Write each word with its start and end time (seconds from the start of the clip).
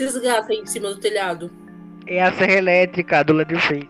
esses 0.00 0.20
gatos 0.20 0.50
aí 0.50 0.58
em 0.58 0.66
cima 0.66 0.88
do 0.88 0.98
telhado? 0.98 1.50
É 2.06 2.22
a 2.22 2.32
serra 2.32 2.52
elétrica 2.52 3.22
do 3.22 3.32
Leatherface. 3.32 3.88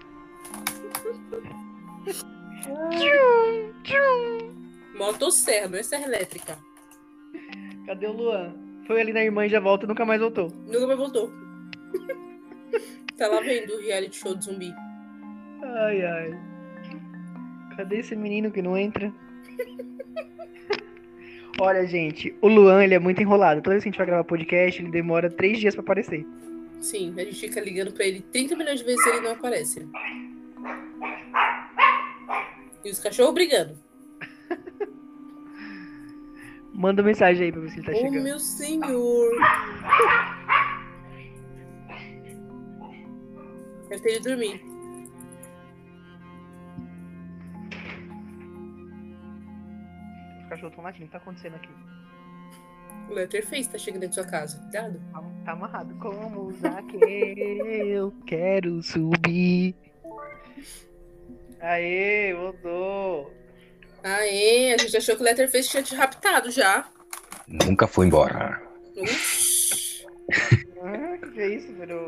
Motosserra, 4.96 5.68
não 5.68 5.78
é 5.78 5.82
serra 5.82 6.04
elétrica. 6.04 6.56
Cadê 7.86 8.06
o 8.06 8.12
Luan? 8.12 8.54
Foi 8.86 9.00
ali 9.00 9.12
na 9.12 9.24
irmã 9.24 9.46
e 9.46 9.48
já 9.48 9.60
volta 9.60 9.84
e 9.84 9.88
nunca 9.88 10.04
mais 10.04 10.20
voltou. 10.20 10.50
Nunca 10.66 10.86
mais 10.86 10.98
voltou. 10.98 11.32
tá 13.16 13.26
lá 13.28 13.40
vendo 13.40 13.74
o 13.74 13.80
reality 13.80 14.16
show 14.16 14.34
de 14.34 14.44
zumbi. 14.44 14.72
Ai, 15.62 16.04
ai. 16.04 16.40
Cadê 17.76 17.98
esse 17.98 18.14
menino 18.14 18.50
que 18.50 18.62
não 18.62 18.76
entra? 18.76 19.12
Olha, 21.60 21.86
gente, 21.86 22.34
o 22.40 22.48
Luan, 22.48 22.82
ele 22.82 22.94
é 22.94 22.98
muito 22.98 23.22
enrolado. 23.22 23.62
Toda 23.62 23.74
vez 23.74 23.84
que 23.84 23.88
a 23.88 23.92
gente 23.92 23.98
vai 23.98 24.06
gravar 24.06 24.24
podcast, 24.24 24.82
ele 24.82 24.90
demora 24.90 25.30
três 25.30 25.58
dias 25.58 25.74
pra 25.74 25.82
aparecer. 25.82 26.26
Sim, 26.80 27.14
a 27.16 27.24
gente 27.24 27.40
fica 27.40 27.60
ligando 27.60 27.92
pra 27.92 28.04
ele 28.04 28.20
30 28.32 28.56
milhões 28.56 28.80
de 28.80 28.84
vezes 28.84 29.06
e 29.06 29.10
ele 29.10 29.20
não 29.20 29.32
aparece. 29.32 29.88
E 32.84 32.90
os 32.90 32.98
cachorros 32.98 33.34
brigando. 33.34 33.78
Manda 36.74 37.02
mensagem 37.02 37.46
aí 37.46 37.52
pra 37.52 37.60
ver 37.60 37.70
se 37.70 37.78
ele 37.78 37.86
tá 37.86 37.92
oh, 37.92 37.96
chegando. 37.96 38.22
meu 38.22 38.38
senhor. 38.38 39.30
Deve 43.88 44.02
ter 44.02 44.16
ido 44.16 44.28
dormir. 44.28 44.73
Os 50.54 50.60
cachorros 50.60 50.72
estão 50.72 50.84
latindo. 50.84 51.04
O 51.04 51.06
que 51.08 51.12
tá 51.12 51.18
acontecendo 51.18 51.56
aqui? 51.56 51.68
O 53.10 53.14
Letterface 53.14 53.68
tá 53.68 53.78
chegando 53.78 54.02
dentro 54.02 54.16
da 54.16 54.22
sua 54.22 54.30
casa. 54.30 54.58
Cuidado. 54.58 55.02
Tá, 55.12 55.22
tá 55.44 55.52
amarrado. 55.52 55.94
Como 55.96 56.52
que 56.88 57.40
eu 57.90 58.14
quero 58.26 58.82
subir. 58.82 59.74
Aê, 61.60 62.34
voltou. 62.34 63.32
Aê, 64.02 64.74
a 64.74 64.78
gente 64.78 64.96
achou 64.96 65.16
que 65.16 65.22
o 65.22 65.24
Letterface 65.24 65.68
tinha 65.70 65.82
te 65.82 65.94
raptado 65.94 66.50
já. 66.50 66.88
Nunca 67.48 67.86
foi 67.86 68.06
embora. 68.06 68.62
Ah, 70.86 71.18
que 71.32 71.40
é 71.40 71.54
isso, 71.54 71.72
virou? 71.74 72.04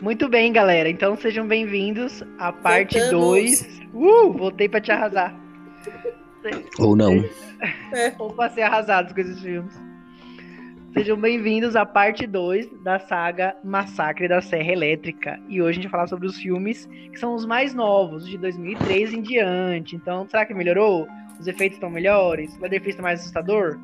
Muito 0.00 0.28
bem, 0.28 0.52
galera. 0.52 0.88
Então 0.88 1.16
sejam 1.16 1.46
bem-vindos 1.46 2.22
à 2.38 2.52
parte 2.52 2.98
Voltamos. 2.98 3.60
2. 3.60 3.85
Uh, 3.96 4.30
voltei 4.30 4.68
pra 4.68 4.78
te 4.78 4.92
arrasar. 4.92 5.34
Ou 6.78 6.94
não. 6.94 7.24
Ou 8.18 8.30
pra 8.30 8.50
ser 8.50 8.60
arrasados 8.62 9.14
com 9.14 9.20
esses 9.22 9.40
filmes. 9.40 9.72
Sejam 10.92 11.16
bem-vindos 11.16 11.74
à 11.74 11.86
parte 11.86 12.26
2 12.26 12.82
da 12.82 12.98
saga 12.98 13.56
Massacre 13.64 14.28
da 14.28 14.42
Serra 14.42 14.70
Elétrica. 14.70 15.40
E 15.48 15.62
hoje 15.62 15.70
a 15.70 15.72
gente 15.72 15.84
vai 15.84 15.92
falar 15.92 16.06
sobre 16.08 16.26
os 16.26 16.36
filmes 16.36 16.86
que 17.10 17.18
são 17.18 17.34
os 17.34 17.46
mais 17.46 17.72
novos, 17.72 18.26
de 18.26 18.36
2003 18.36 19.14
em 19.14 19.22
diante. 19.22 19.96
Então, 19.96 20.28
será 20.28 20.44
que 20.44 20.52
melhorou? 20.52 21.08
Os 21.40 21.46
efeitos 21.46 21.76
estão 21.76 21.88
melhores? 21.88 22.54
O 22.56 22.60
Leatherface 22.60 22.90
está 22.90 23.02
mais 23.02 23.20
assustador? 23.20 23.78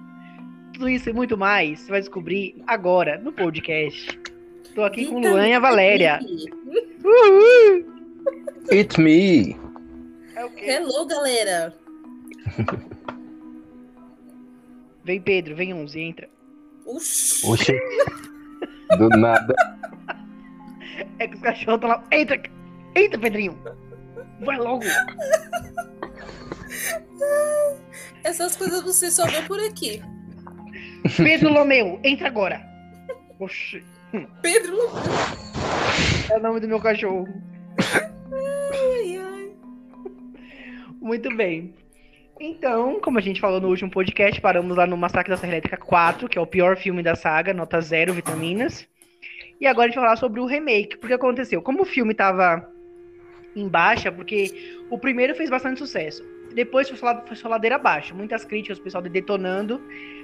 Tudo 0.74 0.90
isso 0.90 1.08
e 1.08 1.12
muito 1.14 1.38
mais 1.38 1.80
você 1.80 1.90
vai 1.90 2.00
descobrir 2.00 2.62
agora 2.66 3.18
no 3.18 3.32
podcast. 3.32 4.18
Tô 4.74 4.84
aqui 4.84 5.06
com 5.06 5.16
o 5.16 5.20
Luan 5.20 5.48
e 5.48 5.54
a 5.54 5.60
Valéria. 5.60 6.20
Uhul! 7.02 7.86
It's 8.70 8.98
me. 8.98 9.71
É 10.34 10.44
o 10.44 10.50
quê? 10.50 10.64
Hello, 10.70 11.06
galera. 11.06 11.74
Vem 15.04 15.20
Pedro, 15.20 15.56
vem 15.56 15.74
11, 15.74 16.00
entra. 16.00 16.30
Ux. 16.86 17.42
Oxi. 17.44 17.72
Do 18.96 19.08
nada. 19.08 19.54
É 21.18 21.26
que 21.26 21.34
os 21.34 21.40
cachorros 21.40 21.74
estão 21.74 21.90
lá. 21.90 22.04
Entra! 22.12 22.40
Entra, 22.94 23.18
Pedrinho! 23.18 23.58
Vai 24.40 24.58
logo! 24.58 24.84
Essas 28.22 28.54
coisas 28.54 28.82
você 28.82 29.10
só 29.10 29.26
vê 29.26 29.42
por 29.42 29.58
aqui. 29.58 30.00
Pedro 31.16 31.52
Lomeu, 31.52 31.98
entra 32.04 32.28
agora! 32.28 32.62
Oxi, 33.40 33.82
Pedro. 34.40 34.76
é 36.30 36.36
o 36.36 36.40
nome 36.40 36.60
do 36.60 36.68
meu 36.68 36.78
cachorro. 36.80 37.26
Muito 41.02 41.34
bem. 41.34 41.74
Então, 42.38 43.00
como 43.00 43.18
a 43.18 43.20
gente 43.20 43.40
falou 43.40 43.60
no 43.60 43.68
último 43.68 43.90
podcast, 43.90 44.40
paramos 44.40 44.76
lá 44.76 44.86
no 44.86 44.96
Massacre 44.96 45.30
da 45.30 45.36
Serra 45.36 45.54
Elétrica 45.54 45.76
4, 45.76 46.28
que 46.28 46.38
é 46.38 46.40
o 46.40 46.46
pior 46.46 46.76
filme 46.76 47.02
da 47.02 47.16
saga, 47.16 47.52
nota 47.52 47.80
zero, 47.80 48.12
vitaminas. 48.14 48.86
E 49.60 49.66
agora 49.66 49.86
a 49.86 49.88
gente 49.88 49.96
vai 49.96 50.04
falar 50.04 50.16
sobre 50.16 50.40
o 50.40 50.46
remake. 50.46 50.96
Porque 50.96 51.12
aconteceu? 51.12 51.60
Como 51.60 51.82
o 51.82 51.84
filme 51.84 52.14
tava 52.14 52.70
em 53.56 53.66
baixa, 53.68 54.12
porque 54.12 54.78
o 54.88 54.96
primeiro 54.96 55.34
fez 55.34 55.50
bastante 55.50 55.78
sucesso. 55.78 56.24
Depois 56.54 56.88
foi 56.88 56.96
só, 56.96 57.26
foi 57.26 57.36
só 57.36 57.48
ladeira 57.48 57.74
abaixo. 57.74 58.14
Muitas 58.14 58.44
críticas, 58.44 58.78
o 58.78 58.82
pessoal 58.82 59.02
detonando. 59.02 59.82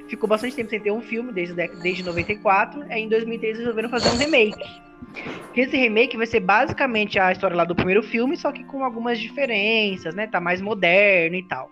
Ficou 0.08 0.28
bastante 0.28 0.54
tempo 0.54 0.70
sem 0.70 0.78
ter 0.78 0.92
um 0.92 1.00
filme, 1.00 1.32
desde, 1.32 1.54
desde 1.54 2.04
94. 2.04 2.84
Aí 2.88 3.02
em 3.02 3.08
2003 3.08 3.58
resolveram 3.58 3.88
fazer 3.88 4.10
um 4.10 4.16
remake. 4.16 4.64
Que 5.52 5.62
esse 5.62 5.76
remake 5.76 6.16
vai 6.16 6.26
ser 6.26 6.40
basicamente 6.40 7.18
a 7.18 7.32
história 7.32 7.56
lá 7.56 7.64
do 7.64 7.74
primeiro 7.74 8.02
filme, 8.02 8.36
só 8.36 8.52
que 8.52 8.62
com 8.64 8.84
algumas 8.84 9.18
diferenças, 9.18 10.14
né? 10.14 10.26
Tá 10.26 10.40
mais 10.40 10.60
moderno 10.60 11.36
e 11.36 11.42
tal. 11.42 11.70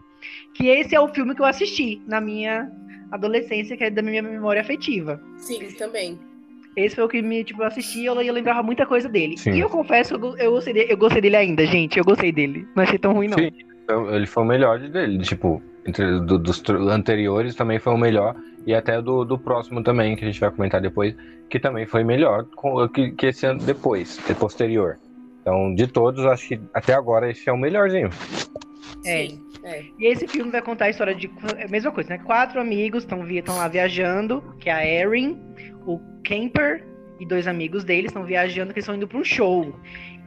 Que 0.54 0.68
esse 0.68 0.94
é 0.94 1.00
o 1.00 1.08
filme 1.08 1.34
que 1.34 1.40
eu 1.40 1.44
assisti 1.46 2.00
na 2.06 2.20
minha 2.20 2.70
adolescência, 3.12 3.76
que 3.76 3.84
é 3.84 3.90
da 3.90 4.02
minha 4.02 4.22
memória 4.22 4.60
afetiva. 4.60 5.20
Sim, 5.38 5.60
também. 5.78 6.18
Esse 6.76 6.94
foi 6.96 7.04
o 7.04 7.08
que 7.08 7.22
me, 7.22 7.42
tipo, 7.44 7.62
eu 7.62 7.66
assisti 7.66 8.00
e 8.00 8.06
eu, 8.06 8.20
eu 8.20 8.34
lembrava 8.34 8.62
muita 8.62 8.84
coisa 8.84 9.08
dele. 9.08 9.36
Sim. 9.38 9.52
E 9.52 9.60
eu 9.60 9.70
confesso, 9.70 10.14
eu, 10.14 10.18
go- 10.18 10.36
eu, 10.36 10.50
gostei 10.50 10.72
dele, 10.74 10.92
eu 10.92 10.96
gostei 10.96 11.22
dele 11.22 11.36
ainda, 11.36 11.64
gente. 11.64 11.98
Eu 11.98 12.04
gostei 12.04 12.32
dele. 12.32 12.66
Não 12.74 12.82
achei 12.82 12.98
tão 12.98 13.12
ruim, 13.12 13.28
não. 13.28 13.38
Sim. 13.38 13.50
Então, 13.84 14.14
Ele 14.14 14.26
foi 14.26 14.42
o 14.42 14.46
melhor 14.46 14.78
dele. 14.78 15.18
Tipo, 15.22 15.62
entre, 15.86 16.20
do- 16.20 16.38
dos 16.38 16.62
anteriores 16.90 17.54
também 17.54 17.78
foi 17.78 17.92
o 17.94 17.98
melhor. 17.98 18.36
E 18.66 18.74
até 18.74 19.00
do, 19.00 19.24
do 19.24 19.38
próximo 19.38 19.82
também, 19.82 20.16
que 20.16 20.24
a 20.24 20.26
gente 20.26 20.40
vai 20.40 20.50
comentar 20.50 20.80
depois, 20.80 21.14
que 21.48 21.60
também 21.60 21.86
foi 21.86 22.02
melhor 22.02 22.44
com, 22.56 22.88
que, 22.88 23.12
que 23.12 23.26
esse 23.26 23.46
ano 23.46 23.60
depois, 23.60 24.18
que 24.18 24.34
posterior. 24.34 24.98
Então, 25.40 25.72
de 25.72 25.86
todos, 25.86 26.26
acho 26.26 26.48
que 26.48 26.60
até 26.74 26.92
agora 26.92 27.30
esse 27.30 27.48
é 27.48 27.52
o 27.52 27.56
melhorzinho. 27.56 28.10
É. 29.04 29.28
Sim, 29.28 29.40
é. 29.62 29.84
E 29.98 30.06
esse 30.06 30.26
filme 30.26 30.50
vai 30.50 30.60
contar 30.60 30.86
a 30.86 30.90
história 30.90 31.14
de. 31.14 31.30
É 31.56 31.64
a 31.64 31.68
mesma 31.68 31.92
coisa, 31.92 32.10
né? 32.10 32.18
Quatro 32.18 32.60
amigos 32.60 33.04
estão 33.04 33.56
lá 33.56 33.68
viajando, 33.68 34.42
que 34.58 34.68
é 34.68 34.72
a 34.72 34.84
Erin, 34.84 35.40
o 35.86 36.00
Kemper 36.24 36.84
e 37.20 37.26
dois 37.26 37.46
amigos 37.46 37.84
deles 37.84 38.10
estão 38.10 38.24
viajando, 38.24 38.72
que 38.72 38.78
eles 38.78 38.84
estão 38.84 38.96
indo 38.96 39.06
pra 39.06 39.18
um 39.18 39.24
show. 39.24 39.72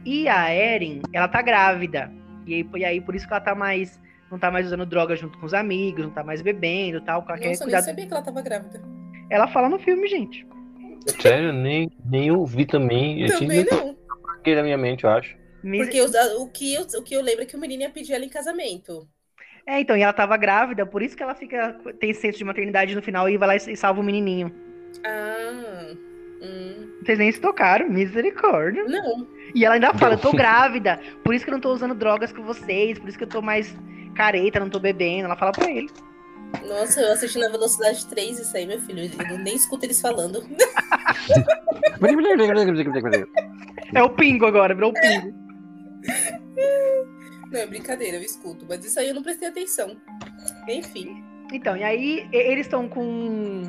E 0.04 0.26
a 0.28 0.54
Erin, 0.54 1.02
ela 1.12 1.28
tá 1.28 1.42
grávida. 1.42 2.10
E 2.46 2.54
aí, 2.54 2.68
e 2.76 2.84
aí 2.84 3.00
por 3.00 3.14
isso 3.14 3.26
que 3.26 3.32
ela 3.32 3.40
tá 3.40 3.54
mais. 3.54 4.00
Não 4.30 4.38
tá 4.38 4.50
mais 4.50 4.66
usando 4.66 4.86
droga 4.86 5.16
junto 5.16 5.38
com 5.38 5.46
os 5.46 5.54
amigos, 5.54 6.04
não 6.04 6.12
tá 6.12 6.22
mais 6.22 6.40
bebendo 6.40 6.98
e 6.98 7.00
tal. 7.00 7.22
porque 7.22 7.32
Ela 7.32 7.40
quer 7.40 7.48
Nossa, 7.50 7.64
eu 7.64 7.68
nem 7.68 7.82
sabia 7.82 8.06
que 8.06 8.12
ela 8.12 8.22
tava 8.22 8.42
grávida. 8.42 8.80
Ela 9.28 9.48
fala 9.48 9.68
no 9.68 9.78
filme, 9.78 10.06
gente. 10.08 10.46
Sério, 11.20 11.52
nem, 11.52 11.90
nem 12.04 12.30
ouvi 12.30 12.66
também. 12.66 13.22
Eu 13.22 13.38
Também 13.38 13.64
tinha 13.64 13.76
não. 13.84 13.96
aqui 14.38 14.54
na 14.54 14.62
minha 14.62 14.78
mente, 14.78 15.04
eu 15.04 15.10
acho. 15.10 15.36
Porque 15.62 16.00
os- 16.00 16.14
o, 16.38 16.48
que 16.48 16.74
eu, 16.74 16.82
o 16.82 17.02
que 17.02 17.14
eu 17.14 17.22
lembro 17.22 17.42
é 17.42 17.46
que 17.46 17.56
o 17.56 17.60
menino 17.60 17.82
ia 17.82 17.90
pedir 17.90 18.12
ela 18.12 18.24
em 18.24 18.28
casamento. 18.28 19.06
É, 19.66 19.78
então, 19.80 19.96
e 19.96 20.02
ela 20.02 20.12
tava 20.12 20.36
grávida, 20.36 20.86
por 20.86 21.02
isso 21.02 21.16
que 21.16 21.22
ela 21.22 21.34
fica. 21.34 21.74
Tem 21.98 22.12
senso 22.14 22.38
de 22.38 22.44
maternidade 22.44 22.94
no 22.94 23.02
final 23.02 23.28
e 23.28 23.36
vai 23.36 23.48
lá 23.48 23.56
e 23.56 23.76
salva 23.76 24.00
o 24.00 24.04
menininho. 24.04 24.52
Ah. 25.04 25.94
Hum. 26.42 26.88
Vocês 27.04 27.18
nem 27.18 27.30
se 27.30 27.40
tocaram, 27.40 27.88
misericórdia. 27.88 28.84
Não. 28.84 29.26
E 29.54 29.64
ela 29.64 29.74
ainda 29.74 29.92
fala, 29.94 30.14
eu 30.14 30.18
tô 30.18 30.32
grávida, 30.32 30.98
por 31.22 31.34
isso 31.34 31.44
que 31.44 31.50
eu 31.50 31.54
não 31.54 31.60
tô 31.60 31.72
usando 31.72 31.94
drogas 31.94 32.32
com 32.32 32.42
vocês, 32.42 32.98
por 32.98 33.08
isso 33.08 33.18
que 33.18 33.24
eu 33.24 33.28
tô 33.28 33.42
mais 33.42 33.76
careta, 34.20 34.60
não 34.60 34.68
tô 34.70 34.78
bebendo. 34.78 35.24
Ela 35.26 35.36
fala 35.36 35.52
pra 35.52 35.70
ele. 35.70 35.88
Nossa, 36.66 37.00
eu 37.00 37.12
assisti 37.12 37.38
na 37.38 37.48
velocidade 37.48 38.04
3 38.06 38.38
isso 38.40 38.56
aí, 38.56 38.66
meu 38.66 38.80
filho. 38.80 39.10
Eu 39.30 39.38
nem 39.38 39.54
escuto 39.54 39.86
eles 39.86 40.00
falando. 40.00 40.42
É 43.94 44.02
o 44.02 44.10
pingo 44.10 44.46
agora, 44.46 44.74
virou 44.74 44.90
o 44.90 44.94
pingo. 44.94 45.34
Não, 47.50 47.60
é 47.60 47.66
brincadeira, 47.66 48.16
eu 48.16 48.22
escuto. 48.22 48.64
Mas 48.68 48.84
isso 48.84 48.98
aí 49.00 49.08
eu 49.08 49.14
não 49.14 49.22
prestei 49.22 49.48
atenção. 49.48 49.96
Enfim. 50.68 51.22
Então, 51.52 51.76
e 51.76 51.82
aí 51.82 52.28
eles 52.32 52.66
estão 52.66 52.88
com 52.88 53.02
um, 53.04 53.62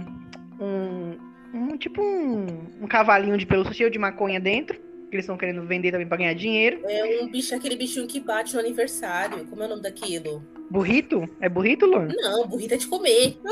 um- 0.60 1.18
um- 1.54 1.78
tipo 1.78 2.02
um, 2.02 2.46
um 2.82 2.88
cavalinho 2.88 3.38
de 3.38 3.46
pelúcia 3.46 3.74
cheio 3.74 3.90
de 3.92 3.98
maconha 4.00 4.40
dentro, 4.40 4.80
que 5.12 5.18
eles 5.18 5.26
estão 5.26 5.38
querendo 5.38 5.62
vender 5.68 5.92
também 5.92 6.08
pra 6.08 6.18
ganhar 6.18 6.34
dinheiro. 6.34 6.80
É 6.88 7.22
um 7.22 7.30
bicho, 7.30 7.54
aquele 7.54 7.76
bichinho 7.76 8.08
que 8.08 8.20
bate 8.20 8.54
no 8.54 8.62
aniversário. 8.62 9.46
Como 9.46 9.62
é 9.62 9.66
o 9.66 9.70
nome 9.70 9.82
daquilo? 9.82 10.42
Burrito? 10.70 11.30
É 11.42 11.50
burrito, 11.50 11.86
Luan? 11.86 12.08
Não, 12.08 12.48
burrita 12.48 12.76
é 12.76 12.78
de 12.78 12.88
comer. 12.88 13.38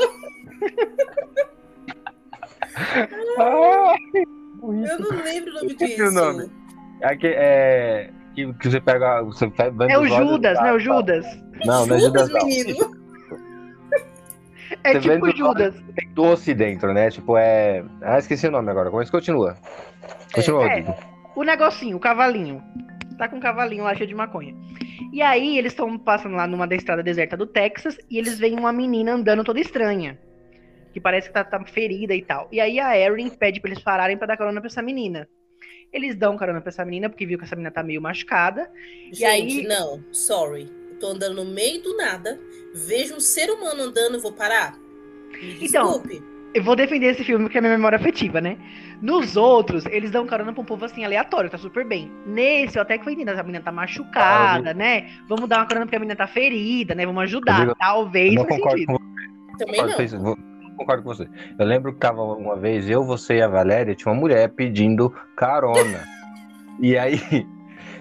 Eu 4.62 4.98
não 4.98 5.22
lembro 5.22 5.50
o 5.50 5.54
nome 5.54 5.74
disso. 5.74 6.02
o 6.04 6.10
nome. 6.12 6.50
É 7.02 7.16
que, 7.16 7.26
é, 7.26 8.10
que, 8.34 8.52
que 8.54 8.70
você 8.70 8.80
pega. 8.80 9.22
Você 9.22 9.46
vai 9.72 9.90
É 9.90 9.98
o 9.98 10.06
Judas, 10.06 10.60
né? 10.60 10.72
O 10.72 10.78
Judas. 10.78 11.26
Não, 11.64 11.86
não 11.86 11.96
é 11.96 12.00
Judas, 12.00 12.28
não. 12.30 12.46
menino. 12.46 13.00
É 14.84 14.92
Você 14.94 15.00
tipo 15.00 15.36
Judas. 15.36 15.74
Tem 15.94 16.08
doce 16.14 16.54
dentro, 16.54 16.92
né? 16.94 17.10
Tipo, 17.10 17.36
é. 17.36 17.84
Ah, 18.00 18.18
esqueci 18.18 18.46
o 18.46 18.50
nome 18.50 18.70
agora. 18.70 18.88
Como 18.88 19.02
é 19.02 19.04
que 19.04 19.10
continua? 19.10 19.56
Continua, 20.32 20.64
É. 20.64 20.68
Rodrigo. 20.68 21.09
O 21.36 21.42
negocinho, 21.42 21.96
o 21.96 22.00
cavalinho. 22.00 22.62
Tá 23.18 23.28
com 23.28 23.36
um 23.36 23.40
cavalinho 23.40 23.84
lá 23.84 23.94
cheio 23.94 24.08
de 24.08 24.14
maconha. 24.14 24.54
E 25.12 25.20
aí, 25.20 25.58
eles 25.58 25.72
estão 25.72 25.98
passando 25.98 26.36
lá 26.36 26.46
numa 26.46 26.66
da 26.66 26.74
estrada 26.74 27.02
deserta 27.02 27.36
do 27.36 27.46
Texas 27.46 27.98
e 28.10 28.18
eles 28.18 28.38
veem 28.38 28.58
uma 28.58 28.72
menina 28.72 29.12
andando 29.12 29.44
toda 29.44 29.60
estranha. 29.60 30.18
Que 30.92 31.00
parece 31.00 31.28
que 31.28 31.34
tá, 31.34 31.44
tá 31.44 31.62
ferida 31.66 32.14
e 32.14 32.22
tal. 32.22 32.48
E 32.50 32.60
aí 32.60 32.80
a 32.80 32.96
Erin 32.98 33.28
pede 33.30 33.60
pra 33.60 33.70
eles 33.70 33.82
pararem 33.82 34.16
pra 34.16 34.26
dar 34.26 34.36
carona 34.36 34.60
pra 34.60 34.68
essa 34.68 34.82
menina. 34.82 35.28
Eles 35.92 36.14
dão 36.16 36.36
carona 36.36 36.60
pra 36.60 36.70
essa 36.70 36.84
menina, 36.84 37.08
porque 37.08 37.26
viu 37.26 37.38
que 37.38 37.44
essa 37.44 37.54
menina 37.56 37.70
tá 37.70 37.82
meio 37.82 38.00
machucada. 38.00 38.70
Gente, 39.12 39.24
aí- 39.24 39.66
não, 39.66 40.02
sorry. 40.12 40.68
Eu 40.90 40.98
tô 40.98 41.08
andando 41.08 41.44
no 41.44 41.50
meio 41.50 41.82
do 41.82 41.96
nada, 41.96 42.40
vejo 42.74 43.14
um 43.16 43.20
ser 43.20 43.50
humano 43.50 43.82
andando, 43.82 44.20
vou 44.20 44.32
parar? 44.32 44.76
Me 45.40 45.64
Então, 45.66 45.86
desculpe. 46.00 46.22
Eu 46.52 46.64
vou 46.64 46.74
defender 46.74 47.06
esse 47.06 47.22
filme 47.22 47.44
porque 47.44 47.58
é 47.58 47.60
minha 47.60 47.72
memória 47.76 47.96
afetiva, 47.96 48.40
né? 48.40 48.56
Nos 49.00 49.36
outros, 49.36 49.86
eles 49.86 50.10
dão 50.10 50.26
carona 50.26 50.52
pra 50.52 50.60
um 50.60 50.64
povo 50.64 50.84
assim, 50.84 51.04
aleatório, 51.04 51.48
tá 51.48 51.56
super 51.56 51.86
bem. 51.86 52.10
Nesse, 52.26 52.76
eu 52.76 52.82
até 52.82 52.98
que 52.98 53.04
foi 53.04 53.12
entendendo, 53.12 53.38
a 53.38 53.42
menina 53.42 53.62
tá 53.62 53.70
machucada, 53.70 54.74
né? 54.74 55.08
Vamos 55.28 55.48
dar 55.48 55.58
uma 55.58 55.66
carona 55.66 55.86
porque 55.86 55.96
a 55.96 56.00
menina 56.00 56.16
tá 56.16 56.26
ferida, 56.26 56.94
né? 56.94 57.06
Vamos 57.06 57.22
ajudar. 57.22 57.74
Talvez 57.76 58.34
não 58.34 58.44
faz 58.44 58.56
concordo 58.56 58.78
sentido. 58.78 58.98
com 58.98 59.56
Também 59.58 59.80
Concordo, 59.80 60.16
não. 60.16 60.22
vou- 60.24 60.38
concordo 60.76 61.02
com 61.04 61.08
você. 61.14 61.28
Eu 61.58 61.66
lembro 61.66 61.92
que 61.92 61.98
tava 62.00 62.22
uma 62.22 62.56
vez, 62.56 62.88
eu, 62.90 63.04
você 63.04 63.36
e 63.36 63.42
a 63.42 63.48
Valéria, 63.48 63.94
tinha 63.94 64.12
uma 64.12 64.18
mulher 64.20 64.48
pedindo 64.48 65.14
carona. 65.36 66.04
e 66.80 66.98
aí. 66.98 67.20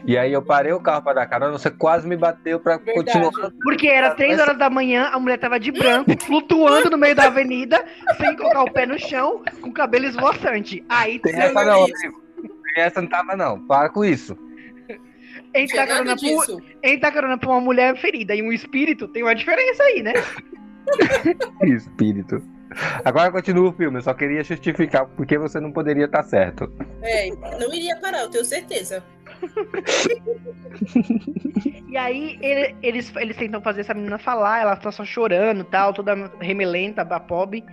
E 0.06 0.18
aí 0.18 0.34
eu 0.34 0.42
parei 0.42 0.72
o 0.72 0.80
carro 0.80 1.02
pra 1.02 1.14
dar 1.14 1.28
carona, 1.28 1.52
você 1.52 1.70
quase 1.70 2.08
me 2.08 2.16
bateu 2.16 2.60
pra 2.60 2.78
Verdade. 2.78 3.12
continuar. 3.12 3.52
Porque 3.64 3.88
era 3.88 4.16
três 4.16 4.40
horas 4.40 4.58
da 4.58 4.70
manhã, 4.70 5.10
a 5.12 5.20
mulher 5.20 5.38
tava 5.38 5.60
de 5.60 5.72
branco, 5.72 6.12
flutuando 6.26 6.90
no 6.90 6.98
meio 6.98 7.16
da 7.16 7.26
avenida, 7.26 7.84
sem 8.18 8.36
colocar 8.36 8.64
o 8.64 8.72
pé 8.72 8.86
no 8.86 9.00
chão, 9.00 9.44
com 9.62 9.70
o 9.70 9.74
cabelo 9.74 10.06
esvoaçante. 10.06 10.84
Aí 10.90 11.20
Tem 11.20 11.36
essa 11.36 11.64
não. 11.64 11.86
Tem 11.86 12.84
essa 12.84 13.02
não 13.02 13.10
tava 13.10 13.36
não. 13.36 13.60
Para 13.66 13.90
com 13.90 14.04
isso. 14.04 14.36
Não 14.36 15.62
entra 15.62 15.68
tinha 15.68 15.88
carona, 15.88 16.16
entra 16.84 17.12
carona 17.12 17.38
pra 17.38 17.50
uma 17.50 17.62
mulher 17.62 17.98
ferida 17.98 18.36
e 18.36 18.42
um 18.42 18.52
espírito, 18.52 19.08
tem 19.08 19.24
uma 19.24 19.34
diferença 19.34 19.82
aí, 19.84 20.04
né? 20.04 20.14
Espírito. 21.64 22.42
Agora 23.04 23.32
continua 23.32 23.70
o 23.70 23.74
filme, 23.74 23.98
eu 23.98 24.02
só 24.02 24.14
queria 24.14 24.44
justificar 24.44 25.06
porque 25.08 25.38
você 25.38 25.60
não 25.60 25.72
poderia 25.72 26.06
estar 26.06 26.24
certo. 26.24 26.72
É, 27.02 27.30
não 27.60 27.74
iria 27.74 27.96
parar, 27.98 28.22
eu 28.22 28.30
tenho 28.30 28.46
certeza. 28.46 29.04
E 31.90 31.98
aí 31.98 32.38
ele- 32.42 32.76
eles, 32.84 33.12
eles 33.16 33.36
tentam 33.36 33.62
fazer 33.62 33.82
essa 33.82 33.94
menina 33.94 34.18
falar, 34.20 34.62
ela 34.62 34.76
tá 34.76 34.92
só 34.92 35.04
chorando 35.04 35.64
tal, 35.64 35.94
toda 35.94 36.14
remelenta, 36.40 37.02
a 37.02 37.20
pobre. 37.20 37.64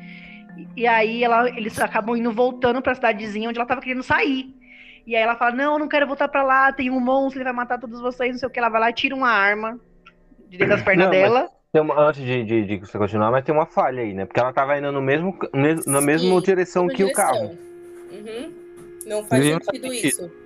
E, 0.75 0.87
aí 0.87 1.23
ela, 1.23 1.49
eles 1.51 1.79
acabam 1.79 2.17
indo 2.17 2.33
voltando 2.33 2.81
pra 2.81 2.95
cidadezinha 2.95 3.49
onde 3.49 3.59
ela 3.59 3.69
tava 3.69 3.81
querendo 3.83 4.03
sair. 4.03 4.55
E 5.07 5.15
aí 5.15 5.23
ela 5.23 5.37
fala, 5.37 5.53
não, 5.55 5.75
eu 5.75 5.79
não 5.79 5.89
quero 5.89 6.07
voltar 6.07 6.29
pra 6.29 6.43
lá, 6.43 6.73
tem 6.73 6.91
um 6.91 6.99
monstro, 6.99 7.39
ele 7.39 7.45
vai 7.45 7.53
matar 7.53 7.79
todos 7.79 8.01
vocês, 8.01 8.33
não 8.33 8.39
sei 8.39 8.49
o 8.49 8.51
que. 8.51 8.59
Ela 8.59 8.71
vai 8.71 8.81
lá 8.81 8.91
e 8.91 8.95
tira 8.95 9.15
uma 9.15 9.31
arma 9.31 9.79
de 10.49 10.57
dentro 10.59 10.75
das 10.75 10.83
pernas 10.83 11.05
Não, 11.07 11.11
dela. 11.13 11.49
Tem 11.73 11.83
uma- 11.83 12.01
antes 12.09 12.23
de, 12.25 12.43
de, 12.43 12.65
de 12.65 12.77
você 12.79 12.97
continuar, 12.99 13.31
mas 13.31 13.45
tem 13.45 13.55
uma 13.55 13.67
falha 13.67 14.03
aí, 14.03 14.15
né? 14.15 14.25
Porque 14.25 14.41
ela 14.41 14.53
tava 14.53 14.77
indo 14.79 14.91
no 14.91 15.03
mesmo, 15.03 15.39
mes- 15.55 15.87
na 15.87 16.01
mesma 16.01 16.41
Sim, 16.41 16.47
direção 16.47 16.85
Mesma 16.87 16.97
que 16.97 17.05
o 17.05 17.07
direção. 17.09 17.33
carro. 17.33 17.59
Uhum. 18.11 18.53
Não 19.07 19.25
faz 19.27 19.45
sentido. 19.45 19.93
isso. 19.93 20.46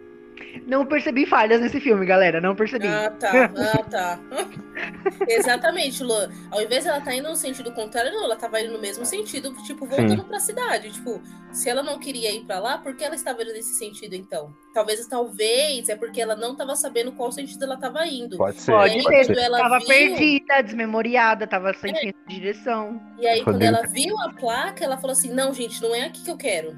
Não 0.66 0.86
percebi 0.86 1.26
falhas 1.26 1.60
nesse 1.60 1.80
filme, 1.80 2.04
galera, 2.06 2.40
não 2.40 2.54
percebi. 2.54 2.86
Ah, 2.86 3.10
tá. 3.10 3.30
Ah, 3.56 3.82
tá. 3.84 4.20
Exatamente, 5.28 6.02
Luan. 6.02 6.30
Ao 6.50 6.62
invés 6.62 6.86
ela 6.86 7.00
tá 7.00 7.14
indo 7.14 7.28
no 7.28 7.36
sentido 7.36 7.72
contrário, 7.72 8.12
não, 8.12 8.24
ela 8.24 8.36
tava 8.36 8.60
indo 8.60 8.72
no 8.72 8.78
mesmo 8.80 9.04
sentido, 9.04 9.52
tipo, 9.64 9.86
voltando 9.86 10.24
pra 10.24 10.38
cidade. 10.40 10.90
Tipo, 10.90 11.20
se 11.52 11.68
ela 11.68 11.82
não 11.82 11.98
queria 11.98 12.32
ir 12.32 12.44
pra 12.44 12.58
lá, 12.58 12.78
por 12.78 12.94
que 12.94 13.04
ela 13.04 13.14
estava 13.14 13.42
indo 13.42 13.52
nesse 13.52 13.74
sentido, 13.74 14.14
então? 14.14 14.54
Talvez, 14.72 15.04
talvez, 15.06 15.88
é 15.88 15.96
porque 15.96 16.20
ela 16.20 16.36
não 16.36 16.54
tava 16.54 16.74
sabendo 16.76 17.12
qual 17.12 17.30
sentido 17.32 17.64
ela 17.64 17.76
tava 17.76 18.06
indo. 18.06 18.36
Pode 18.36 18.60
ser. 18.60 18.72
Pode 18.72 19.24
ser, 19.26 19.36
ela 19.38 19.58
tava 19.58 19.78
viu- 19.78 19.88
perdida, 19.88 20.62
desmemoriada, 20.62 21.46
tava 21.46 21.72
sem 21.74 21.92
de 21.92 22.14
direção. 22.28 23.00
E 23.18 23.26
aí, 23.26 23.42
quando 23.42 23.62
ela 23.62 23.82
viu 23.86 24.18
a 24.20 24.30
placa, 24.32 24.84
ela 24.84 24.96
falou 24.96 25.12
assim: 25.12 25.32
não, 25.32 25.52
gente, 25.52 25.82
não 25.82 25.94
é 25.94 26.02
aqui 26.06 26.22
que 26.24 26.30
eu 26.30 26.36
quero. 26.36 26.76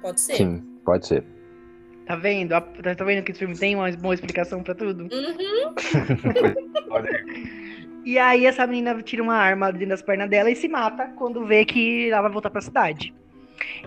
Pode 0.00 0.20
ser? 0.20 0.36
Sim, 0.36 0.62
pode 0.84 1.06
ser. 1.06 1.24
Tá 2.06 2.16
vendo? 2.16 2.52
A- 2.52 2.60
Tá 2.60 3.04
vendo 3.04 3.22
que 3.22 3.30
esse 3.30 3.38
filme 3.40 3.56
tem 3.56 3.74
uma 3.76 3.90
boa 3.92 4.14
explicação 4.14 4.62
pra 4.62 4.74
tudo? 4.74 5.04
Uhum. 5.04 5.74
E 8.04 8.18
aí 8.18 8.46
essa 8.46 8.66
menina 8.66 9.00
tira 9.00 9.22
uma 9.22 9.36
arma 9.36 9.70
dentro 9.72 9.90
das 9.90 10.02
pernas 10.02 10.28
dela 10.28 10.50
e 10.50 10.56
se 10.56 10.66
mata 10.66 11.06
quando 11.16 11.46
vê 11.46 11.64
que 11.64 12.10
ela 12.10 12.22
vai 12.22 12.32
voltar 12.32 12.50
pra 12.50 12.60
cidade. 12.60 13.14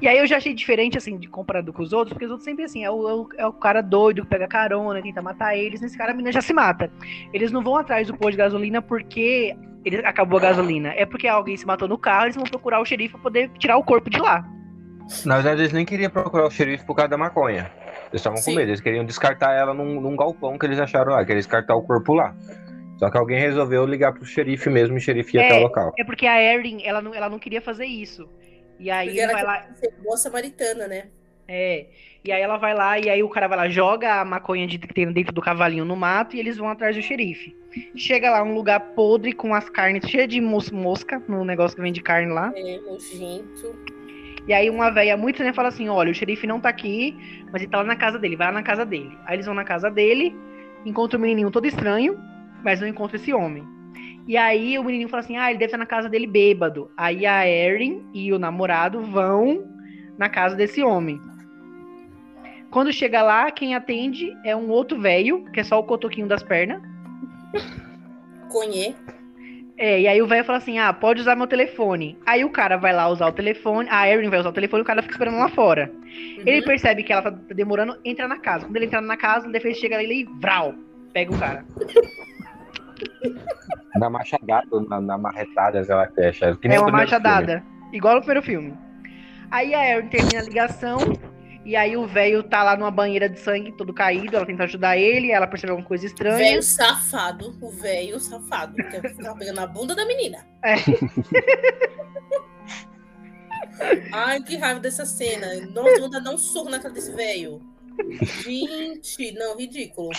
E 0.02 0.08
aí 0.08 0.18
eu 0.18 0.26
já 0.26 0.38
achei 0.38 0.54
diferente, 0.54 0.98
assim, 0.98 1.18
de 1.18 1.28
comparado 1.28 1.74
com 1.74 1.84
os 1.84 1.92
outros, 1.92 2.14
porque 2.14 2.24
os 2.24 2.32
outros 2.32 2.46
sempre 2.46 2.64
assim, 2.64 2.86
é 2.86 2.90
o, 2.90 3.10
é 3.10 3.14
o- 3.14 3.30
é 3.40 3.46
o 3.46 3.52
cara 3.52 3.82
doido 3.82 4.22
que 4.22 4.30
pega 4.30 4.48
carona, 4.48 5.02
tenta 5.02 5.22
matar 5.22 5.58
eles, 5.58 5.82
nesse 5.82 5.98
cara 5.98 6.12
a 6.12 6.14
menina 6.14 6.32
já 6.32 6.40
se 6.42 6.54
mata. 6.54 6.90
Eles 7.34 7.52
não 7.52 7.62
vão 7.62 7.76
atrás 7.76 8.08
do 8.08 8.14
posto 8.16 8.32
de 8.32 8.38
gasolina 8.38 8.82
porque 8.82 9.54
ele 9.84 9.98
acabou 9.98 10.40
a 10.40 10.44
gasolina. 10.44 10.94
É 10.96 11.06
porque 11.06 11.28
alguém 11.28 11.58
se 11.58 11.66
matou 11.66 11.88
no 11.90 11.98
carro, 11.98 12.28
eles 12.28 12.38
vão 12.38 12.46
procurar 12.46 12.80
o 12.80 12.86
xerife 12.86 13.12
pra 13.16 13.22
poder 13.22 13.50
tirar 13.60 13.76
o 13.76 13.84
corpo 13.84 14.10
de 14.10 14.18
lá. 14.20 14.48
Na 15.26 15.36
verdade, 15.36 15.60
eles 15.62 15.74
nem 15.74 15.84
queriam 15.86 16.10
procurar 16.10 16.48
o 16.48 16.52
xerife 16.52 16.86
por 16.86 16.96
causa 16.96 17.10
da 17.10 17.18
maconha. 17.18 17.70
Eles 18.16 18.22
estavam 18.22 18.42
com 18.42 18.52
medo, 18.52 18.70
eles 18.70 18.80
queriam 18.80 19.04
descartar 19.04 19.52
ela 19.54 19.74
num, 19.74 20.00
num 20.00 20.16
galpão 20.16 20.58
que 20.58 20.66
eles 20.66 20.80
acharam 20.80 21.12
lá, 21.12 21.20
queriam 21.26 21.38
descartar 21.38 21.76
o 21.76 21.82
corpo 21.82 22.14
lá. 22.14 22.34
Só 22.98 23.10
que 23.10 23.18
alguém 23.18 23.38
resolveu 23.38 23.86
ligar 23.86 24.14
pro 24.14 24.24
xerife 24.26 24.70
mesmo 24.70 24.96
e 24.96 25.00
o 25.00 25.02
xerife 25.02 25.36
ia 25.36 25.44
É. 25.44 25.46
até 25.48 25.60
o 25.60 25.64
local. 25.64 25.94
É 26.00 26.04
porque 26.06 26.26
a 26.26 26.42
Erin, 26.42 26.82
ela 26.86 27.02
não, 27.02 27.14
ela 27.14 27.30
não 27.30 27.38
queria 27.38 27.62
fazer 27.62 27.86
isso. 27.86 28.30
E 28.80 28.90
aí 28.90 29.08
Porque 29.08 29.20
ela 29.20 29.34
vai 29.34 29.44
lá, 29.44 29.68
ser 29.76 29.94
boa 30.02 30.16
samaritana, 30.16 30.88
né? 30.88 31.08
É. 31.46 31.88
E 32.24 32.32
aí 32.32 32.42
ela 32.42 32.56
vai 32.56 32.74
lá 32.74 32.98
e 32.98 33.10
aí 33.10 33.22
o 33.22 33.28
cara 33.30 33.50
vai 33.50 33.58
lá, 33.58 33.68
joga 33.70 34.22
a 34.22 34.24
maconha 34.26 34.66
de, 34.66 34.80
que 34.80 34.94
tem 34.94 35.12
dentro 35.12 35.34
do 35.34 35.42
cavalinho 35.42 35.84
no 35.84 35.96
mato 35.98 36.38
e 36.38 36.40
eles 36.40 36.56
vão 36.58 36.70
atrás 36.70 36.96
do 36.96 37.02
xerife. 37.02 37.54
Chega 37.98 38.32
lá 38.32 38.42
um 38.44 38.56
lugar 38.56 38.80
podre 38.80 39.34
com 39.34 39.54
as 39.54 39.70
carnes 39.70 40.10
cheias 40.10 40.30
de 40.30 40.40
mos- 40.40 40.72
mosca, 40.72 41.22
no 41.28 41.44
negócio 41.44 41.76
que 41.76 41.84
vende 41.84 42.02
carne 42.02 42.32
lá. 42.32 42.54
É, 42.56 42.78
nojento. 42.80 43.76
E 44.48 44.54
aí 44.54 44.70
uma 44.70 44.92
velha 44.92 45.18
muito 45.18 45.44
né, 45.44 45.54
fala 45.54 45.70
assim: 45.70 45.90
olha, 45.90 46.12
o 46.12 46.14
xerife 46.14 46.46
não 46.46 46.60
tá 46.60 46.70
aqui, 46.70 47.18
mas 47.52 47.62
ele 47.62 47.72
tá 47.72 47.80
lá 47.80 47.84
na 47.84 47.96
casa 47.96 48.20
dele, 48.20 48.36
vai 48.36 48.48
lá 48.48 48.54
na 48.54 48.64
casa 48.64 48.86
dele. 48.86 49.18
Aí 49.26 49.36
eles 49.36 49.46
vão 49.46 49.56
na 49.56 49.64
casa 49.64 49.90
dele, 49.90 50.36
encontram 50.86 51.18
o 51.18 51.22
menininho 51.22 51.52
todo 51.52 51.66
estranho, 51.66 52.20
mas 52.64 52.80
não 52.80 52.88
encontram 52.88 53.20
esse 53.20 53.34
homem. 53.34 53.64
E 54.28 54.38
aí 54.38 54.78
o 54.78 54.84
menininho 54.84 55.10
fala 55.10 55.24
assim: 55.24 55.38
ah, 55.38 55.50
ele 55.50 55.60
deve 55.60 55.66
estar 55.66 55.78
na 55.78 55.86
casa 55.86 56.10
dele 56.10 56.28
bêbado. 56.28 56.92
Aí 56.96 57.26
a 57.26 57.48
Erin 57.48 58.06
e 58.14 58.32
o 58.32 58.40
namorado 58.40 59.02
vão 59.02 59.64
na 60.18 60.30
casa 60.30 60.56
desse 60.56 60.84
homem. 60.84 61.20
Quando 62.72 62.92
chega 62.92 63.22
lá, 63.22 63.50
quem 63.52 63.74
atende 63.74 64.36
é 64.44 64.56
um 64.56 64.70
outro 64.70 65.00
velho, 65.00 65.46
que 65.52 65.60
é 65.60 65.64
só 65.64 65.80
o 65.80 65.84
cotoquinho 65.84 66.28
das 66.28 66.44
pernas. 66.44 66.82
Conhe. 68.50 68.96
É, 69.78 70.00
e 70.02 70.08
aí 70.08 70.22
o 70.22 70.28
velho 70.28 70.44
fala 70.46 70.58
assim: 70.58 70.80
ah, 70.80 70.94
pode 70.94 71.20
usar 71.22 71.36
meu 71.36 71.48
telefone. 71.48 72.18
Aí 72.26 72.46
o 72.46 72.50
cara 72.50 72.78
vai 72.78 72.94
lá 72.94 73.08
usar 73.10 73.28
o 73.28 73.32
telefone, 73.34 73.90
a 73.92 74.10
Erin 74.10 74.30
vai 74.30 74.40
usar 74.40 74.50
o 74.50 74.54
telefone 74.54 74.82
e 74.82 74.84
o 74.84 74.86
cara 74.86 75.02
fica 75.02 75.14
esperando 75.14 75.38
lá 75.38 75.50
fora. 75.50 75.92
Ele 76.46 76.60
Uhum. 76.60 76.66
percebe 76.66 77.04
que 77.04 77.12
ela 77.12 77.24
tá 77.24 77.30
demorando, 77.30 77.98
entra 78.06 78.28
na 78.28 78.38
casa. 78.40 78.66
Quando 78.66 78.78
ele 78.78 78.86
entra 78.86 79.02
na 79.02 79.18
casa, 79.18 79.48
o 79.48 79.52
defesa 79.52 79.80
chega 79.80 79.98
ali 79.98 80.22
e 80.22 80.26
vral, 80.40 80.74
pega 81.14 81.34
o 81.34 81.38
cara. 81.40 81.66
Na 83.98 84.10
machadada, 84.10 84.68
na, 84.90 85.00
na 85.00 85.18
marretada, 85.18 85.82
sei 85.84 85.96
lá 85.96 86.08
que 86.08 86.20
é, 86.22 86.32
chefe. 86.32 86.60
Que 86.60 86.68
nem 86.68 86.78
é 86.78 86.80
o 86.80 86.84
uma 86.84 86.92
machadada. 86.92 87.64
Igual 87.94 88.16
no 88.16 88.22
primeiro 88.22 88.42
filme. 88.46 88.74
Aí 89.50 89.74
a 89.74 89.98
Erin 89.98 90.08
termina 90.08 90.40
a 90.40 90.44
ligação. 90.44 90.98
E 91.66 91.76
aí 91.76 91.98
o 91.98 92.06
velho 92.06 92.44
tá 92.44 92.62
lá 92.62 92.78
numa 92.78 92.92
banheira 92.92 93.28
de 93.28 93.40
sangue, 93.40 93.72
todo 93.72 93.92
caído. 93.92 94.36
Ela 94.36 94.46
tenta 94.46 94.64
ajudar 94.66 94.98
ele, 94.98 95.32
ela 95.32 95.48
percebe 95.48 95.72
alguma 95.72 95.88
coisa 95.88 96.06
estranha. 96.06 96.38
Velho 96.38 96.62
safado, 96.62 97.58
o 97.60 97.70
velho 97.72 98.20
safado, 98.20 98.76
que 98.76 99.24
tava 99.24 99.38
pegando 99.38 99.60
a 99.60 99.68
bunda 99.68 99.96
da 99.96 100.06
menina. 100.06 100.46
É. 100.64 100.76
Ai, 104.14 104.42
que 104.42 104.58
raiva 104.58 104.80
dessa 104.80 105.06
cena. 105.06 105.48
Nossa, 105.72 106.08
de 106.10 106.24
dar 106.24 106.32
um 106.32 106.38
soco 106.38 106.70
na 106.70 106.80
cara 106.80 106.94
desse 106.94 107.12
velho. 107.12 107.62
Gente, 108.44 109.32
não, 109.34 109.58
ridículo. 109.58 110.12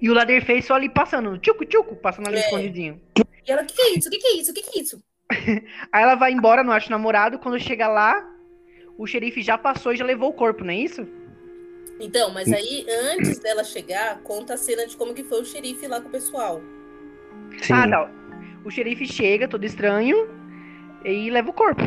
E 0.00 0.08
o 0.08 0.14
Leatherface 0.14 0.66
só 0.68 0.74
ali 0.74 0.88
passando, 0.88 1.36
tchucu, 1.38 1.64
tchucu, 1.66 1.96
passando 1.96 2.28
ali 2.28 2.36
É. 2.36 2.40
escondidinho. 2.40 3.00
E 3.46 3.50
ela, 3.50 3.62
o 3.62 3.66
que, 3.66 3.74
que 3.74 3.82
é 3.82 3.94
isso? 3.96 4.08
O 4.08 4.10
que, 4.10 4.18
que 4.18 4.26
é 4.26 4.36
isso? 4.36 4.50
O 4.50 4.54
que, 4.54 4.62
que 4.62 4.78
é 4.78 4.82
isso? 4.82 5.02
Aí 5.92 6.02
ela 6.02 6.14
vai 6.14 6.32
embora, 6.32 6.62
não 6.62 6.72
acha 6.72 6.90
namorado. 6.90 7.38
Quando 7.38 7.58
chega 7.58 7.88
lá, 7.88 8.24
o 9.00 9.06
xerife 9.06 9.40
já 9.40 9.56
passou 9.56 9.94
e 9.94 9.96
já 9.96 10.04
levou 10.04 10.28
o 10.28 10.32
corpo, 10.34 10.62
não 10.62 10.74
é 10.74 10.76
isso? 10.76 11.08
Então, 11.98 12.30
mas 12.30 12.52
aí, 12.52 12.84
antes 13.14 13.38
dela 13.38 13.64
chegar, 13.64 14.20
conta 14.20 14.52
a 14.54 14.56
cena 14.58 14.86
de 14.86 14.94
como 14.94 15.14
que 15.14 15.24
foi 15.24 15.40
o 15.40 15.44
xerife 15.44 15.86
lá 15.86 16.02
com 16.02 16.08
o 16.08 16.10
pessoal. 16.10 16.60
Sim. 17.62 17.72
Ah, 17.72 17.88
tá. 17.88 18.10
O 18.62 18.70
xerife 18.70 19.06
chega, 19.06 19.48
todo 19.48 19.64
estranho, 19.64 20.28
e 21.02 21.30
leva 21.30 21.48
o 21.48 21.52
corpo. 21.54 21.80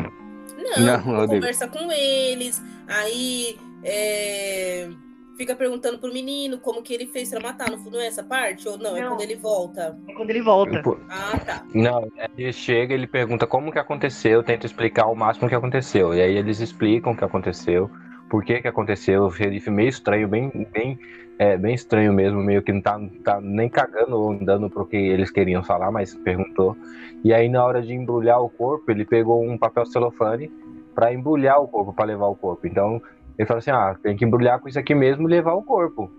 Não, 0.56 1.04
Não, 1.04 1.26
conversa 1.28 1.68
com 1.68 1.92
eles, 1.92 2.60
aí 2.88 3.58
é, 3.84 4.90
fica 5.36 5.54
perguntando 5.54 5.98
pro 5.98 6.12
menino 6.12 6.58
como 6.58 6.82
que 6.82 6.94
ele 6.94 7.06
fez 7.06 7.30
pra 7.30 7.40
matar. 7.40 7.70
Não 7.70 7.78
não 7.90 8.00
é 8.00 8.06
essa 8.06 8.22
parte? 8.22 8.68
Ou 8.68 8.78
não? 8.78 8.96
É 8.96 9.00
Não. 9.00 9.10
quando 9.10 9.20
ele 9.22 9.36
volta? 9.36 9.98
É 10.08 10.12
quando 10.12 10.30
ele 10.30 10.42
volta. 10.42 10.82
Pô, 10.82 10.96
Ah, 11.08 11.38
tá. 11.38 11.64
Não, 11.74 12.08
ele 12.36 12.52
chega, 12.52 12.94
ele 12.94 13.06
pergunta 13.06 13.46
como 13.46 13.72
que 13.72 13.78
aconteceu, 13.78 14.42
tenta 14.42 14.66
explicar 14.66 15.06
o 15.06 15.14
máximo 15.14 15.48
que 15.48 15.54
aconteceu. 15.54 16.14
E 16.14 16.20
aí 16.20 16.36
eles 16.36 16.60
explicam 16.60 17.12
o 17.12 17.16
que 17.16 17.24
aconteceu, 17.24 17.90
por 18.28 18.44
que 18.44 18.60
que 18.60 18.68
aconteceu. 18.68 19.24
O 19.24 19.30
xerife 19.30 19.70
meio 19.70 19.88
estranho, 19.88 20.28
bem, 20.28 20.50
bem, 20.72 20.98
é, 21.38 21.56
bem 21.56 21.74
estranho 21.74 22.12
mesmo, 22.12 22.42
meio 22.42 22.62
que 22.62 22.72
não 22.72 22.80
tá, 22.80 23.00
tá 23.24 23.40
nem 23.40 23.68
cagando 23.68 24.16
ou 24.18 24.32
andando 24.32 24.70
pro 24.70 24.86
que 24.86 24.96
eles 24.96 25.30
queriam 25.30 25.62
falar, 25.62 25.90
mas 25.90 26.14
perguntou. 26.14 26.76
E 27.22 27.32
aí 27.32 27.48
na 27.48 27.64
hora 27.64 27.82
de 27.82 27.92
embrulhar 27.92 28.40
o 28.42 28.48
corpo, 28.48 28.90
ele 28.90 29.04
pegou 29.04 29.42
um 29.42 29.58
papel 29.58 29.86
celofane 29.86 30.50
para 30.94 31.12
embrulhar 31.12 31.60
o 31.60 31.66
corpo, 31.66 31.92
para 31.92 32.04
levar 32.04 32.26
o 32.26 32.36
corpo. 32.36 32.66
Então 32.66 33.02
ele 33.38 33.46
falou 33.46 33.58
assim: 33.58 33.70
ah, 33.70 33.96
tem 34.02 34.16
que 34.16 34.24
embrulhar 34.24 34.60
com 34.60 34.68
isso 34.68 34.78
aqui 34.78 34.94
mesmo 34.94 35.28
e 35.28 35.30
levar 35.30 35.54
o 35.54 35.62
corpo. 35.62 36.10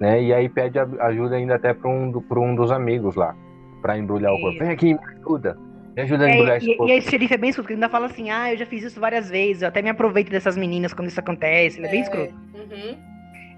Né? 0.00 0.22
E 0.22 0.34
aí 0.34 0.48
pede 0.48 0.78
ajuda 0.78 1.36
ainda 1.36 1.54
até 1.54 1.72
para 1.72 1.88
um, 1.88 2.10
pra 2.12 2.40
um 2.40 2.54
dos 2.54 2.72
amigos 2.72 3.14
lá, 3.14 3.36
para 3.80 3.96
embrulhar 3.98 4.32
o 4.32 4.40
corpo. 4.40 4.58
Vem 4.58 4.70
aqui, 4.70 4.94
me 4.94 5.00
ajuda. 5.20 5.56
Me 5.94 6.02
ajuda 6.02 6.24
a 6.24 6.30
embrulhar 6.30 6.54
É, 6.54 6.58
esse 6.58 6.70
e, 6.70 6.76
corpo. 6.76 6.92
e 6.92 6.96
esse 6.96 7.10
xerife 7.10 7.34
é 7.34 7.36
bem 7.36 7.50
escroto, 7.50 7.64
porque 7.64 7.74
ele 7.74 7.84
ainda 7.84 7.92
fala 7.92 8.06
assim, 8.06 8.30
ah, 8.30 8.52
eu 8.52 8.56
já 8.56 8.66
fiz 8.66 8.82
isso 8.82 8.98
várias 8.98 9.28
vezes, 9.28 9.62
eu 9.62 9.68
até 9.68 9.82
me 9.82 9.90
aproveito 9.90 10.30
dessas 10.30 10.56
meninas 10.56 10.94
quando 10.94 11.08
isso 11.08 11.20
acontece, 11.20 11.78
ele 11.78 11.86
é 11.86 11.90
bem 11.90 12.00
escroto. 12.00 12.34
Uhum. 12.54 12.96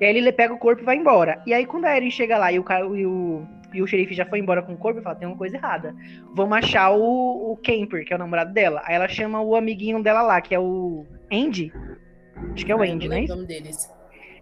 E 0.00 0.04
aí 0.04 0.16
ele 0.16 0.32
pega 0.32 0.52
o 0.52 0.58
corpo 0.58 0.82
e 0.82 0.84
vai 0.84 0.96
embora. 0.96 1.40
E 1.46 1.54
aí 1.54 1.64
quando 1.64 1.84
a 1.84 1.96
Erin 1.96 2.10
chega 2.10 2.36
lá 2.36 2.50
e 2.50 2.58
o, 2.58 2.64
e 2.96 3.06
o, 3.06 3.46
e 3.72 3.80
o 3.80 3.86
xerife 3.86 4.12
já 4.12 4.26
foi 4.26 4.40
embora 4.40 4.60
com 4.60 4.72
o 4.72 4.76
corpo, 4.76 4.98
ele 4.98 5.04
fala, 5.04 5.16
tem 5.16 5.28
uma 5.28 5.36
coisa 5.36 5.56
errada. 5.56 5.94
Vamos 6.34 6.58
achar 6.58 6.90
o, 6.90 7.52
o 7.52 7.56
Camper, 7.64 8.04
que 8.04 8.12
é 8.12 8.16
o 8.16 8.18
namorado 8.18 8.52
dela. 8.52 8.82
Aí 8.84 8.96
ela 8.96 9.08
chama 9.08 9.40
o 9.40 9.54
amiguinho 9.54 10.02
dela 10.02 10.20
lá, 10.22 10.40
que 10.40 10.54
é 10.54 10.58
o 10.58 11.06
Andy. 11.32 11.72
Acho 12.54 12.64
que 12.64 12.72
é 12.72 12.76
o 12.76 12.82
Andy, 12.82 13.08
não 13.08 13.16
né? 13.16 13.24
o 13.24 13.28
nome 13.28 13.46
deles. 13.46 13.88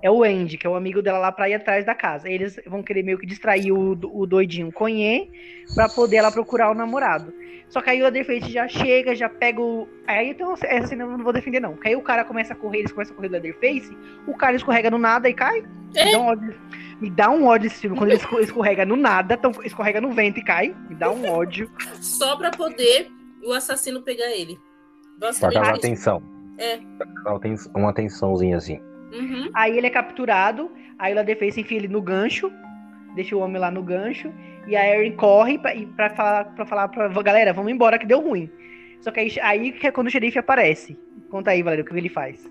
É 0.03 0.11
o 0.11 0.25
Andy, 0.25 0.59
que 0.59 0.67
é 0.67 0.71
o 0.71 0.75
amigo 0.75 1.01
dela 1.01 1.19
lá 1.19 1.31
pra 1.31 1.49
ir 1.49 1.55
atrás 1.55 1.87
da 1.87 1.95
casa. 1.95 2.29
Eles 2.29 2.61
vão 2.67 2.83
querer 2.83 3.05
meio 3.05 3.19
que 3.19 3.27
distrair 3.27 3.71
o, 3.71 3.93
o 4.13 4.27
doidinho 4.27 4.73
Conhê 4.73 5.31
pra 5.75 5.89
poder 5.89 6.17
ela 6.17 6.33
procurar 6.33 6.71
o 6.71 6.75
namorado. 6.75 7.33
Só 7.69 7.81
que 7.81 7.89
aí 7.89 8.01
o 8.03 8.05
Leatherface 8.05 8.51
já 8.53 8.69
chega, 8.69 9.15
já 9.15 9.29
pega 9.29 9.61
o. 9.61 9.89
Aí 10.07 10.31
então 10.31 10.53
essa 10.61 10.89
cena 10.89 11.05
eu 11.05 11.11
não 11.17 11.25
vou 11.25 11.33
defender, 11.33 11.61
não. 11.61 11.73
Porque 11.75 11.89
aí 11.89 11.97
o 11.97 12.03
cara 12.03 12.25
começa 12.25 12.53
a 12.53 12.57
correr, 12.57 12.81
eles 12.81 12.93
começam 12.93 13.15
a 13.15 13.17
correr 13.17 13.29
do 13.29 13.33
Leatherface, 13.33 13.97
o 14.27 14.35
cara 14.35 14.57
escorrega 14.57 14.91
no 14.91 14.99
nada 14.99 15.29
e 15.29 15.33
cai. 15.33 15.63
É. 15.95 16.05
Me 16.05 16.13
dá 16.13 16.19
um 16.19 16.27
ódio. 16.27 16.55
Me 17.01 17.11
dá 17.11 17.31
um 17.31 17.47
ódio 17.47 17.67
esse 17.69 17.81
filme. 17.81 17.97
Quando 17.97 18.11
ele 18.11 18.19
esco- 18.19 18.41
escorrega 18.41 18.85
no 18.85 18.97
nada, 18.97 19.35
então 19.35 19.53
escorrega 19.65 20.01
no 20.01 20.11
vento 20.11 20.39
e 20.41 20.45
cai. 20.45 20.75
Me 20.89 20.97
dá 20.97 21.11
um 21.11 21.31
ódio. 21.31 21.71
Só 22.03 22.37
pra 22.37 22.51
poder 22.51 23.09
o 23.43 23.53
assassino 23.53 24.03
pegar 24.03 24.31
ele. 24.33 24.59
Pra 25.19 25.77
isso. 25.77 25.87
atenção. 25.87 26.23
É. 26.59 26.79
Uma 27.75 27.91
atençãozinha 27.91 28.57
assim. 28.57 28.79
Uhum. 29.13 29.51
Aí 29.55 29.77
ele 29.77 29.87
é 29.87 29.91
capturado, 29.91 30.71
aí 30.99 31.13
o 31.13 31.17
Leatherface 31.17 31.61
enfia 31.61 31.79
ele 31.79 31.89
no 31.89 32.01
gancho, 32.01 32.51
deixa 33.15 33.37
o 33.37 33.41
homem 33.41 33.61
lá 33.61 33.71
no 33.71 33.83
gancho, 33.83 34.33
e 34.67 34.75
a 34.77 34.87
Erin 34.97 35.17
corre 35.17 35.59
pra, 35.59 35.73
pra 35.97 36.11
falar 36.11 36.45
pra 36.55 36.67
falar 36.67 36.89
pra 36.89 37.09
galera, 37.23 37.53
vamos 37.53 37.71
embora 37.73 37.99
que 37.99 38.07
deu 38.07 38.21
ruim. 38.21 38.51
Só 39.01 39.11
que 39.11 39.21
aí, 39.21 39.33
aí 39.43 39.73
que 39.73 39.87
é 39.87 39.91
quando 39.91 40.07
o 40.07 40.11
xerife 40.11 40.39
aparece. 40.39 40.97
Conta 41.31 41.51
aí, 41.51 41.63
Valério, 41.63 41.85
o 41.85 41.87
que 41.89 41.95
ele 41.97 42.09
faz. 42.09 42.49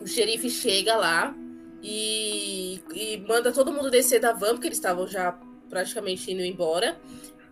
O 0.00 0.06
xerife 0.06 0.50
chega 0.50 0.94
lá 0.96 1.34
e, 1.82 2.80
e 2.94 3.24
manda 3.28 3.52
todo 3.52 3.72
mundo 3.72 3.90
descer 3.90 4.20
da 4.20 4.32
van, 4.32 4.50
porque 4.50 4.68
eles 4.68 4.78
estavam 4.78 5.06
já 5.06 5.34
praticamente 5.70 6.30
indo 6.32 6.42
embora. 6.42 6.96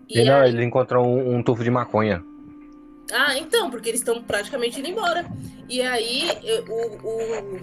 E, 0.08 0.20
E 0.20 0.24
não, 0.24 0.36
aí- 0.40 0.50
ele 0.50 0.64
encontrou 0.64 1.04
um, 1.06 1.36
um 1.36 1.42
tufo 1.42 1.64
de 1.64 1.70
maconha. 1.70 2.22
Ah, 3.12 3.38
então, 3.38 3.70
porque 3.70 3.88
eles 3.88 4.00
estão 4.00 4.22
praticamente 4.22 4.78
indo 4.80 4.88
embora. 4.88 5.24
E 5.68 5.80
aí 5.80 6.28
eu- 6.44 6.64
o, 6.64 6.96
o. 7.06 7.60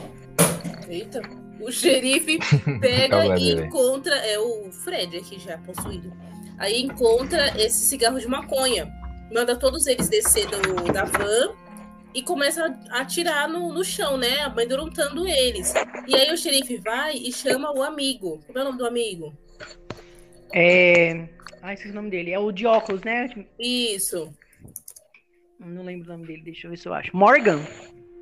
Eita. 0.90 1.22
O 1.60 1.72
xerife 1.72 2.40
pega 2.82 3.38
e 3.38 3.52
encontra. 3.54 4.16
É 4.16 4.38
o 4.40 4.72
Fred 4.72 5.18
aqui 5.18 5.40
já 5.40 5.58
possuído. 5.60 6.12
Aí 6.58 6.82
encontra 6.82 7.54
esse 7.62 7.86
cigarro 7.86 8.20
de 8.20 8.28
maconha. 8.28 8.92
Manda 9.34 9.56
todos 9.56 9.88
eles 9.88 10.10
descer 10.10 10.48
do, 10.48 10.92
da 10.92 11.06
van 11.06 11.54
e 12.14 12.22
começa 12.22 12.66
a 12.92 13.02
atirar 13.02 13.50
no, 13.50 13.74
no 13.74 13.84
chão, 13.84 14.18
né? 14.18 14.42
Amedrontando 14.42 15.28
eles. 15.28 15.74
E 16.08 16.16
aí 16.16 16.32
o 16.32 16.38
xerife 16.38 16.78
vai 16.78 17.16
e 17.16 17.32
chama 17.32 17.72
o 17.72 17.82
amigo. 17.82 18.42
Como 18.46 18.60
é 18.60 18.62
o 18.62 18.66
nome 18.66 18.78
do 18.78 18.86
amigo? 18.86 19.34
É. 20.54 21.28
Ah, 21.62 21.74
esqueci 21.74 21.92
o 21.92 21.96
nome 21.96 22.10
dele. 22.10 22.32
É 22.32 22.40
o 22.40 22.52
de 22.52 22.66
óculos, 22.66 23.02
né? 23.04 23.30
Isso. 23.58 24.32
Não 25.66 25.84
lembro 25.84 26.10
o 26.10 26.12
nome 26.14 26.28
dele, 26.28 26.42
deixa 26.44 26.68
eu 26.68 26.72
ver 26.72 26.78
se 26.78 26.88
eu 26.88 26.94
acho. 26.94 27.16
Morgan. 27.16 27.60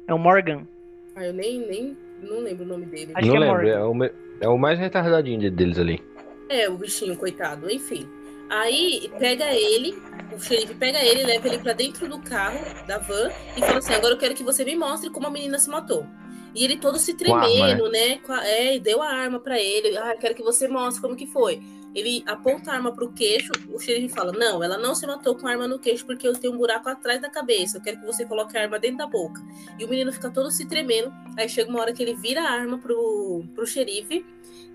É 0.08 0.14
o 0.14 0.20
Morgan. 0.20 0.68
Ah, 1.16 1.26
eu 1.26 1.34
nem, 1.34 1.60
nem 1.68 1.98
não 2.22 2.40
lembro 2.40 2.64
o 2.64 2.68
nome 2.68 2.86
dele. 2.86 3.12
Acho 3.16 3.26
não 3.28 3.32
que 3.34 3.38
é 3.38 3.40
lembro, 3.40 3.56
Morgan. 3.64 3.72
é 3.80 3.84
o, 3.84 3.94
me- 3.94 4.12
é 4.42 4.48
o 4.48 4.58
mais 4.58 4.80
retardadinho 4.80 5.40
de- 5.40 5.50
deles 5.50 5.78
ali. 5.80 6.02
É, 6.50 6.70
o 6.70 6.78
bichinho, 6.78 7.16
coitado, 7.18 7.70
enfim. 7.70 8.08
Aí 8.50 9.10
pega 9.18 9.46
ele, 9.54 9.96
o 10.36 10.40
xerife 10.40 10.74
pega 10.76 11.00
ele, 11.04 11.24
leva 11.24 11.48
ele 11.48 11.58
pra 11.60 11.72
dentro 11.74 12.08
do 12.10 12.20
carro, 12.20 12.60
da 12.86 12.98
van, 12.98 13.30
e 13.56 13.62
fala 13.62 13.78
assim: 13.78 13.94
agora 13.94 14.14
eu 14.14 14.18
quero 14.18 14.36
que 14.36 14.44
você 14.44 14.66
me 14.66 14.76
mostre 14.76 15.10
como 15.10 15.28
a 15.28 15.32
menina 15.32 15.58
se 15.58 15.70
matou. 15.70 16.06
E 16.54 16.66
ele 16.66 16.76
todo 16.76 16.98
se 17.00 17.12
arma, 17.12 17.46
tremendo, 17.48 17.90
né? 17.90 18.20
A- 18.28 18.46
é, 18.46 18.76
e 18.76 18.80
deu 18.80 19.02
a 19.02 19.08
arma 19.10 19.40
pra 19.40 19.58
ele. 19.58 19.98
Ah, 19.98 20.12
eu 20.14 20.18
quero 20.20 20.36
que 20.36 20.44
você 20.44 20.68
mostre 20.68 21.02
como 21.02 21.16
que 21.16 21.26
foi. 21.28 21.62
Ele 21.94 22.24
aponta 22.26 22.72
a 22.72 22.76
arma 22.76 22.94
pro 22.94 23.12
queixo, 23.12 23.52
o 23.70 23.78
xerife 23.80 24.14
fala: 24.16 24.32
Não, 24.32 24.64
ela 24.64 24.78
não 24.78 24.96
se 24.96 25.06
matou 25.06 25.36
com 25.36 25.46
a 25.48 25.52
arma 25.52 25.68
no 25.68 25.78
queixo 25.78 26.06
porque 26.06 26.26
eu 26.28 26.34
tenho 26.34 26.54
um 26.54 26.58
buraco 26.58 26.88
atrás 26.88 27.22
da 27.22 27.30
cabeça. 27.30 27.78
Eu 27.78 27.82
quero 27.82 28.00
que 28.00 28.06
você 28.06 28.26
coloque 28.26 28.58
a 28.58 28.62
arma 28.62 28.80
dentro 28.80 28.98
da 29.00 29.08
boca. 29.08 29.42
E 29.78 29.84
o 29.84 29.90
menino 29.90 30.12
fica 30.14 30.30
todo 30.30 30.50
se 30.52 30.66
tremendo. 30.68 31.12
Aí 31.38 31.50
chega 31.50 31.70
uma 31.70 31.82
hora 31.82 31.92
que 31.94 32.02
ele 32.02 32.14
vira 32.16 32.42
a 32.42 32.50
arma 32.52 32.78
pro, 32.78 33.44
pro 33.54 33.68
xerife 33.68 34.26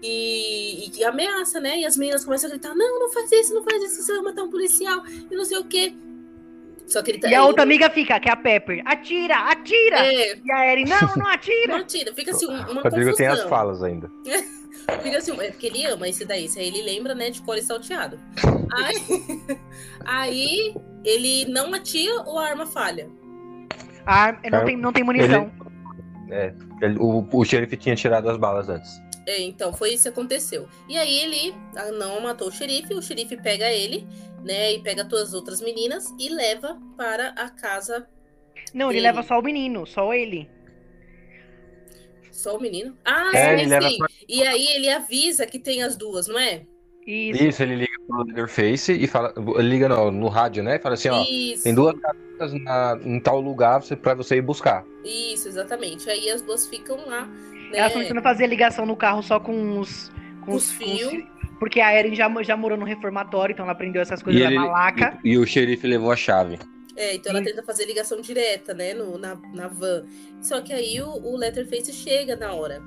e, 0.02 0.90
e 0.98 1.04
ameaça, 1.04 1.58
né? 1.60 1.78
E 1.80 1.86
as 1.86 1.96
meninas 1.96 2.24
começam 2.24 2.48
a 2.48 2.52
gritar: 2.52 2.74
Não, 2.74 3.00
não 3.00 3.10
faz 3.10 3.32
isso, 3.32 3.54
não 3.54 3.62
faz 3.64 3.82
isso, 3.82 4.02
você 4.02 4.12
vai 4.12 4.22
matar 4.22 4.42
um 4.42 4.50
policial 4.50 5.02
e 5.30 5.34
não 5.34 5.44
sei 5.44 5.58
o 5.58 5.64
quê. 5.64 5.94
Só 6.86 7.02
que 7.02 7.10
ele 7.12 7.18
tá. 7.18 7.28
E 7.28 7.34
a 7.34 7.38
ele- 7.38 7.46
outra 7.48 7.62
amiga 7.64 7.90
fica, 7.90 8.20
que 8.20 8.28
é 8.28 8.32
a 8.32 8.36
Pepper. 8.36 8.82
Atira, 8.84 9.36
atira! 9.50 10.06
É, 10.06 10.36
E 10.38 10.52
a 10.52 10.70
Erin, 10.72 10.84
não, 10.84 11.00
não 11.00 11.16
não 11.16 11.26
atira! 11.26 11.76
atira, 11.78 12.12
fica 12.14 12.30
assim 12.30 12.46
uma 12.46 12.80
O 12.80 12.82
Rodrigo 12.82 13.12
tem 13.14 13.26
as 13.26 13.38
confusão. 13.38 13.48
falas 13.48 13.82
ainda. 13.82 14.10
Fica 15.02 15.18
assim, 15.18 15.32
é 15.40 15.50
porque 15.50 15.66
ele 15.66 15.84
ama 15.86 16.08
esse 16.08 16.24
daí. 16.24 16.46
Isso 16.46 16.58
aí 16.58 16.68
ele 16.68 16.82
lembra, 16.82 17.14
né, 17.14 17.30
de 17.30 17.42
core 17.42 17.62
salteado. 17.62 18.18
Aí, 18.72 19.58
aí 20.04 20.74
ele 21.04 21.44
não 21.46 21.72
atira 21.74 22.22
ou 22.26 22.38
a 22.38 22.46
arma 22.46 22.66
falha. 22.66 23.08
A 24.04 24.14
arma- 24.14 24.40
não, 24.50 24.64
tem, 24.64 24.76
não 24.76 24.92
tem 24.92 25.04
munição. 25.04 25.50
É, 26.30 26.52
ele- 26.82 26.98
o, 26.98 27.26
o 27.32 27.44
xerife 27.44 27.76
tinha 27.76 27.96
tirado 27.96 28.28
as 28.28 28.36
balas 28.36 28.68
antes. 28.68 28.90
É, 29.26 29.42
então, 29.42 29.72
foi 29.72 29.92
isso 29.94 30.04
que 30.04 30.08
aconteceu. 30.08 30.68
E 30.88 30.96
aí 30.96 31.18
ele 31.18 31.54
ah, 31.76 31.90
não 31.90 32.20
matou 32.20 32.46
o 32.46 32.52
xerife, 32.52 32.94
o 32.94 33.02
xerife 33.02 33.36
pega 33.36 33.68
ele, 33.68 34.06
né, 34.44 34.74
e 34.74 34.78
pega 34.80 35.04
todas 35.04 35.28
as 35.28 35.34
outras 35.34 35.60
meninas 35.60 36.14
e 36.16 36.28
leva 36.28 36.78
para 36.96 37.30
a 37.30 37.50
casa. 37.50 38.08
Não, 38.72 38.86
ele 38.86 39.00
dele. 39.00 39.06
leva 39.08 39.22
só 39.24 39.38
o 39.38 39.42
menino, 39.42 39.84
só 39.84 40.14
ele. 40.14 40.48
Só 42.36 42.56
o 42.56 42.60
menino? 42.60 42.96
Ah, 43.04 43.30
É, 43.34 43.58
sim, 43.58 43.68
sim. 43.68 43.98
E 44.28 44.42
aí 44.42 44.66
ele 44.74 44.90
avisa 44.90 45.46
que 45.46 45.58
tem 45.58 45.82
as 45.82 45.96
duas, 45.96 46.26
não 46.28 46.38
é? 46.38 46.62
Isso. 47.06 47.42
Isso, 47.44 47.62
ele 47.62 47.76
liga 47.76 47.92
pro 48.06 48.24
Leatherface 48.24 48.92
e 48.92 49.06
fala. 49.06 49.32
Ele 49.58 49.68
liga 49.68 49.88
no, 49.88 50.10
no 50.10 50.28
rádio, 50.28 50.62
né? 50.62 50.76
E 50.76 50.78
fala 50.80 50.94
assim, 50.94 51.08
ó. 51.08 51.22
Isso. 51.22 51.62
Tem 51.62 51.74
duas 51.74 51.94
garotas 51.98 52.52
na, 52.62 52.98
em 53.04 53.20
tal 53.20 53.40
lugar 53.40 53.80
pra 54.02 54.14
você 54.14 54.36
ir 54.36 54.42
buscar. 54.42 54.84
Isso, 55.04 55.46
exatamente. 55.46 56.10
Aí 56.10 56.28
as 56.30 56.42
duas 56.42 56.66
ficam 56.66 56.96
lá, 57.06 57.26
né? 57.26 57.70
Elas 57.74 57.86
estão 57.88 58.02
tentando 58.02 58.22
fazer 58.22 58.46
ligação 58.48 58.84
no 58.84 58.96
carro 58.96 59.22
só 59.22 59.38
com 59.38 59.78
os. 59.78 60.10
Com 60.44 60.52
os 60.54 60.64
os 60.68 60.72
fios. 60.72 61.24
Porque 61.60 61.80
a 61.80 61.96
Erin 61.98 62.14
já, 62.14 62.30
já 62.42 62.56
morou 62.56 62.76
no 62.76 62.84
reformatório, 62.84 63.52
então 63.54 63.64
ela 63.64 63.72
aprendeu 63.72 64.02
essas 64.02 64.20
E, 64.20 64.24
coisas 64.24 64.42
da 64.42 64.48
ele, 64.48 64.58
malaca. 64.58 65.18
e, 65.24 65.30
e 65.30 65.38
o 65.38 65.46
xerife 65.46 65.86
levou 65.86 66.10
a 66.12 66.16
chave. 66.16 66.58
É, 66.96 67.14
então 67.14 67.30
ela 67.30 67.44
tenta 67.44 67.62
fazer 67.62 67.84
ligação 67.84 68.20
direta, 68.20 68.72
né, 68.72 68.94
no, 68.94 69.18
na, 69.18 69.36
na 69.54 69.68
van. 69.68 70.04
Só 70.40 70.60
que 70.60 70.72
aí 70.72 71.00
o, 71.02 71.08
o 71.08 71.36
Letterface 71.36 71.92
chega 71.92 72.36
na 72.36 72.52
hora. 72.54 72.80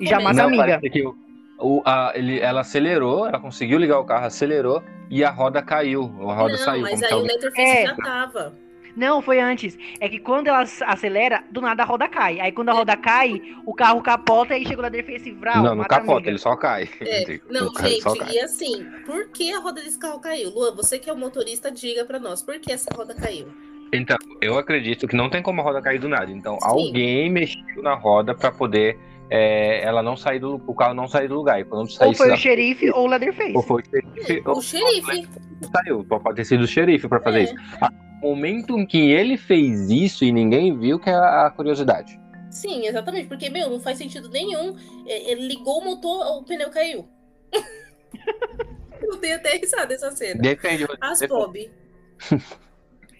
E 0.00 0.06
já 0.06 0.20
mata 0.20 0.42
a 0.42 0.44
amiga. 0.46 0.80
que 0.80 1.04
o, 1.04 1.16
o- 1.58 1.82
a- 1.84 2.12
ele, 2.14 2.38
ela 2.40 2.60
acelerou, 2.60 3.26
ela 3.26 3.40
conseguiu 3.40 3.78
ligar 3.78 3.98
o 3.98 4.04
carro, 4.04 4.26
acelerou 4.26 4.82
e 5.10 5.24
a 5.24 5.30
roda 5.30 5.60
caiu. 5.62 6.04
A 6.28 6.34
roda 6.34 6.52
Não, 6.52 6.58
saiu. 6.58 6.82
mas 6.82 6.92
como 7.00 7.04
aí 7.04 7.08
se 7.10 7.14
o 7.14 7.22
Letterface 7.22 7.60
É. 7.78 7.86
já 7.86 7.96
tava. 7.96 8.54
Não, 8.96 9.20
foi 9.20 9.38
antes. 9.38 9.76
É 10.00 10.08
que 10.08 10.18
quando 10.18 10.46
ela 10.48 10.60
ac- 10.62 10.82
acelera, 10.84 11.44
do 11.50 11.60
nada 11.60 11.82
a 11.82 11.86
roda 11.86 12.08
cai. 12.08 12.40
Aí 12.40 12.50
quando 12.50 12.70
a 12.70 12.72
roda 12.72 12.96
cai, 12.96 13.42
o 13.66 13.74
carro 13.74 14.00
capota 14.02 14.56
e 14.56 14.64
chega 14.66 14.78
o 14.80 14.82
Leatherface 14.82 15.28
e 15.28 15.32
vral, 15.32 15.62
Não, 15.62 15.74
não 15.74 15.84
capota, 15.84 16.12
amiga. 16.14 16.30
ele 16.30 16.38
só 16.38 16.56
cai. 16.56 16.88
É, 17.00 17.38
não, 17.50 17.72
gente, 17.78 18.02
cai. 18.18 18.30
e 18.32 18.40
assim, 18.40 18.86
por 19.04 19.28
que 19.28 19.52
a 19.52 19.58
roda 19.58 19.82
desse 19.82 19.98
carro 19.98 20.18
caiu? 20.18 20.50
Luan, 20.50 20.74
você 20.74 20.98
que 20.98 21.10
é 21.10 21.12
o 21.12 21.16
motorista, 21.16 21.70
diga 21.70 22.04
pra 22.04 22.18
nós, 22.18 22.42
por 22.42 22.58
que 22.58 22.72
essa 22.72 22.88
roda 22.96 23.14
caiu? 23.14 23.48
Então, 23.92 24.16
eu 24.40 24.58
acredito 24.58 25.06
que 25.06 25.14
não 25.14 25.30
tem 25.30 25.40
como 25.42 25.60
a 25.60 25.64
roda 25.64 25.80
cair 25.80 25.98
do 26.00 26.08
nada. 26.08 26.30
Então, 26.32 26.54
Sim. 26.58 26.66
alguém 26.66 27.30
mexeu 27.30 27.82
na 27.82 27.94
roda 27.94 28.34
pra 28.34 28.50
poder 28.50 28.98
é, 29.30 29.82
ela 29.84 30.02
não 30.02 30.16
sair 30.16 30.38
do 30.38 30.54
o 30.66 30.74
carro 30.74 30.94
não 30.94 31.08
sair 31.08 31.28
do 31.28 31.34
lugar. 31.34 31.60
E 31.60 31.64
quando 31.64 31.88
Ou 32.00 32.14
foi 32.14 32.28
da- 32.28 32.34
o 32.34 32.36
xerife 32.36 32.90
ou 32.90 33.04
o 33.04 33.06
Leatherface. 33.06 33.56
ou 33.56 33.62
foi 33.62 33.82
o 33.82 33.84
xerife, 33.84 34.42
ou 34.46 34.58
O 34.58 34.62
xerife. 34.62 35.28
saiu. 35.72 36.04
Pode 36.04 36.34
ter 36.36 36.44
sido 36.44 36.62
o 36.62 36.66
xerife 36.66 37.08
pra 37.08 37.20
fazer 37.20 37.40
É. 37.40 37.42
isso. 37.44 37.54
Ah, 37.80 37.90
O 38.22 38.30
momento 38.30 38.78
em 38.78 38.86
que 38.86 39.10
ele 39.10 39.36
fez 39.36 39.90
isso 39.90 40.24
e 40.24 40.32
ninguém 40.32 40.76
viu 40.78 40.98
que 40.98 41.10
é 41.10 41.14
a 41.14 41.52
curiosidade. 41.54 42.18
Sim, 42.50 42.86
exatamente, 42.86 43.28
porque, 43.28 43.50
meu, 43.50 43.68
não 43.68 43.78
faz 43.78 43.98
sentido 43.98 44.30
nenhum. 44.30 44.74
É, 45.06 45.30
ele 45.30 45.46
ligou 45.46 45.80
o 45.80 45.84
motor, 45.84 46.38
o 46.38 46.42
pneu 46.44 46.70
caiu. 46.70 47.06
Eu 49.02 49.16
tenho 49.18 49.36
até 49.36 49.56
risada 49.58 49.92
essa 49.94 50.10
cena. 50.12 50.40
Depende. 50.40 50.86
As 51.00 51.18
depende. 51.20 51.40
Bob. 51.40 51.70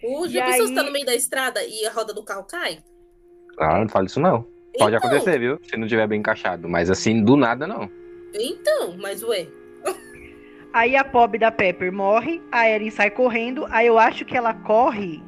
O 0.03 0.27
já 0.27 0.45
pensou 0.45 0.67
aí- 0.67 0.75
tá 0.75 0.83
no 0.83 0.91
meio 0.91 1.05
da 1.05 1.15
estrada 1.15 1.59
e 1.63 1.83
a 1.85 1.91
roda 1.91 2.13
do 2.13 2.23
carro 2.23 2.43
cai? 2.43 2.79
Ah, 3.59 3.79
não 3.79 3.89
fala 3.89 4.05
isso 4.05 4.19
não. 4.19 4.45
Pode 4.77 4.95
Então, 4.95 5.09
acontecer, 5.09 5.39
viu? 5.39 5.59
Se 5.63 5.77
não 5.77 5.87
tiver 5.87 6.07
bem 6.07 6.19
encaixado. 6.19 6.67
Mas 6.69 6.89
assim, 6.89 7.23
do 7.23 7.35
nada, 7.35 7.65
não. 7.65 7.89
Então, 8.33 8.95
mas 9.01 9.23
ué. 9.23 9.47
Aí 10.73 10.95
a 10.95 11.03
Pob 11.03 11.37
da 11.39 11.51
Pepper 11.51 11.91
morre, 11.91 12.41
a 12.51 12.69
Erin 12.69 12.91
sai 12.91 13.09
correndo, 13.09 13.65
aí 13.71 13.87
eu 13.87 13.97
acho 13.97 14.25
que 14.25 14.37
ela 14.37 14.53
corre 14.53 15.23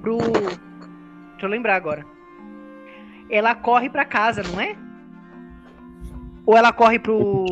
pro. 0.00 0.18
Deixa 0.18 1.42
eu 1.42 1.48
lembrar 1.48 1.74
agora. 1.74 2.04
Ela 3.28 3.54
corre 3.54 3.88
pra 3.90 4.04
casa, 4.04 4.42
não 4.42 4.60
é? 4.60 4.76
Ou 6.46 6.56
ela 6.56 6.72
corre 6.72 6.98
pro, 6.98 7.46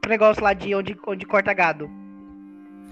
pro 0.00 0.10
negócio 0.10 0.42
lá 0.44 0.52
de 0.52 0.74
onde, 0.74 0.96
onde 1.06 1.26
corta 1.26 1.52
gado? 1.54 1.90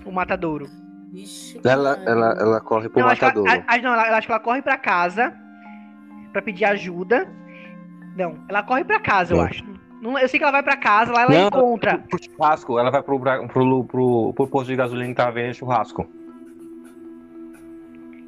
O 0.05 0.11
matadouro. 0.11 0.67
Vixe, 1.13 1.61
Ela, 1.65 2.03
ela, 2.05 2.37
ela 2.41 2.61
corre 2.61 2.89
pro 2.89 2.99
Não, 3.01 3.09
acho 3.09 3.21
que 3.21 3.25
ela, 3.27 3.35
matadouro. 3.35 3.65
a- 3.69 3.75
a- 3.75 3.79
não, 3.79 3.93
ela- 3.93 4.09
eu 4.09 4.15
acho 4.17 4.27
que 4.27 4.33
ela 4.33 4.41
corre 4.43 4.63
pra 4.63 4.77
casa 4.77 5.33
pra 6.33 6.43
pedir 6.43 6.65
ajuda. 6.65 7.29
Não, 8.17 8.39
ela 8.49 8.63
corre 8.63 8.85
pra 8.85 9.01
casa, 9.01 9.35
eu 9.35 9.41
acho. 9.41 9.65
Não, 10.01 10.19
eu 10.19 10.29
sei 10.29 10.39
que 10.39 10.45
ela 10.45 10.53
vai 10.53 10.63
pra 10.63 10.77
casa, 10.77 11.13
lá 11.13 11.23
ela 11.23 11.31
Não, 11.33 11.49
encontra. 11.49 11.99
Pro 11.99 12.23
churrasco, 12.23 12.79
ela 12.79 12.91
vai 12.91 13.03
pro, 13.03 13.19
pro, 13.19 13.85
pro, 13.85 14.33
pro 14.35 14.47
posto 14.47 14.67
de 14.67 14.77
gasolina 14.77 15.09
que 15.09 15.15
tava 15.15 15.33
vendendo 15.33 15.55
churrasco. 15.55 16.07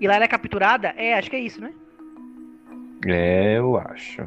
E 0.00 0.06
lá 0.06 0.16
ela 0.16 0.24
é 0.24 0.28
capturada? 0.28 0.94
É, 0.96 1.14
acho 1.14 1.30
que 1.30 1.36
é 1.36 1.40
isso, 1.40 1.60
né? 1.60 1.72
É, 3.06 3.58
eu 3.58 3.76
acho. 3.76 4.26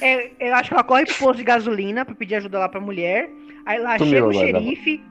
É, 0.00 0.30
eu 0.38 0.54
acho 0.54 0.68
que 0.68 0.74
ela 0.74 0.84
corre 0.84 1.06
pro 1.06 1.14
posto 1.14 1.36
de 1.36 1.44
gasolina 1.44 2.04
pra 2.04 2.14
pedir 2.14 2.36
ajuda 2.36 2.58
lá 2.58 2.68
pra 2.68 2.80
mulher. 2.80 3.30
Aí 3.64 3.78
lá 3.78 3.98
chega 3.98 4.26
o 4.26 4.32
xerife. 4.32 5.02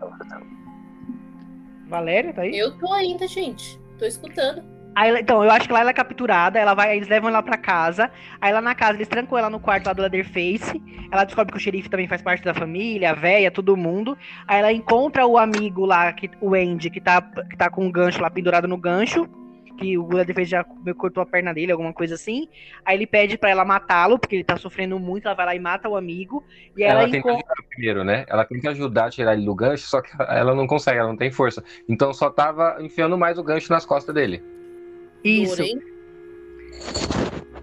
Valéria, 1.87 2.33
tá 2.33 2.41
aí? 2.41 2.57
Eu 2.57 2.77
tô 2.77 2.91
ainda, 2.91 3.27
gente. 3.27 3.79
Tô 3.97 4.05
escutando. 4.05 4.63
Aí 4.93 5.09
ela- 5.09 5.19
então, 5.21 5.43
eu 5.43 5.49
acho 5.49 5.67
que 5.67 5.73
lá 5.73 5.79
ela 5.79 5.91
é 5.91 5.93
capturada, 5.93 6.59
ela 6.59 6.73
vai, 6.73 6.95
eles 6.97 7.07
levam 7.07 7.29
ela 7.29 7.41
pra 7.41 7.57
casa. 7.57 8.11
Aí 8.41 8.51
lá 8.51 8.59
na 8.61 8.75
casa 8.75 8.97
eles 8.97 9.07
trancam 9.07 9.37
ela 9.37 9.49
no 9.49 9.59
quarto 9.59 9.87
lá 9.87 9.93
do 9.93 10.01
Leatherface. 10.01 10.81
Ela 11.11 11.23
descobre 11.23 11.51
que 11.53 11.57
o 11.57 11.61
xerife 11.61 11.89
também 11.89 12.07
faz 12.07 12.21
parte 12.21 12.43
da 12.43 12.53
família, 12.53 13.11
a 13.11 13.13
véia, 13.13 13.49
todo 13.49 13.77
mundo. 13.77 14.17
Aí 14.47 14.59
ela 14.59 14.71
encontra 14.73 15.25
o 15.25 15.37
amigo 15.37 15.85
lá, 15.85 16.11
que, 16.11 16.29
o 16.41 16.53
Andy, 16.53 16.89
que 16.89 16.99
tá, 16.99 17.21
que 17.21 17.55
tá 17.55 17.69
com 17.69 17.85
um 17.85 17.91
gancho 17.91 18.21
lá 18.21 18.29
pendurado 18.29 18.67
no 18.67 18.77
gancho. 18.77 19.27
Que 19.77 19.97
o 19.97 20.07
Leatherface 20.13 20.51
já 20.51 20.65
meio 20.83 20.93
que 20.93 21.01
cortou 21.01 21.23
a 21.23 21.25
perna 21.25 21.53
dele, 21.53 21.71
alguma 21.71 21.93
coisa 21.93 22.15
assim. 22.15 22.47
Aí 22.85 22.95
ele 22.97 23.07
pede 23.07 23.37
pra 23.37 23.49
ela 23.49 23.65
matá-lo, 23.65 24.19
porque 24.19 24.35
ele 24.35 24.43
tá 24.43 24.57
sofrendo 24.57 24.99
muito. 24.99 25.25
Ela 25.25 25.33
vai 25.35 25.45
lá 25.45 25.55
e 25.55 25.59
mata 25.59 25.87
o 25.89 25.95
amigo. 25.95 26.43
E 26.77 26.83
Ela, 26.83 26.99
ela, 26.99 27.03
tenta 27.05 27.17
encontra. 27.17 27.37
ajudar 27.37 27.67
primeiro, 27.69 28.03
né? 28.03 28.25
Ela 28.27 28.45
tenta 28.45 28.69
ajudar 28.71 29.05
a 29.05 29.09
tirar 29.09 29.33
ele 29.33 29.45
do 29.45 29.55
gancho, 29.55 29.87
só 29.87 30.01
que 30.01 30.11
ela 30.19 30.53
não 30.53 30.67
consegue, 30.67 30.99
ela 30.99 31.07
não 31.07 31.17
tem 31.17 31.31
força. 31.31 31.63
Então 31.89 32.13
só 32.13 32.29
tava 32.29 32.77
enfiando 32.81 33.17
mais 33.17 33.37
o 33.39 33.43
gancho 33.43 33.71
nas 33.71 33.85
costas 33.85 34.13
dele. 34.13 34.43
Isso. 35.23 35.57
Dor, 35.57 35.65
hein? 35.65 35.81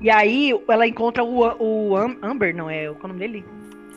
E 0.01 0.11
aí 0.11 0.53
ela 0.69 0.87
encontra 0.87 1.25
o, 1.25 1.41
o 1.59 1.97
Am- 1.97 2.19
Amber, 2.23 2.55
não 2.55 2.71
é? 2.71 2.87
Qual 2.87 2.97
é 3.03 3.05
o 3.05 3.09
nome 3.09 3.19
dele? 3.21 3.45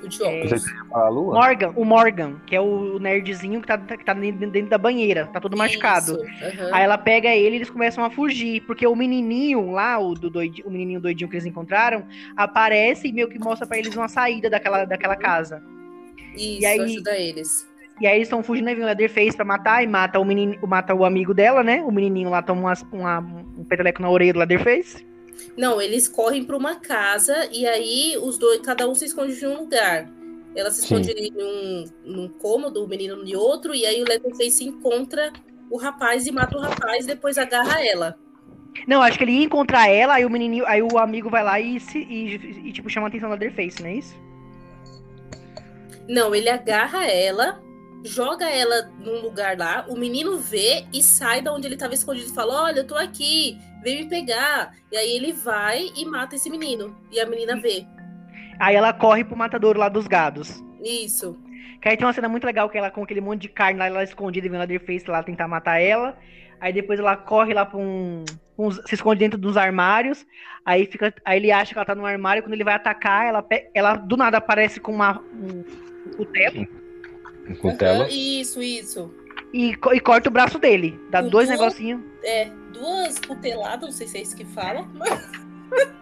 O 0.03 1.09
lua? 1.09 1.35
Morgan, 1.35 1.73
o 1.75 1.85
Morgan, 1.85 2.35
que 2.47 2.55
é 2.55 2.59
o 2.59 2.97
nerdzinho 2.97 3.61
que 3.61 3.67
tá, 3.67 3.77
que 3.77 4.03
tá 4.03 4.15
dentro 4.15 4.67
da 4.67 4.77
banheira, 4.79 5.27
tá 5.27 5.39
todo 5.39 5.55
machucado. 5.55 6.13
Aham. 6.41 6.69
Aí 6.73 6.83
ela 6.83 6.97
pega 6.97 7.29
ele 7.29 7.53
e 7.53 7.57
eles 7.59 7.69
começam 7.69 8.03
a 8.03 8.09
fugir, 8.09 8.61
porque 8.61 8.87
o 8.87 8.95
menininho 8.95 9.69
lá, 9.69 9.99
o, 9.99 10.15
do 10.15 10.27
doidi- 10.31 10.63
o 10.65 10.71
menininho 10.71 10.99
doidinho 10.99 11.29
que 11.29 11.35
eles 11.35 11.45
encontraram, 11.45 12.03
aparece 12.35 13.07
e 13.09 13.13
meio 13.13 13.29
que 13.29 13.37
mostra 13.37 13.67
pra 13.67 13.77
eles 13.77 13.95
uma 13.95 14.07
saída 14.07 14.49
daquela, 14.49 14.85
daquela 14.85 15.15
casa. 15.15 15.61
Isso, 16.35 16.61
e 16.61 16.65
aí- 16.65 16.79
ajuda 16.79 17.15
eles. 17.15 17.69
E 18.01 18.07
aí 18.07 18.15
eles 18.15 18.27
estão 18.27 18.41
fugindo, 18.41 18.67
aí 18.67 18.73
vem 18.73 18.83
o 18.83 18.87
Leatherface 18.87 19.35
pra 19.35 19.45
matar 19.45 19.83
e 19.83 19.87
mata 19.87 20.19
o 20.19 20.25
menino, 20.25 20.57
mata 20.67 20.91
o 20.95 21.05
amigo 21.05 21.35
dela, 21.35 21.63
né? 21.63 21.83
O 21.83 21.91
menininho 21.91 22.31
lá 22.31 22.41
toma 22.41 22.61
umas- 22.61 22.83
uma- 22.91 23.19
um 23.19 23.63
peteleco 23.63 24.01
na 24.01 24.09
orelha 24.09 24.33
do 24.33 24.39
Leatherface. 24.39 25.05
Não, 25.55 25.79
eles 25.79 26.07
correm 26.07 26.43
pra 26.43 26.57
uma 26.57 26.75
casa 26.77 27.47
e 27.51 27.67
aí 27.67 28.17
os 28.17 28.39
dois, 28.39 28.59
cada 28.61 28.89
um 28.89 28.95
se 28.95 29.05
esconde 29.05 29.37
de 29.37 29.45
um 29.45 29.59
lugar. 29.59 30.09
Ela 30.55 30.71
se 30.71 30.81
Sim. 30.81 30.95
esconde 30.95 31.11
ali 31.11 31.31
num, 31.31 31.85
num 32.03 32.27
cômodo, 32.27 32.83
o 32.83 32.87
menino 32.87 33.23
de 33.23 33.35
outro, 33.35 33.75
e 33.75 33.85
aí 33.85 34.01
o 34.01 34.07
Leatherface 34.07 34.65
encontra 34.65 35.31
o 35.69 35.77
rapaz 35.77 36.25
e 36.25 36.31
mata 36.31 36.57
o 36.57 36.59
rapaz, 36.59 37.05
depois 37.05 37.37
agarra 37.37 37.85
ela. 37.85 38.17
Não, 38.87 39.01
acho 39.01 39.17
que 39.17 39.23
ele 39.23 39.33
ia 39.33 39.45
encontrar 39.45 39.87
ela, 39.89 40.15
aí 40.15 40.25
o 40.25 40.29
menininho, 40.29 40.65
aí 40.65 40.81
o 40.81 40.97
amigo 40.97 41.29
vai 41.29 41.43
lá 41.43 41.59
e, 41.59 41.79
se, 41.79 41.99
e, 41.99 42.35
e, 42.67 42.71
tipo 42.71 42.89
chama 42.89 43.07
a 43.07 43.09
atenção 43.09 43.29
do 43.29 43.35
Leatherface, 43.35 43.81
não 43.81 43.89
é 43.89 43.93
isso? 43.95 44.15
Não, 46.09 46.33
ele 46.33 46.49
agarra 46.49 47.05
ela, 47.05 47.61
joga 48.03 48.49
ela 48.49 48.89
num 48.99 49.21
lugar 49.21 49.57
lá, 49.57 49.85
o 49.87 49.95
menino 49.97 50.37
vê 50.37 50.85
e 50.93 51.01
sai 51.03 51.41
da 51.41 51.53
onde 51.53 51.67
ele 51.67 51.75
estava 51.75 51.93
escondido 51.93 52.27
e 52.29 52.33
fala: 52.35 52.63
Olha, 52.63 52.79
eu 52.79 52.87
tô 52.87 52.95
aqui, 52.95 53.57
vem 53.83 54.03
me 54.03 54.09
pegar. 54.09 54.73
E 54.91 54.97
aí 54.97 55.15
ele 55.15 55.31
vai 55.33 55.91
e 55.95 56.05
mata 56.05 56.35
esse 56.35 56.49
menino. 56.49 56.95
E 57.11 57.19
a 57.19 57.25
menina 57.25 57.55
vê. 57.59 57.85
Aí 58.59 58.75
ela 58.75 58.93
corre 58.93 59.23
pro 59.23 59.35
matadouro 59.37 59.79
lá 59.79 59.89
dos 59.89 60.07
gados. 60.07 60.63
Isso. 60.83 61.37
Que 61.81 61.89
aí 61.89 61.97
tem 61.97 62.05
uma 62.05 62.13
cena 62.13 62.29
muito 62.29 62.45
legal 62.45 62.69
que 62.69 62.77
ela 62.77 62.91
com 62.91 63.03
aquele 63.03 63.21
monte 63.21 63.41
de 63.43 63.49
carne 63.49 63.79
lá, 63.79 63.87
ela 63.87 64.03
escondida 64.03 64.45
e 64.45 64.49
vem 64.49 64.59
o 64.59 64.61
Leatherface 64.61 65.09
lá 65.09 65.23
tentar 65.23 65.47
matar 65.47 65.79
ela. 65.79 66.15
Aí 66.59 66.71
depois 66.71 66.99
ela 66.99 67.15
corre 67.17 67.53
lá 67.53 67.65
pra 67.65 67.79
um. 67.79 68.23
pra 68.55 68.65
uns- 68.65 68.79
se 68.85 68.93
esconde 68.95 69.19
dentro 69.19 69.39
dos 69.39 69.57
armários. 69.57 70.25
Aí 70.63 70.85
fica. 70.85 71.11
Aí 71.25 71.39
ele 71.39 71.51
acha 71.51 71.73
que 71.73 71.77
ela 71.79 71.85
tá 71.85 71.95
no 71.95 72.05
armário. 72.05 72.43
Quando 72.43 72.53
ele 72.53 72.63
vai 72.63 72.75
atacar, 72.75 73.25
ela, 73.25 73.43
ela 73.73 73.95
do 73.95 74.15
nada 74.15 74.37
aparece 74.37 74.79
com 74.79 74.91
uma, 74.91 75.19
um, 75.19 75.63
um 76.07 76.11
cutelo 76.17 76.67
Aham, 77.47 78.07
Isso, 78.09 78.61
isso. 78.61 79.11
e, 79.53 79.71
e 79.71 79.99
corta 79.99 80.29
o 80.29 80.31
braço 80.31 80.57
dele. 80.59 80.99
Dá 81.09 81.21
dois 81.21 81.49
negocinhos. 81.49 82.01
É, 82.23 82.49
duas 82.73 83.19
cuteladas, 83.19 83.81
não 83.81 83.91
sei 83.91 84.07
se 84.07 84.17
é 84.17 84.21
isso 84.21 84.35
que 84.35 84.45
fala, 84.45 84.87
mas 84.93 85.09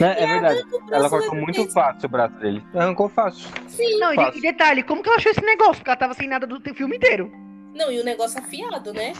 É, 0.00 0.24
é 0.24 0.26
verdade. 0.26 0.64
Ela 0.90 1.08
cortou 1.08 1.34
muito 1.34 1.58
Leatherface. 1.58 1.74
fácil 1.74 2.06
o 2.06 2.10
braço 2.10 2.34
dele. 2.38 2.64
Arrancou 2.74 3.08
fácil. 3.08 3.48
Sim. 3.68 3.98
Não, 3.98 4.12
e, 4.12 4.16
fácil. 4.16 4.38
e 4.38 4.42
detalhe, 4.42 4.82
como 4.82 5.02
que 5.02 5.08
ela 5.08 5.16
achou 5.18 5.30
esse 5.30 5.40
negócio? 5.42 5.76
Porque 5.76 5.90
ela 5.90 5.96
tava 5.96 6.14
sem 6.14 6.28
nada 6.28 6.46
do 6.46 6.60
filme 6.74 6.96
inteiro. 6.96 7.30
Não, 7.74 7.90
e 7.92 8.00
o 8.00 8.04
negócio 8.04 8.38
afiado, 8.38 8.92
né? 8.92 9.12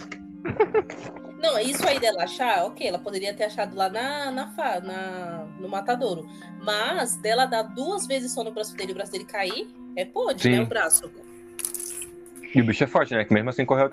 Não, 1.38 1.59
isso 1.59 1.87
aí 1.87 2.01
dela 2.01 2.25
achar, 2.25 2.64
ok, 2.64 2.87
ela 2.88 2.99
poderia 2.99 3.33
ter 3.35 3.44
achado 3.44 3.77
lá 3.77 3.88
na, 3.88 4.31
na, 4.31 4.49
fa- 4.49 4.81
na- 4.81 5.46
no 5.61 5.68
matadouro. 5.68 6.27
Mas 6.62 7.16
dela 7.16 7.46
dar 7.46 7.62
duas 7.62 8.07
vezes 8.07 8.33
só 8.33 8.42
no 8.42 8.51
braço 8.53 8.75
dele 8.77 8.90
e 8.90 8.92
o 8.92 8.96
braço 8.96 9.12
dele 9.12 9.25
cair, 9.25 9.68
é 9.94 10.05
pode, 10.05 10.42
Sim. 10.42 10.51
né? 10.57 10.62
O 10.62 10.66
braço. 10.66 11.11
E 12.55 12.61
o 12.61 12.64
bicho 12.64 12.85
é 12.85 12.87
forte, 12.87 13.14
né? 13.14 13.25
Que 13.25 13.35
mesmo 13.35 13.51
assim 13.51 13.64
correu, 13.66 13.90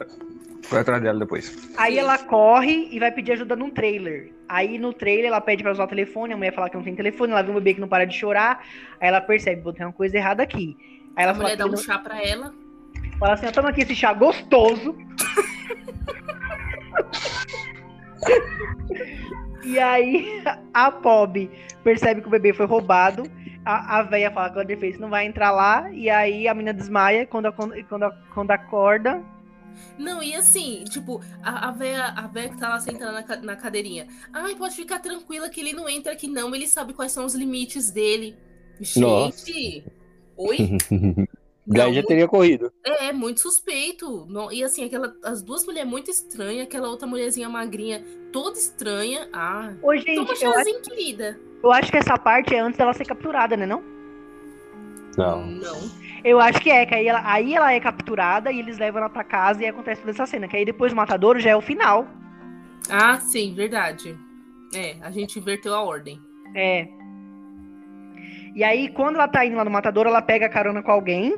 atrás 0.71 1.03
dela 1.03 1.19
depois. 1.19 1.53
Aí 1.77 1.99
ela 1.99 2.17
corre 2.17 2.87
e 2.91 2.99
vai 2.99 3.11
pedir 3.11 3.33
ajuda 3.33 3.55
num 3.57 3.69
trailer. 3.69 4.31
Aí 4.47 4.77
no 4.77 4.93
trailer 4.93 5.25
ela 5.25 5.41
pede 5.41 5.61
pra 5.63 5.71
usar 5.73 5.83
o 5.83 5.87
telefone, 5.87 6.33
a 6.33 6.37
mulher 6.37 6.53
fala 6.53 6.69
que 6.69 6.77
não 6.77 6.83
tem 6.83 6.95
telefone, 6.95 7.33
ela 7.33 7.41
vê 7.41 7.51
um 7.51 7.55
bebê 7.55 7.73
que 7.73 7.81
não 7.81 7.87
para 7.89 8.05
de 8.05 8.17
chorar, 8.17 8.65
aí 9.01 9.09
ela 9.09 9.19
percebe, 9.19 9.61
"Pô, 9.61 9.73
tem 9.73 9.85
uma 9.85 9.91
coisa 9.91 10.15
errada 10.15 10.41
aqui. 10.41 10.77
Aí 11.15 11.23
ela 11.23 11.31
A 11.33 11.35
fala, 11.35 11.43
mulher 11.45 11.57
dá 11.57 11.65
um 11.65 11.69
não- 11.69 11.77
chá 11.77 11.99
pra 11.99 12.21
ela. 12.21 12.53
fala 13.19 13.33
assim, 13.33 13.47
ó, 13.47 13.51
toma 13.51 13.69
aqui 13.69 13.81
esse 13.81 13.95
chá 13.95 14.13
gostoso. 14.13 14.95
e 19.63 19.79
aí 19.79 20.43
a 20.73 20.91
Pob 20.91 21.49
percebe 21.83 22.21
que 22.21 22.27
o 22.27 22.31
bebê 22.31 22.53
foi 22.53 22.65
roubado. 22.65 23.23
A, 23.65 23.99
a 23.99 24.03
véia 24.03 24.31
fala 24.31 24.49
que 24.49 24.55
o 24.55 24.59
Leatherface 24.59 24.99
não 24.99 25.09
vai 25.09 25.25
entrar 25.25 25.51
lá. 25.51 25.89
E 25.91 26.09
aí 26.09 26.47
a 26.47 26.53
menina 26.53 26.73
desmaia 26.73 27.25
quando, 27.25 27.51
quando, 27.53 27.73
quando, 28.33 28.51
acorda. 28.51 29.23
Não, 29.97 30.21
e 30.21 30.35
assim, 30.35 30.83
tipo, 30.85 31.21
a, 31.41 31.69
a, 31.69 31.71
véia, 31.71 32.05
a 32.05 32.27
véia 32.27 32.49
que 32.49 32.57
tá 32.57 32.69
lá 32.69 32.79
sentada 32.79 33.11
na, 33.11 33.35
na 33.37 33.55
cadeirinha. 33.55 34.07
Ai, 34.31 34.55
pode 34.55 34.75
ficar 34.75 34.99
tranquila 34.99 35.49
que 35.49 35.61
ele 35.61 35.73
não 35.73 35.89
entra 35.89 36.13
aqui, 36.13 36.27
não. 36.27 36.53
Ele 36.53 36.67
sabe 36.67 36.93
quais 36.93 37.11
são 37.11 37.25
os 37.25 37.33
limites 37.33 37.89
dele. 37.91 38.35
Nossa. 38.97 39.45
Gente! 39.45 39.85
Oi? 40.35 40.57
Daí 41.65 41.87
Não, 41.87 41.93
já 41.93 42.03
teria 42.03 42.27
corrido. 42.27 42.71
É, 42.83 43.13
muito 43.13 43.39
suspeito. 43.39 44.25
Não- 44.29 44.51
E 44.51 44.63
assim, 44.63 44.83
aquela, 44.83 45.13
as 45.23 45.41
duas 45.41 45.65
mulheres 45.65 45.89
muito 45.89 46.11
estranhas, 46.11 46.67
aquela 46.67 46.89
outra 46.89 47.07
mulherzinha 47.07 47.47
magrinha, 47.47 48.03
toda 48.33 48.57
estranha. 48.57 49.29
Ah, 49.31 49.71
Ô, 49.81 49.87
toma 49.87 49.97
gente, 49.97 50.43
eu 50.43 50.51
acho, 50.53 50.81
querida. 50.81 51.39
eu 51.63 51.71
acho 51.71 51.89
que 51.91 51.97
essa 51.97 52.17
parte 52.17 52.53
é 52.53 52.59
antes 52.59 52.77
dela 52.77 52.93
ser 52.93 53.05
capturada, 53.05 53.55
né? 53.55 53.65
Não? 53.65 53.81
Não. 55.17 55.45
Não. 55.45 55.77
Eu 56.23 56.39
acho 56.39 56.59
que 56.59 56.69
é, 56.69 56.85
que 56.85 56.95
aí 56.95 57.07
ela, 57.07 57.21
aí 57.23 57.53
ela 57.53 57.71
é 57.71 57.79
capturada 57.79 58.51
e 58.51 58.59
eles 58.59 58.77
levam 58.77 58.99
ela 59.01 59.09
pra 59.09 59.23
casa 59.23 59.61
e 59.61 59.65
acontece 59.67 60.01
toda 60.01 60.11
essa 60.11 60.25
cena. 60.25 60.47
Que 60.47 60.57
aí 60.57 60.65
depois 60.65 60.91
o 60.91 60.95
matadouro 60.95 61.39
já 61.39 61.51
é 61.51 61.55
o 61.55 61.61
final. 61.61 62.07
Ah, 62.89 63.19
sim, 63.19 63.53
verdade. 63.53 64.17
É, 64.75 64.97
a 65.01 65.11
gente 65.11 65.37
inverteu 65.39 65.73
a 65.75 65.81
ordem. 65.81 66.19
É. 66.55 66.87
E 68.55 68.63
aí, 68.63 68.89
quando 68.89 69.15
ela 69.15 69.27
tá 69.27 69.45
indo 69.45 69.55
lá 69.55 69.63
no 69.65 69.71
matador, 69.71 70.05
ela 70.07 70.21
pega 70.21 70.49
carona 70.49 70.81
com 70.83 70.91
alguém. 70.91 71.35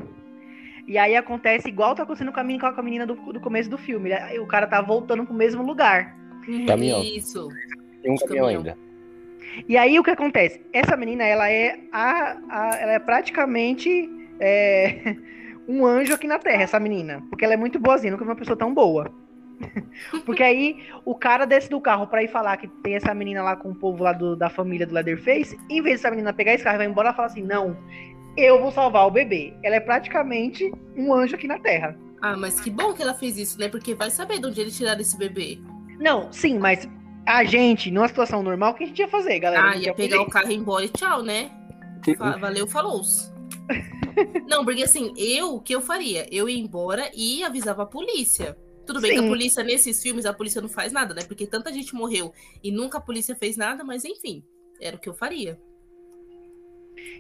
E 0.88 0.98
aí 0.98 1.16
acontece 1.16 1.68
igual 1.68 1.96
tá 1.96 2.04
acontecendo 2.04 2.32
com 2.32 2.40
a 2.40 2.44
menina, 2.44 2.72
com 2.72 2.80
a 2.80 2.84
menina 2.84 3.06
do, 3.06 3.16
do 3.16 3.40
começo 3.40 3.70
do 3.70 3.78
filme. 3.78 4.12
O 4.40 4.46
cara 4.46 4.68
tá 4.68 4.82
voltando 4.82 5.26
pro 5.26 5.34
mesmo 5.34 5.64
lugar. 5.64 6.16
Uhum, 6.48 6.66
Caminhão. 6.66 7.02
Isso. 7.02 7.50
Tem 8.02 8.12
um 8.12 8.18
caminhão 8.18 8.46
caminhão. 8.46 8.48
ainda. 8.48 8.78
E 9.68 9.78
aí 9.78 9.98
o 10.00 10.04
que 10.04 10.12
acontece? 10.12 10.62
Essa 10.72 10.96
menina, 10.98 11.24
ela 11.24 11.50
é 11.50 11.80
a, 11.92 12.38
a 12.50 12.78
ela 12.78 12.92
é 12.94 13.00
praticamente 13.00 14.10
é, 14.40 15.16
um 15.68 15.86
anjo 15.86 16.14
aqui 16.14 16.28
na 16.28 16.38
Terra, 16.38 16.64
essa 16.64 16.80
menina, 16.80 17.24
porque 17.30 17.46
ela 17.46 17.54
é 17.54 17.58
muito 17.58 17.80
boazinha, 17.80 18.12
nunca 18.12 18.24
vi 18.24 18.30
uma 18.30 18.36
pessoa 18.36 18.58
tão 18.58 18.74
boa. 18.74 19.12
Porque 20.26 20.44
aí 20.44 20.84
o 21.06 21.16
cara 21.16 21.46
desce 21.46 21.70
do 21.70 21.80
carro 21.80 22.08
para 22.08 22.22
ir 22.22 22.28
falar 22.28 22.58
que 22.58 22.68
tem 22.68 22.96
essa 22.96 23.14
menina 23.14 23.42
lá 23.42 23.56
com 23.56 23.72
o 23.72 23.76
povo 23.76 24.04
lá 24.04 24.12
do, 24.12 24.36
da 24.36 24.50
família 24.50 24.86
do 24.86 24.94
Leatherface. 24.94 25.58
Em 25.70 25.82
vez 25.82 26.02
dessa 26.02 26.10
menina 26.10 26.34
pegar 26.34 26.54
esse 26.54 26.64
carro 26.64 26.76
e 26.76 26.80
vai 26.80 26.88
embora, 26.88 27.08
ela 27.08 27.16
fala 27.16 27.28
assim: 27.28 27.42
Não, 27.42 27.78
eu 28.38 28.62
vou 28.62 28.72
salvar 28.72 29.08
o 29.08 29.12
bebê. 29.12 29.54
Ela 29.64 29.76
é 29.76 29.80
praticamente 29.80 30.72
um 30.96 31.14
anjo 31.14 31.36
aqui 31.36 31.48
na 31.48 31.60
Terra. 31.60 31.98
Ah, 32.22 32.36
mas 32.36 32.60
que 32.60 32.70
bom 32.70 32.94
que 32.94 33.02
ela 33.02 33.14
fez 33.14 33.38
isso, 33.38 33.60
né? 33.60 33.70
Porque 33.70 33.94
vai 33.94 34.10
saber 34.10 34.40
de 34.40 34.48
onde 34.48 34.60
ele 34.60 34.72
tirar 34.72 35.00
esse 35.00 35.18
bebê. 35.18 35.60
Não, 36.00 36.32
sim, 36.32 36.58
mas 36.58 36.88
a 37.26 37.44
gente, 37.44 37.90
numa 37.92 38.08
situação 38.08 38.44
normal, 38.44 38.72
o 38.72 38.76
que 38.76 38.84
a 38.84 38.88
gente 38.88 39.00
ia 39.00 39.08
fazer, 39.08 39.40
galera? 39.40 39.72
Ah, 39.72 39.78
ia 39.78 39.94
pegar 39.94 40.22
o 40.22 40.30
carro 40.30 40.50
e 40.50 40.54
ir 40.54 40.58
embora 40.58 40.86
e 40.86 40.90
tchau, 40.90 41.24
né? 41.24 41.52
Valeu, 42.40 42.68
falou. 42.68 43.02
Não, 44.48 44.64
porque 44.64 44.84
assim, 44.84 45.14
eu, 45.18 45.56
o 45.56 45.62
que 45.62 45.74
eu 45.74 45.82
faria? 45.82 46.28
Eu 46.32 46.48
ia 46.48 46.60
embora 46.60 47.10
e 47.16 47.44
avisava 47.44 47.84
a 47.84 47.86
polícia. 47.86 48.58
Tudo 48.86 49.02
bem 49.02 49.12
Sim. 49.12 49.20
que 49.20 49.26
a 49.26 49.30
polícia, 49.30 49.64
nesses 49.64 50.02
filmes, 50.02 50.26
a 50.26 50.34
polícia 50.34 50.62
não 50.62 50.70
faz 50.70 50.92
nada, 50.92 51.14
né? 51.14 51.24
Porque 51.24 51.48
tanta 51.48 51.74
gente 51.74 51.96
morreu 51.96 52.32
e 52.64 52.72
nunca 52.72 53.00
a 53.00 53.02
polícia 53.02 53.36
fez 53.36 53.58
nada, 53.58 53.84
mas 53.84 54.06
enfim, 54.06 54.44
era 54.80 54.96
o 54.96 55.00
que 55.00 55.10
eu 55.10 55.14
faria. 55.14 55.60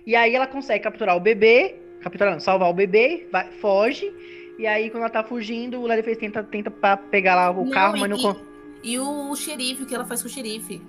E 0.06 0.16
aí 0.16 0.36
ela 0.36 0.48
consegue 0.48 0.84
capturar 0.84 1.16
o 1.16 1.20
bebê, 1.20 1.76
capturar 2.02 2.34
não, 2.34 2.40
salvar 2.40 2.70
o 2.70 2.74
bebê, 2.74 3.28
vai, 3.32 3.52
foge, 3.54 4.14
e 4.58 4.66
aí 4.66 4.90
quando 4.90 5.04
ela 5.04 5.10
tá 5.10 5.24
fugindo, 5.24 5.80
o 5.80 5.86
Leatherface 5.86 6.20
tenta, 6.20 6.44
tenta 6.44 6.72
pra 6.72 6.98
pegar 6.98 7.36
lá 7.36 7.52
o 7.52 7.66
não, 7.66 7.72
carro, 7.72 7.98
mas 8.00 8.10
não... 8.10 8.36
E, 8.84 8.94
e 8.94 9.00
o 9.00 9.36
xerife, 9.36 9.84
o 9.84 9.86
que 9.86 9.96
ela 9.96 10.06
faz 10.06 10.22
com 10.22 10.28
o 10.28 10.32
xerife? 10.32 10.82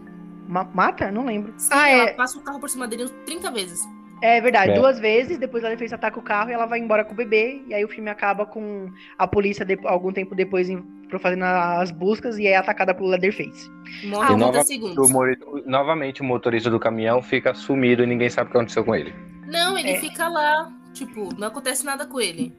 Ma 0.48 0.64
mata? 0.64 1.10
Não 1.10 1.24
lembro. 1.24 1.52
Sim, 1.56 1.70
ah, 1.72 1.88
ela 1.88 2.02
é... 2.10 2.12
passa 2.12 2.38
o 2.38 2.42
carro 2.42 2.60
por 2.60 2.70
cima 2.70 2.86
dele 2.86 3.08
30 3.24 3.50
vezes. 3.50 3.80
É 4.22 4.40
verdade, 4.40 4.72
é. 4.72 4.74
duas 4.74 4.98
vezes, 4.98 5.36
depois 5.36 5.62
ela 5.62 5.76
fez 5.76 5.92
ataca 5.92 6.18
o 6.18 6.22
carro 6.22 6.50
e 6.50 6.52
ela 6.52 6.64
vai 6.64 6.78
embora 6.78 7.04
com 7.04 7.12
o 7.12 7.16
bebê, 7.16 7.62
e 7.66 7.74
aí 7.74 7.84
o 7.84 7.88
filme 7.88 8.08
acaba 8.08 8.46
com 8.46 8.90
a 9.18 9.26
polícia 9.26 9.64
de, 9.64 9.78
algum 9.84 10.10
tempo 10.10 10.34
depois 10.34 10.70
em, 11.08 11.18
fazendo 11.18 11.44
as 11.44 11.90
buscas 11.90 12.38
e 12.38 12.46
é 12.46 12.56
atacada 12.56 12.94
pelo 12.94 13.08
Leatherface. 13.08 13.70
Morre 14.04 14.34
ah, 14.34 14.36
nova, 14.36 14.62
segundos. 14.64 15.10
O, 15.10 15.62
novamente 15.66 16.20
o 16.20 16.24
motorista 16.24 16.70
do 16.70 16.78
caminhão 16.78 17.22
fica 17.22 17.54
sumido 17.54 18.02
e 18.02 18.06
ninguém 18.06 18.28
sabe 18.28 18.48
o 18.48 18.52
que 18.52 18.58
aconteceu 18.58 18.84
com 18.84 18.94
ele. 18.94 19.14
Não, 19.46 19.78
ele 19.78 19.90
é. 19.90 20.00
fica 20.00 20.28
lá, 20.28 20.72
tipo, 20.92 21.28
não 21.38 21.48
acontece 21.48 21.84
nada 21.84 22.06
com 22.06 22.20
ele. 22.20 22.52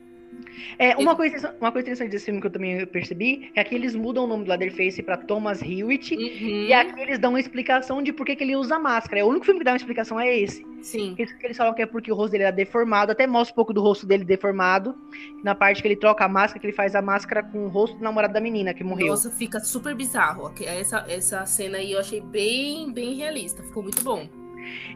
É, 0.80 0.96
uma, 0.98 1.16
coisa, 1.16 1.56
uma 1.60 1.72
coisa 1.72 1.88
interessante 1.88 2.12
desse 2.12 2.26
filme 2.26 2.42
que 2.42 2.48
eu 2.48 2.52
também 2.52 2.86
percebi 2.86 3.52
é 3.56 3.64
que 3.64 3.76
eles 3.76 3.96
mudam 3.96 4.26
o 4.26 4.28
nome 4.28 4.44
do 4.44 4.50
Leatherface 4.50 5.02
pra 5.02 5.18
Thomas 5.18 5.62
Hewitt 5.62 6.16
uhum. 6.16 6.66
e 6.68 6.74
aqui 6.74 7.00
eles 7.00 7.20
dão 7.20 7.32
uma 7.32 7.40
explicação 7.40 8.02
de 8.02 8.12
por 8.12 8.26
que, 8.26 8.36
que 8.36 8.44
ele 8.44 8.56
usa 8.56 8.80
máscara. 8.80 9.22
É 9.22 9.24
o 9.24 9.28
único 9.28 9.46
filme 9.46 9.60
que 9.60 9.66
dá 9.66 9.72
uma 9.72 9.78
explicação 9.78 10.20
é 10.20 10.36
esse. 10.38 10.66
Sim. 10.82 11.16
Eles, 11.18 11.36
eles 11.42 11.58
falam 11.58 11.74
que 11.74 11.82
é 11.82 11.86
porque 11.86 12.12
o 12.12 12.16
rosto 12.16 12.32
dele 12.32 12.44
era 12.44 12.56
deformado, 12.56 13.12
até 13.12 13.28
mostra 13.28 13.54
um 13.54 13.56
pouco 13.56 13.74
do 13.74 13.82
rosto 13.82 14.06
dele 14.06 14.24
deformado. 14.24 14.96
Na 15.44 15.56
parte 15.56 15.82
que 15.82 15.88
ele 15.88 15.96
troca 15.96 16.26
a 16.26 16.30
máscara, 16.30 16.60
que 16.60 16.68
ele 16.68 16.74
faz 16.74 16.96
a 16.96 17.02
máscara 17.02 17.44
com 17.44 17.66
o 17.66 17.68
rosto 17.68 17.98
do 17.98 18.04
namorado 18.04 18.34
da 18.34 18.42
menina 18.42 18.74
que 18.74 18.84
morreu. 18.84 19.08
Nossa, 19.08 19.32
fica 19.32 19.60
super 19.60 19.96
bizarro. 19.96 20.54
Essa, 20.62 21.06
essa 21.08 21.46
cena 21.46 21.78
aí 21.78 21.92
eu 21.92 22.00
achei 22.00 22.22
bem, 22.22 22.92
bem 22.92 23.16
realista. 23.16 23.64
Ficou 23.64 23.84
muito 23.84 24.04
bom. 24.04 24.28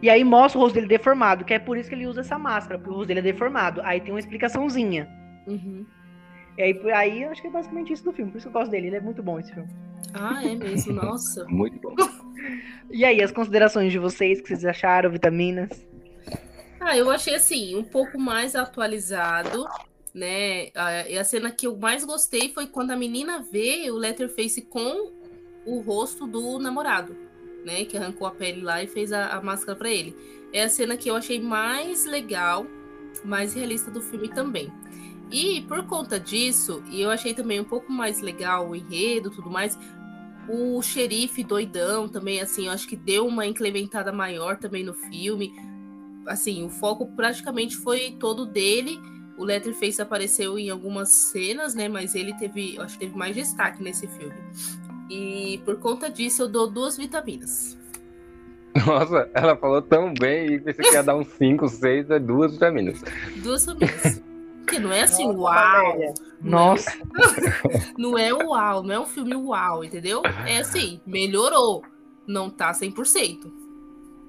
E 0.02 0.10
aí 0.10 0.24
mostra 0.24 0.60
o 0.60 0.63
rosto 0.63 0.76
dele 0.76 0.88
deformado, 0.88 1.45
que 1.45 1.54
é 1.54 1.60
por 1.60 1.78
isso 1.78 1.89
que 1.89 1.95
ele 1.95 2.08
usa 2.08 2.21
essa 2.21 2.38
máscara, 2.38 2.78
porque 2.78 2.91
o 2.91 2.95
rosto 2.95 3.08
dele 3.08 3.19
é 3.19 3.24
deformado. 3.24 3.82
Aí 3.84 4.02
tem 4.02 4.12
uma 4.13 4.19
explicaçãozinha. 4.19 5.20
Uhum. 5.47 5.86
E 6.58 6.62
aí, 6.62 6.73
por 6.73 6.91
aí, 6.91 7.23
acho 7.23 7.41
que 7.41 7.47
é 7.47 7.51
basicamente 7.51 7.93
isso 7.93 8.04
do 8.04 8.12
filme. 8.12 8.32
Por 8.32 8.38
isso 8.38 8.49
que 8.49 8.56
eu 8.56 8.60
gosto 8.60 8.71
dele. 8.71 8.88
Ele 8.88 8.97
é 8.97 9.01
muito 9.01 9.23
bom 9.23 9.39
esse 9.39 9.54
filme. 9.54 9.69
Ah, 10.13 10.43
é 10.43 10.56
mesmo? 10.56 10.93
Nossa. 10.93 11.45
muito 11.49 11.80
bom. 11.80 11.95
e 12.91 13.06
aí, 13.06 13.21
as 13.21 13.32
considerações 13.32 13.91
de 13.91 13.99
vocês, 13.99 14.41
que 14.41 14.47
vocês 14.47 14.65
acharam, 14.65 15.10
vitaminas? 15.10 15.69
Ah, 16.80 16.97
eu 16.97 17.10
achei 17.12 17.36
assim, 17.36 17.75
um 17.75 17.84
pouco 17.84 18.19
mais 18.19 18.56
atualizado, 18.56 19.65
né? 20.13 20.69
A, 20.75 21.19
a 21.19 21.23
cena 21.23 21.51
que 21.51 21.67
eu 21.67 21.77
mais 21.77 22.04
gostei 22.04 22.49
foi 22.49 22.67
quando 22.67 22.91
a 22.91 22.95
menina 22.95 23.39
vê 23.39 23.89
o 23.91 23.95
Letterface 23.95 24.62
com 24.62 25.12
o 25.65 25.80
rosto 25.80 26.25
do 26.25 26.58
namorado, 26.60 27.15
né? 27.63 27.86
Que 27.86 27.97
arrancou 27.97 28.27
a 28.27 28.32
pele 28.32 28.62
lá 28.62 28.84
e 28.84 28.88
fez 28.88 29.13
a, 29.13 29.27
a 29.27 29.41
máscara 29.41 29.77
para 29.77 29.89
ele. 29.89 30.15
É 30.51 30.63
a 30.63 30.69
cena 30.69 30.97
que 30.97 31.10
eu 31.10 31.15
achei 31.15 31.39
mais 31.39 32.06
legal, 32.06 32.65
mais 33.23 33.54
realista 33.54 33.89
do 33.89 34.01
filme 34.01 34.27
também. 34.27 34.71
E 35.31 35.61
por 35.61 35.85
conta 35.85 36.19
disso, 36.19 36.83
e 36.91 37.01
eu 37.01 37.09
achei 37.09 37.33
também 37.33 37.59
um 37.59 37.63
pouco 37.65 37.91
mais 37.91 38.19
legal 38.19 38.69
o 38.69 38.75
enredo 38.75 39.31
tudo 39.31 39.49
mais, 39.49 39.79
o 40.47 40.81
xerife 40.81 41.43
doidão 41.43 42.09
também, 42.09 42.41
assim, 42.41 42.65
eu 42.65 42.73
acho 42.73 42.87
que 42.87 42.95
deu 42.95 43.25
uma 43.25 43.45
incrementada 43.45 44.11
maior 44.11 44.57
também 44.57 44.83
no 44.83 44.93
filme. 44.93 45.53
Assim, 46.27 46.65
o 46.65 46.69
foco 46.69 47.07
praticamente 47.15 47.77
foi 47.77 48.11
todo 48.19 48.45
dele. 48.45 48.99
O 49.37 49.45
Letterface 49.45 50.01
apareceu 50.01 50.59
em 50.59 50.69
algumas 50.69 51.09
cenas, 51.09 51.73
né? 51.73 51.87
Mas 51.87 52.13
ele 52.13 52.33
teve, 52.33 52.75
eu 52.75 52.83
acho 52.83 52.95
que 52.95 53.05
teve 53.05 53.17
mais 53.17 53.35
destaque 53.35 53.81
nesse 53.81 54.07
filme. 54.07 54.35
E 55.09 55.61
por 55.63 55.77
conta 55.77 56.09
disso, 56.09 56.43
eu 56.43 56.49
dou 56.49 56.69
duas 56.69 56.97
vitaminas. 56.97 57.77
Nossa, 58.85 59.29
ela 59.33 59.55
falou 59.55 59.81
tão 59.81 60.13
bem 60.13 60.53
e 60.53 60.59
pensei 60.59 60.85
que 60.85 60.95
ia 60.95 61.03
dar 61.03 61.15
uns 61.15 61.27
5, 61.27 61.67
6, 61.67 62.09
é 62.09 62.19
duas 62.19 62.53
vitaminas. 62.53 63.01
Duas 63.37 63.65
vitaminas. 63.65 64.21
Porque 64.71 64.79
não 64.79 64.93
é 64.93 65.01
assim, 65.01 65.27
Nossa, 65.27 65.38
uau. 65.38 66.13
Nossa. 66.41 66.91
Não 67.97 68.17
é, 68.17 68.34
uau, 68.34 68.81
não 68.81 68.95
é 68.95 68.99
um 68.99 69.05
filme 69.05 69.36
uau, 69.36 69.84
entendeu? 69.84 70.21
É 70.47 70.60
assim, 70.60 71.01
melhorou. 71.05 71.84
Não 72.25 72.49
tá 72.49 72.71
100%. 72.71 73.51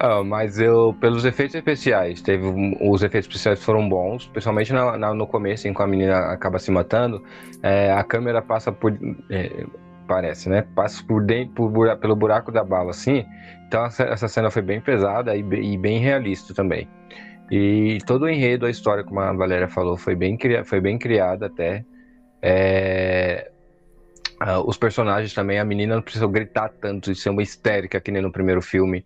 Ah, 0.00 0.24
mas 0.24 0.58
eu, 0.58 0.96
pelos 1.00 1.24
efeitos 1.24 1.54
especiais, 1.54 2.20
teve 2.20 2.44
os 2.80 3.02
efeitos 3.04 3.28
especiais 3.28 3.62
foram 3.64 3.88
bons, 3.88 4.26
principalmente 4.26 4.72
na, 4.72 4.98
na, 4.98 5.14
no 5.14 5.28
começo, 5.28 5.68
em 5.68 5.72
que 5.72 5.80
a 5.80 5.86
menina 5.86 6.32
acaba 6.32 6.58
se 6.58 6.72
matando, 6.72 7.22
é, 7.62 7.92
a 7.92 8.02
câmera 8.02 8.42
passa 8.42 8.72
por, 8.72 8.92
é, 9.30 9.64
parece, 10.08 10.48
né? 10.48 10.66
Passa 10.74 11.04
por 11.04 11.22
dentro, 11.22 11.70
por, 11.70 11.96
pelo 11.98 12.16
buraco 12.16 12.50
da 12.50 12.64
bala, 12.64 12.90
assim. 12.90 13.24
Então 13.68 13.86
essa, 13.86 14.02
essa 14.02 14.26
cena 14.26 14.50
foi 14.50 14.62
bem 14.62 14.80
pesada 14.80 15.36
e, 15.36 15.40
e 15.40 15.78
bem 15.78 16.00
realista 16.00 16.52
também. 16.52 16.88
E 17.54 17.98
todo 18.06 18.22
o 18.22 18.30
enredo, 18.30 18.64
a 18.64 18.70
história, 18.70 19.04
como 19.04 19.20
a 19.20 19.30
Valéria 19.30 19.68
falou, 19.68 19.94
foi 19.94 20.16
bem, 20.16 20.38
foi 20.64 20.80
bem 20.80 20.98
criada 20.98 21.46
até. 21.46 21.84
É... 22.40 23.50
Uh, 24.40 24.66
os 24.66 24.78
personagens 24.78 25.34
também, 25.34 25.58
a 25.58 25.64
menina 25.64 25.94
não 25.94 26.02
precisou 26.02 26.30
gritar 26.30 26.70
tanto 26.70 27.12
e 27.12 27.14
ser 27.14 27.28
uma 27.28 27.42
histérica 27.42 28.00
que 28.00 28.10
nem 28.10 28.22
no 28.22 28.32
primeiro 28.32 28.62
filme 28.62 29.04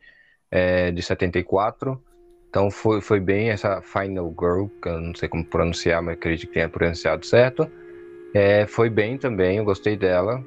é, 0.49 0.93
de 0.93 1.03
74. 1.03 2.01
Então 2.49 2.71
foi, 2.71 3.01
foi 3.01 3.19
bem 3.19 3.51
essa 3.51 3.83
Final 3.83 4.33
Girl, 4.39 4.67
que 4.81 4.89
eu 4.91 5.01
não 5.01 5.15
sei 5.17 5.29
como 5.29 5.45
pronunciar, 5.45 6.01
mas 6.01 6.15
acredito 6.15 6.47
que 6.47 6.55
tenha 6.55 6.69
pronunciado 6.69 7.27
certo. 7.27 7.69
É, 8.33 8.65
foi 8.69 8.89
bem 8.89 9.19
também, 9.19 9.59
eu 9.59 9.65
gostei 9.65 9.97
dela. 9.97 10.41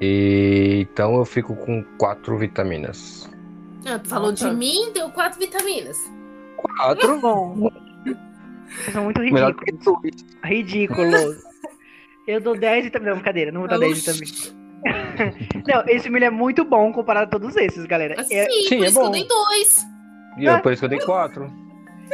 E, 0.00 0.86
então 0.88 1.16
eu 1.16 1.24
fico 1.24 1.56
com 1.56 1.82
quatro 1.98 2.38
vitaminas. 2.38 3.28
Ah, 3.84 3.98
tu 3.98 4.08
falou 4.08 4.30
de 4.30 4.48
mim, 4.52 4.92
deu 4.94 5.10
quatro 5.10 5.40
vitaminas. 5.40 5.98
Quatro? 6.62 7.20
Bom. 7.20 7.70
Vocês 8.04 8.92
são 8.92 9.04
muito 9.04 9.20
ridículos. 9.20 10.24
Ridículos. 10.44 11.44
Eu 12.26 12.40
dou 12.40 12.56
10 12.56 12.90
também. 12.90 13.08
Não, 13.08 13.16
brincadeira, 13.16 13.52
não 13.52 13.60
vou 13.60 13.68
dar 13.68 13.78
10 13.78 14.04
também. 14.04 14.28
não, 15.66 15.84
esse 15.88 16.04
filme 16.04 16.20
é 16.20 16.30
muito 16.30 16.64
bom 16.64 16.92
comparado 16.92 17.26
a 17.26 17.30
todos 17.30 17.56
esses, 17.56 17.84
galera. 17.86 18.22
Sim, 18.24 18.34
é, 18.34 18.48
sim 18.50 18.78
por 18.78 18.84
é 18.84 18.88
isso 18.88 18.94
bom. 18.94 19.00
que 19.00 19.06
eu 19.06 19.12
dei 19.12 19.28
2. 19.28 19.86
E 20.38 20.44
eu, 20.44 20.60
por 20.60 20.72
isso 20.72 20.80
que 20.80 20.86
eu 20.86 20.88
dei 20.88 21.00
4. 21.00 21.62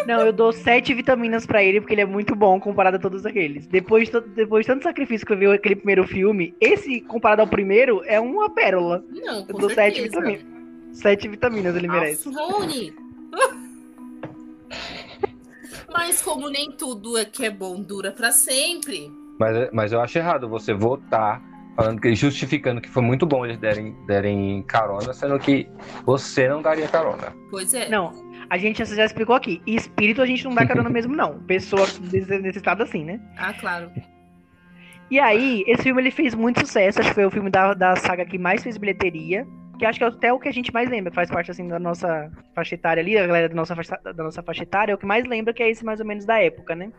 Não, 0.07 0.21
eu 0.21 0.33
dou 0.33 0.53
7 0.53 0.95
vitaminas 0.95 1.45
pra 1.45 1.63
ele, 1.63 1.81
porque 1.81 1.95
ele 1.95 2.03
é 2.03 2.07
muito 2.07 2.35
bom 2.35 2.61
comparado 2.61 2.97
a 2.97 3.01
todos 3.01 3.27
aqueles. 3.27 3.67
Depois, 3.67 4.11
depois 4.35 4.65
de 4.65 4.73
tanto 4.73 4.85
sacrifício 4.85 5.27
que 5.27 5.33
eu 5.33 5.39
vi 5.39 5.47
aquele 5.47 5.77
primeiro 5.77 6.07
filme, 6.07 6.55
esse, 6.61 7.01
comparado 7.01 7.43
ao 7.43 7.49
primeiro, 7.49 8.03
é 8.05 8.21
uma 8.21 8.49
pérola. 8.51 9.05
Não, 9.11 9.47
eu 9.49 9.59
dou 9.59 9.71
7 9.71 10.03
vitaminas. 10.03 10.47
7 10.93 11.29
vitaminas 11.29 11.77
ele 11.77 11.89
merece. 11.89 12.29
Rony! 12.29 12.95
Mas 15.93 16.21
como 16.23 16.49
nem 16.49 16.71
tudo 16.71 17.17
é 17.17 17.25
que 17.25 17.47
é 17.47 17.51
bom 17.51 17.83
dura 17.83 18.13
para 18.13 18.31
sempre. 18.31 19.11
Mas, 19.39 19.71
mas 19.73 19.93
eu 19.93 20.01
acho 20.01 20.19
errado 20.19 20.49
você 20.49 20.75
votar 20.75 21.43
falando 21.77 22.01
que 22.01 22.13
justificando 22.13 22.81
que 22.81 22.89
foi 22.89 23.03
muito 23.03 23.25
bom 23.25 23.47
eles 23.47 23.57
derem, 23.57 23.93
derem 24.05 24.63
carona, 24.65 25.15
sendo 25.15 25.39
que 25.39 25.69
você 26.05 26.49
não 26.49 26.61
daria 26.61 26.89
carona. 26.89 27.33
Pois 27.51 27.73
é. 27.73 27.89
Não, 27.89 28.13
a 28.51 28.59
gente 28.59 28.85
já 28.85 29.05
explicou 29.05 29.37
aqui. 29.37 29.63
espírito 29.65 30.21
a 30.21 30.27
gente 30.27 30.45
não 30.45 30.55
dá 30.55 30.67
carona 30.67 30.91
mesmo, 30.91 31.15
não. 31.15 31.39
Pessoa 31.41 31.87
nesse 32.01 32.59
estado 32.59 32.83
assim, 32.83 33.05
né? 33.05 33.21
Ah, 33.37 33.53
claro. 33.53 33.93
E 35.09 35.21
aí, 35.21 35.63
esse 35.69 35.85
filme 35.85 36.03
ele 36.03 36.11
fez 36.11 36.35
muito 36.35 36.61
sucesso. 36.61 37.01
Acho 37.01 37.11
que 37.11 37.15
foi 37.15 37.25
o 37.25 37.31
filme 37.31 37.49
da, 37.49 37.73
da 37.75 37.95
saga 37.95 38.27
que 38.27 38.37
mais 38.37 38.63
fez 38.63 38.77
bilheteria 38.77 39.47
que 39.79 39.87
acho 39.87 39.99
que 39.99 40.05
é 40.05 40.09
até 40.09 40.33
o 40.33 40.39
que 40.39 40.49
a 40.49 40.53
gente 40.53 40.73
mais 40.73 40.91
lembra, 40.91 41.11
que 41.11 41.15
faz 41.15 41.31
parte 41.31 41.51
assim 41.51 41.69
da 41.69 41.79
nossa 41.79 42.31
faixa 42.55 42.75
etária 42.75 43.01
ali, 43.01 43.17
a 43.17 43.27
galera 43.27 43.49
da 43.49 43.55
nossa 43.55 43.75
faixa, 43.77 43.99
da 44.03 44.25
nossa 44.25 44.43
faixa 44.43 44.65
etária, 44.65 44.93
é 44.93 44.95
o 44.95 44.99
que 44.99 45.07
mais 45.07 45.25
lembra 45.25 45.55
que 45.55 45.63
é 45.63 45.71
esse 45.71 45.85
mais 45.85 46.01
ou 46.01 46.07
menos 46.07 46.25
da 46.25 46.39
época, 46.39 46.75
né? 46.75 46.93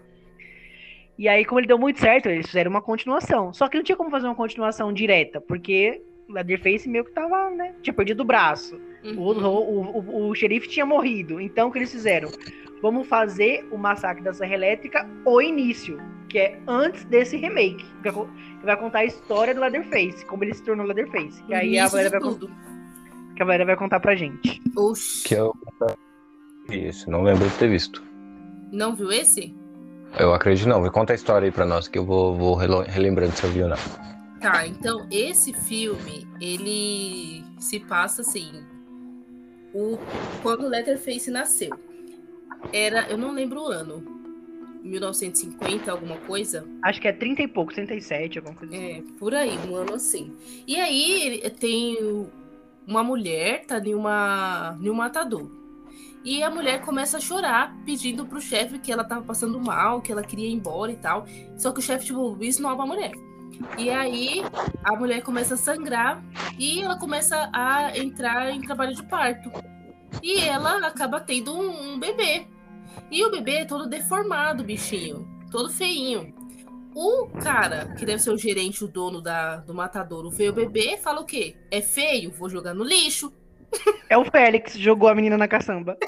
E 1.19 1.27
aí, 1.27 1.43
como 1.43 1.59
ele 1.59 1.67
deu 1.67 1.77
muito 1.77 1.99
certo, 1.99 2.29
eles 2.29 2.47
fizeram 2.47 2.71
uma 2.71 2.81
continuação. 2.81 3.51
Só 3.53 3.67
que 3.67 3.75
não 3.75 3.83
tinha 3.83 3.97
como 3.97 4.09
fazer 4.09 4.25
uma 4.25 4.35
continuação 4.35 4.93
direta, 4.93 5.41
porque 5.41 6.01
o 6.29 6.31
Leatherface 6.31 6.87
meio 6.87 7.03
que 7.03 7.11
tava, 7.11 7.49
né? 7.49 7.75
Tinha 7.81 7.93
perdido 7.93 8.21
o 8.21 8.25
braço. 8.25 8.79
O, 9.17 9.33
o, 9.33 9.99
o, 9.99 10.29
o, 10.29 10.35
xerife 10.35 10.69
tinha 10.69 10.85
morrido. 10.85 11.41
Então, 11.41 11.67
o 11.67 11.71
que 11.73 11.79
eles 11.79 11.91
fizeram? 11.91 12.29
Vamos 12.81 13.05
fazer 13.05 13.67
o 13.69 13.77
massacre 13.77 14.23
da 14.23 14.33
Serra 14.33 14.53
Elétrica 14.53 15.05
o 15.25 15.41
início, 15.41 15.99
que 16.29 16.39
é 16.39 16.59
antes 16.65 17.03
desse 17.03 17.35
remake. 17.35 17.85
Que 18.01 18.65
vai 18.65 18.77
contar 18.77 18.99
a 18.99 19.05
história 19.05 19.53
do 19.53 19.59
Leatherface, 19.59 20.25
como 20.25 20.45
ele 20.45 20.53
se 20.53 20.63
tornou 20.63 20.85
Leatherface. 20.85 21.43
Que 21.43 21.53
aí 21.53 21.77
a 21.77 21.87
Valéria 21.87 22.17
vai, 22.17 22.21
que 23.39 23.43
a 23.43 23.45
Valéria 23.45 23.65
vai 23.65 23.77
contar 23.77 24.01
pra 24.01 24.15
gente. 24.15 24.61
Oxi. 24.75 25.23
Que 25.23 25.35
eu 25.35 25.55
isso, 26.69 27.09
não 27.09 27.23
lembro 27.23 27.47
de 27.47 27.55
ter 27.55 27.69
visto. 27.69 28.03
Não 28.69 28.93
viu 28.93 29.11
esse? 29.11 29.55
Eu 30.19 30.33
acredito 30.33 30.67
não. 30.67 30.87
Conta 30.91 31.13
a 31.13 31.15
história 31.15 31.45
aí 31.45 31.51
pra 31.51 31.65
nós, 31.65 31.87
que 31.87 31.97
eu 31.97 32.05
vou, 32.05 32.35
vou 32.35 32.53
relembrando 32.55 33.31
se 33.31 33.43
eu 33.45 33.49
vi 33.49 33.63
ou 33.63 33.69
não. 33.69 33.77
Tá, 34.41 34.67
então 34.67 35.07
esse 35.09 35.53
filme, 35.53 36.27
ele 36.41 37.43
se 37.59 37.79
passa 37.79 38.21
assim. 38.21 38.61
O, 39.73 39.97
quando 40.43 40.65
o 40.65 40.69
Letterface 40.69 41.31
nasceu. 41.31 41.71
Era, 42.73 43.09
eu 43.09 43.17
não 43.17 43.31
lembro 43.31 43.61
o 43.61 43.67
ano. 43.67 44.03
1950, 44.83 45.89
alguma 45.89 46.17
coisa? 46.17 46.65
Acho 46.83 47.01
que 47.01 47.07
é 47.07 47.13
30 47.13 47.43
e 47.43 47.47
pouco, 47.47 47.73
37, 47.73 48.39
alguma 48.39 48.55
coisa 48.55 48.75
assim. 48.75 48.85
É, 48.85 49.03
por 49.17 49.33
aí, 49.33 49.57
um 49.67 49.75
ano 49.75 49.93
assim. 49.93 50.35
E 50.67 50.75
aí 50.75 51.49
tem 51.59 52.29
uma 52.89 53.03
mulher, 53.03 53.65
tá 53.67 53.79
em, 53.79 53.93
uma, 53.93 54.75
em 54.81 54.89
um 54.89 54.95
matador. 54.95 55.47
E 56.25 56.41
a 56.43 56.49
mulher 56.49 56.81
começa 56.81 57.17
a 57.17 57.19
chorar, 57.21 57.77
pedindo 57.85 58.25
pro 58.25 58.41
chefe 58.41 58.79
que 58.79 58.91
ela 58.91 59.03
tava 59.03 59.21
passando 59.21 59.59
mal, 59.59 60.01
que 60.01 60.11
ela 60.11 60.23
queria 60.23 60.47
ir 60.47 60.53
embora 60.53 60.91
e 60.91 60.97
tal. 60.97 61.25
Só 61.55 61.71
que 61.71 61.79
o 61.79 61.81
chefe, 61.83 62.07
tipo, 62.07 62.35
esnoba 62.41 62.83
a 62.83 62.87
mulher. 62.87 63.11
E 63.77 63.89
aí 63.89 64.41
a 64.83 64.95
mulher 64.95 65.21
começa 65.21 65.53
a 65.53 65.57
sangrar 65.57 66.23
e 66.57 66.81
ela 66.81 66.97
começa 66.97 67.49
a 67.53 67.97
entrar 67.97 68.49
em 68.49 68.61
trabalho 68.61 68.95
de 68.95 69.03
parto. 69.03 69.51
E 70.23 70.39
ela 70.39 70.85
acaba 70.87 71.19
tendo 71.21 71.55
um, 71.55 71.93
um 71.93 71.99
bebê. 71.99 72.47
E 73.11 73.23
o 73.23 73.29
bebê 73.29 73.59
é 73.59 73.65
todo 73.65 73.87
deformado, 73.87 74.63
bichinho. 74.63 75.27
Todo 75.51 75.69
feinho. 75.69 76.33
O 76.95 77.27
cara, 77.41 77.93
que 77.97 78.05
deve 78.05 78.19
ser 78.19 78.31
o 78.31 78.37
gerente, 78.37 78.83
o 78.83 78.87
dono 78.87 79.21
da, 79.21 79.57
do 79.57 79.73
matadouro, 79.73 80.29
vê 80.29 80.49
o 80.49 80.53
bebê 80.53 80.97
fala 80.97 81.21
o 81.21 81.25
quê? 81.25 81.55
É 81.69 81.81
feio? 81.81 82.31
Vou 82.31 82.49
jogar 82.49 82.73
no 82.73 82.83
lixo. 82.83 83.31
É 84.09 84.17
o 84.17 84.25
Félix, 84.25 84.77
jogou 84.77 85.07
a 85.07 85.15
menina 85.15 85.37
na 85.37 85.47
caçamba. 85.47 85.97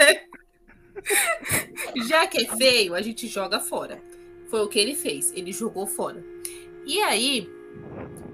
Já 2.07 2.27
que 2.27 2.43
é 2.43 2.55
feio, 2.55 2.95
a 2.95 3.01
gente 3.01 3.27
joga 3.27 3.59
fora. 3.59 3.99
Foi 4.49 4.61
o 4.61 4.67
que 4.67 4.79
ele 4.79 4.95
fez. 4.95 5.31
Ele 5.35 5.51
jogou 5.51 5.85
fora. 5.85 6.23
E 6.85 6.99
aí 7.01 7.49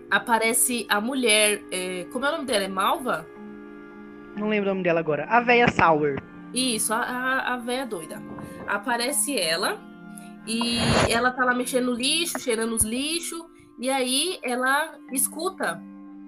aparece 0.10 0.86
a 0.90 1.02
mulher. 1.02 1.62
É, 1.72 2.06
como 2.12 2.26
é 2.26 2.30
o 2.30 2.32
nome 2.34 2.46
dela? 2.46 2.64
É 2.64 2.68
Malva? 2.68 3.28
Não 4.38 4.50
lembro 4.50 4.70
o 4.70 4.74
nome 4.74 4.84
dela 4.84 5.00
agora. 5.00 5.26
A 5.26 5.42
véia 5.42 5.68
Sour. 5.70 6.22
Isso, 6.54 6.94
a, 6.94 7.00
a, 7.00 7.54
a 7.54 7.58
véia 7.58 7.86
doida. 7.86 8.22
Aparece 8.68 9.38
ela 9.38 9.80
e 10.48 10.80
ela 11.12 11.32
tá 11.32 11.44
lá 11.44 11.54
mexendo 11.54 11.88
no 11.88 11.94
lixo, 11.94 12.40
cheirando 12.40 12.74
os 12.74 12.84
lixos. 12.84 13.44
E 13.80 13.90
aí 13.90 14.40
ela 14.42 14.98
escuta. 15.12 15.82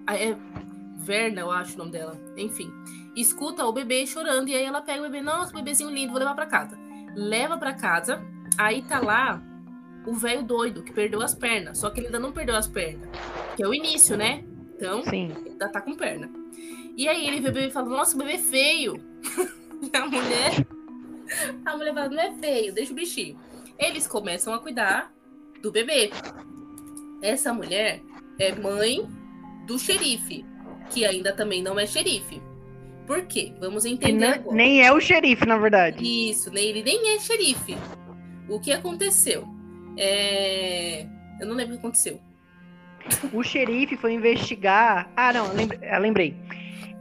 É, 0.07 0.35
Verna, 0.97 1.41
eu 1.41 1.51
acho 1.51 1.75
o 1.75 1.77
nome 1.77 1.91
dela. 1.91 2.19
Enfim. 2.35 2.71
Escuta 3.15 3.65
o 3.65 3.71
bebê 3.71 4.05
chorando. 4.05 4.49
E 4.49 4.55
aí 4.55 4.63
ela 4.63 4.81
pega 4.81 4.99
o 4.99 5.03
bebê. 5.03 5.21
Nossa, 5.21 5.53
bebezinho 5.53 5.89
lindo, 5.89 6.11
vou 6.11 6.19
levar 6.19 6.35
pra 6.35 6.45
casa. 6.45 6.77
Leva 7.15 7.57
pra 7.57 7.73
casa. 7.73 8.21
Aí 8.57 8.81
tá 8.81 8.99
lá 8.99 9.41
o 10.05 10.13
velho 10.13 10.43
doido 10.43 10.83
que 10.83 10.91
perdeu 10.91 11.21
as 11.21 11.33
pernas. 11.33 11.77
Só 11.77 11.89
que 11.89 11.99
ele 11.99 12.07
ainda 12.07 12.19
não 12.19 12.31
perdeu 12.31 12.55
as 12.55 12.67
pernas. 12.67 13.09
Que 13.55 13.63
é 13.63 13.67
o 13.67 13.73
início, 13.73 14.17
né? 14.17 14.43
Então, 14.75 15.03
Sim. 15.03 15.31
ele 15.31 15.49
ainda 15.51 15.69
tá 15.69 15.81
com 15.81 15.95
perna. 15.95 16.29
E 16.95 17.07
aí 17.07 17.25
ele 17.25 17.39
vê 17.39 17.49
o 17.49 17.53
bebê 17.53 17.67
e 17.67 17.71
fala: 17.71 17.89
Nossa, 17.89 18.15
o 18.15 18.19
bebê 18.19 18.33
é 18.33 18.37
feio. 18.37 18.95
e 19.81 19.95
a 19.95 20.05
mulher. 20.05 20.67
A 21.65 21.77
mulher 21.77 21.93
fala: 21.93 22.09
Não 22.09 22.21
é 22.21 22.33
feio, 22.33 22.73
deixa 22.73 22.91
o 22.91 22.95
bichinho. 22.95 23.39
Eles 23.79 24.05
começam 24.05 24.53
a 24.53 24.59
cuidar 24.59 25.11
do 25.61 25.71
bebê. 25.71 26.11
Essa 27.21 27.53
mulher 27.53 28.01
é 28.37 28.53
mãe 28.53 29.07
do 29.65 29.79
xerife, 29.79 30.45
que 30.89 31.05
ainda 31.05 31.33
também 31.33 31.63
não 31.63 31.79
é 31.79 31.85
xerife. 31.85 32.41
Por 33.07 33.25
quê? 33.25 33.53
Vamos 33.59 33.85
entender. 33.85 34.43
Não, 34.45 34.53
nem 34.53 34.83
é 34.83 34.91
o 34.91 34.99
xerife, 34.99 35.45
na 35.45 35.57
verdade. 35.57 36.03
Isso, 36.03 36.51
nem, 36.51 36.65
ele 36.65 36.83
nem 36.83 37.15
é 37.15 37.19
xerife. 37.19 37.75
O 38.47 38.59
que 38.59 38.71
aconteceu? 38.71 39.47
É... 39.97 41.05
Eu 41.39 41.47
não 41.47 41.55
lembro 41.55 41.75
o 41.75 41.77
que 41.77 41.85
aconteceu. 41.85 42.19
O 43.33 43.41
xerife 43.43 43.95
foi 43.95 44.13
investigar. 44.13 45.09
Ah, 45.15 45.31
não, 45.33 45.47
lembrei. 45.99 46.35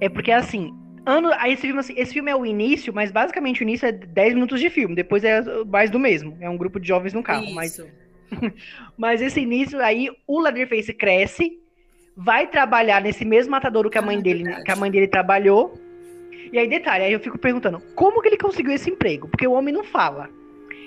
É 0.01 0.09
porque 0.09 0.31
assim, 0.31 0.73
ano, 1.09 1.31
aí 1.39 1.53
esse 1.53 1.63
filme, 1.63 1.81
assim, 1.81 1.95
esse 1.97 2.13
filme 2.13 2.31
é 2.31 2.37
o 2.37 2.45
início, 2.45 2.93
mas 2.93 3.11
basicamente 3.11 3.61
o 3.61 3.65
início 3.65 3.89
é 3.89 3.93
10 3.93 4.35
minutos 4.35 4.61
de 4.61 4.69
filme, 4.69 4.95
depois 4.95 5.25
é 5.25 5.43
mais 5.65 5.91
do 5.91 5.99
mesmo. 5.99 6.37
É 6.41 6.49
um 6.49 6.57
grupo 6.57 6.79
de 6.79 6.87
jovens 6.87 7.15
no 7.15 7.23
carro. 7.23 7.45
Isso. 7.45 7.55
Mas, 7.55 7.83
mas 8.97 9.23
esse 9.23 9.41
início 9.41 9.81
aí, 9.81 10.11
o 10.27 10.39
Leatherface 10.39 10.93
cresce, 10.93 11.59
vai 12.15 12.47
trabalhar 12.47 13.01
nesse 13.01 13.25
mesmo 13.25 13.53
matadouro 13.53 13.89
que 13.89 13.97
a 13.97 14.03
mãe 14.03 14.19
ah, 14.19 14.21
dele, 14.21 14.43
verdade. 14.45 14.65
que 14.65 14.71
a 14.71 14.77
mãe 14.77 14.91
dele 14.91 15.09
trabalhou. 15.09 15.75
E 16.53 16.59
aí, 16.59 16.69
detalhe, 16.69 17.05
aí 17.05 17.13
eu 17.13 17.21
fico 17.21 17.39
perguntando, 17.39 17.81
como 17.95 18.21
que 18.21 18.29
ele 18.29 18.39
conseguiu 18.39 18.73
esse 18.73 18.91
emprego? 18.91 19.29
Porque 19.29 19.47
o 19.47 19.53
homem 19.53 19.73
não 19.73 19.85
fala. 19.85 20.29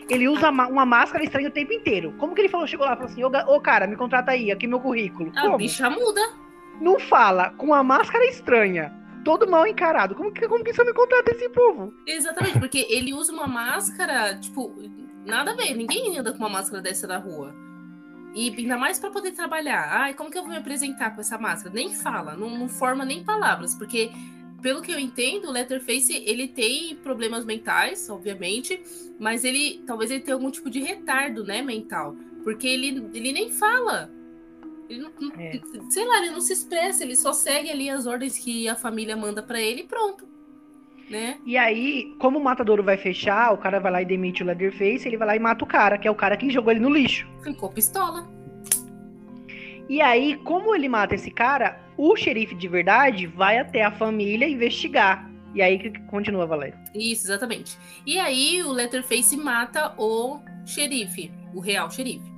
Ele 0.09 0.27
usa 0.27 0.49
uma 0.49 0.85
máscara 0.85 1.23
estranha 1.23 1.47
o 1.47 1.51
tempo 1.51 1.71
inteiro. 1.71 2.13
Como 2.17 2.35
que 2.35 2.41
ele 2.41 2.49
falou, 2.49 2.67
chegou 2.67 2.85
lá 2.85 2.93
e 2.93 2.95
falou 2.95 3.11
assim, 3.11 3.23
ô, 3.23 3.55
ô 3.55 3.61
cara, 3.61 3.87
me 3.87 3.95
contrata 3.95 4.31
aí, 4.31 4.51
aqui 4.51 4.67
meu 4.67 4.79
currículo. 4.79 5.31
A 5.35 5.57
bicha 5.57 5.89
muda. 5.89 6.21
Não 6.81 6.99
fala, 6.99 7.51
com 7.51 7.73
a 7.73 7.83
máscara 7.83 8.25
estranha, 8.25 8.91
todo 9.23 9.49
mal 9.49 9.65
encarado. 9.67 10.15
Como 10.15 10.31
que, 10.31 10.47
como 10.47 10.63
que 10.63 10.73
você 10.73 10.83
me 10.83 10.93
contrata 10.93 11.31
esse 11.31 11.49
povo? 11.49 11.93
Exatamente, 12.05 12.59
porque 12.59 12.85
ele 12.89 13.13
usa 13.13 13.31
uma 13.31 13.47
máscara, 13.47 14.35
tipo, 14.37 14.73
nada 15.25 15.51
a 15.51 15.55
ver, 15.55 15.75
ninguém 15.75 16.17
anda 16.17 16.31
com 16.31 16.39
uma 16.39 16.49
máscara 16.49 16.81
dessa 16.81 17.07
na 17.07 17.17
rua. 17.17 17.53
E 18.33 18.49
ainda 18.57 18.77
mais 18.77 18.97
para 18.97 19.09
poder 19.09 19.31
trabalhar. 19.31 19.89
Ai, 19.91 20.13
como 20.13 20.31
que 20.31 20.37
eu 20.37 20.43
vou 20.43 20.51
me 20.51 20.57
apresentar 20.57 21.13
com 21.13 21.21
essa 21.21 21.37
máscara? 21.37 21.75
Nem 21.75 21.93
fala, 21.93 22.35
não, 22.35 22.49
não 22.49 22.69
forma 22.69 23.03
nem 23.03 23.23
palavras, 23.23 23.75
porque 23.75 24.11
pelo 24.61 24.81
que 24.81 24.91
eu 24.91 24.99
entendo, 24.99 25.47
o 25.47 25.51
Letterface 25.51 26.23
ele 26.25 26.47
tem 26.47 26.95
problemas 26.95 27.43
mentais, 27.43 28.09
obviamente, 28.09 28.81
mas 29.19 29.43
ele 29.43 29.83
talvez 29.85 30.11
ele 30.11 30.21
tenha 30.21 30.35
algum 30.35 30.51
tipo 30.51 30.69
de 30.69 30.79
retardo, 30.79 31.43
né, 31.43 31.61
mental, 31.61 32.15
porque 32.43 32.67
ele, 32.67 33.09
ele 33.13 33.33
nem 33.33 33.51
fala. 33.51 34.09
Ele 34.91 35.01
não, 35.01 35.11
é. 35.39 35.59
Sei 35.89 36.05
lá, 36.05 36.17
ele 36.17 36.31
não 36.31 36.41
se 36.41 36.51
expressa, 36.51 37.03
ele 37.03 37.15
só 37.15 37.31
segue 37.31 37.71
ali 37.71 37.89
as 37.89 38.05
ordens 38.05 38.37
que 38.37 38.67
a 38.67 38.75
família 38.75 39.15
manda 39.15 39.41
para 39.41 39.61
ele 39.61 39.81
e 39.81 39.87
pronto. 39.87 40.27
Né? 41.09 41.37
E 41.45 41.57
aí, 41.57 42.13
como 42.19 42.37
o 42.37 42.43
matadouro 42.43 42.83
vai 42.83 42.97
fechar, 42.97 43.53
o 43.53 43.57
cara 43.57 43.79
vai 43.79 43.91
lá 43.91 44.01
e 44.01 44.05
demite 44.05 44.43
o 44.43 44.45
Leatherface, 44.45 45.07
ele 45.07 45.17
vai 45.17 45.27
lá 45.27 45.35
e 45.35 45.39
mata 45.39 45.63
o 45.63 45.67
cara, 45.67 45.97
que 45.97 46.07
é 46.07 46.11
o 46.11 46.15
cara 46.15 46.35
que 46.35 46.49
jogou 46.49 46.71
ele 46.71 46.81
no 46.81 46.89
lixo. 46.89 47.25
Ficou 47.41 47.69
pistola. 47.69 48.29
E 49.89 50.01
aí, 50.01 50.37
como 50.43 50.75
ele 50.75 50.87
mata 50.87 51.15
esse 51.15 51.31
cara, 51.31 51.81
o 51.97 52.15
xerife 52.15 52.55
de 52.55 52.67
verdade 52.67 53.27
vai 53.27 53.59
até 53.59 53.83
a 53.83 53.91
família 53.91 54.47
investigar. 54.47 55.29
E 55.53 55.61
aí 55.61 55.79
que 55.79 55.91
continua, 56.07 56.45
Valéria. 56.45 56.79
Isso, 56.93 57.27
exatamente. 57.27 57.77
E 58.05 58.17
aí 58.17 58.63
o 58.63 58.71
Letterface 58.71 59.35
mata 59.35 59.93
o 59.97 60.39
xerife, 60.65 61.31
o 61.53 61.59
real 61.59 61.89
xerife. 61.91 62.31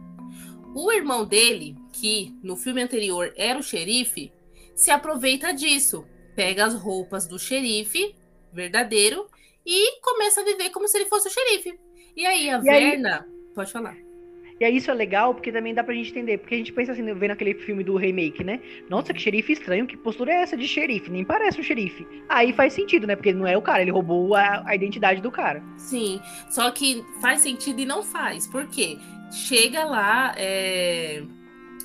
O 0.74 0.92
irmão 0.92 1.26
dele, 1.26 1.76
que 1.94 2.36
no 2.44 2.58
filme 2.58 2.82
anterior 2.82 3.32
era 3.38 3.58
o 3.58 3.64
xerife, 3.64 4.34
se 4.76 4.92
aproveita 4.92 5.54
disso. 5.54 6.06
Pega 6.36 6.66
as 6.66 6.74
roupas 6.74 7.28
do 7.28 7.38
xerife 7.38 8.16
verdadeiro 8.52 9.28
e 9.66 10.00
começa 10.02 10.42
a 10.42 10.44
viver 10.44 10.72
como 10.72 10.88
se 10.88 10.98
ele 10.98 11.06
fosse 11.06 11.30
o 11.30 11.32
xerife. 11.32 11.80
E 12.18 12.26
aí 12.26 12.50
a 12.50 12.58
e 12.58 12.62
Verna. 12.62 13.26
Aí... 13.26 13.54
Pode 13.54 13.72
falar. 13.72 13.96
E 14.60 14.66
aí 14.66 14.78
isso 14.78 14.90
é 14.90 14.94
legal 14.94 15.34
porque 15.34 15.52
também 15.52 15.74
dá 15.74 15.84
pra 15.84 15.94
gente 15.94 16.12
entender. 16.12 16.40
Porque 16.40 16.56
a 16.56 16.58
gente 16.58 16.74
pensa 16.74 16.92
assim, 16.92 17.14
vendo 17.14 17.32
aquele 17.32 17.54
filme 17.54 17.84
do 17.84 17.96
remake, 17.96 18.44
né? 18.44 18.60
Nossa, 18.90 19.14
que 19.14 19.20
xerife 19.20 19.54
estranho, 19.54 19.86
que 19.86 19.98
postura 19.98 20.32
é 20.32 20.42
essa 20.42 20.58
de 20.58 20.68
xerife? 20.68 21.12
Nem 21.12 21.24
parece 21.24 21.60
um 21.60 21.64
xerife. 21.64 22.08
Aí 22.30 22.54
faz 22.54 22.74
sentido, 22.74 23.06
né? 23.06 23.16
Porque 23.16 23.34
não 23.34 23.48
é 23.48 23.56
o 23.58 23.62
cara, 23.62 23.82
ele 23.82 23.92
roubou 23.92 24.36
a, 24.36 24.64
a 24.66 24.76
identidade 24.76 25.22
do 25.22 25.32
cara. 25.32 25.64
Sim, 25.78 26.20
só 26.50 26.70
que 26.72 27.04
faz 27.22 27.42
sentido 27.42 27.80
e 27.80 27.86
não 27.86 28.04
faz. 28.04 28.48
Por 28.48 28.68
quê? 28.68 28.98
Chega 29.32 29.84
lá, 29.84 30.34
é 30.38 31.24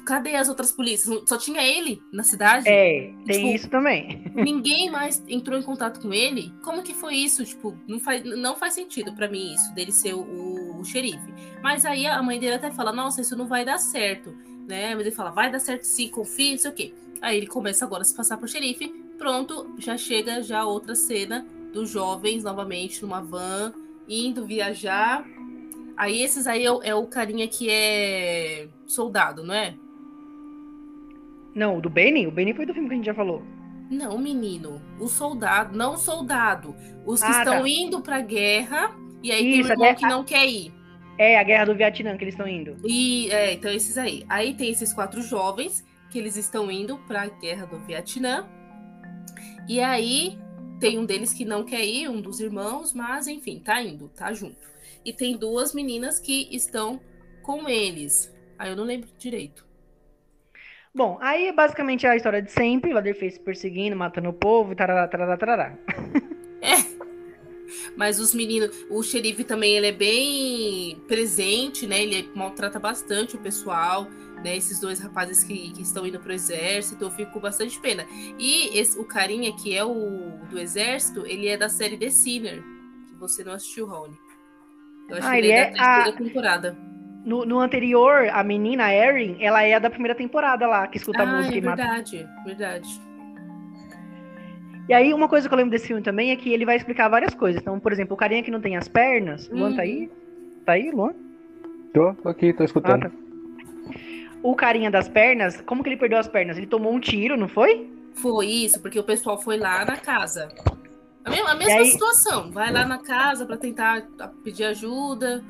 cadê 0.08 0.36
as 0.36 0.48
outras 0.48 0.72
polícias? 0.72 1.22
Só 1.28 1.36
tinha 1.36 1.62
ele 1.62 2.02
na 2.10 2.22
cidade? 2.22 2.66
É, 2.66 3.12
tem 3.26 3.36
tipo, 3.36 3.48
isso 3.48 3.68
também. 3.68 4.24
ninguém 4.34 4.90
mais 4.90 5.22
entrou 5.28 5.58
em 5.58 5.62
contato 5.62 6.00
com 6.00 6.14
ele? 6.14 6.50
Como 6.62 6.82
que 6.82 6.94
foi 6.94 7.14
isso? 7.14 7.44
Tipo, 7.44 7.76
não 7.86 8.00
faz, 8.00 8.24
não 8.24 8.56
faz 8.56 8.72
sentido 8.72 9.12
para 9.12 9.28
mim 9.28 9.52
isso, 9.52 9.74
dele 9.74 9.92
ser 9.92 10.14
o, 10.14 10.80
o, 10.80 10.82
xerife. 10.82 11.30
Mas 11.62 11.84
aí 11.84 12.06
a 12.06 12.22
mãe 12.22 12.40
dele 12.40 12.54
até 12.54 12.70
fala, 12.70 12.90
nossa, 12.90 13.20
isso 13.20 13.36
não 13.36 13.46
vai 13.46 13.66
dar 13.66 13.76
certo, 13.76 14.34
né? 14.66 14.94
Mas 14.94 15.06
ele 15.06 15.14
fala, 15.14 15.30
vai 15.30 15.52
dar 15.52 15.58
certo 15.58 15.82
sim, 15.82 16.08
confia, 16.08 16.52
não 16.52 16.58
sei 16.58 16.70
o 16.70 16.74
quê. 16.74 16.94
Aí 17.20 17.36
ele 17.36 17.46
começa 17.46 17.84
agora 17.84 18.00
a 18.00 18.04
se 18.06 18.14
passar 18.14 18.38
por 18.38 18.48
xerife. 18.48 18.88
Pronto, 19.18 19.74
já 19.78 19.98
chega 19.98 20.42
já 20.42 20.64
outra 20.64 20.94
cena 20.94 21.46
dos 21.70 21.90
jovens 21.90 22.42
novamente 22.42 23.02
numa 23.02 23.20
van, 23.20 23.74
indo 24.08 24.46
viajar. 24.46 25.22
Aí 25.98 26.22
esses 26.22 26.46
aí 26.46 26.64
é 26.64 26.70
é 26.84 26.94
o 26.94 27.06
carinha 27.06 27.46
que 27.46 27.68
é 27.68 28.68
soldado, 28.86 29.44
não 29.44 29.52
é? 29.52 29.74
Não, 31.58 31.80
do 31.80 31.90
Benny? 31.90 32.24
O 32.24 32.30
Benny 32.30 32.54
foi 32.54 32.64
do 32.64 32.72
filme 32.72 32.88
que 32.88 32.94
a 32.94 32.96
gente 32.98 33.06
já 33.06 33.14
falou. 33.14 33.42
Não, 33.90 34.16
menino. 34.16 34.80
O 35.00 35.08
soldado, 35.08 35.76
não 35.76 35.94
o 35.94 35.96
soldado. 35.96 36.76
Os 37.04 37.20
que 37.20 37.26
Ah, 37.26 37.38
estão 37.38 37.62
tá. 37.62 37.68
indo 37.68 38.00
pra 38.00 38.20
guerra. 38.20 38.94
E 39.22 39.32
aí 39.32 39.58
Isso, 39.58 39.68
tem 39.68 39.76
um 39.76 39.82
irmão 39.82 39.94
que 39.96 40.06
não 40.06 40.24
quer 40.24 40.46
ir. 40.46 40.72
É 41.18 41.36
a 41.36 41.42
guerra 41.42 41.64
do 41.64 41.74
Vietnã 41.74 42.16
que 42.16 42.22
eles 42.22 42.34
estão 42.34 42.46
indo. 42.46 42.76
E 42.84 43.28
é, 43.32 43.54
então 43.54 43.72
esses 43.72 43.98
aí. 43.98 44.24
Aí 44.28 44.54
tem 44.54 44.70
esses 44.70 44.92
quatro 44.92 45.20
jovens 45.20 45.84
que 46.10 46.18
eles 46.18 46.36
estão 46.36 46.70
indo 46.70 46.96
para 47.08 47.22
a 47.22 47.26
guerra 47.26 47.66
do 47.66 47.80
Vietnã. 47.80 48.46
E 49.68 49.80
aí 49.80 50.38
tem 50.78 50.96
um 50.96 51.04
deles 51.04 51.32
que 51.32 51.44
não 51.44 51.64
quer 51.64 51.84
ir, 51.84 52.08
um 52.08 52.20
dos 52.20 52.38
irmãos, 52.38 52.94
mas 52.94 53.26
enfim, 53.26 53.58
tá 53.58 53.82
indo, 53.82 54.08
tá 54.10 54.32
junto. 54.32 54.56
E 55.04 55.12
tem 55.12 55.36
duas 55.36 55.74
meninas 55.74 56.20
que 56.20 56.48
estão 56.54 57.00
com 57.42 57.68
eles. 57.68 58.32
Aí 58.56 58.70
eu 58.70 58.76
não 58.76 58.84
lembro 58.84 59.08
direito. 59.18 59.66
Bom, 60.94 61.18
aí 61.20 61.52
basicamente 61.52 62.06
é 62.06 62.10
a 62.10 62.16
história 62.16 62.42
de 62.42 62.50
sempre, 62.50 62.92
Leatherface 62.92 63.38
perseguindo, 63.38 63.94
matando 63.96 64.30
o 64.30 64.32
povo, 64.32 64.74
tarará, 64.74 65.06
tarará, 65.06 65.36
tarará. 65.36 65.78
Mas 67.96 68.18
os 68.18 68.34
meninos, 68.34 68.70
o 68.88 69.02
xerife 69.02 69.44
também 69.44 69.76
ele 69.76 69.88
é 69.88 69.92
bem 69.92 70.96
presente, 71.06 71.86
né? 71.86 72.02
Ele 72.02 72.30
maltrata 72.34 72.78
bastante 72.78 73.36
o 73.36 73.38
pessoal, 73.38 74.06
né? 74.42 74.56
Esses 74.56 74.80
dois 74.80 74.98
rapazes 75.00 75.44
que, 75.44 75.72
que 75.72 75.82
estão 75.82 76.06
indo 76.06 76.18
pro 76.18 76.32
exército, 76.32 77.04
eu 77.04 77.10
fico 77.10 77.32
com 77.32 77.40
bastante 77.40 77.78
pena. 77.80 78.06
E 78.38 78.78
esse, 78.78 78.98
o 78.98 79.04
carinha 79.04 79.52
que 79.54 79.76
é 79.76 79.84
o 79.84 80.38
do 80.50 80.58
exército, 80.58 81.26
ele 81.26 81.46
é 81.48 81.56
da 81.56 81.68
série 81.68 81.98
The 81.98 82.08
Sinner, 82.08 82.62
que 83.08 83.14
você 83.16 83.44
não 83.44 83.52
assistiu, 83.52 83.86
Rony. 83.86 84.16
Eu 85.10 85.16
acho 85.18 85.26
Ah, 85.26 85.32
que 85.32 85.38
ele 85.38 85.50
é, 85.50 85.58
é 85.58 85.70
da 85.70 85.72
terceira 85.72 86.12
temporada. 86.16 86.78
No, 87.24 87.44
no 87.44 87.58
anterior, 87.60 88.28
a 88.32 88.42
menina, 88.42 88.84
a 88.86 88.94
Erin, 88.94 89.36
ela 89.40 89.62
é 89.62 89.74
a 89.74 89.78
da 89.78 89.90
primeira 89.90 90.14
temporada 90.14 90.66
lá, 90.66 90.86
que 90.86 90.96
escuta 90.96 91.22
a 91.22 91.28
Ah, 91.28 91.36
música 91.36 91.54
é 91.54 91.58
e 91.58 91.60
mata. 91.60 91.76
verdade, 91.82 92.28
verdade. 92.44 93.00
E 94.88 94.94
aí, 94.94 95.12
uma 95.12 95.28
coisa 95.28 95.46
que 95.46 95.52
eu 95.52 95.56
lembro 95.58 95.70
desse 95.72 95.86
filme 95.88 96.00
também 96.02 96.30
é 96.30 96.36
que 96.36 96.50
ele 96.50 96.64
vai 96.64 96.76
explicar 96.76 97.08
várias 97.08 97.34
coisas. 97.34 97.60
Então, 97.60 97.78
por 97.78 97.92
exemplo, 97.92 98.14
o 98.14 98.16
carinha 98.16 98.42
que 98.42 98.50
não 98.50 98.60
tem 98.60 98.76
as 98.76 98.88
pernas. 98.88 99.48
Luan 99.50 99.74
tá 99.74 99.82
aí? 99.82 100.10
Tá 100.64 100.72
aí, 100.72 100.90
Luan? 100.90 101.12
Tô, 101.92 102.14
tô 102.14 102.28
aqui, 102.30 102.52
tô 102.54 102.62
Ah, 102.62 102.66
escutando. 102.66 103.02
tá. 103.02 103.10
O 104.42 104.54
carinha 104.54 104.90
das 104.90 105.06
pernas, 105.08 105.60
como 105.62 105.82
que 105.82 105.90
ele 105.90 105.96
perdeu 105.98 106.18
as 106.18 106.28
pernas? 106.28 106.56
Ele 106.56 106.66
tomou 106.66 106.94
um 106.94 107.00
tiro, 107.00 107.36
não 107.36 107.48
foi? 107.48 107.90
Foi 108.14 108.46
isso, 108.46 108.80
porque 108.80 108.98
o 108.98 109.04
pessoal 109.04 109.38
foi 109.38 109.58
lá 109.58 109.84
na 109.84 109.96
casa. 109.98 110.48
A 111.24 111.28
mesma, 111.30 111.50
a 111.50 111.54
mesma 111.54 111.80
aí- 111.80 111.90
situação. 111.90 112.50
Vai 112.50 112.72
lá 112.72 112.86
na 112.86 112.98
casa 112.98 113.44
para 113.44 113.58
tentar 113.58 114.06
pedir 114.42 114.64
ajuda. 114.64 115.44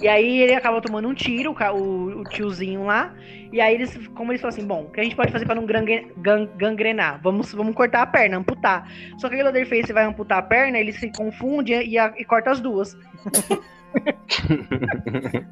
E 0.00 0.08
aí 0.08 0.40
ele 0.40 0.54
acaba 0.54 0.80
tomando 0.80 1.08
um 1.08 1.14
tiro, 1.14 1.52
o, 1.52 2.20
o- 2.20 2.24
tiozinho 2.24 2.84
lá. 2.84 3.14
E 3.52 3.60
aí 3.60 3.74
eles, 3.74 4.06
como 4.08 4.32
eles 4.32 4.40
falam 4.40 4.54
assim, 4.56 4.66
bom, 4.66 4.84
o 4.84 4.90
que 4.90 5.00
a 5.00 5.02
gente 5.02 5.16
pode 5.16 5.32
fazer 5.32 5.44
pra 5.44 5.54
não 5.54 5.66
gangre- 5.66 6.10
gan- 6.18 6.48
gangrenar? 6.56 7.20
Vamos, 7.22 7.52
vamos 7.52 7.74
cortar 7.74 8.02
a 8.02 8.06
perna, 8.06 8.38
amputar. 8.38 8.88
Só 9.18 9.28
que 9.28 9.36
o 9.36 9.42
Leatherface 9.44 9.92
vai 9.92 10.04
amputar 10.04 10.38
a 10.38 10.42
perna, 10.42 10.78
ele 10.78 10.92
se 10.92 11.10
confunde 11.12 11.72
e, 11.74 11.98
a- 11.98 12.14
e 12.16 12.24
corta 12.24 12.50
as 12.50 12.60
duas. 12.60 12.96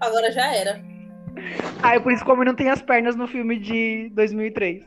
Agora 0.01 0.31
já 0.33 0.55
era. 0.55 0.81
Aí 1.83 2.01
por 2.01 2.13
isso 2.13 2.25
como 2.25 2.45
não 2.45 2.55
tem 2.55 2.71
as 2.71 2.83
pernas 2.83 3.17
no 3.17 3.27
filme 3.27 3.59
de 3.59 4.11
2003. 4.15 4.83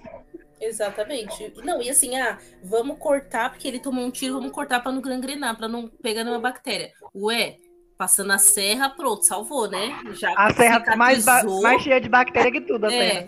Exatamente. 0.60 1.54
Não, 1.64 1.82
e 1.82 1.90
assim, 1.90 2.16
ah, 2.18 2.38
vamos 2.64 2.98
cortar, 2.98 3.50
porque 3.50 3.68
ele 3.68 3.80
tomou 3.80 4.06
um 4.06 4.12
tiro, 4.12 4.36
vamos 4.36 4.52
cortar 4.52 4.80
para 4.82 4.92
não 4.92 5.02
gangrenar, 5.02 5.58
para 5.58 5.68
não 5.68 5.88
pegar 5.88 6.24
nenhuma 6.24 6.42
bactéria. 6.42 6.92
Ué, 7.16 7.56
passando 8.02 8.32
a 8.32 8.40
serra, 8.40 8.90
pronto, 8.90 9.22
salvou, 9.24 9.70
né? 9.70 9.96
Já 10.14 10.34
A 10.36 10.52
serra 10.52 10.80
tá 10.80 10.96
mais, 10.96 11.24
mais 11.62 11.84
cheia 11.84 12.02
de 12.02 12.10
bactéria 12.10 12.52
que 12.52 12.62
tudo, 12.62 12.88
a 12.88 12.92
É, 12.92 12.98
serra. 13.12 13.28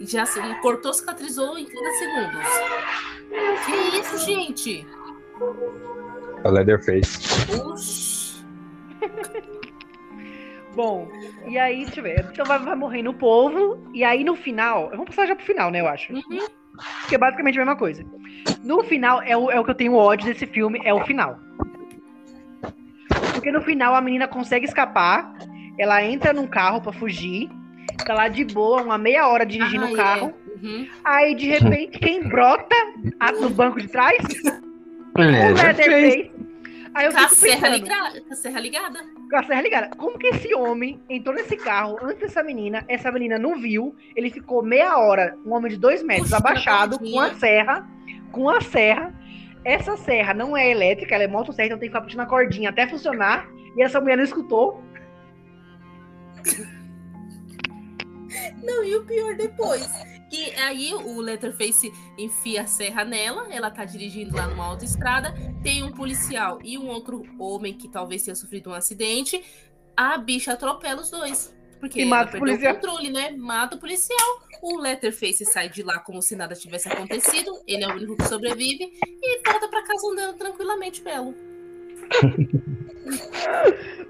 já 0.00 0.26
se- 0.26 0.40
cortou, 0.60 0.92
cicatrizou 0.92 1.56
em 1.56 1.64
30 1.64 1.90
segundos. 1.92 2.48
Que 3.64 3.96
isso, 4.00 4.18
gente? 4.26 4.84
O 6.44 6.50
Leatherface. 6.50 7.52
Oxi. 7.64 8.44
Bom, 10.74 11.08
e 11.46 11.56
aí, 11.56 11.84
deixa 11.84 12.00
eu 12.00 12.02
ver. 12.02 12.26
Então 12.32 12.44
vai, 12.44 12.58
vai 12.58 12.74
morrendo 12.74 13.10
o 13.10 13.14
povo, 13.14 13.78
e 13.94 14.02
aí 14.02 14.24
no 14.24 14.34
final. 14.34 14.90
Vamos 14.90 15.06
passar 15.06 15.26
já 15.28 15.36
pro 15.36 15.44
final, 15.46 15.70
né, 15.70 15.80
eu 15.80 15.86
acho. 15.86 16.12
Uhum. 16.12 16.44
Que 17.08 17.14
é 17.14 17.18
basicamente 17.18 17.56
a 17.56 17.64
mesma 17.64 17.76
coisa. 17.76 18.04
No 18.64 18.82
final, 18.82 19.22
é 19.22 19.36
o, 19.36 19.48
é 19.48 19.60
o 19.60 19.64
que 19.64 19.70
eu 19.70 19.74
tenho 19.76 19.94
ódio 19.94 20.26
desse 20.26 20.44
filme, 20.46 20.80
é 20.84 20.92
o 20.92 21.04
final. 21.04 21.38
Porque 23.48 23.58
no 23.58 23.64
final 23.64 23.94
a 23.94 24.00
menina 24.02 24.28
consegue 24.28 24.66
escapar, 24.66 25.32
ela 25.78 26.04
entra 26.04 26.34
num 26.34 26.46
carro 26.46 26.82
pra 26.82 26.92
fugir, 26.92 27.48
tá 28.04 28.12
lá 28.12 28.28
de 28.28 28.44
boa, 28.44 28.82
uma 28.82 28.98
meia 28.98 29.26
hora 29.26 29.46
dirigindo 29.46 29.86
Ah, 29.86 29.90
o 29.90 29.92
carro. 29.94 30.34
é. 30.62 30.66
Uhum. 30.66 30.86
Aí 31.02 31.34
de 31.34 31.46
repente, 31.48 31.98
quem 31.98 32.28
brota 32.28 32.76
a- 33.18 33.32
no 33.32 33.48
banco 33.48 33.80
de 33.80 33.88
trás? 33.88 34.18
O 35.16 35.20
Leatherface. 35.22 36.30
Aí 36.94 37.06
eu 37.06 37.12
Com 37.12 37.18
a 37.18 37.20
fico 37.22 37.34
serra, 37.36 37.54
pensando, 37.70 37.72
ligada, 37.84 38.20
com 38.20 38.32
a 38.32 38.36
serra 38.36 38.60
ligada. 38.60 38.98
com 39.30 39.36
a 39.36 39.42
serra 39.44 39.62
ligada. 39.62 39.88
Como 39.96 40.18
que 40.18 40.26
esse 40.26 40.54
homem 40.54 41.00
entrou 41.08 41.34
nesse 41.34 41.56
carro 41.56 41.96
antes 42.02 42.20
dessa 42.20 42.42
menina? 42.42 42.84
Essa 42.86 43.10
menina 43.10 43.38
não 43.38 43.56
viu. 43.58 43.94
Ele 44.14 44.28
ficou 44.30 44.62
meia 44.62 44.98
hora, 44.98 45.38
um 45.46 45.54
homem 45.54 45.70
de 45.70 45.78
dois 45.78 46.02
metros, 46.02 46.28
Puxando 46.30 46.44
a 46.46 46.50
abaixado, 46.50 46.98
com 46.98 47.18
a 47.20 47.34
serra. 47.34 47.88
Com 48.30 48.50
a 48.50 48.60
serra. 48.60 49.14
Essa 49.68 49.98
serra 49.98 50.32
não 50.32 50.56
é 50.56 50.70
elétrica, 50.70 51.14
ela 51.14 51.24
é 51.24 51.28
motosserra, 51.28 51.66
então 51.66 51.78
tem 51.78 51.90
que 51.90 51.94
ficar 51.94 52.02
puxando 52.02 52.20
a 52.20 52.26
cordinha 52.26 52.70
até 52.70 52.88
funcionar. 52.88 53.46
E 53.76 53.82
essa 53.82 54.00
mulher 54.00 54.16
não 54.16 54.24
escutou. 54.24 54.82
Não, 58.64 58.82
e 58.82 58.96
o 58.96 59.04
pior 59.04 59.36
depois. 59.36 59.86
Que 60.30 60.54
aí 60.54 60.94
o 60.94 61.20
Letterface 61.20 61.92
enfia 62.16 62.62
a 62.62 62.66
serra 62.66 63.04
nela, 63.04 63.46
ela 63.52 63.70
tá 63.70 63.84
dirigindo 63.84 64.34
lá 64.34 64.46
numa 64.46 64.64
autoestrada, 64.64 65.34
tem 65.62 65.82
um 65.82 65.92
policial 65.92 66.58
e 66.64 66.78
um 66.78 66.86
outro 66.86 67.22
homem 67.38 67.74
que 67.74 67.88
talvez 67.88 68.22
tenha 68.22 68.34
sofrido 68.34 68.70
um 68.70 68.74
acidente, 68.74 69.44
a 69.94 70.16
bicha 70.16 70.54
atropela 70.54 71.02
os 71.02 71.10
dois. 71.10 71.54
Porque 71.78 72.00
E 72.00 72.06
mata 72.06 72.38
o 72.38 72.40
policial. 72.40 72.72
o 72.72 72.76
controle, 72.76 73.10
né? 73.10 73.32
Mata 73.32 73.76
o 73.76 73.78
policial. 73.78 74.42
O 74.62 74.78
Letterface 74.78 75.44
sai 75.44 75.68
de 75.68 75.82
lá 75.82 75.98
como 76.00 76.20
se 76.22 76.34
nada 76.34 76.54
tivesse 76.54 76.88
acontecido, 76.88 77.60
ele 77.66 77.84
é 77.84 77.88
o 77.88 77.92
único 77.92 78.16
que 78.16 78.28
sobrevive, 78.28 78.92
e 79.04 79.42
volta 79.44 79.68
pra 79.68 79.82
casa 79.82 80.06
andando 80.10 80.36
tranquilamente, 80.36 81.02
belo. 81.02 81.34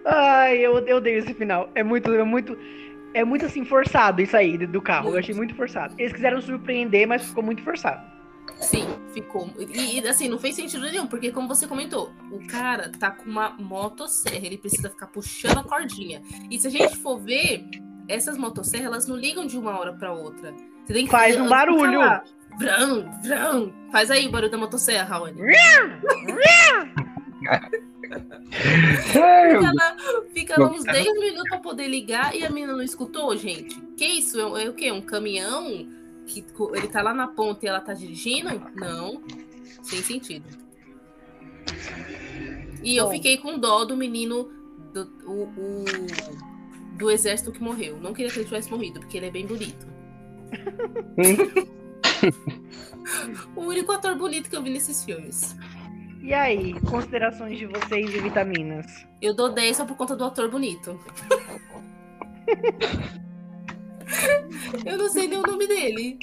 Ai, 0.04 0.58
eu, 0.58 0.78
eu 0.86 0.96
odeio 0.96 1.18
esse 1.18 1.34
final. 1.34 1.70
É 1.74 1.82
muito, 1.82 2.12
é 2.12 2.24
muito. 2.24 2.56
É 3.14 3.24
muito 3.24 3.46
assim, 3.46 3.64
forçado 3.64 4.20
isso 4.20 4.36
aí 4.36 4.58
do 4.66 4.82
carro. 4.82 5.10
Eu 5.10 5.18
achei 5.18 5.34
muito 5.34 5.54
forçado. 5.54 5.94
Eles 5.98 6.12
quiseram 6.12 6.40
surpreender, 6.40 7.06
mas 7.08 7.24
ficou 7.24 7.42
muito 7.42 7.62
forçado. 7.62 8.18
Sim, 8.60 8.86
ficou. 9.14 9.50
E, 9.58 9.98
e, 9.98 10.08
assim, 10.08 10.28
não 10.28 10.38
fez 10.38 10.54
sentido 10.56 10.82
nenhum, 10.82 11.06
porque 11.06 11.30
como 11.30 11.48
você 11.48 11.66
comentou, 11.66 12.12
o 12.30 12.46
cara 12.46 12.90
tá 12.90 13.10
com 13.10 13.28
uma 13.28 13.50
motosserra, 13.50 14.44
ele 14.44 14.58
precisa 14.58 14.90
ficar 14.90 15.06
puxando 15.06 15.58
a 15.58 15.64
cordinha. 15.64 16.22
E 16.50 16.58
se 16.58 16.66
a 16.66 16.70
gente 16.70 16.96
for 16.96 17.18
ver, 17.18 17.64
essas 18.08 18.36
motosserras, 18.38 18.86
elas 18.86 19.06
não 19.06 19.16
ligam 19.16 19.46
de 19.46 19.56
uma 19.58 19.78
hora 19.78 19.92
pra 19.92 20.12
outra. 20.12 20.52
Você 20.84 20.92
tem 20.92 21.04
que 21.04 21.10
Faz 21.10 21.38
um 21.38 21.48
barulho. 21.48 22.00
Vrão, 22.58 23.20
vrão. 23.22 23.72
Faz 23.92 24.10
aí 24.10 24.26
o 24.26 24.30
barulho 24.30 24.50
da 24.50 24.58
motosserra, 24.58 25.04
Raoni. 25.04 25.40
É, 25.42 25.88
Fica 28.50 29.72
lá, 29.74 29.96
fica 30.32 30.60
lá 30.60 30.70
uns 30.70 30.84
10 30.84 31.04
minutos 31.20 31.48
pra 31.50 31.58
poder 31.58 31.86
ligar 31.88 32.34
e 32.34 32.44
a 32.44 32.50
menina 32.50 32.72
não 32.72 32.82
escutou, 32.82 33.36
gente. 33.36 33.78
Que 33.96 34.04
isso? 34.06 34.56
É, 34.56 34.64
é 34.64 34.68
o 34.68 34.72
quê? 34.74 34.90
Um 34.90 35.02
caminhão? 35.02 35.64
Que 36.26 36.44
ele 36.74 36.88
tá 36.88 37.02
lá 37.02 37.14
na 37.14 37.26
ponta 37.28 37.64
e 37.64 37.68
ela 37.68 37.80
tá 37.80 37.94
dirigindo? 37.94 38.48
Não. 38.74 39.22
Sem 39.82 40.02
sentido. 40.02 40.46
E 42.82 42.96
eu 42.96 43.04
Bom. 43.06 43.10
fiquei 43.12 43.36
com 43.38 43.58
dó 43.58 43.84
do 43.84 43.96
menino 43.96 44.50
do, 44.92 45.02
o, 45.26 45.42
o- 45.44 45.84
do 46.98 47.10
exército 47.10 47.52
que 47.52 47.62
morreu. 47.62 47.98
Não 47.98 48.12
queria 48.12 48.30
que 48.30 48.38
ele 48.38 48.44
tivesse 48.44 48.70
morrido, 48.70 49.00
porque 49.00 49.16
ele 49.16 49.26
é 49.26 49.30
bem 49.30 49.46
bonito. 49.46 49.86
o 53.56 53.62
único 53.62 53.92
ator 53.92 54.16
bonito 54.16 54.50
que 54.50 54.56
eu 54.56 54.62
vi 54.62 54.70
nesses 54.70 55.04
filmes. 55.04 55.56
E 56.20 56.34
aí, 56.34 56.74
considerações 56.80 57.56
de 57.56 57.66
vocês 57.66 58.10
de 58.10 58.20
vitaminas? 58.20 59.06
Eu 59.22 59.32
dou 59.34 59.50
10 59.50 59.76
só 59.76 59.86
por 59.86 59.96
conta 59.96 60.16
do 60.16 60.24
ator 60.24 60.50
bonito. 60.50 60.98
eu 64.84 64.98
não 64.98 65.08
sei 65.08 65.28
nem 65.28 65.38
o 65.38 65.42
nome 65.42 65.68
dele. 65.68 66.18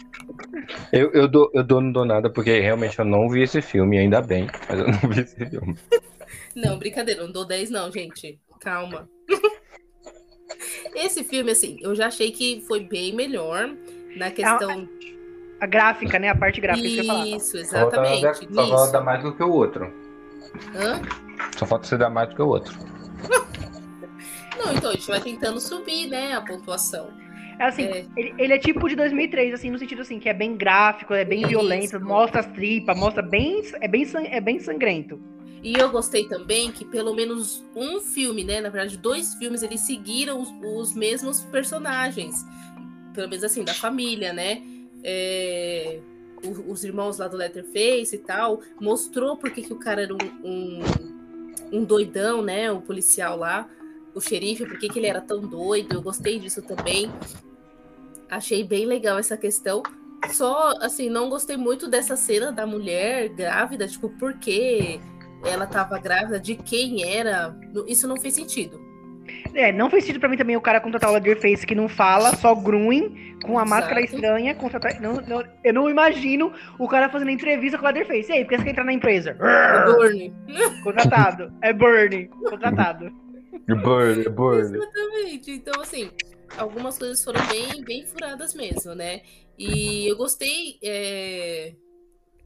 Eu, 0.92 1.12
eu, 1.12 1.26
dou, 1.28 1.50
eu 1.54 1.64
dou, 1.64 1.80
não 1.80 1.94
dou 1.94 2.06
nada, 2.06 2.30
porque 2.30 2.60
realmente 2.60 3.00
eu 3.00 3.06
não 3.06 3.30
vi 3.30 3.44
esse 3.44 3.62
filme, 3.62 3.98
ainda 3.98 4.22
bem, 4.22 4.48
mas 4.68 4.80
eu 4.80 4.88
não 4.88 5.00
vi 5.10 5.22
esse 5.22 5.46
filme. 5.46 5.78
Não, 6.54 6.78
brincadeira, 6.78 7.24
não 7.24 7.32
dou 7.32 7.46
10 7.46 7.70
não, 7.70 7.90
gente. 7.92 8.38
Calma. 8.60 9.10
Esse 10.94 11.24
filme, 11.24 11.52
assim, 11.52 11.78
eu 11.82 11.96
já 11.96 12.08
achei 12.08 12.32
que 12.32 12.62
foi 12.68 12.82
bem 12.82 13.14
melhor 13.16 13.70
na 14.16 14.32
questão... 14.32 14.88
A 15.60 15.66
gráfica, 15.66 16.20
né? 16.20 16.30
A 16.30 16.36
parte 16.36 16.60
gráfica 16.60 16.88
que 16.88 17.08
falar. 17.08 17.28
Isso, 17.28 17.64
Só 17.66 17.78
falta 17.80 17.96
dar- 17.98 18.14
exatamente. 18.14 18.54
Só 18.54 18.62
falta 18.68 18.82
nisso. 18.82 18.92
dar 18.92 19.02
mais 19.02 19.24
do 19.24 19.34
que 19.36 19.44
o 19.44 19.50
outro. 19.52 19.94
Hã? 20.76 21.02
Só 21.58 21.66
falta 21.66 21.88
você 21.88 21.98
dar 21.98 22.10
mais 22.10 22.30
do 22.30 22.36
que 22.36 22.42
o 22.42 22.48
outro. 22.48 22.74
Não, 24.60 24.74
então 24.74 24.90
a 24.90 24.94
gente 24.94 25.08
vai 25.08 25.22
tentando 25.22 25.60
subir, 25.62 26.08
né, 26.10 26.34
a 26.34 26.42
pontuação. 26.42 27.10
É 27.58 27.64
assim, 27.66 27.84
É. 27.86 28.06
Ele, 28.18 28.34
ele 28.38 28.54
é 28.54 28.58
tipo 28.58 28.88
de 28.90 28.96
2003, 28.98 29.54
assim, 29.54 29.70
no 29.70 29.80
sentido 29.80 30.02
assim, 30.02 30.20
que 30.20 30.28
é 30.28 30.34
bem 30.34 30.58
gráfico, 30.58 31.14
é 31.14 31.24
bem 31.24 31.40
Isso. 31.40 31.50
violento, 31.50 32.00
mostra 32.02 32.42
as 32.42 32.48
tripas, 32.48 32.98
mostra 32.98 33.22
bem, 33.24 33.62
é 33.80 33.88
bem, 33.88 34.06
é 34.30 34.42
bem 34.42 34.60
sangrento. 34.60 35.20
E 35.64 35.74
eu 35.74 35.90
gostei 35.90 36.28
também 36.28 36.72
que 36.72 36.86
pelo 36.86 37.14
menos 37.16 37.64
um 37.76 38.00
filme, 38.00 38.44
né? 38.44 38.62
Na 38.62 38.70
verdade, 38.70 38.98
dois 38.98 39.34
filmes, 39.36 39.64
eles 39.64 39.82
seguiram 39.82 40.40
os, 40.42 40.50
os 40.64 40.94
mesmos 40.94 41.42
personagens. 41.42 42.36
Pelo 43.14 43.30
menos 43.30 43.44
assim, 43.44 43.64
da 43.64 43.74
família, 43.74 44.32
né? 44.32 44.62
É, 45.04 46.00
o- 46.44 46.72
os 46.72 46.84
irmãos 46.84 47.18
lá 47.18 47.28
do 47.28 47.38
Letterface 47.38 48.16
e 48.16 48.20
tal. 48.20 48.62
Mostrou 48.80 49.38
porque 49.38 49.62
que 49.64 49.74
o 49.74 49.78
cara 49.78 50.04
era 50.04 50.14
um, 50.14 50.18
um, 50.44 51.80
um 51.80 51.84
doidão, 51.84 52.42
né? 52.44 52.72
O 52.72 52.82
policial 52.82 53.38
lá, 53.38 53.68
o 54.14 54.22
xerife, 54.22 54.66
por 54.66 54.78
que 54.78 54.88
ele 54.96 55.08
era 55.08 55.22
tão 55.22 55.42
doido. 55.42 55.96
Eu 55.96 56.02
gostei 56.02 56.38
disso 56.38 56.62
também. 56.62 57.12
Achei 58.30 58.64
bem 58.64 58.86
legal 58.86 59.18
essa 59.18 59.38
questão. 59.38 59.82
Só, 60.32 60.74
assim, 60.82 61.10
não 61.10 61.30
gostei 61.30 61.56
muito 61.58 61.88
dessa 61.88 62.16
cena 62.16 62.52
da 62.52 62.66
mulher 62.66 63.30
grávida, 63.30 63.88
tipo, 63.88 64.10
por 64.10 64.34
que 64.40 65.00
ela 65.46 65.66
tava 65.68 65.98
grávida, 66.00 66.40
de 66.40 66.56
quem 66.56 67.04
era. 67.18 67.56
Isso 67.88 68.08
não 68.08 68.18
fez 68.18 68.34
sentido. 68.34 68.84
É, 69.56 69.72
não 69.72 69.90
fez 69.90 70.04
sentido 70.04 70.20
pra 70.20 70.30
mim 70.30 70.38
também 70.38 70.56
o 70.56 70.62
cara 70.62 70.80
contratar 70.80 71.10
o 71.10 71.14
Leatherface 71.14 71.66
que 71.66 71.74
não 71.74 71.88
fala, 71.90 72.36
só 72.36 72.54
grunhe, 72.54 73.36
com 73.44 73.58
a 73.58 73.64
Exato. 73.64 73.70
máscara 73.70 74.02
estranha, 74.02 74.54
contratar... 74.54 75.02
não, 75.02 75.14
não- 75.22 75.44
eu 75.64 75.74
não 75.74 75.90
imagino 75.90 76.54
o 76.78 76.88
cara 76.88 77.10
fazendo 77.10 77.32
entrevista 77.32 77.78
com 77.78 77.84
o 77.86 77.88
Leatherface. 77.88 78.30
E 78.30 78.34
aí, 78.36 78.44
por 78.44 78.50
que 78.52 78.58
você 78.58 78.64
quer 78.66 78.70
entrar 78.72 78.84
na 78.84 78.94
empresa? 78.94 79.36
O 79.90 79.94
Burnie. 79.96 80.34
Contratado. 80.84 81.52
É 81.62 81.74
Bernie. 81.74 82.28
Contratado. 82.28 83.10
Burn, 83.68 84.30
burn. 84.30 84.60
Exatamente. 84.78 85.52
Então, 85.52 85.82
assim, 85.82 86.12
algumas 86.58 86.98
coisas 87.00 87.24
foram 87.24 87.42
bem, 87.48 87.84
bem 87.84 88.06
furadas 88.06 88.54
mesmo, 88.54 88.94
né? 88.94 89.22
E 89.58 90.08
eu 90.08 90.16
gostei. 90.18 90.78
é, 90.84 91.74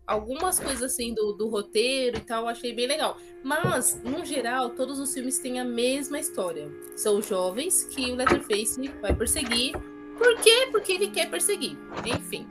Algumas 0.10 0.60
coisas 0.60 0.82
assim 0.82 1.14
do, 1.14 1.34
do 1.34 1.47
roteiro 1.49 2.18
e 2.18 2.22
tal, 2.22 2.43
eu 2.43 2.49
achei 2.49 2.74
bem 2.74 2.88
legal. 2.88 3.18
Mas, 3.43 4.01
no 4.03 4.26
geral, 4.26 4.72
todos 4.72 4.99
os 4.99 5.14
filmes 5.14 5.38
têm 5.38 5.60
a 5.60 5.64
mesma 5.66 6.20
história. 6.20 6.68
São 6.95 7.22
jovens 7.22 7.84
que 7.86 8.12
o 8.12 8.16
Letterface 8.16 8.91
vai 9.01 9.14
perseguir. 9.14 9.74
Por 10.18 10.36
quê? 10.41 10.68
Porque 10.72 10.91
ele 10.93 11.07
quer 11.07 11.30
perseguir. 11.30 11.78
Enfim. 12.05 12.45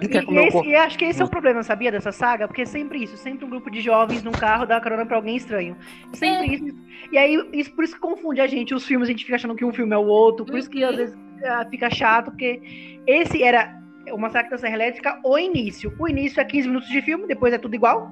E, 0.00 0.08
Quer 0.08 0.24
e 0.24 0.36
esse- 0.46 0.64
e 0.66 0.74
acho 0.74 0.96
que 0.96 1.04
esse 1.04 1.20
é 1.20 1.24
o 1.24 1.28
problema, 1.28 1.62
sabia, 1.62 1.92
dessa 1.92 2.10
saga? 2.12 2.46
Porque 2.48 2.62
é 2.62 2.64
sempre 2.64 3.02
isso, 3.02 3.16
sempre 3.18 3.44
um 3.44 3.50
grupo 3.50 3.70
de 3.70 3.80
jovens 3.82 4.22
num 4.22 4.32
carro 4.32 4.64
dá 4.64 4.80
carona 4.80 5.04
pra 5.04 5.16
alguém 5.16 5.36
estranho. 5.36 5.76
Sempre 6.14 6.54
isso. 6.54 6.76
E 7.10 7.18
aí, 7.18 7.36
isso, 7.52 7.70
por 7.74 7.84
isso 7.84 7.94
que 7.94 8.00
confunde 8.00 8.40
a 8.40 8.46
gente, 8.46 8.74
os 8.74 8.86
filmes, 8.86 9.08
a 9.08 9.12
gente 9.12 9.24
fica 9.24 9.34
achando 9.36 9.54
que 9.54 9.64
um 9.64 9.72
filme 9.74 9.92
é 9.92 9.98
o 9.98 10.06
outro, 10.06 10.46
por 10.46 10.56
isso 10.56 10.70
que 10.70 10.82
às 10.82 10.96
vezes 10.96 11.18
ah, 11.44 11.66
fica 11.68 11.90
chato, 11.90 12.30
porque 12.30 13.00
esse 13.06 13.42
era 13.42 13.81
o 14.10 14.18
Massacre 14.18 14.50
da 14.50 14.58
Serra 14.58 14.74
Elétrica, 14.74 15.20
o 15.24 15.38
início. 15.38 15.94
O 15.98 16.08
início 16.08 16.40
é 16.40 16.44
15 16.44 16.68
minutos 16.68 16.88
de 16.88 17.02
filme, 17.02 17.26
depois 17.26 17.52
é 17.54 17.58
tudo 17.58 17.74
igual. 17.74 18.10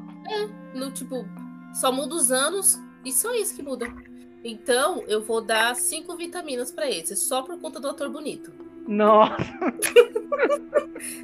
No 0.74 0.90
tipo, 0.92 1.26
só 1.74 1.90
muda 1.90 2.14
os 2.14 2.30
anos 2.30 2.78
e 3.04 3.10
só 3.12 3.34
isso 3.34 3.54
que 3.56 3.62
muda. 3.62 3.86
Então, 4.44 5.02
eu 5.08 5.22
vou 5.22 5.40
dar 5.42 5.74
cinco 5.76 6.16
vitaminas 6.16 6.70
pra 6.72 6.88
esse, 6.88 7.14
só 7.16 7.42
por 7.42 7.58
conta 7.60 7.78
do 7.80 7.88
ator 7.88 8.08
bonito. 8.10 8.52
Nossa, 8.86 9.36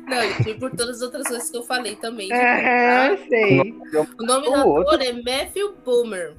Não, 0.07 0.23
e 0.47 0.55
por 0.55 0.71
todas 0.71 0.97
as 0.97 1.03
outras 1.03 1.27
coisas 1.27 1.51
que 1.51 1.57
eu 1.57 1.63
falei 1.63 1.97
também. 1.97 2.29
de 2.29 2.35
é, 2.35 3.17
bom, 3.17 3.27
sei. 3.29 3.73
tá? 3.93 4.07
O 4.19 4.27
nome 4.27 4.47
do 4.47 4.69
outro- 4.69 4.95
ator 4.95 5.03
é 5.03 5.13
Matthew 5.13 5.75
Boomer. 5.85 6.35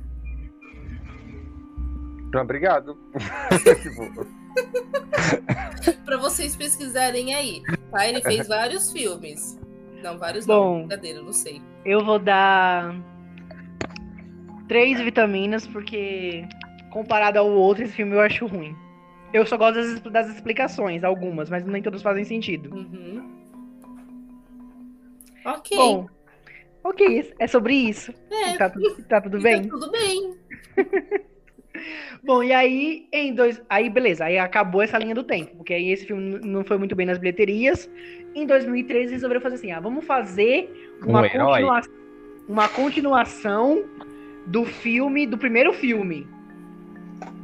Não, 2.34 2.42
obrigado. 2.42 2.98
Pra 6.06 6.18
vocês 6.18 6.56
pesquisarem 6.56 7.34
aí. 7.34 7.62
Tá? 7.92 8.08
Ele 8.08 8.22
fez 8.22 8.48
vários 8.50 8.92
filmes. 8.92 9.60
Não, 10.04 10.18
vários 10.18 10.46
Bom. 10.46 10.80
não. 10.80 10.88
Brincadeira, 10.88 11.22
não 11.22 11.34
sei. 11.34 11.62
Eu 11.86 12.04
vou 12.04 12.20
dar 12.20 12.96
três 14.68 15.00
vitaminas, 15.00 15.66
porque 15.68 16.46
comparado 16.92 17.40
ao 17.40 17.50
outro, 17.50 17.84
esse 17.84 17.94
filme 17.94 18.14
eu 18.16 18.22
acho 18.22 18.46
ruim. 18.46 18.76
Eu 19.34 19.46
só 19.46 19.58
gosto 19.58 19.76
das, 19.76 20.00
das 20.02 20.30
explicações, 20.36 21.04
algumas, 21.04 21.50
mas 21.50 21.66
nem 21.66 21.82
todas 21.82 22.02
fazem 22.02 22.24
sentido. 22.24 22.74
Uhum. 22.74 23.38
Ok. 25.46 25.78
Bom, 25.78 26.08
ok, 26.84 27.34
é 27.40 27.48
sobre 27.48 27.74
isso. 27.76 28.14
é, 28.32 28.58
Tá, 28.58 28.70
tudo- 28.70 29.04
tá 29.04 29.22
tudo 29.22 29.38
então 29.38 29.52
bem? 29.52 29.68
tudo 29.70 29.92
bem. 29.92 30.36
Bom, 32.24 32.44
e 32.44 32.52
aí, 32.54 33.08
em 33.12 33.34
dois. 33.34 33.62
Aí, 33.70 33.90
beleza, 33.90 34.26
aí 34.26 34.38
acabou 34.38 34.82
essa 34.82 34.98
linha 34.98 35.16
do 35.16 35.24
tempo, 35.24 35.56
porque 35.58 35.74
aí 35.74 35.92
esse 35.92 36.06
filme 36.06 36.40
não 36.44 36.64
foi 36.64 36.78
muito 36.78 36.96
bem 36.96 37.06
nas 37.06 37.18
bilheterias. 37.18 37.90
Em 38.36 38.46
2013, 38.46 39.14
resolveram 39.14 39.42
fazer 39.42 39.56
assim: 39.56 39.72
ah, 39.72 39.80
vamos 39.80 40.06
fazer 40.06 40.96
uma, 41.06 41.22
Um 41.26 41.30
continua- 41.30 41.82
uma 42.48 42.70
continuação 42.70 43.84
do 44.46 44.64
filme, 44.66 45.26
do 45.28 45.38
primeiro 45.38 45.74
filme. 45.74 46.28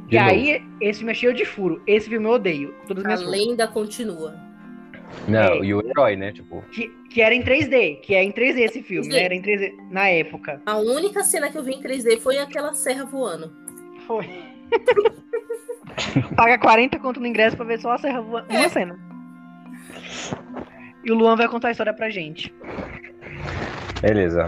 de 0.08 0.16
e 0.16 0.18
novo. 0.18 0.30
aí, 0.30 0.62
esse 0.80 0.98
filme 1.00 1.12
é 1.12 1.14
cheio 1.14 1.34
de 1.34 1.44
furo. 1.44 1.82
Esse 1.86 2.08
filme 2.08 2.26
eu 2.26 2.32
odeio. 2.32 2.74
Todas 2.86 3.04
as 3.04 3.22
A 3.22 3.26
lenda 3.26 3.66
continua. 3.68 4.34
Não, 5.28 5.54
é. 5.54 5.58
e 5.64 5.72
o 5.74 5.80
herói, 5.86 6.16
né? 6.16 6.32
Tipo, 6.32 6.62
que, 6.72 6.88
que 7.10 7.20
era 7.22 7.34
em 7.34 7.42
3D, 7.42 8.00
que 8.00 8.14
é 8.14 8.22
em 8.24 8.32
3D 8.32 8.58
esse 8.60 8.82
filme, 8.82 9.08
3D. 9.08 9.12
né? 9.12 9.22
Era 9.24 9.34
em 9.34 9.42
3D 9.42 9.72
na 9.90 10.08
época. 10.08 10.60
A 10.66 10.76
única 10.76 11.22
cena 11.22 11.50
que 11.50 11.56
eu 11.56 11.62
vi 11.62 11.72
em 11.74 11.80
3D 11.80 12.18
foi 12.18 12.38
aquela 12.38 12.74
serra 12.74 13.04
voando. 13.04 13.52
Foi. 14.06 14.28
Paga 16.36 16.58
40 16.58 16.98
conto 16.98 17.20
no 17.20 17.26
ingresso 17.26 17.56
pra 17.56 17.64
ver 17.64 17.78
só 17.80 17.92
a 17.92 17.98
serra 17.98 18.20
voando. 18.20 18.46
Uma 18.50 18.68
cena. 18.68 18.98
E 21.04 21.12
o 21.12 21.14
Luan 21.14 21.36
vai 21.36 21.48
contar 21.48 21.68
a 21.68 21.70
história 21.70 21.92
pra 21.94 22.10
gente. 22.10 22.52
beleza. 24.00 24.46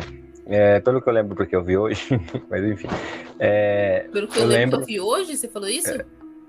É, 0.49 0.79
pelo 0.81 1.03
que 1.03 1.09
eu 1.09 1.13
lembro, 1.13 1.35
porque 1.35 1.57
eu 1.57 1.63
vi 1.63 1.77
hoje, 1.77 2.09
mas 2.49 2.63
enfim. 2.65 2.87
É, 3.39 4.07
Pelo 4.13 4.29
que 4.29 4.39
eu, 4.39 4.43
Eu 4.45 4.49
lembro 4.49 4.77
lembro. 4.79 4.79
que 4.79 4.83
eu 4.83 4.87
vi 4.87 5.01
hoje, 5.01 5.37
você 5.37 5.49
falou 5.49 5.69
isso? 5.69 5.93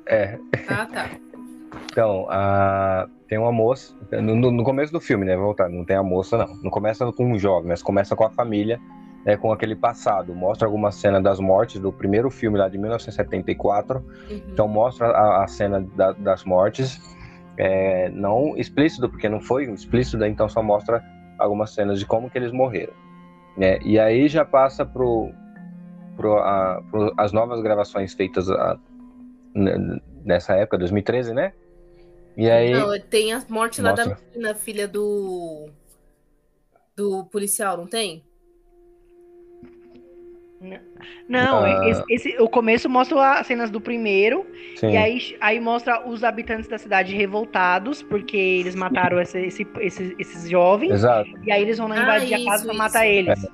é, 0.06 0.38
Ah, 0.68 0.86
tá. 0.86 1.10
então, 1.92 2.28
a- 2.30 3.08
tem 3.28 3.38
uma 3.40 3.52
moça. 3.52 3.94
No, 4.12 4.36
no- 4.36 4.52
no 4.52 4.64
começo 4.64 4.94
do 4.94 5.02
filme, 5.02 5.26
né? 5.26 5.36
Voltar, 5.36 5.68
não 5.68 5.84
tem 5.84 5.98
a 5.98 6.04
moça, 6.04 6.38
não. 6.38 6.56
Não 6.64 6.70
começa 6.72 7.12
com 7.12 7.26
um 7.34 7.40
jovem, 7.40 7.68
mas 7.70 7.82
começa 7.82 8.16
com 8.16 8.24
a 8.24 8.30
família, 8.30 8.80
né, 9.28 9.36
com 9.36 9.52
aquele 9.52 9.76
passado. 9.76 10.34
Mostra 10.34 10.66
alguma 10.66 10.90
cena 10.90 11.22
das 11.22 11.38
mortes 11.38 11.82
do 11.82 11.92
primeiro 11.92 12.32
filme 12.32 12.58
lá 12.58 12.70
de 12.70 12.78
1974. 12.78 14.00
Uhum. 14.00 14.42
Então 14.48 14.68
mostra 14.70 15.08
a, 15.10 15.44
a 15.44 15.48
cena 15.48 15.82
da- 15.82 16.14
das 16.14 16.46
mortes, 16.46 16.98
é, 17.58 18.08
não 18.10 18.56
explícito, 18.56 19.10
porque 19.10 19.28
não 19.28 19.42
foi 19.42 19.66
explícito, 19.70 20.24
então 20.24 20.48
só 20.48 20.64
mostra 20.64 21.04
algumas 21.38 21.72
cenas 21.72 22.00
de 22.00 22.06
como 22.06 22.30
que 22.30 22.38
eles 22.38 22.54
morreram. 22.54 22.94
né? 23.58 23.80
E 23.84 24.00
aí 24.00 24.28
já 24.30 24.46
passa 24.46 24.86
pro, 24.86 25.30
pro, 26.16 26.38
a- 26.38 26.82
pro 26.90 27.12
as 27.18 27.34
novas 27.34 27.62
gravações 27.62 28.14
feitas 28.14 28.50
a- 28.50 28.80
nessa 30.24 30.54
época, 30.54 30.78
2013, 30.78 31.34
né? 31.34 31.52
E 32.38 32.50
aí 32.50 32.72
Não, 32.72 32.98
tem 33.00 33.34
a 33.34 33.44
morte 33.50 33.82
lá 33.82 33.92
da 33.94 34.06
Mostra. 34.06 34.24
menina, 34.32 34.54
filha 34.56 34.88
do. 34.88 35.70
Do 36.96 37.26
policial, 37.26 37.76
não 37.78 37.88
tem? 37.88 38.24
Não, 41.30 41.64
Ah. 41.64 41.88
esse, 41.90 42.04
esse- 42.10 42.42
o 42.42 42.50
começo 42.50 42.90
mostra 42.90 43.34
as 43.40 43.46
cenas 43.48 43.70
do 43.70 43.80
primeiro, 43.80 44.46
sim, 44.76 44.90
e 44.92 44.98
aí, 44.98 45.38
aí 45.40 45.60
mostra 45.60 46.08
os 46.08 46.24
habitantes 46.24 46.68
da 46.68 46.78
cidade 46.78 47.16
revoltados, 47.16 48.02
porque 48.02 48.36
eles 48.36 48.74
mataram 48.74 49.22
esse- 49.22 49.40
esse- 49.46 49.68
esses, 49.80 50.16
esses 50.18 50.50
jovens, 50.50 50.92
exato. 50.92 51.30
e 51.44 51.52
aí 51.52 51.62
eles 51.62 51.78
vão 51.78 51.88
lá 51.88 51.96
Ah, 51.96 52.04
invadir 52.04 52.34
a 52.34 52.38
isso, 52.40 52.48
casa 52.48 52.64
pra 52.64 52.74
isso. 52.74 52.78
matar 52.84 53.06
eles. 53.08 53.48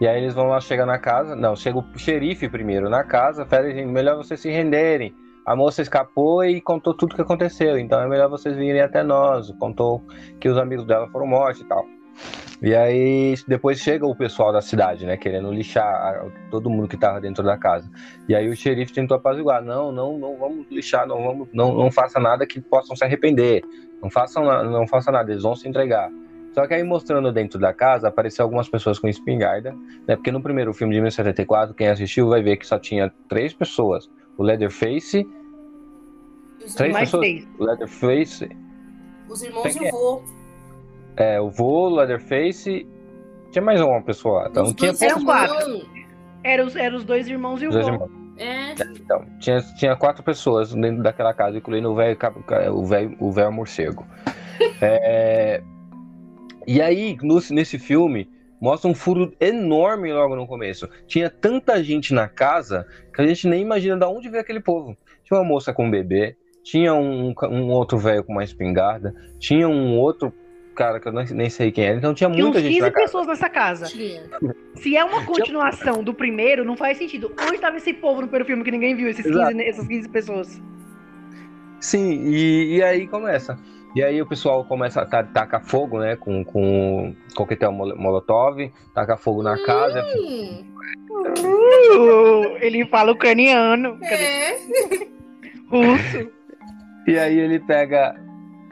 E 0.00 0.06
aí 0.06 0.20
eles 0.20 0.34
vão 0.34 0.46
lá, 0.48 0.60
chega 0.60 0.86
na 0.86 0.98
casa. 0.98 1.34
Não, 1.34 1.56
chega 1.56 1.78
o 1.78 1.84
xerife 1.98 2.48
primeiro 2.48 2.88
na 2.88 3.02
casa, 3.04 3.44
fala, 3.46 3.70
gente, 3.70 3.86
melhor 3.86 4.16
vocês 4.16 4.38
se 4.40 4.48
renderem. 4.50 5.12
A 5.44 5.56
moça 5.56 5.80
escapou 5.82 6.44
e 6.44 6.60
contou 6.60 6.92
tudo 6.94 7.12
o 7.12 7.14
que 7.16 7.22
aconteceu, 7.22 7.78
então 7.78 8.00
é 8.00 8.06
melhor 8.06 8.28
vocês 8.28 8.54
virem 8.56 8.80
até 8.82 9.02
nós. 9.02 9.50
Contou 9.58 10.02
que 10.40 10.48
os 10.48 10.58
amigos 10.58 10.84
dela 10.84 11.08
foram 11.08 11.26
mortos 11.26 11.62
e 11.62 11.64
tal. 11.64 11.84
E 12.60 12.74
aí 12.74 13.34
depois 13.46 13.78
chega 13.78 14.04
o 14.04 14.16
pessoal 14.16 14.52
da 14.52 14.60
cidade, 14.60 15.06
né, 15.06 15.16
querendo 15.16 15.52
lixar 15.52 16.26
todo 16.50 16.68
mundo 16.68 16.88
que 16.88 16.96
tava 16.96 17.20
dentro 17.20 17.44
da 17.44 17.56
casa. 17.56 17.88
E 18.28 18.34
aí 18.34 18.48
o 18.48 18.56
xerife 18.56 18.92
tentou 18.92 19.16
apaziguar, 19.16 19.62
não, 19.62 19.92
não, 19.92 20.18
não 20.18 20.36
vamos 20.36 20.66
lixar, 20.70 21.06
não 21.06 21.22
vamos, 21.22 21.48
não, 21.52 21.72
não 21.72 21.90
faça 21.90 22.18
nada 22.18 22.46
que 22.46 22.60
possam 22.60 22.96
se 22.96 23.04
arrepender. 23.04 23.62
Não 24.02 24.10
façam, 24.10 24.44
não 24.64 24.86
faça 24.86 25.10
nada, 25.12 25.30
eles 25.30 25.42
vão 25.42 25.54
se 25.54 25.68
entregar. 25.68 26.10
Só 26.52 26.66
que 26.66 26.74
aí 26.74 26.82
mostrando 26.82 27.30
dentro 27.30 27.58
da 27.58 27.72
casa, 27.72 28.08
apareceu 28.08 28.44
algumas 28.44 28.68
pessoas 28.68 28.98
com 28.98 29.06
espingarda, 29.06 29.72
né? 30.06 30.16
Porque 30.16 30.32
no 30.32 30.42
primeiro 30.42 30.72
filme 30.74 30.92
de 30.94 31.00
1974, 31.00 31.74
quem 31.74 31.88
assistiu 31.88 32.28
vai 32.28 32.42
ver 32.42 32.56
que 32.56 32.66
só 32.66 32.78
tinha 32.78 33.12
três 33.28 33.52
pessoas. 33.52 34.10
O 34.36 34.42
Leatherface, 34.42 35.24
Os, 36.64 36.74
Três 36.74 36.92
Mais 36.92 37.10
pessoas? 37.10 37.48
o 37.58 37.64
Leatherface, 37.64 38.48
os 39.28 39.42
irmãos 39.42 39.76
e 39.76 39.84
o 39.84 39.90
vô. 39.90 40.37
É, 41.18 41.40
o 41.40 41.50
vô, 41.50 41.88
o 41.88 41.96
Leatherface, 41.96 42.86
tinha 43.50 43.62
mais 43.62 43.80
uma 43.80 44.00
pessoa 44.00 44.42
lá. 44.42 44.48
Então 44.48 44.64
Os 44.64 44.72
tinha 44.72 44.92
eram 45.00 45.24
quatro. 45.24 45.56
irmãos. 45.56 45.86
Eram 46.44 46.66
os, 46.66 46.76
eram 46.76 46.96
os 46.96 47.04
dois 47.04 47.28
irmãos 47.28 47.60
e 47.60 47.66
o 47.66 47.72
vô. 47.72 47.78
irmãos. 47.78 48.10
É. 48.38 48.70
Então, 48.72 49.26
tinha, 49.40 49.60
tinha 49.76 49.96
quatro 49.96 50.22
pessoas 50.22 50.72
dentro 50.72 51.02
daquela 51.02 51.34
casa, 51.34 51.58
incluindo 51.58 51.90
o 51.90 51.94
velho 51.96 52.16
o 52.72 52.86
velho 52.86 53.16
o 53.18 53.32
velho 53.32 53.52
morcego. 53.52 54.06
é... 54.80 55.60
E 56.64 56.80
aí, 56.80 57.16
no, 57.20 57.40
nesse 57.50 57.80
filme, 57.80 58.30
mostra 58.60 58.88
um 58.88 58.94
furo 58.94 59.34
enorme 59.40 60.12
logo 60.12 60.36
no 60.36 60.46
começo. 60.46 60.88
Tinha 61.08 61.28
tanta 61.28 61.82
gente 61.82 62.14
na 62.14 62.28
casa 62.28 62.86
que 63.12 63.20
a 63.20 63.26
gente 63.26 63.48
nem 63.48 63.62
imagina 63.62 63.96
de 63.96 64.04
onde 64.04 64.28
veio 64.28 64.42
aquele 64.42 64.60
povo. 64.60 64.96
Tinha 65.24 65.40
uma 65.40 65.44
moça 65.44 65.72
com 65.72 65.86
um 65.86 65.90
bebê, 65.90 66.36
tinha 66.62 66.94
um, 66.94 67.34
um 67.50 67.70
outro 67.70 67.98
velho 67.98 68.22
com 68.22 68.32
uma 68.32 68.44
espingarda, 68.44 69.12
tinha 69.40 69.68
um 69.68 69.98
outro 69.98 70.32
cara 70.78 71.00
que 71.00 71.08
eu 71.08 71.12
nem 71.12 71.50
sei 71.50 71.72
quem 71.72 71.86
era. 71.86 71.96
Então 71.96 72.14
tinha 72.14 72.28
muita 72.28 72.60
tinha 72.60 72.70
gente 72.70 72.74
15 72.74 72.80
na 72.80 72.90
casa. 72.92 73.04
pessoas 73.04 73.26
nessa 73.26 73.50
casa. 73.50 73.86
Tinha. 73.86 74.22
Se 74.76 74.96
é 74.96 75.04
uma 75.04 75.24
continuação 75.24 76.04
do 76.04 76.14
primeiro, 76.14 76.64
não 76.64 76.76
faz 76.76 76.96
sentido. 76.96 77.32
Onde 77.42 77.56
estava 77.56 77.76
esse 77.76 77.92
povo 77.92 78.20
no 78.20 78.28
primeiro 78.28 78.44
filme 78.44 78.62
que 78.62 78.70
ninguém 78.70 78.94
viu? 78.94 79.08
Esses 79.08 79.26
15, 79.26 79.60
essas 79.60 79.88
15 79.88 80.08
pessoas. 80.08 80.62
Sim, 81.80 82.28
e, 82.28 82.76
e 82.76 82.82
aí 82.82 83.08
começa. 83.08 83.58
E 83.96 84.02
aí 84.04 84.22
o 84.22 84.26
pessoal 84.26 84.64
começa 84.64 85.02
a 85.02 85.24
tacar 85.24 85.64
fogo, 85.64 85.98
né? 85.98 86.14
Com, 86.14 86.44
com 86.44 87.12
coquetel 87.34 87.72
molotov, 87.72 88.70
taca 88.94 89.16
fogo 89.16 89.42
na 89.42 89.60
casa. 89.64 90.04
Uh, 91.10 92.56
ele 92.60 92.86
fala 92.86 93.10
ucraniano. 93.10 93.98
É. 94.02 94.56
Russo. 95.68 96.30
E 97.08 97.18
aí 97.18 97.36
ele 97.36 97.58
pega. 97.58 98.27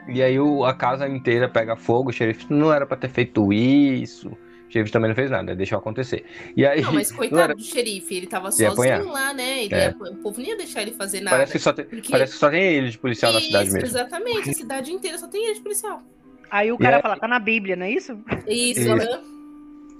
E 0.07 0.21
aí 0.23 0.39
o, 0.39 0.63
a 0.65 0.73
casa 0.73 1.07
inteira 1.07 1.47
pega 1.49 1.75
fogo. 1.75 2.09
O 2.09 2.13
xerife 2.13 2.45
não 2.49 2.71
era 2.73 2.85
pra 2.85 2.95
ter 2.97 3.09
feito 3.09 3.51
isso. 3.51 4.29
O 4.29 4.71
xerife 4.71 4.91
também 4.91 5.07
não 5.09 5.15
fez 5.15 5.31
nada, 5.31 5.55
deixou 5.55 5.77
acontecer. 5.77 6.25
E 6.55 6.65
aí. 6.65 6.81
Não, 6.81 6.93
mas 6.93 7.09
não 7.11 7.17
coitado 7.17 7.41
era- 7.41 7.55
do 7.55 7.61
xerife, 7.63 8.15
ele 8.15 8.27
tava 8.27 8.49
Ia 8.59 8.69
apanhar. 8.69 8.97
sozinho 8.97 9.13
lá, 9.13 9.33
né? 9.33 9.63
Ele 9.65 9.75
É. 9.75 9.79
ia- 9.87 10.11
o 10.11 10.15
povo 10.17 10.39
não 10.41 10.47
ia 10.47 10.57
deixar 10.57 10.81
ele 10.81 10.91
fazer 10.91 11.21
nada. 11.21 11.35
Parece 11.37 11.51
que, 11.53 11.59
só 11.59 11.71
tem, 11.73 11.85
Porque- 11.85 12.09
parece 12.11 12.33
que 12.33 12.39
só 12.39 12.49
tem 12.49 12.61
ele 12.63 12.89
de 12.89 12.97
policial 12.97 13.31
na 13.33 13.39
cidade 13.39 13.65
Isso, 13.67 13.73
mesmo. 13.75 13.87
Exatamente, 13.89 14.49
a 14.49 14.53
cidade 14.53 14.91
inteira 14.91 15.17
só 15.17 15.27
tem 15.27 15.45
ele 15.45 15.55
de 15.55 15.61
policial. 15.61 16.01
Aí 16.49 16.71
o 16.71 16.77
cara 16.77 16.97
aí- 16.97 17.01
fala, 17.01 17.17
tá 17.17 17.27
na 17.27 17.39
Bíblia, 17.39 17.75
não 17.75 17.85
é 17.85 17.91
isso? 17.91 18.17
Isso, 18.47 18.79
Isso. 18.81 18.91
aham. 18.91 19.21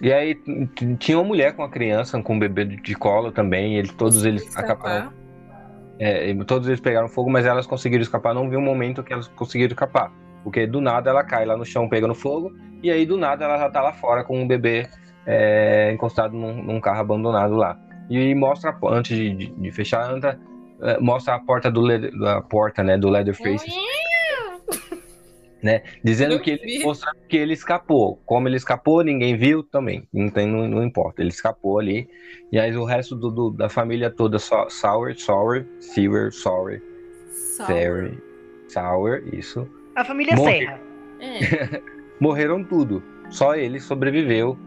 E 0.02 0.14
aí 0.14 0.38
tinha 1.00 1.18
uma 1.18 1.24
mulher 1.24 1.54
com 1.56 1.64
uma 1.64 1.70
criança, 1.70 2.22
com 2.22 2.36
um 2.36 2.40
bebê 2.40 2.66
de 2.66 2.78
de 2.78 2.94
colo 2.96 3.32
também. 3.32 3.76
E 3.76 3.78
eles, 3.80 3.92
todos 3.94 4.24
eles 4.26 4.56
acabaram. 4.56 5.12
É, 6.00 6.34
todos 6.46 6.68
eles 6.68 6.80
pegaram 6.80 7.08
fogo, 7.08 7.30
mas 7.30 7.46
elas 7.46 7.66
conseguiram 7.68 8.02
escapar. 8.02 8.34
Não 8.34 8.50
vi 8.50 8.56
um 8.58 8.62
momento 8.62 9.04
que 9.04 9.14
elas 9.14 9.28
conseguiram 9.30 9.72
escapar. 9.74 10.12
Porque 10.44 10.66
do 10.68 10.80
nada 10.80 11.10
ela 11.10 11.24
cai 11.24 11.46
lá 11.46 11.58
no 11.58 11.66
chão 11.66 11.90
pegando 11.90 12.14
fogo. 12.16 12.52
E 12.82 12.90
aí 12.92 13.06
do 13.06 13.18
nada 13.18 13.44
ela 13.46 13.58
já 13.58 13.70
tá 13.70 13.82
lá 13.82 13.92
fora 13.94 14.24
com 14.24 14.40
um 14.40 14.48
bebê 14.48 14.88
é, 15.26 15.92
encostado 15.94 16.36
num, 16.36 16.64
num 16.64 16.80
carro 16.80 17.02
abandonado 17.02 17.56
lá. 17.56 17.78
E 18.10 18.34
mostra, 18.34 18.74
antes 18.86 19.18
de, 19.18 19.34
de- 19.36 19.52
de 19.52 19.72
fechar, 19.72 20.10
é, 20.82 21.00
mostra 21.00 21.36
a 21.36 21.40
porta 21.40 21.70
do 21.70 21.86
da 22.20 22.42
porta, 22.42 22.82
né, 22.84 22.98
do 22.98 23.10
Leatherface, 23.10 23.66
dizendo 26.04 26.36
Eu 26.36 26.40
que 26.40 26.52
ele, 26.52 26.84
mostrando 26.84 27.18
que 27.28 27.36
ele 27.38 27.54
escapou. 27.54 28.22
Como 28.26 28.48
ele 28.48 28.56
escapou, 28.58 29.04
ninguém 29.04 29.36
viu 29.38 29.64
também. 29.64 30.08
Não, 30.14 30.30
tem, 30.30 30.48
não, 30.48 30.68
não 30.68 30.84
importa. 30.84 31.22
Ele 31.22 31.30
escapou 31.30 31.80
ali. 31.80 32.08
E 32.52 32.60
aí 32.60 32.76
o 32.76 32.84
resto 32.86 33.16
do, 33.16 33.30
do- 33.32 33.52
da 33.52 33.70
família 33.70 34.10
toda, 34.10 34.40
só, 34.40 34.70
Sour, 34.70 35.16
Sour, 35.16 35.66
Sewer, 35.80 36.32
Sour, 36.32 36.80
Sour. 37.32 38.12
Sour, 38.68 39.24
isso. 39.34 39.68
A 39.96 40.04
família 40.04 40.36
Morre. 40.36 40.60
Serra. 40.60 40.80
É. 41.20 41.82
Morreram 42.20 42.64
tudo. 42.64 43.02
Só 43.30 43.56
ele 43.56 43.80
sobreviveu, 43.80 44.58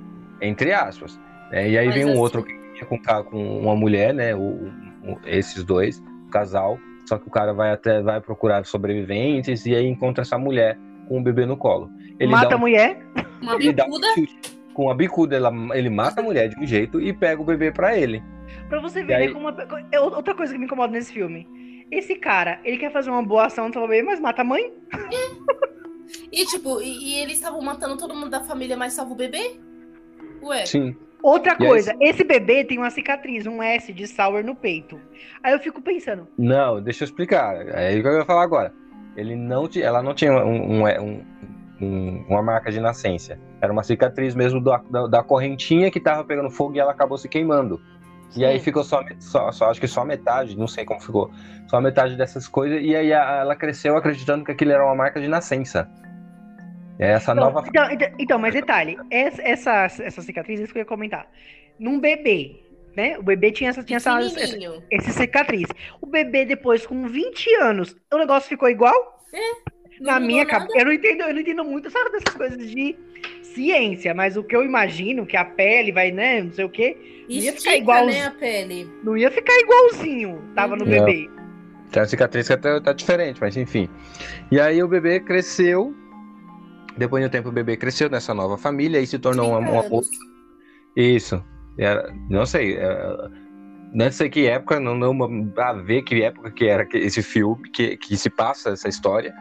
entre 0.41 0.73
aspas. 0.73 1.19
né? 1.51 1.69
E 1.71 1.79
aí 1.79 1.87
Mas 1.87 1.95
vem 1.95 2.05
um 2.05 2.11
assim- 2.11 2.19
outro 2.19 2.43
que 2.43 2.53
ia 2.53 2.85
com 3.25 3.61
uma 3.61 3.75
mulher, 3.77 4.13
né? 4.15 4.35
O, 4.35 4.41
o- 4.41 5.19
esses 5.27 5.63
dois, 5.65 5.99
o 6.27 6.31
casal. 6.31 6.79
Só 7.09 7.19
que 7.19 7.27
o 7.27 7.31
cara 7.31 7.53
vai 7.53 7.73
até 7.73 8.01
vai 8.03 8.21
procurar 8.21 8.65
sobreviventes 8.65 9.67
e 9.67 9.75
aí 9.75 9.87
encontra 9.87 10.23
essa 10.23 10.39
mulher 10.39 10.79
com 11.11 11.19
um 11.19 11.23
bebê 11.25 11.45
no 11.45 11.57
colo. 11.57 11.91
Ele 12.21 12.31
Mata 12.31 12.51
dá 12.51 12.55
a 12.55 12.57
um 12.57 12.61
mulher. 12.61 12.97
Uma 13.43 13.57
um 13.57 13.59
bicuda. 13.59 14.07
chute. 14.15 14.39
Com 14.73 14.89
a 14.91 14.95
bicuda, 14.95 15.35
ela- 15.35 15.53
ele 15.77 15.91
mata 15.91 16.21
a 16.21 16.25
mulher 16.25 16.49
de 16.49 16.57
um 16.61 16.65
jeito 16.65 17.01
e 17.01 17.13
pega 17.13 17.43
o 17.43 17.45
bebê 17.45 17.73
pra 17.73 17.99
ele. 17.99 18.23
Pra 18.69 18.81
você 18.81 19.03
ver, 19.03 19.15
aí- 19.15 19.27
né, 19.27 19.33
como 19.33 19.49
uma- 19.49 20.11
outra 20.15 20.33
coisa 20.37 20.53
que 20.53 20.59
me 20.59 20.67
incomoda 20.67 20.93
nesse 20.93 21.13
filme. 21.13 21.49
Esse 21.91 22.15
cara, 22.15 22.61
ele 22.65 22.79
quer 22.79 22.93
fazer 22.93 23.11
uma 23.11 23.25
boa 23.25 23.47
ação 23.47 23.69
no 23.69 23.81
bebê, 23.89 24.05
mas 24.05 24.21
mata 24.21 24.43
a 24.43 24.45
mãe? 24.45 24.73
E 26.33 26.45
tipo, 26.47 26.81
e, 26.81 26.87
e 27.15 27.15
eles 27.23 27.35
estavam 27.35 27.61
matando 27.61 27.97
todo 27.97 28.15
mundo 28.15 28.31
da 28.31 28.41
família, 28.41 28.77
mas 28.77 28.93
salva 28.95 29.13
o 29.13 29.17
bebê? 29.17 29.53
Ué. 30.43 30.67
Sim. 30.67 30.97
Outra 31.23 31.53
E 31.59 31.63
aí- 31.63 31.69
coisa, 31.69 31.95
esse 32.01 32.25
bebê 32.25 32.65
tem 32.65 32.79
uma 32.79 32.91
cicatriz, 32.91 33.47
um 33.47 33.63
S 33.63 33.93
de 33.93 34.07
sour 34.09 34.43
no 34.43 34.55
peito. 34.57 34.99
Aí 35.43 35.53
eu 35.53 35.59
fico 35.61 35.81
pensando, 35.83 36.27
Não, 36.39 36.81
deixa 36.81 37.05
eu 37.05 37.07
explicar. 37.07 37.55
É 37.77 37.93
isso 37.93 38.03
que 38.03 38.09
eu 38.09 38.19
ia 38.19 38.25
falar 38.25 38.43
agora. 38.43 38.73
Ele 39.21 39.37
não 39.37 39.69
ela 39.83 40.03
não 40.03 40.15
tinha 40.15 40.33
um- 40.33 40.83
um- 40.83 40.85
um- 41.03 41.25
um- 41.81 42.25
uma 42.29 42.43
marca 42.43 42.71
de 42.71 42.81
nascença. 42.81 43.39
Era 43.61 43.73
uma 43.73 43.83
cicatriz 43.83 44.35
mesmo 44.35 44.61
da, 44.63 44.79
da, 44.91 45.07
da 45.07 45.23
correntinha 45.23 45.91
que 45.91 46.01
tava 46.01 46.25
pegando 46.25 46.51
fogo 46.51 46.75
e 46.77 46.81
ela 46.81 46.93
acabou 46.93 47.17
se 47.19 47.29
queimando. 47.29 47.81
E 48.37 48.45
aí 48.45 48.59
Sim. 48.59 48.65
ficou 48.65 48.85
só, 48.85 49.03
só, 49.19 49.51
só- 49.51 49.71
acho 49.71 49.81
que 49.81 49.89
só 49.89 50.05
metade, 50.05 50.57
não 50.57 50.69
sei 50.69 50.85
como 50.85 51.01
ficou. 51.01 51.31
Só 51.69 51.81
metade 51.81 52.17
dessas 52.17 52.47
coisas. 52.47 52.81
E 52.83 52.95
aí 52.95 53.13
a- 53.13 53.39
ela 53.41 53.57
cresceu 53.57 53.97
acreditando 53.97 54.45
que 54.45 54.53
aquilo 54.53 54.73
era 54.73 54.85
uma 54.85 54.95
marca 54.95 55.21
de 55.21 55.27
nascença. 55.29 55.89
É 56.99 57.13
essa 57.13 57.33
Então, 57.33 57.45
nova. 57.45 57.67
então, 57.67 57.91
então- 57.91 58.09
então, 58.19 58.39
mas 58.39 58.53
detalhe, 58.53 58.97
essa, 59.11 59.43
essa, 59.43 60.03
essa 60.03 60.23
cicatriz, 60.23 60.61
isso 60.61 60.73
que 60.73 60.79
eu 60.79 60.83
ia 60.83 60.87
comentar. 60.87 61.27
Num 61.79 61.99
bebê, 61.99 62.61
né? 62.97 63.19
O 63.19 63.23
bebê 63.23 63.51
tinha 63.53 63.71
essa, 63.71 63.83
tinha 63.83 63.97
essa, 63.99 64.21
essa, 64.21 64.57
essa 64.91 65.11
cicatriz. 65.13 65.69
O 66.01 66.07
bebê, 66.07 66.45
depois, 66.45 66.87
com 66.87 67.07
20 67.07 67.55
anos, 67.57 67.97
o 68.13 68.19
negócio 68.19 68.49
ficou 68.49 68.69
igual? 68.69 69.21
Não 70.01 70.13
Na 70.13 70.19
minha 70.21 70.47
cabeça. 70.47 70.79
Eu 70.79 70.85
não 70.87 70.93
entendo, 70.93 71.23
eu 71.23 71.35
não 71.35 71.41
entendo 71.41 71.65
muito, 71.65 71.91
sabe, 71.91 72.11
dessas 72.11 72.35
coisas 72.35 72.71
de 72.71 72.97
ciência, 73.43 74.15
mas 74.15 74.37
o 74.37 74.43
que 74.45 74.55
eu 74.57 74.65
imagino, 74.65 75.27
que 75.27 75.37
a 75.37 75.45
pele 75.45 75.93
vai, 75.93 76.11
né, 76.11 76.43
não 76.43 76.53
sei 76.53 76.65
o 76.65 76.69
quê, 76.71 76.97
ia 77.29 77.53
ficar 77.53 77.57
Estica, 77.57 77.77
igual- 77.77 78.07
né, 78.07 78.27
a 78.27 78.31
pele. 78.31 78.89
não 79.03 79.17
ia 79.17 79.31
ficar 79.31 79.53
igualzinho 79.59 80.43
tava 80.55 80.77
no 80.77 80.85
Uhum. 80.85 80.91
bebê. 80.91 81.29
Tem 81.91 82.01
uma 82.01 82.07
cicatriz 82.09 82.47
que 82.47 82.53
até 82.53 82.79
tá 82.81 82.93
diferente, 82.93 83.41
mas 83.41 83.57
enfim. 83.57 83.89
E 84.53 84.61
aí 84.61 84.81
o 84.83 84.87
bebê 84.89 85.19
cresceu. 85.21 85.93
Depois 86.97 87.23
de 87.23 87.27
um 87.27 87.31
tempo 87.31 87.49
o 87.49 87.53
bebê 87.53 87.77
cresceu 87.77 88.09
nessa 88.09 88.33
nova 88.33 88.57
família 88.57 89.01
e 89.01 89.07
se 89.07 89.19
tornou 89.19 89.49
uma, 89.51 89.59
30 89.59 89.73
uma 89.73 89.89
moça. 89.89 90.11
Isso. 90.97 91.45
Era- 91.81 92.13
não 92.29 92.45
sei. 92.45 92.77
é, 92.77 93.29
não 93.93 94.11
sei 94.13 94.29
que 94.29 94.47
época, 94.47 94.79
não 94.79 94.95
não 94.95 95.47
pra 95.49 95.73
ver 95.73 96.03
que 96.03 96.23
época 96.23 96.51
que 96.51 96.67
era 96.67 96.87
esse 96.95 97.23
filme, 97.23 97.69
que, 97.71 97.97
que 97.97 98.17
se 98.17 98.31
passa 98.31 98.71
essa 98.71 98.89
história, 98.89 99.35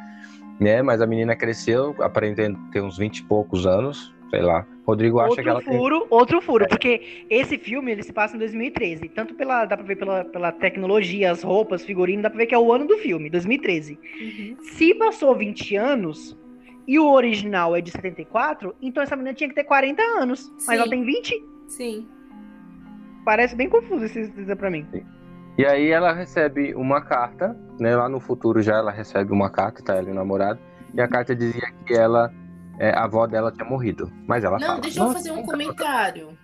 né? 0.60 0.82
Mas 0.82 1.02
a 1.02 1.08
menina 1.08 1.36
cresceu, 1.36 1.96
aparentando 2.00 2.58
ter 2.72 2.82
uns 2.82 2.98
20 2.98 3.20
e 3.20 3.24
poucos 3.26 3.68
anos, 3.68 4.14
sei 4.30 4.42
lá. 4.42 4.66
Rodrigo 4.88 5.20
acha 5.20 5.30
Outro 5.30 5.44
que 5.44 5.50
ela 5.50 5.62
tem. 5.62 5.78
furo, 5.78 6.08
outro 6.10 6.42
furo, 6.42 6.68
porque 6.68 7.26
esse 7.30 7.60
filme 7.60 7.92
ele 7.92 8.02
se 8.02 8.12
passa 8.12 8.36
em 8.36 8.40
2013. 8.40 9.08
Tanto 9.10 9.36
pela, 9.36 9.66
dá 9.66 9.78
pra 9.78 9.86
ver 9.86 9.98
pela, 9.98 10.26
pela 10.26 10.52
tecnologia, 10.52 11.30
as 11.30 11.44
roupas, 11.44 11.86
figurino, 11.86 12.24
dá 12.24 12.30
pra 12.30 12.38
ver 12.40 12.48
que 12.48 12.56
é 12.56 12.58
o 12.58 12.74
ano 12.74 12.88
do 12.88 12.98
filme, 12.98 13.30
2013. 13.30 14.00
Uhum. 14.20 14.58
Se 14.64 14.96
passou 14.96 15.36
20 15.36 15.76
anos 15.76 16.36
e 16.88 16.98
o 16.98 17.08
original 17.12 17.76
é 17.76 17.82
de 17.82 17.92
74, 17.92 18.74
então 18.82 19.04
essa 19.04 19.16
menina 19.16 19.36
tinha 19.36 19.48
que 19.48 19.54
ter 19.54 19.64
40 19.64 20.02
anos. 20.02 20.50
Mas 20.56 20.66
Sim. 20.66 20.76
ela 20.76 20.90
tem 20.90 21.04
20? 21.04 21.44
Sim. 21.68 22.08
Parece 23.26 23.56
bem 23.56 23.70
confuso 23.70 24.06
isso 24.06 24.32
dizer 24.32 24.56
pra 24.56 24.70
mim. 24.70 24.88
E 25.58 25.66
aí 25.66 25.90
ela 25.90 26.14
recebe 26.14 26.74
uma 26.74 27.02
carta, 27.02 27.56
né? 27.80 27.96
Lá 27.96 28.08
no 28.08 28.20
futuro 28.20 28.62
já 28.62 28.76
ela 28.78 28.92
recebe 28.92 29.32
uma 29.32 29.50
carta, 29.50 29.84
tá 29.84 29.96
ela 29.96 30.08
e 30.08 30.12
o 30.12 30.16
namorado. 30.16 30.60
E 30.94 31.02
a 31.02 31.08
carta 31.08 31.36
dizia 31.36 31.72
que 31.86 31.94
ela, 31.94 32.34
é, 32.80 32.92
a 32.92 33.04
avó 33.04 33.28
dela 33.28 33.52
tinha 33.52 33.66
morrido. 33.66 34.12
Mas 34.26 34.44
ela 34.44 34.58
Não, 34.58 34.68
fala. 34.68 34.82
deixa 34.82 35.00
eu 35.00 35.04
"Nossa, 35.04 35.16
fazer 35.18 35.32
um 35.32 35.44
comentário. 35.44 36.38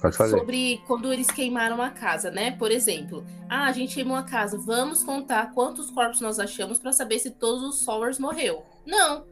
Pode 0.00 0.16
fazer. 0.16 0.36
Sobre 0.38 0.80
quando 0.86 1.12
eles 1.12 1.28
queimaram 1.30 1.80
a 1.82 1.90
casa, 1.90 2.30
né? 2.30 2.52
Por 2.52 2.70
exemplo, 2.70 3.24
ah, 3.48 3.66
a 3.66 3.72
gente 3.72 3.94
queimou 3.94 4.16
a 4.16 4.22
casa, 4.22 4.56
vamos 4.58 5.02
contar 5.02 5.52
quantos 5.54 5.90
corpos 5.90 6.20
nós 6.20 6.38
achamos 6.38 6.78
pra 6.78 6.92
saber 6.92 7.18
se 7.18 7.30
todos 7.30 7.62
os 7.64 7.80
Sowers 7.84 8.18
morreu. 8.18 8.64
Não. 8.86 9.24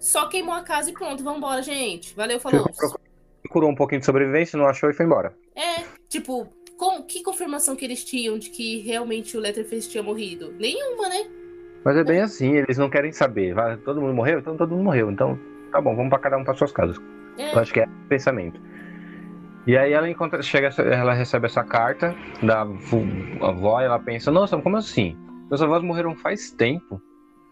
Só 0.00 0.28
queimou 0.28 0.54
a 0.54 0.62
casa 0.62 0.90
e 0.90 0.92
pronto, 0.92 1.22
vambora, 1.22 1.62
gente. 1.62 2.14
Valeu, 2.16 2.40
falou. 2.40 2.68
Procurou 3.42 3.70
um 3.70 3.74
pouquinho 3.76 4.00
de 4.00 4.06
sobrevivência, 4.06 4.56
não 4.58 4.66
achou 4.66 4.90
e 4.90 4.92
foi 4.94 5.06
embora. 5.06 5.34
É, 5.54 5.84
tipo, 6.12 6.46
com, 6.76 7.02
que 7.02 7.22
confirmação 7.22 7.74
que 7.74 7.84
eles 7.84 8.04
tinham 8.04 8.38
de 8.38 8.50
que 8.50 8.80
realmente 8.80 9.36
o 9.36 9.40
Letterface 9.40 9.88
tinha 9.88 10.02
morrido? 10.02 10.54
Nenhuma, 10.58 11.08
né? 11.08 11.26
Mas 11.84 11.96
é 11.96 12.04
bem 12.04 12.20
assim, 12.20 12.54
eles 12.54 12.76
não 12.76 12.90
querem 12.90 13.10
saber. 13.10 13.54
Todo 13.84 14.00
mundo 14.00 14.14
morreu? 14.14 14.38
Então 14.38 14.56
todo 14.56 14.70
mundo 14.70 14.84
morreu. 14.84 15.10
Então, 15.10 15.38
tá 15.72 15.80
bom, 15.80 15.96
vamos 15.96 16.10
pra 16.10 16.18
cada 16.18 16.36
um 16.36 16.44
para 16.44 16.54
suas 16.54 16.70
casas. 16.70 16.96
É. 17.38 17.54
Eu 17.54 17.58
acho 17.58 17.72
que 17.72 17.80
é 17.80 17.84
o 17.84 18.08
pensamento. 18.08 18.60
E 19.66 19.76
aí 19.76 19.92
ela 19.92 20.08
encontra, 20.08 20.42
chega, 20.42 20.68
ela 20.82 21.14
recebe 21.14 21.46
essa 21.46 21.64
carta 21.64 22.14
da 22.42 22.62
avó 22.62 23.80
e 23.80 23.84
ela 23.84 23.98
pensa, 23.98 24.30
nossa, 24.30 24.58
como 24.58 24.76
assim? 24.76 25.16
Meus 25.48 25.62
avós 25.62 25.82
morreram 25.82 26.14
faz 26.16 26.50
tempo. 26.50 27.00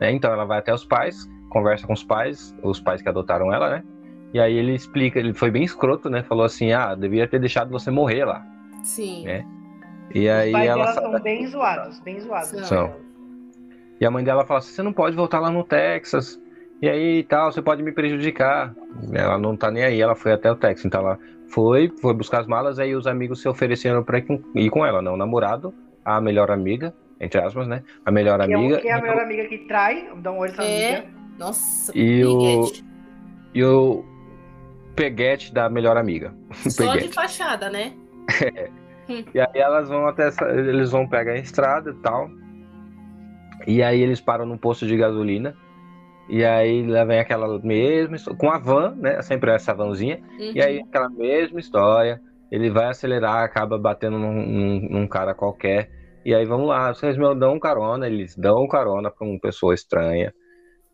Né? 0.00 0.12
Então 0.12 0.32
ela 0.32 0.44
vai 0.44 0.58
até 0.58 0.74
os 0.74 0.84
pais, 0.84 1.28
conversa 1.48 1.86
com 1.86 1.92
os 1.92 2.04
pais, 2.04 2.54
os 2.62 2.80
pais 2.80 3.00
que 3.00 3.08
adotaram 3.08 3.52
ela, 3.52 3.70
né? 3.70 3.84
E 4.32 4.38
aí 4.40 4.54
ele 4.56 4.74
explica, 4.74 5.18
ele 5.18 5.34
foi 5.34 5.50
bem 5.50 5.64
escroto, 5.64 6.08
né? 6.08 6.22
Falou 6.22 6.44
assim, 6.44 6.72
ah, 6.72 6.94
devia 6.94 7.26
ter 7.26 7.40
deixado 7.40 7.70
você 7.70 7.90
morrer 7.90 8.24
lá. 8.24 8.44
Sim. 8.84 9.26
É. 9.28 9.44
E 10.14 10.28
aí 10.28 10.48
Os 10.48 10.52
pais 10.52 10.68
ela 10.68 10.84
dela 10.84 11.00
são 11.00 11.20
bem 11.20 11.46
zoados, 11.46 12.00
bem 12.00 12.20
zoados. 12.20 12.48
São. 12.66 12.92
E 14.00 14.06
a 14.06 14.10
mãe 14.10 14.24
dela 14.24 14.44
fala 14.46 14.58
assim: 14.58 14.72
você 14.72 14.82
não 14.82 14.92
pode 14.92 15.14
voltar 15.14 15.38
lá 15.40 15.50
no 15.50 15.62
Texas. 15.62 16.40
E 16.82 16.88
aí 16.88 17.22
tal, 17.24 17.52
você 17.52 17.60
pode 17.60 17.82
me 17.82 17.92
prejudicar. 17.92 18.74
Ela 19.12 19.36
não 19.38 19.56
tá 19.56 19.70
nem 19.70 19.84
aí, 19.84 20.00
ela 20.00 20.14
foi 20.14 20.32
até 20.32 20.50
o 20.50 20.56
Texas. 20.56 20.86
Então 20.86 21.00
ela 21.02 21.18
foi, 21.48 21.92
foi 22.00 22.14
buscar 22.14 22.40
as 22.40 22.46
malas, 22.46 22.78
aí 22.78 22.94
os 22.96 23.06
amigos 23.06 23.42
se 23.42 23.48
ofereceram 23.48 24.02
pra 24.02 24.18
ir 24.54 24.70
com, 24.70 24.86
ela, 24.86 25.02
não. 25.02 25.14
O 25.14 25.16
namorado, 25.16 25.74
a 26.04 26.20
melhor 26.20 26.50
amiga, 26.50 26.94
entre 27.20 27.40
aspas, 27.40 27.68
né? 27.68 27.82
A 28.04 28.10
melhor 28.10 28.40
Que 28.44 28.52
é, 28.52 28.56
amiga. 28.56 28.76
o- 28.76 28.80
que 28.80 28.88
é 28.88 28.92
a 28.92 29.00
melhor 29.02 29.20
amiga 29.20 29.44
que 29.44 29.58
trai, 29.58 30.08
dá 30.16 30.32
um 30.32 30.38
olho 30.38 30.54
É. 30.58 30.94
amiga. 30.96 31.08
Nossa, 31.38 31.92
E 31.96 32.24
o-. 32.24 32.72
E 33.54 33.62
o 33.64 34.04
peguete 35.00 35.52
da 35.54 35.68
melhor 35.70 35.96
amiga. 35.96 36.34
Só 36.68 36.94
de 36.96 37.08
fachada, 37.08 37.70
né? 37.70 37.92
E 39.34 39.40
aí 39.40 39.48
elas 39.60 39.88
vão 39.88 40.06
até 40.06 40.28
essa, 40.28 40.48
eles 40.50 40.92
vão 40.92 41.08
pegar 41.08 41.32
a 41.32 41.36
estrada 41.38 41.90
e 41.90 41.94
tal. 41.94 42.30
E 43.66 43.82
aí 43.82 44.00
eles 44.00 44.20
param 44.20 44.46
num 44.46 44.56
posto 44.56 44.86
de 44.86 44.96
gasolina. 44.96 45.52
E 46.28 46.44
aí 46.44 46.86
lá 46.86 47.04
vem 47.04 47.18
aquela 47.18 47.58
mesma 47.58 48.16
com 48.38 48.48
a 48.52 48.58
van, 48.58 48.94
né? 48.96 49.20
Sempre 49.20 49.50
essa 49.50 49.74
vanzinha. 49.74 50.20
Uhum. 50.38 50.52
E 50.54 50.62
aí 50.62 50.80
aquela 50.80 51.08
mesma 51.08 51.58
história. 51.58 52.20
Ele 52.52 52.70
vai 52.70 52.86
acelerar, 52.86 53.42
acaba 53.42 53.76
batendo 53.78 54.16
num, 54.16 54.32
num- 54.46 54.88
num 54.90 55.06
cara 55.08 55.34
qualquer. 55.34 55.90
E 56.24 56.32
aí 56.32 56.44
vamos 56.44 56.68
lá, 56.68 56.94
vocês 56.94 57.16
me 57.16 57.34
dão 57.34 57.58
carona, 57.58 58.06
eles 58.06 58.36
dão 58.36 58.68
carona 58.68 59.10
pra 59.10 59.26
uma 59.26 59.40
pessoa 59.40 59.74
estranha. 59.74 60.32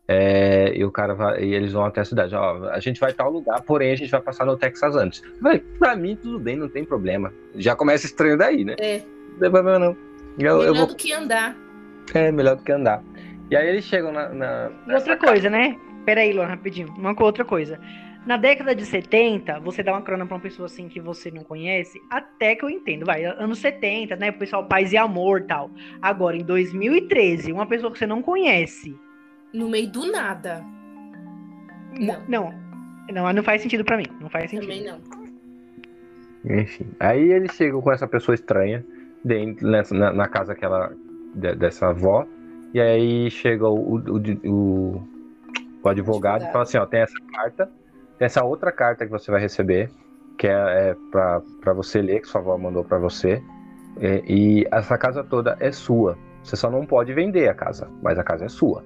É, 0.07 0.71
e 0.73 0.85
o 0.85 0.91
cara 0.91 1.13
vai, 1.13 1.43
e 1.43 1.53
eles 1.53 1.73
vão 1.73 1.83
até 1.83 2.01
a 2.01 2.05
cidade. 2.05 2.33
Ó, 2.33 2.69
a 2.69 2.79
gente 2.79 2.99
vai 2.99 3.11
tal 3.13 3.29
lugar, 3.29 3.61
porém 3.63 3.91
a 3.91 3.95
gente 3.95 4.09
vai 4.09 4.21
passar 4.21 4.45
no 4.45 4.55
Texas 4.57 4.95
antes. 4.95 5.21
Vai, 5.41 5.59
pra 5.59 5.95
mim 5.95 6.15
tudo 6.15 6.39
bem, 6.39 6.55
não 6.55 6.69
tem 6.69 6.85
problema. 6.85 7.33
Já 7.55 7.75
começa 7.75 8.05
estranho 8.05 8.37
daí, 8.37 8.63
né? 8.63 8.75
É. 8.79 8.99
Não 9.33 9.39
tem 9.39 9.51
problema 9.51 9.79
não. 9.79 9.97
Eu, 10.39 10.61
eu 10.63 10.71
Melhor 10.71 10.75
vou, 10.75 10.87
do 10.87 10.95
que 10.95 11.11
andar. 11.11 11.57
é 12.13 12.31
melhor 12.31 12.55
do 12.55 12.63
que 12.63 12.71
andar. 12.71 13.03
E 13.51 13.55
aí 13.55 13.67
eles 13.67 13.83
chegam 13.85 14.11
na. 14.11 14.29
na 14.29 14.71
E 14.87 14.93
outra 14.93 15.17
coisa, 15.17 15.49
né? 15.49 15.77
Pera 16.05 16.21
aí, 16.21 16.31
Luan, 16.31 16.45
rapidinho. 16.45 16.87
Uma 16.97 17.15
outra 17.21 17.43
coisa. 17.43 17.79
Na 18.25 18.35
década 18.35 18.75
de 18.75 18.85
70, 18.85 19.59
você 19.61 19.81
dá 19.81 19.93
uma 19.93 20.01
crona 20.01 20.25
pra 20.25 20.35
uma 20.35 20.41
pessoa 20.41 20.65
assim 20.65 20.89
que 20.89 20.99
você 20.99 21.31
não 21.31 21.43
conhece, 21.45 21.97
até 22.09 22.55
que 22.55 22.65
eu 22.65 22.69
entendo, 22.69 23.05
vai, 23.05 23.23
anos 23.23 23.59
70, 23.59 24.17
né, 24.17 24.31
o 24.31 24.33
pessoal 24.33 24.65
paz 24.65 24.91
e 24.91 24.97
amor 24.97 25.43
tal. 25.43 25.71
Agora, 26.01 26.35
em 26.35 26.43
2013, 26.43 27.53
uma 27.53 27.65
pessoa 27.65 27.89
que 27.89 27.97
você 27.97 28.05
não 28.05 28.21
conhece, 28.21 28.99
No 29.53 29.69
meio 29.69 29.89
do 29.89 30.11
nada. 30.11 30.63
Não. 31.99 32.21
não, 32.27 32.53
não, 33.11 33.33
não 33.33 33.43
faz 33.43 33.61
sentido 33.61 33.83
pra 33.83 33.97
mim, 33.97 34.05
não 34.19 34.29
faz 34.29 34.51
sentido. 34.51 34.67
Também 34.69 34.83
não. 34.85 34.99
Enfim. 36.45 36.87
Aí 36.99 37.31
eles 37.31 37.51
chegam 37.53 37.81
com 37.81 37.91
essa 37.91 38.07
pessoa 38.07 38.35
estranha 38.35 38.85
dentro, 39.23 39.67
nessa- 39.67 39.95
na, 39.95 40.13
na 40.13 40.27
casa 40.27 40.53
que 40.55 40.63
ela, 40.63 40.91
de- 41.35 41.55
dessa 41.55 41.87
avó. 41.87 42.25
E 42.73 42.79
aí 42.79 43.29
chega 43.31 43.67
o, 43.67 43.95
o, 43.95 44.01
o, 44.45 45.07
o 45.83 45.89
advogado 45.89 46.43
e 46.43 46.51
fala 46.51 46.63
assim: 46.63 46.77
ó, 46.77 46.85
tem 46.85 47.01
essa 47.01 47.17
carta, 47.33 47.69
tem 48.17 48.25
essa 48.25 48.43
outra 48.43 48.71
carta 48.71 49.05
que 49.05 49.11
você 49.11 49.31
vai 49.31 49.41
receber, 49.41 49.89
que 50.37 50.47
é, 50.47 50.51
é 50.91 50.95
pra, 51.11 51.41
pra 51.61 51.73
você 51.73 52.01
ler, 52.01 52.21
que 52.21 52.27
sua 52.27 52.41
avó 52.41 52.57
mandou 52.57 52.83
pra 52.83 52.97
você. 52.99 53.41
É, 53.99 54.21
e 54.27 54.67
essa 54.71 54.97
casa 54.97 55.23
toda 55.23 55.57
é 55.59 55.71
sua. 55.71 56.17
Você 56.43 56.55
só 56.55 56.69
não 56.69 56.85
pode 56.85 57.11
vender 57.13 57.49
a 57.49 57.53
casa, 57.53 57.89
mas 58.03 58.19
a 58.19 58.23
casa 58.23 58.45
é 58.45 58.49
sua. 58.49 58.83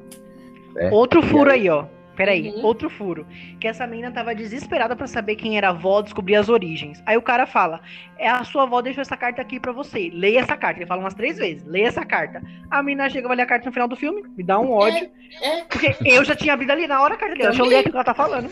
Né? 0.74 0.90
Outro 0.92 1.22
furo 1.22 1.50
aí- 1.52 1.62
aí, 1.62 1.70
ó. 1.70 1.86
Peraí, 2.14 2.50
Uhum. 2.52 2.66
outro 2.66 2.90
furo. 2.90 3.26
Que 3.60 3.68
essa 3.70 3.88
menina 3.88 4.12
tava 4.12 4.36
desesperada 4.36 4.96
pra 4.98 5.08
saber 5.08 5.36
quem 5.38 5.58
era 5.58 5.68
a 5.68 5.70
avó, 5.72 6.02
descobrir 6.02 6.36
as 6.36 6.50
origens. 6.50 7.02
Aí 7.06 7.16
o 7.18 7.22
cara 7.22 7.48
fala: 7.48 7.80
É 8.18 8.28
a 8.30 8.44
sua 8.44 8.64
avó 8.64 8.82
deixou 8.82 9.02
essa 9.02 9.16
carta 9.16 9.42
aqui 9.42 9.60
pra 9.62 9.72
você. 9.72 10.12
Leia 10.14 10.42
essa 10.42 10.58
carta. 10.58 10.80
Ele 10.82 10.86
fala 10.88 11.02
umas 11.02 11.14
três 11.14 11.38
vezes: 11.38 11.64
Leia 11.66 11.88
essa 11.88 12.06
carta. 12.06 12.44
A 12.70 12.84
menina 12.84 13.10
chega, 13.10 13.28
vai 13.30 13.38
ler 13.38 13.44
a 13.44 13.48
carta 13.48 13.66
no 13.66 13.72
final 13.72 13.88
do 13.88 13.96
filme, 13.96 14.24
me 14.38 14.44
dá 14.44 14.60
um 14.60 14.72
ódio. 14.72 15.10
É, 15.42 15.64
Porque 15.64 15.96
eu 16.06 16.24
já 16.26 16.36
tinha 16.36 16.54
abrido 16.54 16.74
ali 16.74 16.86
na 16.86 17.02
hora 17.02 17.14
a 17.14 17.18
carta 17.18 17.34
dela. 17.36 17.50
Deixa 17.50 17.64
eu 17.64 17.68
ler 17.68 17.80
o 17.80 17.84
que 17.84 17.96
ela 17.96 18.04
tá 18.04 18.14
falando. 18.14 18.52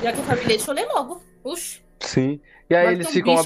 já 0.00 0.12
que 0.12 0.20
a 0.20 0.24
família 0.24 0.48
deixa 0.48 0.70
eu 0.70 0.74
ler 0.74 0.86
logo. 0.86 1.20
Uxi. 1.44 1.82
Sim. 1.98 2.40
E 2.70 2.74
aí 2.76 2.84
Mas 2.86 2.94
eles 2.94 3.08
um 3.08 3.10
ficam 3.10 3.32
aí 3.36 3.38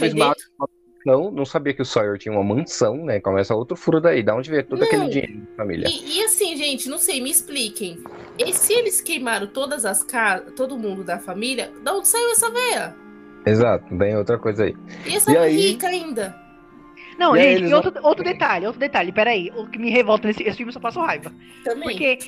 abismados. 1.08 1.24
Não, 1.24 1.30
não 1.30 1.44
sabia 1.44 1.74
que 1.74 1.82
o 1.82 1.84
Sawyer 1.84 2.18
tinha 2.18 2.32
uma 2.32 2.42
mansão, 2.44 2.96
né? 3.04 3.20
Começa 3.20 3.54
outro 3.54 3.76
furo 3.76 4.00
daí. 4.00 4.22
Da 4.22 4.34
onde 4.34 4.50
veio 4.50 4.64
todo 4.64 4.80
Não. 4.80 4.86
aquele 4.86 5.08
dinheiro 5.08 5.40
da 5.50 5.56
família? 5.56 5.88
E, 5.88 6.18
e 6.18 6.24
assim, 6.24 6.56
gente, 6.56 6.88
não 6.88 6.98
sei, 6.98 7.20
me 7.20 7.30
expliquem. 7.30 7.98
E 8.38 8.52
se 8.52 8.72
eles 8.72 9.00
queimaram 9.00 9.46
todas 9.46 9.84
as 9.84 10.02
casas, 10.02 10.52
todo 10.54 10.76
mundo 10.78 11.02
da 11.04 11.18
família, 11.18 11.72
da 11.82 11.94
onde 11.94 12.08
saiu 12.08 12.30
essa 12.30 12.50
veia? 12.50 12.94
Exato, 13.46 13.94
bem 13.94 14.16
outra 14.16 14.38
coisa 14.38 14.64
aí. 14.64 14.74
E 15.06 15.14
essa 15.16 15.30
E 15.32 15.36
aí? 15.36 15.56
rica 15.70 15.86
ainda? 15.88 16.34
Não, 17.18 17.36
E 17.36 17.40
gente, 17.58 17.68
e 17.70 17.74
outro, 17.74 17.92
outro 18.02 18.22
detalhe, 18.24 18.64
outro 18.66 18.78
detalhe, 18.80 19.10
peraí. 19.10 19.50
O 19.56 19.66
que 19.66 19.78
me 19.78 19.90
revolta 19.90 20.28
nesse 20.28 20.42
esse 20.44 20.56
filme 20.56 20.68
eu 20.70 20.72
só 20.74 20.78
passo 20.80 21.00
raiva. 21.00 21.32
Também. 21.64 21.82
Porque 21.82 22.18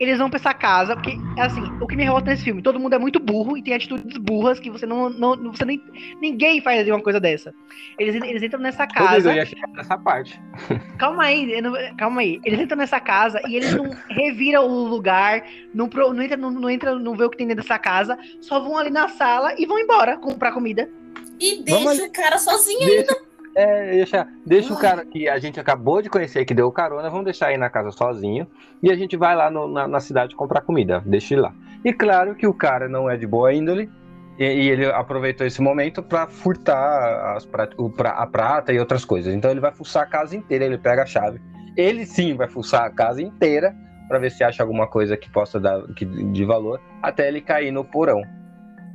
eles 0.00 0.18
vão 0.18 0.28
pra 0.28 0.38
essa 0.38 0.52
casa, 0.52 0.96
porque, 0.96 1.16
assim, 1.38 1.62
o 1.80 1.86
que 1.86 1.94
me 1.96 2.02
revolta 2.04 2.30
nesse 2.30 2.42
filme, 2.44 2.60
todo 2.60 2.80
mundo 2.80 2.94
é 2.94 2.98
muito 2.98 3.20
burro 3.20 3.56
e 3.56 3.62
tem 3.62 3.74
atitudes 3.74 4.16
burras 4.18 4.58
que 4.58 4.68
você 4.70 4.84
não. 4.86 5.08
não, 5.08 5.52
você 5.52 5.64
nem, 5.64 5.80
ninguém 6.20 6.60
faz 6.60 6.86
uma 6.88 7.00
coisa 7.00 7.20
dessa. 7.20 7.54
Eles, 7.98 8.14
eles 8.16 8.42
entram 8.42 8.60
nessa 8.60 8.86
casa. 8.86 9.30
eu 9.30 9.36
ia 9.36 9.46
chegar 9.46 9.68
nessa 9.68 9.96
parte. 9.96 10.40
Calma 10.98 11.24
aí, 11.24 11.60
não- 11.62 11.72
calma 11.96 12.20
aí. 12.20 12.40
Eles 12.44 12.58
entram 12.60 12.76
nessa 12.76 12.98
casa 13.00 13.40
e 13.46 13.56
eles 13.56 13.74
não 13.74 13.88
reviram 14.08 14.66
o 14.66 14.84
lugar, 14.88 15.44
não, 15.72 15.88
pro- 15.88 16.12
não 16.12 16.22
entra, 16.22 16.36
não, 16.36 16.50
não 16.50 16.68
entra, 16.68 16.98
não 16.98 17.14
vê 17.16 17.24
o 17.24 17.30
que 17.30 17.36
tem 17.38 17.46
dentro 17.46 17.62
dessa 17.62 17.78
casa, 17.78 18.18
só 18.40 18.58
vão 18.60 18.76
ali 18.76 18.90
na 18.90 19.08
sala 19.08 19.54
e 19.58 19.64
vão 19.64 19.78
embora 19.78 20.16
comprar 20.18 20.52
comida. 20.52 20.90
E 21.38 21.62
Vamos 21.68 21.96
deixa 21.96 22.04
o 22.06 22.12
cara 22.12 22.36
sozinho. 22.38 22.78
Deixa, 22.80 23.16
é, 23.54 23.90
deixa, 23.92 24.26
deixa 24.46 24.72
o 24.72 24.78
cara 24.78 25.04
que 25.04 25.28
a 25.28 25.38
gente 25.38 25.58
acabou 25.58 26.00
de 26.00 26.08
conhecer, 26.08 26.44
que 26.44 26.54
deu 26.54 26.70
carona, 26.70 27.08
vamos 27.10 27.24
deixar 27.24 27.48
aí 27.48 27.56
na 27.56 27.68
casa 27.70 27.90
sozinho. 27.90 28.46
E 28.82 28.90
a 28.90 28.96
gente 28.96 29.16
vai 29.16 29.34
lá 29.34 29.50
no- 29.50 29.68
na, 29.68 29.86
na 29.88 30.00
cidade 30.00 30.34
comprar 30.34 30.60
comida. 30.62 31.02
Deixa 31.04 31.34
ele 31.34 31.42
lá. 31.42 31.52
E 31.84 31.92
claro 31.92 32.34
que 32.34 32.46
o 32.46 32.54
cara 32.54 32.88
não 32.88 33.10
é 33.10 33.16
de 33.16 33.26
boa 33.26 33.52
índole. 33.52 33.90
E, 34.38 34.44
e 34.44 34.70
ele 34.70 34.86
aproveitou 34.86 35.46
esse 35.46 35.60
momento 35.60 36.02
para 36.02 36.26
furtar 36.26 37.36
as 37.36 37.46
o 37.76 37.90
pra- 37.90 38.12
a 38.12 38.26
prata 38.26 38.72
e 38.72 38.78
outras 38.78 39.04
coisas. 39.04 39.34
Então 39.34 39.50
ele 39.50 39.60
vai 39.60 39.72
fuçar 39.72 40.04
a 40.04 40.06
casa 40.06 40.34
inteira, 40.36 40.64
ele 40.64 40.78
pega 40.78 41.02
a 41.02 41.06
chave. 41.06 41.40
Ele 41.76 42.06
sim 42.06 42.34
vai 42.34 42.48
fuçar 42.48 42.84
a 42.84 42.90
casa 42.90 43.20
inteira 43.20 43.74
para 44.08 44.18
ver 44.18 44.30
se 44.30 44.42
acha 44.42 44.62
alguma 44.62 44.86
coisa 44.88 45.16
que 45.16 45.30
possa 45.30 45.60
dar 45.60 45.82
que- 45.94 46.04
de 46.06 46.44
valor, 46.44 46.80
até 47.02 47.28
ele 47.28 47.40
cair 47.40 47.70
no 47.70 47.84
porão. 47.84 48.22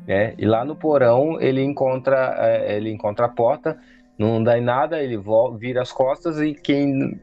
né? 0.08 0.36
E 0.38 0.46
lá 0.46 0.64
no 0.64 0.76
porão 0.76 1.40
ele 1.42 1.64
encontra, 1.64 2.36
é, 2.38 2.76
ele 2.78 2.92
encontra 2.92 3.26
a 3.26 3.30
porta, 3.30 3.76
não 4.18 4.44
dá 4.44 4.58
em 4.58 4.62
nada, 4.62 5.02
ele 5.02 5.18
vira 5.58 5.82
as 5.82 5.92
costas 5.92 6.40
e 6.40 6.54
quem, 6.54 7.20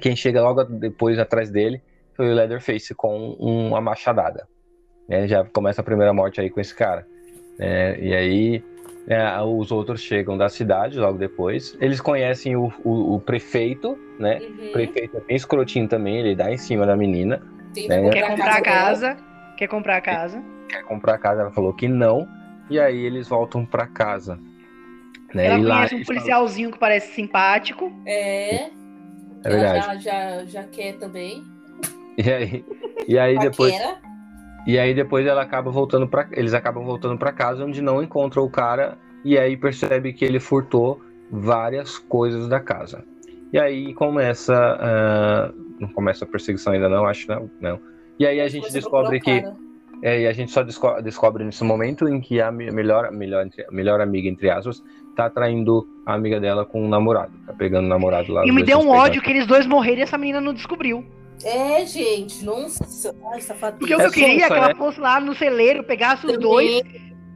quem 0.00 0.14
chega 0.16 0.42
logo 0.42 0.64
depois 0.64 1.18
atrás 1.18 1.50
dele 1.50 1.82
foi 2.14 2.30
o 2.30 2.34
Leatherface 2.34 2.94
com 2.94 3.30
uma 3.38 3.80
machadada. 3.80 4.46
né? 5.08 5.26
Já 5.26 5.44
começa 5.44 5.80
a 5.80 5.84
primeira 5.84 6.12
morte 6.12 6.40
aí 6.40 6.50
com 6.50 6.60
esse 6.60 6.74
cara. 6.74 7.06
né? 7.58 7.98
e 8.00 8.14
aí 8.14 8.64
é, 9.08 9.40
os 9.42 9.72
outros 9.72 10.00
chegam 10.00 10.36
da 10.38 10.48
cidade 10.48 10.98
logo 10.98 11.18
depois. 11.18 11.76
Eles 11.80 12.00
conhecem 12.00 12.54
o, 12.56 12.72
o- 12.84 13.16
o 13.16 13.20
prefeito, 13.20 13.98
né? 14.18 14.38
Uhum. 14.40 14.68
O 14.68 14.72
prefeito 14.72 15.16
é 15.16 15.20
bem 15.20 15.36
escrotinho 15.36 15.88
também, 15.88 16.18
ele 16.18 16.36
dá 16.36 16.52
em 16.52 16.56
cima 16.56 16.86
da 16.86 16.94
menina. 16.96 17.42
Tenta 17.74 17.94
É. 17.94 18.10
Quer 18.10 18.28
comprar 18.28 18.56
a 18.56 18.62
casa, 18.62 19.16
quer 19.56 19.66
comprar 19.66 19.96
a 19.96 20.00
casa. 20.00 20.42
Quer 20.68 20.82
comprar 20.84 21.14
a 21.14 21.18
casa, 21.18 21.40
ela 21.40 21.50
falou 21.50 21.72
que 21.74 21.88
não. 21.88 22.28
E 22.70 22.78
aí 22.78 23.04
eles 23.04 23.26
voltam 23.28 23.66
pra 23.66 23.86
casa. 23.88 24.38
Né? 25.34 25.46
Ela 25.46 25.58
e 25.58 25.62
lá 25.62 25.76
conhece 25.76 25.94
um 25.94 25.98
eles 25.98 26.06
policialzinho 26.06 26.70
que 26.72 26.78
parece 26.78 27.12
simpático. 27.14 27.92
É. 28.06 28.70
É 29.44 29.50
verdade. 29.50 29.84
Ela 29.84 29.94
já, 29.98 30.38
já, 30.38 30.44
já 30.44 30.64
quer 30.64 30.98
também. 30.98 31.42
E 32.18 32.30
aí, 32.30 32.64
e 33.08 33.18
aí 33.18 33.38
depois, 33.38 33.74
e 34.66 34.78
aí 34.78 34.94
depois 34.94 35.26
ela 35.26 35.42
acaba 35.42 35.70
voltando 35.70 36.06
para, 36.06 36.28
eles 36.32 36.54
acabam 36.54 36.84
voltando 36.84 37.18
para 37.18 37.32
casa 37.32 37.64
onde 37.64 37.80
não 37.82 38.02
encontram 38.02 38.44
o 38.44 38.50
cara 38.50 38.98
e 39.24 39.38
aí 39.38 39.56
percebe 39.56 40.12
que 40.12 40.24
ele 40.24 40.38
furtou 40.38 41.00
várias 41.30 41.98
coisas 41.98 42.46
da 42.48 42.60
casa. 42.60 43.04
E 43.52 43.58
aí 43.58 43.92
começa, 43.94 44.54
ah, 44.54 45.52
não 45.80 45.88
começa 45.88 46.24
a 46.24 46.28
perseguição 46.28 46.72
ainda 46.72 46.88
não, 46.88 47.06
acho 47.06 47.26
não, 47.28 47.50
não. 47.60 47.80
E 48.18 48.26
aí 48.26 48.40
a 48.40 48.48
gente 48.48 48.66
Você 48.68 48.74
descobre 48.74 49.18
que 49.20 49.42
é, 50.02 50.22
e 50.22 50.26
a 50.26 50.32
gente 50.32 50.50
só 50.50 50.62
desco- 50.62 51.00
descobre 51.00 51.44
nesse 51.44 51.62
momento 51.62 52.08
em 52.08 52.20
que 52.20 52.40
a 52.40 52.50
me- 52.50 52.70
melhor, 52.72 53.10
melhor, 53.12 53.46
melhor 53.70 54.00
amiga, 54.00 54.28
entre 54.28 54.50
aspas, 54.50 54.82
tá 55.14 55.30
traindo 55.30 55.86
a 56.06 56.14
amiga 56.14 56.40
dela 56.40 56.64
com 56.64 56.84
um 56.84 56.88
namorado. 56.88 57.32
Tá 57.46 57.52
pegando 57.52 57.86
o 57.86 57.88
namorado 57.88 58.32
lá. 58.32 58.46
E 58.46 58.52
me 58.52 58.62
deu 58.62 58.78
um 58.78 58.88
ódio 58.90 59.22
que 59.22 59.30
eles 59.30 59.46
dois 59.46 59.66
morreram 59.66 59.98
e 59.98 60.02
essa 60.02 60.18
menina 60.18 60.40
não 60.40 60.52
descobriu. 60.52 61.04
É, 61.44 61.84
gente. 61.86 62.44
Nossa. 62.44 63.14
Ai, 63.32 63.40
safadinha. 63.40 63.78
Porque 63.78 63.94
o 63.94 64.00
É 64.00 64.02
que 64.02 64.06
eu 64.06 64.12
queria 64.12 64.44
é 64.44 64.48
sonsa, 64.48 64.48
que 64.48 64.58
ela 64.58 64.68
né? 64.68 64.74
fosse 64.74 65.00
lá 65.00 65.20
no 65.20 65.34
celeiro, 65.34 65.82
pegasse 65.84 66.24
os 66.26 66.32
Também. 66.32 66.48
dois. 66.48 66.82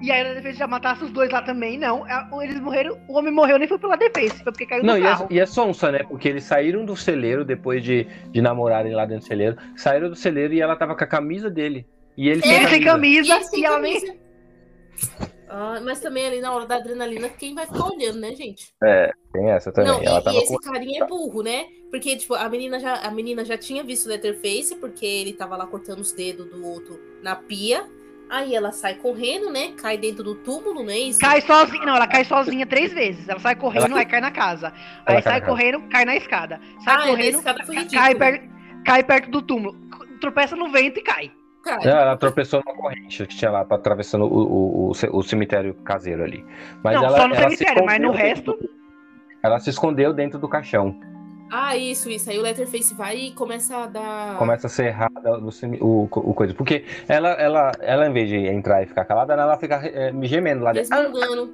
E 0.01 0.13
aí 0.13 0.21
a 0.21 0.35
defesa 0.35 0.59
já 0.59 0.67
matasse 0.67 1.03
os 1.05 1.11
dois 1.11 1.31
lá 1.31 1.41
também. 1.43 1.79
Não, 1.79 2.07
é, 2.07 2.29
eles 2.43 2.61
morreram. 2.61 2.99
O 3.09 3.17
homem 3.19 3.33
morreu 3.33 3.59
nem 3.59 3.67
foi 3.67 3.79
pela 3.79 3.97
defesa, 3.97 4.35
foi 4.35 4.53
porque 4.53 4.67
caiu 4.67 4.85
Não, 4.85 4.95
do 4.95 5.01
e 5.03 5.07
é, 5.07 5.17
e 5.31 5.41
é 5.41 5.47
sonsa, 5.47 5.91
né? 5.91 6.01
Porque 6.05 6.29
eles 6.29 6.45
saíram 6.45 6.85
do 6.85 6.95
celeiro 6.95 7.45
depois 7.45 7.83
de, 7.83 8.07
de 8.31 8.43
namorarem 8.43 8.95
lá 8.95 9.07
dentro 9.07 9.25
do 9.25 9.29
celeiro. 9.29 9.57
Saíram 9.75 10.11
do 10.11 10.15
celeiro 10.15 10.53
e 10.53 10.61
ela 10.61 10.77
tava 10.77 10.95
com 10.95 11.03
a 11.03 11.07
camisa 11.07 11.51
dele. 11.51 11.87
E 12.17 12.29
ele 12.29 12.43
E 12.45 12.49
ele 12.49 12.69
sem 12.69 12.83
camisa 12.85 13.39
E 13.39 13.45
sem 13.45 13.61
e 13.61 13.65
ela 13.65 13.79
nem. 13.79 14.01
Ah, 15.49 15.81
mas 15.83 16.01
também 16.01 16.27
ali 16.27 16.41
na 16.41 16.53
hora 16.53 16.67
da 16.67 16.77
adrenalina, 16.77 17.29
quem 17.29 17.55
vai 17.55 17.67
ficar 17.67 17.87
olhando, 17.87 18.19
né, 18.19 18.35
gente? 18.35 18.73
É, 18.83 19.13
tem 19.33 19.51
essa 19.51 19.71
também. 19.73 19.93
Não, 19.93 20.03
ela 20.03 20.19
e, 20.21 20.25
tava 20.25 20.37
e 20.37 20.41
esse 20.43 20.53
com... 20.55 20.61
carinha 20.73 21.05
é 21.05 21.07
burro, 21.07 21.43
né? 21.43 21.67
Porque, 21.91 22.17
tipo, 22.17 22.35
a 22.35 22.49
menina 22.49 22.81
já, 22.81 22.95
a 22.95 23.11
menina 23.11 23.45
já 23.45 23.57
tinha 23.57 23.85
visto 23.85 24.07
o 24.07 24.09
Letterface, 24.09 24.75
porque 24.77 25.07
ele 25.07 25.33
tava 25.33 25.57
lá 25.57 25.67
cortando 25.67 26.01
os 26.01 26.13
dedos 26.13 26.47
do 26.51 26.65
outro 26.67 27.01
na 27.23 27.37
pia. 27.37 27.87
Aí 28.29 28.57
ela 28.57 28.73
sai 28.73 28.97
correndo, 28.97 29.51
né? 29.51 29.73
Cai 29.81 29.97
dentro 29.97 30.25
do 30.25 30.35
túmulo, 30.35 30.83
né? 30.83 30.99
Isso. 30.99 31.21
Cai 31.21 31.41
sozinha, 31.41 31.87
não, 31.87 31.95
ela 31.95 32.09
cai 32.09 32.25
sozinha 32.25 32.67
três 32.67 32.93
vezes. 32.93 33.29
Ela 33.29 33.39
sai 33.39 33.55
correndo, 33.55 33.87
Ela- 33.87 34.01
aí 34.01 34.07
cai 34.07 34.21
na 34.21 34.33
casa. 34.33 34.67
Ela 35.07 35.19
Aí 35.19 35.23
cai 35.23 35.23
sai 35.23 35.41
casa. 35.41 35.53
correndo, 35.53 35.81
cai 35.89 36.05
na 36.05 36.17
escada. 36.17 36.61
Sai 36.85 36.97
Ah, 36.97 37.07
correndo, 37.07 37.41
cara 37.41 37.65
foi 37.65 37.77
ridículo. 37.77 38.01
cai, 38.03 38.15
per- 38.17 38.49
cai 38.85 39.05
perto 39.05 39.31
do 39.31 39.41
túmulo. 39.43 39.77
Tropeça 40.21 40.57
no 40.57 40.73
vento 40.73 40.99
e 40.99 41.03
cai. 41.03 41.31
Cara, 41.67 42.01
ela 42.03 42.17
tropeçou 42.17 42.63
numa 42.65 42.77
corrente 42.77 43.27
que 43.27 43.37
tinha 43.37 43.51
lá, 43.51 43.65
pra- 43.65 43.77
atravessando 43.77 44.25
o, 44.25 44.29
o, 44.29 44.91
o, 44.91 44.95
ce- 44.95 45.09
o 45.13 45.23
cemitério 45.23 45.75
caseiro 45.75 46.23
ali. 46.23 46.45
Mas 46.83 46.95
não, 46.97 47.05
ela, 47.05 47.17
só 47.19 47.29
no 47.29 47.35
ela 47.35 47.51
se 47.51 47.57
cemitério, 47.57 47.85
mas 47.87 48.01
no 48.01 48.07
escondeu 48.07 48.27
resto. 48.29 48.53
dentro 48.53 48.69
do- 48.69 48.71
Ela 49.43 49.59
se 49.59 49.71
escondeu 49.71 50.13
dentro 50.13 50.39
do 50.39 50.49
caixão. 50.49 50.99
Ah, 51.51 51.77
isso, 51.77 52.11
isso. 52.11 52.29
Aí 52.29 52.39
o 52.39 52.43
Letterface 52.43 52.93
vai 52.95 53.17
e 53.17 53.33
começa 53.33 53.77
a 53.77 53.87
dar. 53.87 54.37
Começa 54.37 54.67
a 54.67 54.71
o, 55.45 55.53
cemi- 55.53 55.79
o, 55.81 56.03
o 56.13 56.35
coisa. 56.35 56.53
Porque 56.55 56.85
ela, 57.07 57.31
ela, 57.35 57.71
ela, 57.81 58.09
em 58.09 58.13
vez 58.13 58.29
de 58.29 58.37
entrar 58.49 58.83
e 58.83 58.87
ficar 58.87 59.05
calada, 59.05 59.33
ela 59.35 59.57
fica 59.57 59.77
é, 59.87 60.13
gemendo 60.23 60.65
lá 60.65 60.73
dentro. 60.73 60.93
Resmungando. 60.97 61.53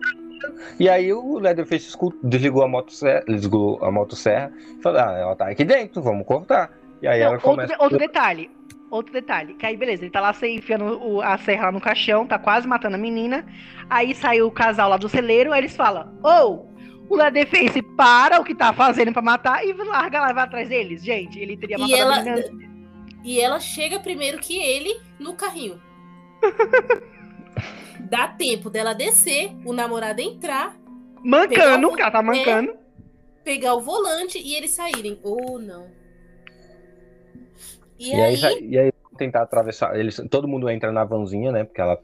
E 0.81 0.89
aí 0.89 1.13
o 1.13 1.39
Leatherface 1.39 1.95
desligou 2.23 2.63
a 2.65 2.69
motosserra, 2.69 3.23
desligou 3.29 3.79
a 3.85 3.91
motosserra 3.93 4.51
e 4.79 4.83
falou: 4.83 4.99
Ah, 5.01 5.13
ela 5.13 5.37
tá 5.37 5.49
aqui 5.49 5.65
dentro, 5.65 6.01
vamos 6.03 6.27
cortar. 6.27 6.71
E 7.03 7.07
aí 7.07 7.19
Não, 7.21 7.27
ela 7.27 7.35
outro, 7.35 7.51
começa. 7.51 7.75
de- 7.77 7.83
outro 7.83 7.99
detalhe. 7.99 8.51
Outro 8.93 9.11
detalhe. 9.11 9.55
Que 9.55 9.65
aí, 9.65 9.75
beleza, 9.75 10.03
ele 10.03 10.11
tá 10.11 10.21
lá 10.21 10.35
se 10.35 10.47
enfiando 10.47 10.85
o- 11.03 11.23
a 11.23 11.39
serra 11.39 11.65
lá 11.67 11.73
no 11.73 11.81
caixão, 11.81 12.27
tá 12.27 12.39
quase 12.39 12.69
matando 12.69 12.97
a 12.97 12.99
menina. 12.99 13.47
Aí 13.89 14.15
saiu 14.15 14.47
o 14.47 14.51
casal 14.53 14.91
lá 14.91 14.99
do 14.99 15.09
celeiro, 15.09 15.51
aí 15.51 15.61
eles 15.63 15.75
falam: 15.75 16.13
Ô, 16.23 16.67
o 17.09 17.17
Leatherface 17.17 17.81
para 17.97 18.39
o 18.39 18.45
que 18.45 18.55
tá 18.55 18.71
fazendo 18.75 19.11
pra 19.11 19.23
matar 19.23 19.67
e 19.67 19.73
larga 19.73 20.21
lá 20.21 20.31
e 20.31 20.35
vai 20.35 20.45
atrás 20.45 20.69
deles. 20.69 21.03
Gente, 21.03 21.39
ele 21.39 21.57
teria 21.57 21.77
E 21.77 21.81
matado 21.81 21.97
ela- 21.97 22.19
a 22.19 22.23
menina. 22.23 22.73
E 23.25 23.41
ela 23.41 23.59
chega 23.61 23.99
primeiro 23.99 24.39
que 24.39 24.59
ele 24.59 24.95
no 25.19 25.33
carrinho. 25.33 25.81
Dá 27.99 28.29
tempo 28.29 28.69
dela 28.69 28.93
descer, 28.93 29.53
o 29.65 29.73
namorado 29.73 30.21
entrar, 30.21 30.77
Mancando, 31.25 31.55
Pegou- 31.55 31.89
porque 31.91 32.03
ela 32.03 32.11
tá 32.11 32.23
mancando. 32.23 32.75
pegar 33.45 33.75
o 33.75 33.81
volante 33.81 34.39
e 34.39 34.55
eles 34.57 34.73
saírem. 34.73 35.19
Ou 35.23 35.59
não. 35.59 35.87
E, 38.03 38.11
E 38.17 38.21
aí, 38.21 38.45
aí, 38.45 38.69
e 38.71 38.79
aí 38.79 38.93
tentar 39.17 39.43
atravessar. 39.43 39.99
Eles, 39.99 40.21
todo 40.31 40.49
mundo 40.49 40.69
entra 40.69 40.91
na 40.91 41.05
vanzinha, 41.05 41.53
né? 41.53 41.65
Porque 41.65 41.81
ela, 41.81 41.99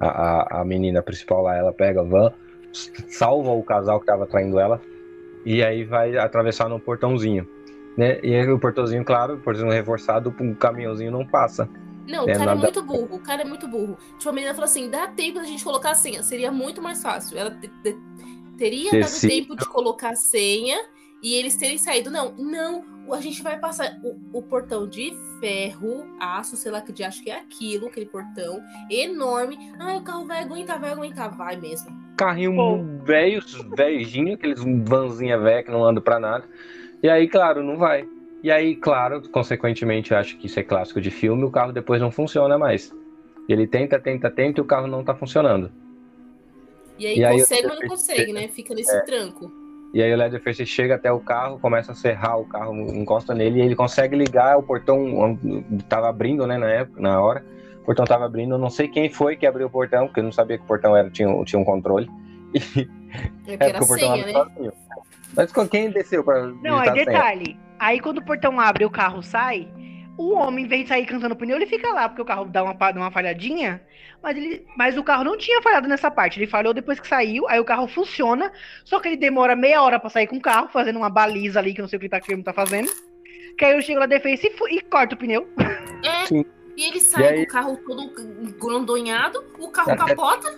a, 0.00 0.08
a, 0.08 0.60
a 0.60 0.64
menina 0.64 1.02
principal 1.02 1.42
lá, 1.42 1.56
ela 1.56 1.72
pega 1.72 2.00
a 2.00 2.04
van, 2.04 2.32
salva 3.08 3.50
o 3.50 3.62
casal 3.62 4.00
que 4.00 4.06
tava 4.06 4.26
traindo 4.26 4.58
ela, 4.58 4.80
e 5.44 5.62
aí 5.62 5.84
vai 5.84 6.16
atravessar 6.18 6.68
no 6.68 6.78
portãozinho. 6.78 7.48
Né? 7.96 8.20
E 8.22 8.34
aí 8.34 8.48
o 8.50 8.58
portãozinho, 8.58 9.04
claro, 9.04 9.34
o 9.34 9.38
portãozinho 9.38 9.72
reforçado, 9.72 10.30
o 10.38 10.54
caminhãozinho 10.54 11.10
não 11.10 11.26
passa. 11.26 11.68
Não, 12.06 12.24
o 12.24 12.30
É, 12.30 12.32
cara 12.32 12.42
é 12.44 12.46
nada- 12.54 12.60
muito 12.60 12.82
burro. 12.82 13.08
O 13.16 13.18
cara 13.20 13.42
é 13.42 13.44
muito 13.44 13.68
burro. 13.68 13.96
Tipo, 14.18 14.30
a 14.30 14.32
menina 14.32 14.54
falou 14.54 14.64
assim: 14.64 14.88
dá 14.88 15.08
tempo 15.08 15.38
da 15.38 15.44
gente 15.44 15.62
colocar 15.64 15.90
a 15.90 15.94
senha. 15.94 16.22
Seria 16.22 16.50
muito 16.50 16.80
mais 16.80 17.02
fácil. 17.02 17.36
Ela 17.36 17.50
te- 17.50 17.68
te- 17.82 17.98
teria 18.56 18.90
dado 18.92 19.20
tempo 19.20 19.54
de 19.56 19.66
colocar 19.68 20.10
a 20.10 20.14
senha 20.16 20.78
e 21.22 21.34
eles 21.34 21.56
terem 21.56 21.78
saído. 21.78 22.10
Não, 22.10 22.32
não. 22.36 22.84
A 23.12 23.20
gente 23.22 23.42
vai 23.42 23.58
passar 23.58 23.98
o, 24.04 24.38
o 24.38 24.42
portão 24.42 24.86
de 24.86 25.16
ferro, 25.40 26.06
aço, 26.20 26.56
sei 26.56 26.70
lá 26.70 26.82
que 26.82 26.92
de 26.92 27.02
acho 27.02 27.22
que 27.22 27.30
é 27.30 27.38
aquilo, 27.38 27.86
aquele 27.86 28.04
portão 28.04 28.62
enorme. 28.90 29.56
Ah, 29.78 29.96
o 29.96 30.02
carro 30.02 30.26
vai 30.26 30.42
aguentar, 30.42 30.78
vai 30.78 30.90
aguentar. 30.90 31.34
Vai 31.34 31.56
mesmo. 31.56 31.88
Carrinho 32.18 33.00
velho, 33.04 33.40
velhinho, 33.76 34.34
aqueles 34.34 34.62
vanzinha 34.86 35.38
velha 35.38 35.62
que 35.62 35.70
não 35.70 35.84
andam 35.84 36.02
pra 36.02 36.18
nada. 36.20 36.44
E 37.02 37.08
aí, 37.08 37.26
claro, 37.28 37.62
não 37.62 37.76
vai. 37.78 38.06
E 38.42 38.50
aí, 38.50 38.76
claro, 38.76 39.26
consequentemente, 39.30 40.12
eu 40.12 40.18
acho 40.18 40.36
que 40.36 40.46
isso 40.46 40.60
é 40.60 40.62
clássico 40.62 41.00
de 41.00 41.10
filme, 41.10 41.44
o 41.44 41.50
carro 41.50 41.72
depois 41.72 42.00
não 42.00 42.10
funciona 42.10 42.58
mais. 42.58 42.94
Ele 43.48 43.66
tenta, 43.66 43.98
tenta, 43.98 44.30
tenta 44.30 44.60
e 44.60 44.62
o 44.62 44.66
carro 44.66 44.86
não 44.86 45.02
tá 45.02 45.14
funcionando. 45.14 45.72
E 46.98 47.06
aí, 47.06 47.18
E 47.18 47.24
aí 47.24 47.38
consegue, 47.38 47.62
eu- 47.62 47.68
mas 47.70 47.80
não 47.80 47.88
consegue, 47.88 48.32
né? 48.32 48.48
Fica 48.48 48.74
nesse 48.74 48.94
É. 48.94 49.00
tranco. 49.00 49.50
E 49.92 50.02
aí 50.02 50.12
o 50.12 50.16
Leatherface 50.16 50.66
chega 50.66 50.96
até 50.96 51.10
o 51.10 51.18
carro, 51.18 51.58
começa 51.58 51.92
a 51.92 51.94
serrar 51.94 52.38
o 52.38 52.44
carro, 52.44 52.74
encosta 52.94 53.34
nele 53.34 53.58
e 53.60 53.62
ele 53.62 53.74
consegue 53.74 54.14
ligar 54.16 54.58
o 54.58 54.62
portão, 54.62 55.38
tava 55.88 56.08
abrindo, 56.08 56.46
né, 56.46 56.58
na 56.58 56.68
época, 56.68 57.00
na 57.00 57.20
hora. 57.20 57.44
O 57.82 57.84
portão 57.86 58.04
tava 58.04 58.26
abrindo, 58.26 58.54
eu 58.54 58.58
não 58.58 58.68
sei 58.68 58.86
quem 58.88 59.08
foi 59.08 59.34
que 59.34 59.46
abriu 59.46 59.66
o 59.66 59.70
portão, 59.70 60.06
porque 60.06 60.20
eu 60.20 60.24
não 60.24 60.32
sabia 60.32 60.58
que 60.58 60.64
o 60.64 60.66
portão 60.66 60.94
era, 60.94 61.08
tinha, 61.08 61.28
tinha 61.44 61.58
um 61.60 61.64
controle. 61.64 62.08
É 63.46 63.56
que 63.56 63.64
É 63.64 63.68
era 63.70 63.78
porque 63.78 63.84
o 63.84 63.86
portão 63.86 64.12
senha, 64.14 64.26
né? 64.26 64.32
sozinho. 64.34 64.72
Mas 65.34 65.50
com 65.52 65.66
quem 65.66 65.90
desceu 65.90 66.22
pra 66.22 66.42
Não, 66.46 66.78
senha? 66.80 66.92
detalhe. 66.92 67.58
Aí 67.78 67.98
quando 68.00 68.18
o 68.18 68.22
portão 68.22 68.60
abre 68.60 68.82
e 68.82 68.86
o 68.86 68.90
carro 68.90 69.22
sai, 69.22 69.66
o 70.18 70.34
homem, 70.34 70.64
em 70.64 70.68
vez 70.68 70.82
de 70.82 70.88
sair 70.88 71.06
cantando 71.06 71.36
pneu, 71.36 71.56
ele 71.56 71.66
fica 71.66 71.88
lá, 71.92 72.08
porque 72.08 72.20
o 72.20 72.24
carro 72.24 72.44
dá 72.46 72.64
uma, 72.64 72.74
dá 72.74 72.92
uma 73.00 73.10
falhadinha. 73.10 73.80
Mas, 74.22 74.36
ele, 74.36 74.66
mas 74.76 74.98
o 74.98 75.04
carro 75.04 75.22
não 75.22 75.38
tinha 75.38 75.62
falhado 75.62 75.86
nessa 75.88 76.10
parte. 76.10 76.38
Ele 76.40 76.46
falhou 76.48 76.74
depois 76.74 76.98
que 76.98 77.06
saiu, 77.06 77.48
aí 77.48 77.60
o 77.60 77.64
carro 77.64 77.86
funciona. 77.86 78.52
Só 78.84 78.98
que 78.98 79.06
ele 79.08 79.16
demora 79.16 79.54
meia 79.54 79.80
hora 79.80 80.00
pra 80.00 80.10
sair 80.10 80.26
com 80.26 80.36
o 80.36 80.40
carro, 80.40 80.68
fazendo 80.68 80.96
uma 80.98 81.08
baliza 81.08 81.60
ali, 81.60 81.72
que 81.72 81.80
eu 81.80 81.84
não 81.84 81.88
sei 81.88 81.96
o 81.98 82.00
que 82.00 82.06
ele 82.06 82.10
tá, 82.10 82.20
que 82.20 82.32
ele 82.32 82.42
tá 82.42 82.52
fazendo. 82.52 82.90
Que 83.56 83.64
aí 83.64 83.72
eu 83.74 83.80
chego 83.82 84.00
na 84.00 84.06
defesa 84.06 84.42
e, 84.46 84.76
e 84.76 84.80
corta 84.82 85.14
o 85.14 85.18
pneu. 85.18 85.48
É. 86.04 86.26
Sim. 86.26 86.44
E 86.76 86.84
ele 86.88 87.00
sai 87.00 87.22
E 87.22 87.26
aí- 87.26 87.36
com 87.38 87.42
o 87.42 87.46
carro 87.54 87.76
todo 87.78 88.12
grondonhado, 88.56 89.44
o 89.58 89.68
carro 89.68 89.96
capota. 89.96 90.48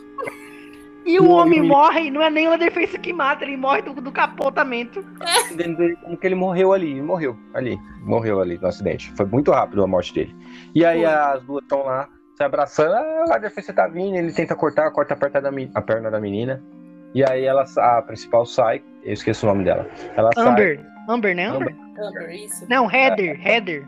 E 1.07 1.19
o 1.19 1.25
O 1.25 1.31
homem 1.31 1.61
homem- 1.61 1.69
morre, 1.71 2.11
não 2.11 2.23
é 2.23 2.29
nem 2.31 2.49
o 2.49 2.57
defesa 2.59 2.99
que 2.99 3.13
mata, 3.13 3.45
ele 3.45 3.57
morre 3.57 3.83
do, 3.83 3.95
do 3.95 4.13
capotamento. 4.13 5.03
dentro 5.57 5.77
dele, 5.77 5.97
como 5.97 6.17
que 6.17 6.27
ele 6.27 6.35
morreu 6.35 6.73
ali, 6.73 6.91
ele 6.91 7.03
morreu 7.03 7.37
ali, 7.55 7.79
morreu 8.03 8.41
ali 8.41 8.59
no 8.59 8.67
acidente. 8.69 9.11
Foi 9.17 9.27
muito 9.27 9.51
rápido 9.51 9.83
a 9.83 9.87
morte 9.87 10.13
dele. 10.15 10.35
E 10.75 10.85
aí 10.85 10.99
Foi. 11.03 11.07
as 11.07 11.43
duas 11.45 11.63
estão 11.63 11.85
lá 11.85 12.09
se 12.37 12.43
abraçando, 12.45 12.95
ah, 12.95 13.25
a 13.35 13.39
defesa 13.39 13.73
tá 13.73 13.87
vindo, 13.89 14.17
ele 14.17 14.33
tenta 14.33 14.55
cortar, 14.55 14.91
corta 14.91 15.15
a 15.15 15.17
perna 15.17 15.41
da, 15.41 15.51
men- 15.51 15.71
a 15.75 15.81
perna 15.83 16.11
da 16.11 16.21
menina. 16.21 16.63
E 17.15 17.25
aí 17.25 17.45
ela, 17.45 17.65
a 17.79 18.03
principal 18.03 18.47
sai, 18.47 18.83
eu 19.03 19.13
esqueço 19.13 19.45
o 19.47 19.49
nome 19.49 19.65
dela. 19.65 19.89
Ela 20.17 20.31
sai. 20.35 20.47
Amber. 20.49 20.87
Amber, 21.09 21.35
né? 21.35 21.47
Amber? 21.47 21.75
Amber, 21.99 22.31
isso. 22.35 22.67
Não, 22.69 22.91
Heather, 22.91 23.41
Heather. 23.47 23.87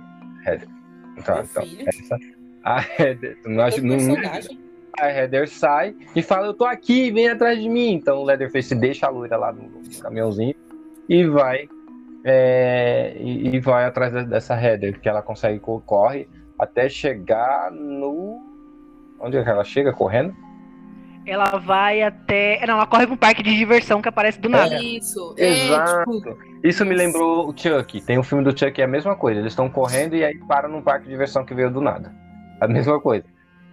Então, 1.17 1.37
Meu 1.37 1.45
então, 1.45 1.63
filho. 1.63 1.89
essa. 1.89 2.19
A 2.65 2.81
Heather, 2.99 3.39
não, 3.47 3.71
Todo 3.71 3.83
não. 3.83 3.97
A 4.99 5.09
Heather 5.09 5.49
sai 5.49 5.95
e 6.15 6.23
fala, 6.23 6.47
eu 6.47 6.55
tô 6.55 6.65
aqui, 6.65 7.11
vem 7.11 7.29
atrás 7.29 7.61
de 7.61 7.69
mim. 7.69 7.93
Então 7.93 8.19
o 8.19 8.25
Leatherface 8.25 8.75
deixa 8.75 9.07
a 9.07 9.11
loira 9.11 9.37
lá 9.37 9.53
no, 9.53 9.71
caminhãozinho 10.01 10.55
e 11.09 11.25
vai 11.27 11.69
é, 12.25 13.17
e, 13.19 13.57
e 13.57 13.61
vai 13.61 13.85
atrás 13.85 14.13
dessa 14.27 14.55
Heather, 14.55 15.01
que 15.01 15.09
ela 15.09 15.23
consegue, 15.23 15.59
co- 15.59 15.81
corre 15.81 16.29
até 16.59 16.89
chegar 16.89 17.71
no... 17.73 18.41
Onde 19.19 19.37
é 19.37 19.43
que 19.43 19.51
ela 19.51 19.65
chega 19.65 19.93
correndo? 19.93 20.35
Ela 21.25 21.59
vai 21.59 22.03
até. 22.03 22.65
Não, 22.67 22.75
ela 22.75 22.87
corre 22.87 23.07
pra 23.07 23.15
um 23.15 23.19
parque 23.19 23.43
de 23.43 23.57
diversão 23.57 24.03
que 24.03 24.09
aparece 24.09 24.41
do 24.41 24.49
nada. 24.49 24.83
Isso. 24.83 25.35
É, 25.39 25.49
Exato. 25.51 26.11
tipo, 26.11 26.37
Isso 26.65 26.85
me 26.85 26.95
lembrou 26.97 27.49
o 27.49 27.57
Chuck. 27.57 28.01
Tem 28.01 28.19
um 28.19 28.25
filme 28.25 28.43
do 28.43 28.51
Chuck 28.51 28.73
que 28.73 28.83
é 28.83 28.85
a 28.85 28.89
mesma 28.89 29.15
coisa. 29.15 29.39
Eles 29.39 29.53
estão 29.53 29.71
correndo 29.71 30.17
e 30.17 30.25
aí 30.25 30.37
param 30.49 30.69
num 30.69 30.83
parque 30.83 31.05
de 31.05 31.11
diversão 31.11 31.45
que 31.45 31.55
veio 31.55 31.71
do 31.71 31.81
nada. 31.81 32.13
A 32.61 32.67
mesma 32.67 33.01
coisa. 33.01 33.25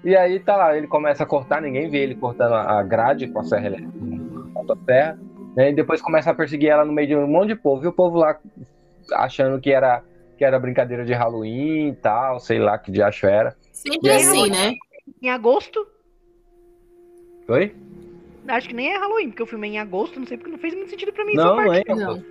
E 0.04 0.16
aí 0.16 0.40
tá 0.40 0.56
lá, 0.56 0.78
ele 0.78 0.88
começa 0.88 1.24
a 1.24 1.26
cortar, 1.26 1.62
ninguém 1.62 1.90
vê 1.90 2.00
ele 2.00 2.16
cortando 2.16 2.54
a 2.54 2.82
grade 2.84 3.28
com 3.28 3.40
a 3.40 3.44
serra 3.44 3.68
elétrica, 3.68 3.92
com 4.54 4.72
a 4.72 4.76
terra. 4.78 5.20
Né? 5.56 5.72
E 5.72 5.74
depois 5.76 6.02
começa 6.02 6.32
a 6.32 6.34
perseguir 6.34 6.70
ela 6.70 6.86
no 6.86 6.94
meio 6.94 7.08
de 7.08 7.16
um 7.16 7.28
monte 7.28 7.50
de 7.50 7.56
povo. 7.56 7.84
E 7.84 7.88
o 7.88 7.92
povo 7.94 8.18
lá 8.18 8.38
achando 9.14 9.60
que 9.60 9.72
era, 9.72 10.02
que 10.38 10.46
era 10.46 10.60
brincadeira 10.60 11.04
de 11.04 11.14
Halloween 11.14 11.90
e 11.90 11.96
tal, 11.96 12.40
sei 12.40 12.60
lá 12.60 12.78
que 12.78 12.92
diacho 12.92 13.26
era. 13.26 13.56
sempre 13.74 14.10
aí, 14.10 14.18
assim, 14.18 14.50
né? 14.50 14.74
Em 15.22 15.30
agosto. 15.30 15.86
Oi? 17.48 17.76
Acho 18.48 18.68
que 18.70 18.76
nem 18.76 18.90
é 18.94 18.98
Halloween, 18.98 19.30
porque 19.30 19.44
o 19.44 19.48
filme 19.48 19.68
é 19.68 19.72
em 19.74 19.80
agosto, 19.80 20.20
não 20.20 20.26
sei 20.26 20.38
porque 20.38 20.52
não 20.52 20.58
fez 20.60 20.74
muito 20.74 20.90
sentido 20.90 21.12
pra 21.14 21.26
mim 21.26 21.34
Não, 21.34 21.60
essa 21.60 21.66
não 21.66 21.74
é 21.74 21.84
parte. 21.84 21.92
em 21.92 21.96
Não. 21.96 22.12
agosto. 22.12 22.26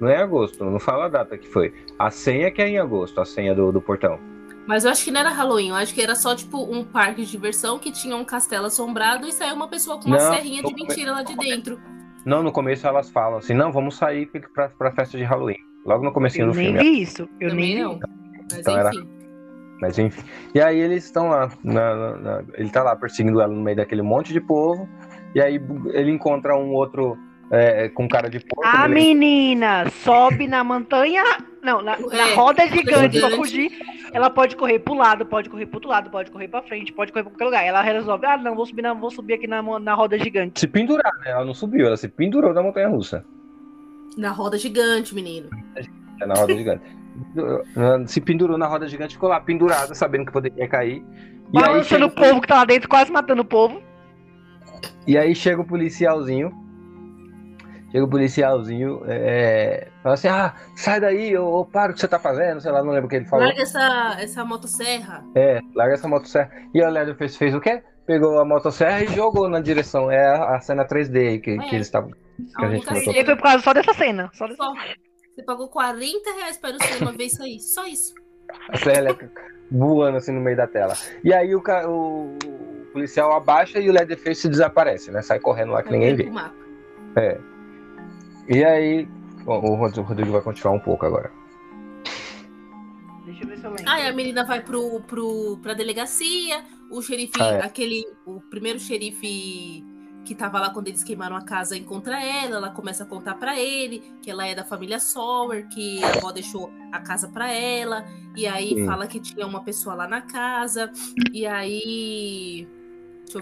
Não 0.00 0.08
é 0.08 0.14
em 0.14 0.18
agosto, 0.22 0.64
não 0.64 0.78
fala 0.80 1.04
a 1.06 1.08
data 1.08 1.36
que 1.38 1.46
foi. 1.48 1.72
A 1.98 2.10
senha 2.10 2.50
que 2.50 2.60
é 2.62 2.68
em 2.68 2.78
agosto, 2.78 3.20
a 3.20 3.24
senha 3.24 3.54
do, 3.54 3.70
do 3.72 3.80
portão. 3.80 4.18
Mas 4.66 4.84
eu 4.84 4.90
acho 4.92 5.04
que 5.04 5.10
não 5.10 5.20
era 5.20 5.30
Halloween, 5.30 5.70
eu 5.70 5.74
acho 5.74 5.92
que 5.92 6.00
era 6.00 6.14
só, 6.14 6.34
tipo, 6.36 6.58
um 6.62 6.84
parque 6.84 7.24
de 7.24 7.30
diversão 7.30 7.78
que 7.78 7.90
tinha 7.90 8.14
um 8.16 8.24
castelo 8.24 8.66
assombrado 8.66 9.26
e 9.26 9.32
saiu 9.32 9.54
uma 9.56 9.66
pessoa 9.68 9.98
com 9.98 10.06
uma 10.06 10.18
Não, 10.18 10.32
serrinha 10.34 10.62
de 10.62 10.72
mentira 10.72 11.10
lá 11.12 11.22
de 11.22 11.36
dentro. 11.36 11.80
Não, 12.24 12.42
no 12.42 12.52
começo 12.52 12.86
elas 12.86 13.10
falam 13.10 13.38
assim, 13.38 13.54
não, 13.54 13.72
vamos 13.72 13.96
sair 13.96 14.26
pra, 14.54 14.68
pra 14.68 14.92
festa 14.92 15.18
de 15.18 15.24
Halloween. 15.24 15.56
Logo 15.84 16.04
no 16.04 16.12
comecinho 16.12 16.46
Eu 16.46 16.52
do 16.52 16.56
nem 16.56 16.66
filme. 16.66 16.78
vi 16.78 17.02
isso. 17.02 17.28
Eu 17.40 17.50
Também 17.50 17.74
nem 17.74 17.82
não. 17.82 17.94
vi. 17.94 18.00
Mas 18.50 18.58
Então 18.60 18.78
era- 18.78 18.90
enfim. 18.90 19.08
Mas 19.80 19.98
enfim. 19.98 20.22
E 20.54 20.60
aí 20.60 20.78
eles 20.78 21.04
estão 21.06 21.28
lá. 21.28 21.50
na- 21.64 21.94
na- 21.96 22.16
na- 22.18 22.44
ele 22.54 22.70
tá 22.70 22.84
lá 22.84 22.94
perseguindo 22.94 23.40
ela 23.40 23.52
no 23.52 23.60
meio 23.60 23.76
daquele 23.76 24.02
monte 24.02 24.32
de 24.32 24.40
povo. 24.40 24.88
E 25.34 25.40
aí 25.40 25.60
ele 25.92 26.12
encontra 26.12 26.56
um 26.56 26.70
outro 26.72 27.18
é, 27.52 27.88
com 27.90 28.08
cara 28.08 28.28
de 28.30 28.40
porco. 28.40 28.66
A 28.66 28.88
beleza? 28.88 28.94
menina 28.94 29.90
sobe 30.02 30.46
na 30.48 30.64
montanha. 30.64 31.22
Não, 31.62 31.82
na, 31.82 31.96
na 32.10 32.28
É, 32.30 32.34
roda 32.34 32.66
gigante 32.66 33.20
pra 33.20 33.28
gigante. 33.30 33.36
fugir. 33.36 33.70
Ela 34.12 34.28
pode 34.30 34.56
correr 34.56 34.78
pro 34.78 34.94
lado, 34.94 35.24
pode 35.26 35.48
correr 35.48 35.66
pro 35.66 35.76
outro 35.76 35.90
lado, 35.90 36.10
pode 36.10 36.30
correr 36.30 36.48
pra 36.48 36.62
frente, 36.62 36.92
pode 36.92 37.12
correr 37.12 37.22
pra 37.22 37.30
qualquer 37.32 37.44
lugar. 37.44 37.64
Ela 37.64 37.80
resolve, 37.82 38.26
ah, 38.26 38.36
não, 38.36 38.54
vou 38.54 38.66
subir, 38.66 38.82
na, 38.82 38.92
vou 38.94 39.10
subir 39.10 39.34
aqui 39.34 39.46
na, 39.46 39.62
na 39.78 39.94
roda 39.94 40.18
gigante. 40.18 40.58
Se 40.60 40.66
pendurar, 40.66 41.12
né? 41.24 41.30
Ela 41.30 41.44
não 41.44 41.54
subiu, 41.54 41.86
ela 41.86 41.96
se 41.96 42.08
pendurou 42.08 42.52
na 42.52 42.62
montanha 42.62 42.88
russa. 42.88 43.24
Na 44.16 44.30
roda 44.30 44.58
gigante, 44.58 45.14
menino. 45.14 45.48
É 46.20 46.26
na 46.26 46.34
roda 46.34 46.54
gigante. 46.54 46.82
Se 48.06 48.20
pendurou 48.20 48.58
na 48.58 48.66
roda 48.66 48.86
gigante, 48.88 49.14
ficou 49.14 49.28
lá 49.30 49.40
pendurada, 49.40 49.94
sabendo 49.94 50.26
que 50.26 50.32
poderia 50.32 50.68
cair. 50.68 51.02
E 51.52 51.52
Balançando 51.60 52.06
o 52.06 52.10
povo 52.10 52.40
que 52.40 52.48
tá 52.48 52.56
lá 52.56 52.64
dentro, 52.64 52.88
quase 52.88 53.10
matando 53.10 53.42
o 53.42 53.44
povo. 53.46 53.82
e 55.06 55.16
aí 55.18 55.34
chega 55.34 55.60
o 55.60 55.64
policialzinho. 55.66 56.61
Chega 57.92 58.04
o 58.04 58.08
policialzinho, 58.08 59.02
é, 59.06 59.86
fala 60.02 60.14
assim: 60.14 60.28
ah, 60.28 60.54
sai 60.74 60.98
daí, 60.98 61.36
ô, 61.36 61.60
ô, 61.60 61.64
para 61.66 61.92
o 61.92 61.94
que 61.94 62.00
você 62.00 62.08
tá 62.08 62.18
fazendo, 62.18 62.60
sei 62.60 62.72
lá, 62.72 62.82
não 62.82 62.90
lembro 62.90 63.06
o 63.06 63.08
que 63.08 63.16
ele 63.16 63.26
falou. 63.26 63.44
Larga 63.46 63.62
essa, 63.62 64.16
essa 64.18 64.44
motosserra. 64.44 65.22
É, 65.34 65.60
larga 65.74 65.94
essa 65.94 66.08
motosserra. 66.08 66.50
E 66.74 66.82
a 66.82 66.88
Leatherface 66.88 67.36
fez 67.36 67.54
o 67.54 67.60
quê? 67.60 67.82
Pegou 68.06 68.38
a 68.40 68.44
motosserra 68.44 69.02
e 69.04 69.08
jogou 69.08 69.48
na 69.48 69.60
direção. 69.60 70.10
É 70.10 70.24
a, 70.26 70.56
a 70.56 70.60
cena 70.60 70.84
3D 70.86 71.16
aí 71.28 71.38
que, 71.38 71.56
que 71.58 71.64
É. 71.70 71.74
eles 71.74 71.86
estavam. 71.86 72.10
Que 72.10 72.16
A 72.64 72.66
a 72.66 72.70
gente 72.74 72.88
aí 73.10 73.24
foi 73.24 73.36
por 73.36 73.42
causa 73.42 73.62
só 73.62 73.72
dessa 73.74 73.92
cena. 73.94 74.30
Só 74.32 74.46
dessa... 74.48 74.56
Só. 74.56 74.72
Você 75.34 75.42
pagou 75.44 75.68
40 75.68 76.32
reais 76.34 76.56
para 76.58 76.70
ir 76.70 76.72
no 76.74 76.82
cinema 76.82 77.12
ver 77.12 77.24
isso 77.24 77.42
aí. 77.42 77.60
Só 77.60 77.86
isso. 77.86 78.14
A 78.70 78.76
Célia 78.78 79.16
voando 79.70 80.16
assim 80.16 80.32
no 80.32 80.40
meio 80.40 80.56
da 80.56 80.66
tela. 80.66 80.94
E 81.22 81.32
aí 81.32 81.54
o, 81.54 81.60
ca- 81.62 81.86
o- 81.88 82.36
o 82.44 82.86
policial 82.92 83.32
abaixa 83.34 83.78
e 83.78 83.88
o 83.88 83.92
Leatherface 83.92 84.48
desaparece, 84.48 85.10
né? 85.10 85.22
Sai 85.22 85.38
correndo 85.38 85.72
lá 85.72 85.82
que 85.82 85.90
ninguém 85.92 86.14
vê. 86.16 86.24
Mapa. 86.30 86.54
E 88.48 88.64
aí. 88.64 89.08
Bom, 89.44 89.58
o 89.60 89.74
Rod- 89.74 89.98
o 89.98 90.02
Rodrigo 90.02 90.32
vai 90.32 90.40
continuar 90.40 90.74
um 90.74 90.80
pouco 90.80 91.04
agora. 91.06 91.30
Deixa 93.24 93.44
eu 93.44 93.48
ver 93.48 93.58
se 93.58 93.64
eu 93.64 93.70
lembro. 93.70 93.88
Aí 93.90 94.06
a 94.06 94.12
menina 94.12 94.44
vai 94.44 94.60
pro, 94.60 95.00
pro, 95.00 95.58
pra 95.62 95.74
delegacia, 95.74 96.62
o 96.90 97.00
xerife, 97.02 97.40
Ah, 97.40 97.52
é. 97.54 97.64
aquele, 97.64 98.04
o 98.26 98.40
primeiro 98.40 98.78
xerife 98.78 99.84
que 100.24 100.34
tava 100.36 100.60
lá 100.60 100.70
quando 100.70 100.86
eles 100.86 101.02
queimaram 101.02 101.34
a 101.34 101.42
casa 101.42 101.76
encontra 101.76 102.22
ela, 102.24 102.56
ela 102.56 102.70
começa 102.70 103.02
a 103.02 103.06
contar 103.06 103.34
pra 103.34 103.58
ele 103.58 104.00
que 104.22 104.30
ela 104.30 104.46
é 104.46 104.54
da 104.54 104.62
família 104.64 105.00
Sower, 105.00 105.66
que 105.68 106.02
a 106.04 106.10
avó 106.10 106.30
deixou 106.30 106.70
a 106.92 107.00
casa 107.00 107.26
pra 107.28 107.50
ela, 107.50 108.04
e 108.36 108.46
aí 108.46 108.68
Sim. 108.68 108.86
fala 108.86 109.08
que 109.08 109.18
tinha 109.18 109.44
uma 109.44 109.64
pessoa 109.64 109.96
lá 109.96 110.06
na 110.06 110.20
casa, 110.20 110.92
e 111.32 111.44
aí... 111.44 112.68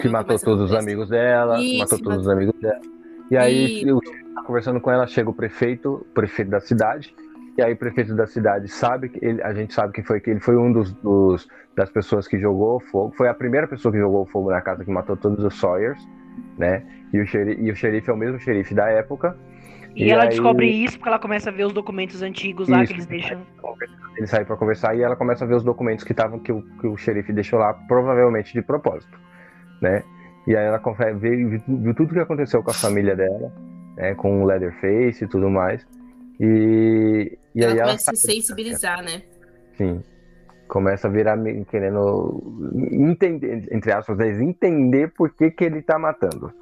Que 0.00 0.08
o 0.08 0.10
matou 0.10 0.38
todos 0.38 0.70
os 0.70 0.76
amigos 0.76 1.08
dela. 1.10 1.60
Isso, 1.60 1.78
matou 1.80 1.98
todos 1.98 2.16
matou- 2.16 2.20
os 2.22 2.28
amigos 2.28 2.54
dela. 2.60 2.80
E 3.30 3.36
aí, 3.36 3.82
eu 3.86 4.00
tá 4.00 4.10
conversando 4.46 4.80
com 4.80 4.90
ela, 4.90 5.06
chega 5.06 5.28
o 5.30 5.34
prefeito, 5.34 5.94
o 5.94 6.14
prefeito 6.14 6.50
da 6.50 6.60
cidade. 6.60 7.14
E 7.58 7.62
aí 7.62 7.72
o 7.72 7.76
prefeito 7.76 8.14
da 8.14 8.26
cidade 8.26 8.68
sabe 8.68 9.08
que 9.08 9.24
ele, 9.24 9.42
a 9.42 9.52
gente 9.52 9.74
sabe 9.74 9.92
que 9.92 10.02
foi 10.02 10.20
que 10.20 10.30
ele 10.30 10.40
foi 10.40 10.56
um 10.56 10.72
dos, 10.72 10.92
dos- 10.94 11.48
das 11.76 11.90
pessoas 11.90 12.26
que 12.26 12.38
jogou 12.38 12.80
fogo. 12.80 13.12
Foi 13.16 13.28
a 13.28 13.34
primeira 13.34 13.66
pessoa 13.66 13.92
que 13.92 13.98
jogou 13.98 14.24
fogo 14.26 14.50
na 14.50 14.60
casa 14.60 14.84
que 14.84 14.90
matou 14.90 15.16
todos 15.16 15.44
os 15.44 15.58
Sawyers, 15.58 15.98
né? 16.56 16.82
E 17.12 17.20
o, 17.20 17.26
xerife, 17.26 17.60
e 17.60 17.70
o 17.70 17.76
xerife 17.76 18.08
é 18.08 18.12
o 18.12 18.16
mesmo 18.16 18.38
xerife 18.38 18.72
da 18.74 18.88
época. 18.88 19.36
E, 19.94 20.04
E 20.06 20.10
ela 20.10 20.22
aí- 20.22 20.28
descobre 20.30 20.66
isso 20.68 20.96
porque 20.96 21.08
ela 21.08 21.18
começa 21.18 21.50
a 21.50 21.52
ver 21.52 21.64
os 21.66 21.72
documentos 21.72 22.22
antigos 22.22 22.68
lá 22.68 22.82
Isso. 22.84 22.92
que 22.92 22.98
eles 22.98 23.06
deixam. 23.06 23.40
Ele 24.16 24.26
sai 24.26 24.44
pra 24.44 24.56
conversar 24.56 24.94
e 24.96 25.02
ela 25.02 25.16
começa 25.16 25.44
a 25.44 25.48
ver 25.48 25.54
os 25.56 25.64
documentos 25.64 26.04
que 26.04 26.12
estavam 26.12 26.38
que 26.38 26.52
o, 26.52 26.62
que 26.80 26.86
o 26.86 26.96
xerife 26.96 27.32
deixou 27.32 27.58
lá, 27.58 27.74
provavelmente 27.74 28.52
de 28.52 28.62
propósito, 28.62 29.18
né? 29.82 30.04
E 30.46 30.56
aí 30.56 30.64
ela 30.64 30.78
confere, 30.78 31.14
viu, 31.14 31.60
viu 31.66 31.94
tudo 31.94 32.14
que 32.14 32.20
aconteceu 32.20 32.62
com 32.62 32.70
a 32.70 32.74
família 32.74 33.16
dela, 33.16 33.52
né? 34.00 34.14
Com 34.14 34.42
o 34.42 34.46
Leatherface 34.46 35.24
e 35.24 35.28
tudo 35.28 35.50
mais. 35.50 35.86
E, 36.40 37.38
e 37.54 37.62
ela 37.62 37.72
aí 37.72 37.78
ela 37.78 37.88
começa 37.88 38.10
a 38.10 38.14
se 38.14 38.26
sai- 38.26 38.34
sensibilizar, 38.36 39.02
né? 39.04 39.22
Sim. 39.76 40.02
Começa 40.66 41.08
a 41.08 41.10
virar 41.10 41.36
querendo 41.68 42.42
entender, 42.92 43.68
entre 43.72 43.92
aspas, 43.92 44.18
entender 44.40 45.12
por 45.12 45.30
que, 45.30 45.50
que 45.50 45.64
ele 45.64 45.82
tá 45.82 45.98
matando. 45.98 46.52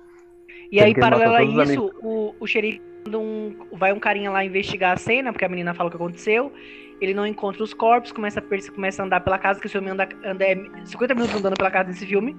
E 0.73 0.81
aí, 0.81 0.95
paralelo 0.95 1.35
a 1.35 1.43
isso, 1.43 1.93
o, 2.03 2.35
o 2.41 2.47
xerife 2.47 2.83
manda 3.05 3.19
um, 3.19 3.55
vai 3.73 3.93
um 3.93 4.01
carinha 4.01 4.31
lá 4.31 4.45
investigar 4.45 4.95
a 4.95 4.97
cena, 4.97 5.33
porque 5.33 5.45
a 5.45 5.49
menina 5.49 5.75
fala 5.75 5.89
o 5.89 5.91
que 5.91 5.97
aconteceu. 5.97 6.53
Ele 7.01 7.15
não 7.15 7.27
encontra 7.27 7.63
os 7.63 7.73
corpos, 7.73 8.11
começa 8.11 8.41
a, 8.41 8.73
começa 8.73 9.03
a 9.03 9.07
andar 9.07 9.21
pela 9.21 9.39
casa, 9.39 9.61
que 9.61 9.67
esse 9.67 9.73
filme 9.73 9.91
anda, 9.91 10.09
anda 10.25 10.45
é 10.45 10.57
50 10.85 11.15
minutos 11.15 11.37
andando 11.37 11.57
pela 11.57 11.71
casa 11.71 11.91
desse 11.91 12.07
filme. 12.07 12.37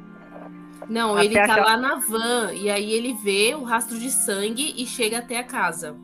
Não, 0.90 1.14
Até 1.16 1.26
ele 1.26 1.36
tá 1.36 1.44
achar- 1.44 1.66
lá 1.66 1.78
na 1.78 1.96
van, 1.96 2.52
e 2.54 2.70
aí 2.70 2.92
ele 2.92 3.14
vê 3.14 3.54
o 3.56 3.64
rastro 3.64 3.98
de 4.00 4.10
sangue 4.10 4.74
e 4.76 4.86
chega 4.86 5.20
até 5.20 5.38
a 5.38 5.44
casa. 5.44 5.96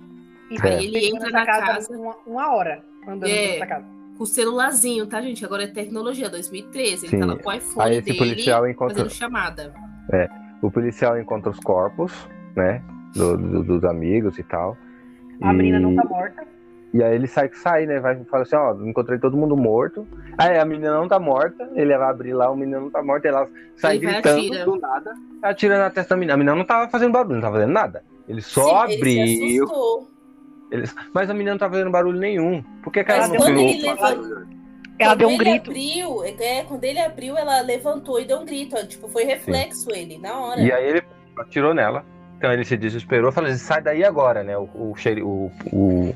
Então, 0.52 0.70
É. 0.70 0.84
Ele 0.84 1.00
chega 1.02 1.16
entra 1.18 1.30
na 1.32 1.46
casa. 1.46 1.98
Uma, 1.98 2.16
uma 2.26 2.56
hora 2.56 2.84
andando 3.08 3.28
É. 3.30 3.54
nessa 3.54 3.66
casa. 3.68 3.86
Com 4.18 4.24
o 4.24 4.28
celularzinho, 4.28 5.08
tá, 5.08 5.20
gente? 5.22 5.44
Agora 5.44 5.64
é 5.64 5.68
tecnologia, 5.68 6.30
2013. 6.30 7.08
Ele 7.08 7.12
Sim. 7.12 7.20
tá 7.20 7.26
lá 7.26 7.36
com 7.38 7.50
o 7.50 7.54
iPhone 7.54 7.86
Aí 7.86 7.94
esse 7.98 8.06
dele 8.06 8.18
policial 8.18 8.70
encontra, 8.70 8.96
fazendo 8.96 9.12
chamada. 9.12 9.74
o 10.62 10.72
policial 10.72 11.20
encontra 11.20 11.50
os 11.50 11.60
corpos, 11.60 12.14
né? 12.56 12.82
do- 13.16 13.38
do- 13.38 13.64
dos 13.64 13.84
amigos 13.86 14.38
e 14.38 14.44
tal. 14.44 14.78
A 15.42 15.54
E- 15.54 15.56
menina 15.58 15.80
não 15.80 15.96
tá 15.96 16.04
morta. 16.04 16.46
E 16.96 17.04
aí 17.04 17.14
ele 17.16 17.28
sai, 17.28 17.50
sai, 17.54 17.86
né? 17.86 18.00
Vai 18.00 18.16
fala 18.24 18.44
assim, 18.44 18.56
ó, 18.56 18.74
encontrei 18.86 19.20
todo 19.20 19.36
mundo 19.36 19.58
morto. 19.58 20.08
Aí 20.38 20.58
a 20.58 20.64
menina 20.64 20.94
não 20.98 21.10
tá 21.10 21.20
morta, 21.20 21.70
ele 21.76 21.98
vai 21.98 22.10
abrir 22.10 22.34
lá, 22.34 22.50
o 22.50 22.56
menino 22.56 22.80
não 22.80 22.90
tá 22.90 23.04
morto, 23.04 23.26
ela 23.26 23.50
sai 23.76 23.98
Ele 23.98 24.06
gritando 24.08 24.40
atira. 24.40 24.64
do 24.66 24.76
nada, 24.78 25.14
atira 25.42 25.78
na 25.78 25.90
testa 25.90 26.16
da 26.16 26.20
menina. 26.20 26.36
A 26.36 26.38
menina 26.38 26.56
não 26.56 26.64
tava 26.64 26.90
fazendo 26.90 27.12
barulho, 27.12 27.36
não 27.36 27.42
tava 27.42 27.56
fazendo 27.58 27.74
nada. 27.74 28.02
Ele 28.30 28.42
só 28.42 28.88
Sim, 28.88 28.94
Ele 28.94 29.04
se 29.12 29.20
abriu. 29.20 29.64
assustou. 29.66 30.10
ele- 30.72 30.90
Mas 31.14 31.30
a 31.30 31.34
menina 31.34 31.52
não 31.52 31.58
tava 31.60 31.74
fazendo 31.74 31.92
barulho 31.92 32.18
nenhum. 32.18 32.64
Por 32.82 32.94
que, 32.94 33.04
que 33.04 33.12
ela 33.12 33.22
Mas 33.22 33.30
não 33.30 33.38
quando 33.38 33.60
ele 33.60 33.82
levanta- 33.82 34.48
Ela 34.98 35.10
Quando 35.12 35.20
deu 35.20 35.28
um 35.28 35.38
grito. 35.38 35.70
Abriu, 35.72 36.24
é, 36.24 36.64
quando 36.64 36.84
ele 36.86 37.00
abriu, 37.02 37.38
ela 37.38 37.60
levantou 37.60 38.18
e 38.22 38.26
deu 38.26 38.38
um 38.38 38.46
grito. 38.46 38.78
ó, 38.78 38.86
Tipo, 38.86 39.10
foi 39.10 39.26
reflexo 39.26 39.92
ele, 39.92 40.18
na 40.18 40.40
hora. 40.40 40.62
E 40.62 40.72
aí 40.72 40.88
ele 40.88 41.04
atirou 41.38 41.74
nela. 41.74 42.06
Então 42.38 42.52
ele 42.54 42.64
se 42.64 42.78
desesperou, 42.78 43.30
falou 43.32 43.50
assim, 43.50 43.60
sai 43.60 43.82
daí 43.82 44.06
agora, 44.06 44.42
né? 44.44 44.58
O, 44.58 44.70
o, 44.74 44.96
xeri- 44.96 45.22
o, 45.22 45.52
o, 45.74 46.16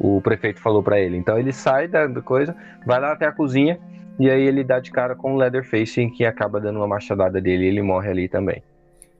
o 0.00 0.20
prefeito 0.22 0.60
falou 0.60 0.82
pra 0.82 0.98
ele. 0.98 1.16
Então 1.16 1.38
ele 1.38 1.52
sai 1.52 1.86
da, 1.86 2.08
coisa, 2.22 2.56
vai 2.86 2.98
lá 3.00 3.12
até 3.12 3.26
a 3.26 3.32
cozinha, 3.32 3.78
e 4.18 4.30
aí 4.30 4.42
ele 4.42 4.64
dá 4.64 4.80
de 4.80 4.90
cara 4.90 5.14
com 5.14 5.34
o 5.34 5.36
Leatherface, 5.36 6.10
que 6.10 6.24
acaba 6.24 6.58
dando 6.60 6.76
uma 6.78 6.88
machadada 6.88 7.40
dele 7.40 7.64
e 7.64 7.68
ele 7.68 7.82
morre 7.82 8.10
ali 8.10 8.28
também. 8.28 8.62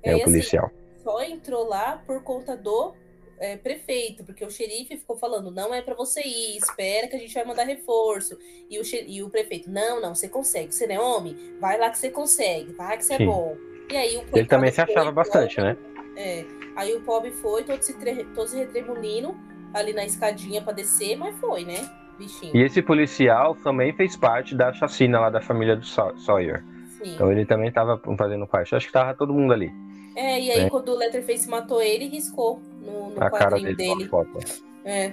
É, 0.03 0.11
É, 0.11 0.13
o 0.15 0.17
assim, 0.17 0.25
policial. 0.25 0.71
só 1.05 1.23
entrou 1.23 1.69
lá 1.69 2.03
por 2.07 2.23
conta 2.23 2.57
do 2.57 2.95
é, 3.39 3.57
prefeito, 3.57 4.25
porque 4.25 4.45
o 4.45 4.51
xerife 4.51 4.97
ficou 4.97 5.17
falando, 5.17 5.51
não 5.51 5.73
é 5.75 5.81
pra 5.83 5.95
você 5.95 6.21
ir, 6.21 6.57
espera 6.57 7.07
que 7.09 7.17
a 7.17 7.19
gente 7.19 7.33
vai 7.35 7.45
mandar 7.45 7.65
reforço. 7.65 8.37
E 8.69 8.79
o, 8.79 8.85
xe- 8.85 9.05
e 9.07 9.23
o 9.23 9.31
prefeito, 9.31 9.71
não, 9.71 10.01
não, 10.01 10.15
você 10.15 10.29
consegue, 10.29 10.75
você 10.75 10.87
não 10.87 10.95
é 10.95 11.01
homem? 11.01 11.37
Vai 11.61 11.79
lá 11.79 11.91
que 11.91 11.99
você 11.99 12.11
consegue, 12.11 12.73
vai 12.73 12.97
que 12.99 13.05
você 13.05 13.17
Sim. 13.17 13.23
é 13.23 13.27
bom. 13.27 13.57
E 13.91 13.97
aí 13.97 14.17
o 14.19 14.25
Ele 14.35 14.47
também 14.47 14.71
se 14.71 14.85
foi, 14.85 14.95
achava 14.95 15.11
bastante, 15.11 15.57
pobre, 15.57 15.73
né? 15.73 15.77
É, 16.17 16.45
aí 16.77 16.95
o 16.95 17.01
pobre 17.03 17.31
foi, 17.33 17.65
todo 17.65 17.81
se, 17.83 17.95
todo 18.35 18.49
se 18.49 18.57
retremulindo 18.59 19.35
ali 19.75 19.93
na 19.93 20.05
escadinha 20.05 20.61
pra 20.63 20.73
descer, 20.73 21.17
mas 21.17 21.37
foi, 21.39 21.65
né, 21.65 21.89
bichinho? 22.19 22.57
E 22.57 22.63
esse 22.63 22.83
policial 22.83 23.55
também 23.57 23.93
fez 23.93 24.17
parte 24.17 24.55
da 24.55 24.73
chacina 24.73 25.21
lá 25.21 25.31
da 25.31 25.41
família 25.41 25.77
do 25.77 25.85
Saw- 25.87 26.17
Sawyer. 26.19 26.63
Sim. 27.03 27.15
Então 27.15 27.31
ele 27.33 27.45
também 27.47 27.71
tava 27.73 28.01
fazendo 28.17 28.47
parte. 28.47 28.75
Acho 28.75 28.87
que 28.87 28.93
tava 28.93 29.15
todo 29.15 29.33
mundo 29.33 29.53
ali. 29.53 29.73
É, 30.17 30.41
e 30.41 30.51
aí 30.51 30.61
É. 30.63 30.71
quando 30.71 30.91
o 30.91 30.97
Letterface 30.99 31.49
matou 31.49 31.81
ele, 31.81 32.07
riscou 32.09 32.61
no, 32.83 33.11
no 33.11 33.17
a 33.25 33.31
cara 33.31 33.53
quadrinho 33.57 33.77
dele, 33.77 34.09
dele. 34.09 34.47
É. 34.85 35.13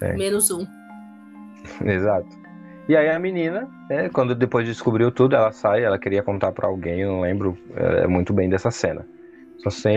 É. 0.00 0.12
Menos 0.12 0.50
um. 0.50 0.66
Exato. 1.84 2.28
E 2.86 2.94
aí 2.96 3.08
a 3.08 3.18
menina, 3.18 3.66
né, 3.88 4.10
quando 4.10 4.34
depois 4.34 4.66
descobriu 4.66 5.10
tudo, 5.10 5.34
ela 5.34 5.50
sai, 5.52 5.82
ela 5.82 5.98
queria 5.98 6.22
contar 6.22 6.52
pra 6.52 6.68
alguém, 6.68 7.00
eu 7.00 7.12
não 7.12 7.20
lembro 7.22 7.56
é, 7.74 8.06
muito 8.06 8.32
bem 8.32 8.48
dessa 8.48 8.70
cena. 8.70 9.06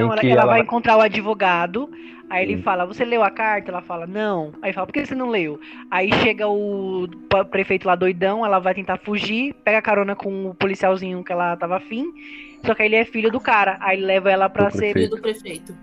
Não, 0.05 0.13
ela, 0.13 0.21
ela 0.21 0.41
ela, 0.41 0.45
vai 0.45 0.61
encontrar 0.61 0.97
o 0.97 1.01
advogado, 1.01 1.89
aí 2.29 2.43
ele 2.43 2.57
Sim. 2.57 2.63
fala, 2.63 2.85
você 2.85 3.03
leu 3.05 3.23
a 3.23 3.29
carta? 3.29 3.71
Ela 3.71 3.81
fala, 3.81 4.07
não. 4.07 4.53
Aí 4.61 4.73
fala, 4.73 4.87
por 4.87 4.93
que 4.93 5.05
você 5.05 5.15
não 5.15 5.29
leu? 5.29 5.59
Aí 5.91 6.11
chega 6.23 6.47
o 6.47 7.07
prefeito 7.51 7.87
lá 7.87 7.95
doidão, 7.95 8.45
ela 8.45 8.59
vai 8.59 8.73
tentar 8.73 8.97
fugir, 8.97 9.53
pega 9.63 9.81
carona 9.81 10.15
com 10.15 10.47
o 10.49 10.55
policialzinho 10.55 11.23
que 11.23 11.31
ela 11.31 11.55
tava 11.57 11.77
afim, 11.77 12.05
só 12.65 12.73
que 12.73 12.81
aí 12.81 12.87
ele 12.87 12.95
é 12.97 13.05
filho 13.05 13.31
do 13.31 13.39
cara, 13.39 13.77
aí 13.79 13.97
ele 13.97 14.05
leva 14.05 14.31
ela 14.31 14.49
pra 14.49 14.65
Do 14.69 14.71
ser... 14.73 14.93
prefeito. 14.93 14.99
Filho 14.99 15.15
do 15.15 15.21
prefeito. 15.21 15.77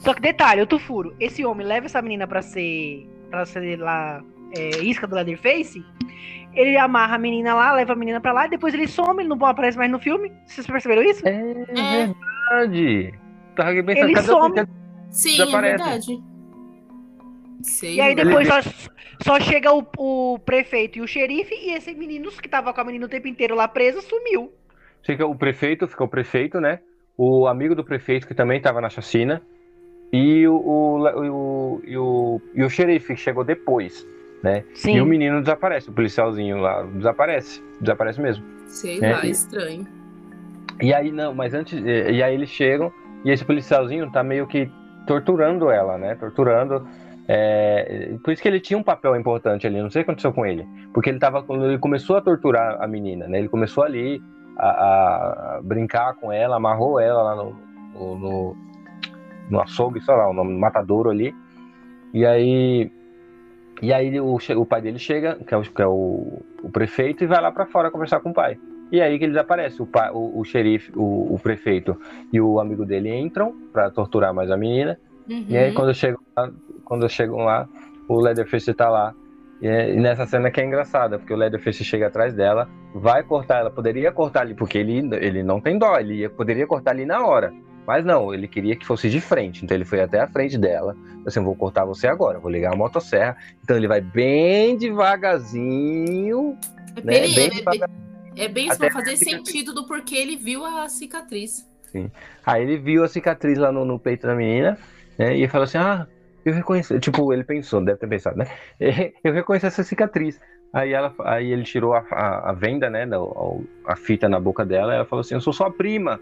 Só 0.00 0.14
que 0.14 0.20
detalhe, 0.20 0.60
outro 0.60 0.78
furo, 0.78 1.14
esse 1.18 1.44
homem 1.44 1.66
leva 1.66 1.86
essa 1.86 2.02
menina 2.02 2.26
pra 2.26 2.42
ser, 2.42 3.08
pra 3.30 3.44
ser 3.44 3.78
lá, 3.78 4.22
é, 4.56 4.82
isca 4.84 5.06
do 5.06 5.14
Leatherface, 5.14 5.84
ele 6.54 6.76
amarra 6.78 7.16
a 7.16 7.18
menina 7.18 7.54
lá, 7.54 7.72
leva 7.72 7.92
a 7.92 7.96
menina 7.96 8.20
pra 8.20 8.32
lá, 8.32 8.46
e 8.46 8.50
depois 8.50 8.72
ele 8.72 8.86
some, 8.86 9.20
ele 9.20 9.28
não 9.28 9.44
aparece 9.46 9.76
mais 9.76 9.90
no 9.90 9.98
filme, 9.98 10.32
vocês 10.46 10.66
perceberam 10.66 11.02
isso? 11.02 11.26
É 11.26 11.30
É. 11.30 12.35
verdade. 12.50 13.14
Tava 13.54 13.70
aqui 13.70 13.82
pensando, 13.82 14.08
Ele 14.10 14.22
some. 14.22 14.62
Sim, 15.10 15.30
Desaparece. 15.36 15.74
é 15.74 15.76
verdade. 15.78 16.22
Sei, 17.62 17.94
E 17.96 18.00
aí 18.00 18.14
mano. 18.14 18.28
depois 18.28 18.48
só, 18.48 18.60
só 19.22 19.40
chega 19.40 19.72
o, 19.72 19.84
o 19.98 20.38
prefeito 20.38 20.98
e 20.98 21.02
o 21.02 21.06
xerife, 21.08 21.54
e 21.54 21.72
esse 21.72 21.94
menino 21.94 22.30
que 22.30 22.48
tava 22.48 22.72
com 22.72 22.80
a 22.80 22.84
menina 22.84 23.06
o 23.06 23.08
tempo 23.08 23.26
inteiro 23.28 23.54
lá 23.54 23.66
preso 23.66 24.00
sumiu. 24.02 24.52
Fica 25.02 25.26
o 25.26 25.34
prefeito, 25.36 25.86
fica 25.88 26.04
o 26.04 26.08
prefeito, 26.08 26.60
né? 26.60 26.80
O 27.16 27.46
amigo 27.46 27.74
do 27.74 27.84
prefeito 27.84 28.26
que 28.26 28.34
também 28.34 28.60
tava 28.60 28.80
na 28.80 28.90
chacina. 28.90 29.40
e 30.12 30.46
o, 30.46 30.54
o, 30.54 30.98
o, 31.02 31.80
e 31.84 31.96
o, 31.96 32.40
e 32.54 32.62
o 32.64 32.70
xerife 32.70 33.14
que 33.14 33.20
chegou 33.20 33.42
depois, 33.44 34.06
né? 34.42 34.64
Sim. 34.74 34.96
E 34.96 35.00
o 35.00 35.06
menino 35.06 35.40
desaparece, 35.40 35.88
o 35.88 35.92
policialzinho 35.92 36.58
lá 36.58 36.82
desaparece, 36.82 37.62
desaparece 37.80 38.20
mesmo. 38.20 38.44
Sei 38.66 39.00
É, 39.02 39.12
lá, 39.14 39.26
estranho. 39.26 39.86
E 40.80 40.92
aí 40.92 41.10
não, 41.10 41.34
mas 41.34 41.54
antes, 41.54 41.80
e, 41.82 42.22
aí 42.22 42.34
eles 42.34 42.50
chegam 42.50 42.92
e 43.24 43.30
esse 43.30 43.44
policialzinho 43.44 44.10
tá 44.10 44.22
meio 44.22 44.46
que 44.46 44.70
torturando 45.06 45.70
ela, 45.70 45.96
né? 45.96 46.14
Torturando. 46.16 46.86
é, 47.28 48.14
por 48.22 48.32
isso 48.32 48.42
que 48.42 48.48
ele 48.48 48.60
tinha 48.60 48.78
um 48.78 48.82
papel 48.82 49.16
importante 49.16 49.66
ali, 49.66 49.80
não 49.80 49.90
sei 49.90 50.02
o 50.02 50.04
que 50.04 50.10
aconteceu 50.10 50.32
com 50.32 50.44
ele. 50.44 50.66
Porque 50.92 51.08
ele 51.10 51.18
tava. 51.18 51.44
Ele 51.48 51.78
começou 51.78 52.16
a 52.16 52.20
torturar 52.20 52.82
a 52.82 52.86
menina, 52.86 53.26
né? 53.26 53.38
Ele 53.38 53.48
começou 53.48 53.84
ali 53.84 54.22
a, 54.58 55.56
a 55.56 55.60
brincar 55.62 56.14
com 56.14 56.32
ela, 56.32 56.56
amarrou 56.56 57.00
ela 57.00 57.22
lá 57.22 57.36
no, 57.36 57.56
no, 57.94 58.56
no, 59.50 59.60
açougue, 59.60 60.00
sei 60.00 60.14
lá, 60.14 60.32
no 60.32 60.44
matadouro 60.44 61.10
ali. 61.10 61.34
E 62.12 62.24
aí. 62.26 62.90
E 63.82 63.92
aí 63.92 64.18
o, 64.18 64.36
o 64.36 64.66
pai 64.66 64.80
dele 64.80 64.98
chega, 64.98 65.36
que 65.36 65.52
é 65.52 65.56
o, 65.56 65.62
que 65.62 65.82
é 65.82 65.86
o, 65.86 66.42
o 66.62 66.70
prefeito, 66.70 67.22
e 67.22 67.26
vai 67.26 67.40
lá 67.40 67.52
pra 67.52 67.66
fora 67.66 67.90
conversar 67.90 68.20
com 68.20 68.30
o 68.30 68.34
pai. 68.34 68.58
E 68.92 69.00
aí 69.00 69.18
que 69.18 69.24
ele 69.24 69.32
desaparece. 69.32 69.82
O, 69.82 69.88
o, 70.14 70.40
o 70.40 70.44
xerife, 70.44 70.92
o, 70.96 71.34
o 71.34 71.38
prefeito 71.42 72.00
e 72.32 72.40
o 72.40 72.60
amigo 72.60 72.84
dele 72.84 73.12
entram 73.14 73.54
pra 73.72 73.90
torturar 73.90 74.32
mais 74.32 74.50
a 74.50 74.56
menina. 74.56 74.98
Uhum. 75.28 75.44
E 75.48 75.56
aí 75.56 75.72
quando 75.72 75.92
chegam 75.94 76.20
lá, 76.36 76.50
quando 76.84 77.08
chegam 77.08 77.38
lá, 77.38 77.68
o 78.08 78.20
Leatherface 78.20 78.72
tá 78.74 78.88
lá. 78.88 79.12
E, 79.60 79.66
é- 79.66 79.92
e 79.94 79.96
nessa 79.96 80.26
cena 80.26 80.50
que 80.50 80.60
é 80.60 80.64
engraçada, 80.64 81.18
porque 81.18 81.32
o 81.32 81.36
Leatherface 81.36 81.82
chega 81.82 82.06
atrás 82.06 82.32
dela, 82.34 82.68
vai 82.94 83.22
cortar 83.22 83.60
ela, 83.60 83.70
poderia 83.70 84.12
cortar 84.12 84.42
ali, 84.42 84.54
porque 84.54 84.78
ele, 84.78 85.08
ele 85.16 85.42
não 85.42 85.60
tem 85.60 85.78
dó, 85.78 85.98
ele 85.98 86.14
ia- 86.20 86.30
poderia 86.30 86.66
cortar 86.66 86.92
ali 86.92 87.04
na 87.06 87.26
hora. 87.26 87.52
Mas 87.86 88.04
não, 88.04 88.34
ele 88.34 88.48
queria 88.48 88.74
que 88.76 88.84
fosse 88.84 89.08
de 89.08 89.20
frente, 89.20 89.64
então 89.64 89.74
ele 89.76 89.84
foi 89.84 90.00
até 90.00 90.20
a 90.20 90.26
frente 90.28 90.58
dela. 90.58 90.96
Assim, 91.24 91.40
vou 91.42 91.54
cortar 91.54 91.84
você 91.84 92.06
agora, 92.08 92.38
vou 92.38 92.50
ligar 92.50 92.72
a 92.72 92.76
motosserra. 92.76 93.36
Então 93.62 93.76
ele 93.76 93.86
vai 93.88 94.00
bem 94.00 94.76
devagarzinho, 94.76 96.56
É 96.96 97.00
né? 97.00 97.20
bem, 97.20 97.34
Bem 97.34 97.50
é, 98.36 98.48
bem, 98.48 98.68
isso 98.68 98.78
pra 98.78 98.90
fazer 98.90 99.16
sentido 99.16 99.72
do 99.72 99.86
porquê 99.86 100.16
ele 100.16 100.36
viu 100.36 100.64
a 100.64 100.88
cicatriz. 100.88 101.66
Aí 102.44 102.62
ele 102.62 102.76
viu 102.78 103.04
a 103.04 103.08
cicatriz 103.08 103.58
lá 103.58 103.72
no, 103.72 103.84
no 103.84 103.98
peito 103.98 104.26
da 104.26 104.34
menina, 104.34 104.78
né? 105.18 105.34
E 105.36 105.48
falou 105.48 105.64
assim: 105.64 105.78
Ah, 105.78 106.06
eu 106.44 106.52
reconheço. 106.52 106.98
Tipo, 107.00 107.32
ele 107.32 107.42
pensou, 107.44 107.82
deve 107.84 107.98
ter 107.98 108.06
pensado, 108.08 108.36
né? 108.36 108.46
Eu 109.24 109.32
reconheço 109.32 109.66
essa 109.66 109.82
cicatriz. 109.82 110.38
Aí, 110.72 110.92
ela, 110.92 111.14
aí 111.20 111.50
ele 111.52 111.62
tirou 111.62 111.94
a, 111.94 112.04
a, 112.10 112.50
a 112.50 112.52
venda, 112.52 112.90
né? 112.90 113.06
da- 113.06 113.16
a, 113.86 113.96
fita 113.96 114.28
na 114.28 114.38
boca 114.38 114.64
dela. 114.64 114.92
E 114.92 114.96
ela 114.96 115.04
falou 115.06 115.20
assim: 115.22 115.34
Eu 115.34 115.40
sou 115.40 115.52
sua 115.52 115.70
prima. 115.70 116.20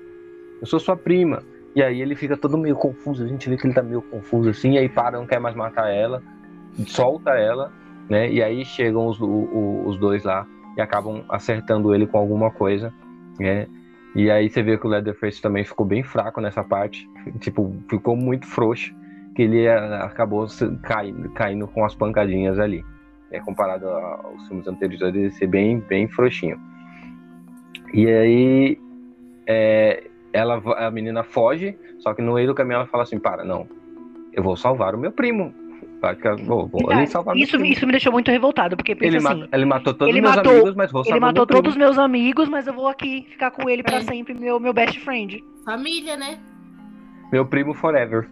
Eu 0.61 0.67
sou 0.67 0.79
sua 0.79 0.97
prima. 0.97 1.43
E 1.75 1.83
aí 1.83 2.01
ele 2.01 2.15
fica 2.15 2.37
todo 2.37 2.57
meio 2.57 2.77
confuso. 2.77 3.25
A 3.25 3.27
gente 3.27 3.49
vê 3.51 3.57
que 3.57 3.67
ele 3.67 3.75
tá 3.75 3.83
meio 3.83 4.01
confuso 4.03 4.51
assim. 4.51 4.73
E 4.75 4.79
aí 4.79 4.89
para, 4.89 5.19
não 5.19 5.27
quer 5.27 5.41
mais 5.41 5.57
matar 5.57 5.91
ela. 5.93 6.23
Solta 6.87 7.31
ela, 7.31 7.73
né? 8.09 8.31
E 8.31 8.43
aí 8.43 8.65
chegam 8.65 9.07
os, 9.07 9.21
o- 9.21 9.27
o- 9.27 9.89
os 9.89 9.99
dois 9.99 10.23
lá 10.25 10.47
e 10.77 10.81
acabam 10.81 11.25
acertando 11.29 11.95
ele 11.95 12.07
com 12.07 12.19
alguma 12.19 12.51
coisa, 12.51 12.93
né? 13.39 13.67
E 14.15 14.31
aí 14.31 14.49
você 14.49 14.63
vê 14.63 14.79
que 14.79 14.87
o 14.87 14.91
Leatherface 14.91 15.43
também 15.43 15.65
ficou 15.65 15.85
bem 15.85 16.03
fraco 16.03 16.41
nessa 16.41 16.63
parte. 16.63 17.09
Tipo, 17.41 17.75
ficou 17.89 18.17
muito 18.17 18.47
frouxo. 18.47 18.95
Que 19.35 19.43
ele 19.43 19.65
eh, 19.65 19.77
acabou 20.03 20.47
caindo, 20.85 21.29
caindo 21.31 21.67
com 21.67 21.85
as 21.85 21.95
pancadinhas 21.97 22.59
ali. 22.61 22.85
É, 23.33 23.41
comparado 23.41 23.89
aos 23.89 24.47
filmes 24.47 24.69
anteriores, 24.69 25.03
ele 25.03 25.31
ser 25.33 25.49
bem, 25.49 25.81
bem 25.81 26.07
frouxinho. 26.07 26.61
E 27.93 28.07
aí 28.09 28.79
é, 29.47 30.05
ela, 30.33 30.63
a 30.77 30.91
menina 30.91 31.25
foge, 31.25 31.77
só 31.99 32.15
que 32.15 32.23
no 32.23 32.35
meio 32.35 32.47
do 32.47 32.55
caminho 32.55 32.77
ela 32.77 32.87
fala 32.87 33.03
assim, 33.03 33.19
para, 33.19 33.45
não, 33.45 33.67
eu 34.33 34.43
vou 34.43 34.57
salvar 34.57 34.95
o 34.95 34.99
meu 34.99 35.11
primo. 35.11 35.53
Meu 36.13 37.35
Isso, 37.37 37.57
isso 37.65 37.87
me 37.87 37.93
deixou 37.93 38.13
muito 38.13 38.31
revoltado, 38.31 38.77
porque 38.77 38.95
pensa 38.95 39.07
Ele, 39.07 39.17
assim, 39.17 39.41
mata- 39.41 39.57
ele 39.57 39.65
matou 39.65 39.95
todos 39.95 40.09
ele 40.15 40.19
os 40.19 40.23
meus 40.25 40.37
matou- 40.37 40.53
amigos, 40.53 40.75
mas 40.77 40.93
vou 40.93 41.03
ele 41.07 41.21
matou 41.21 41.47
todos 41.47 41.71
os 41.73 41.77
meus 41.77 41.99
amigos, 41.99 42.49
mas 42.49 42.67
eu 42.67 42.75
vou 42.75 42.89
aqui 42.89 43.27
ficar 43.31 43.51
com 43.51 43.69
ele 43.69 43.83
pra 43.83 43.97
É. 43.99 44.03
sempre, 44.03 44.35
meu, 44.35 44.59
meu 44.61 44.73
best 44.73 44.99
friend. 45.01 45.43
Família, 45.65 46.17
né? 46.17 46.39
Meu 47.33 47.45
primo 47.47 47.75
forever. 47.75 48.29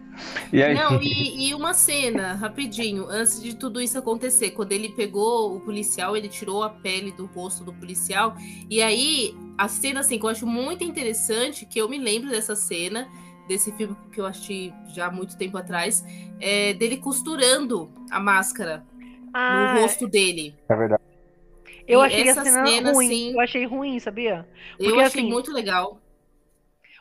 E 0.53 0.63
aí, 0.63 0.75
Não, 0.75 1.01
e, 1.01 1.49
e 1.49 1.53
uma 1.53 1.73
cena, 1.73 2.33
rapidinho, 2.35 3.05
antes 3.09 3.41
de 3.41 3.53
tudo 3.55 3.81
isso 3.81 3.97
acontecer. 3.97 4.51
Quando 4.51 4.71
ele 4.71 4.89
pegou 4.89 5.55
o 5.57 5.59
policial, 5.59 6.15
ele 6.15 6.29
tirou 6.29 6.63
a 6.63 6.69
pele 6.69 7.11
do 7.11 7.25
rosto 7.25 7.65
do 7.65 7.73
policial. 7.73 8.35
E 8.69 8.81
aí, 8.81 9.35
a 9.57 9.67
cena, 9.67 9.99
assim, 10.01 10.17
que 10.17 10.25
eu 10.25 10.29
acho 10.29 10.47
muito 10.47 10.83
interessante, 10.85 11.65
que 11.65 11.79
eu 11.79 11.89
me 11.89 11.97
lembro 11.97 12.29
dessa 12.29 12.55
cena, 12.55 13.07
desse 13.47 13.71
filme 13.73 13.95
que 14.11 14.19
eu 14.21 14.25
assisti 14.25 14.73
já 14.93 15.07
há 15.07 15.11
muito 15.11 15.37
tempo 15.37 15.57
atrás, 15.57 16.03
é 16.39 16.73
dele 16.73 16.97
costurando 16.97 17.89
a 18.11 18.19
máscara 18.19 18.83
Ah, 19.33 19.73
no 19.75 19.81
rosto 19.81 20.07
dele. 20.07 20.55
é 20.69 20.75
verdade. 20.75 21.01
eu 21.87 22.01
e 22.01 22.05
achei 22.05 22.29
essa 22.29 22.43
cena, 22.43 22.65
cena, 22.65 22.91
ruim. 22.93 23.05
assim- 23.07 23.33
Eu 23.33 23.39
achei 23.39 23.65
ruim, 23.65 23.99
sabia? 23.99 24.47
eu 24.79 24.85
Porque, 24.85 25.01
achei 25.01 25.21
assim, 25.21 25.29
muito 25.29 25.51
legal. 25.51 25.99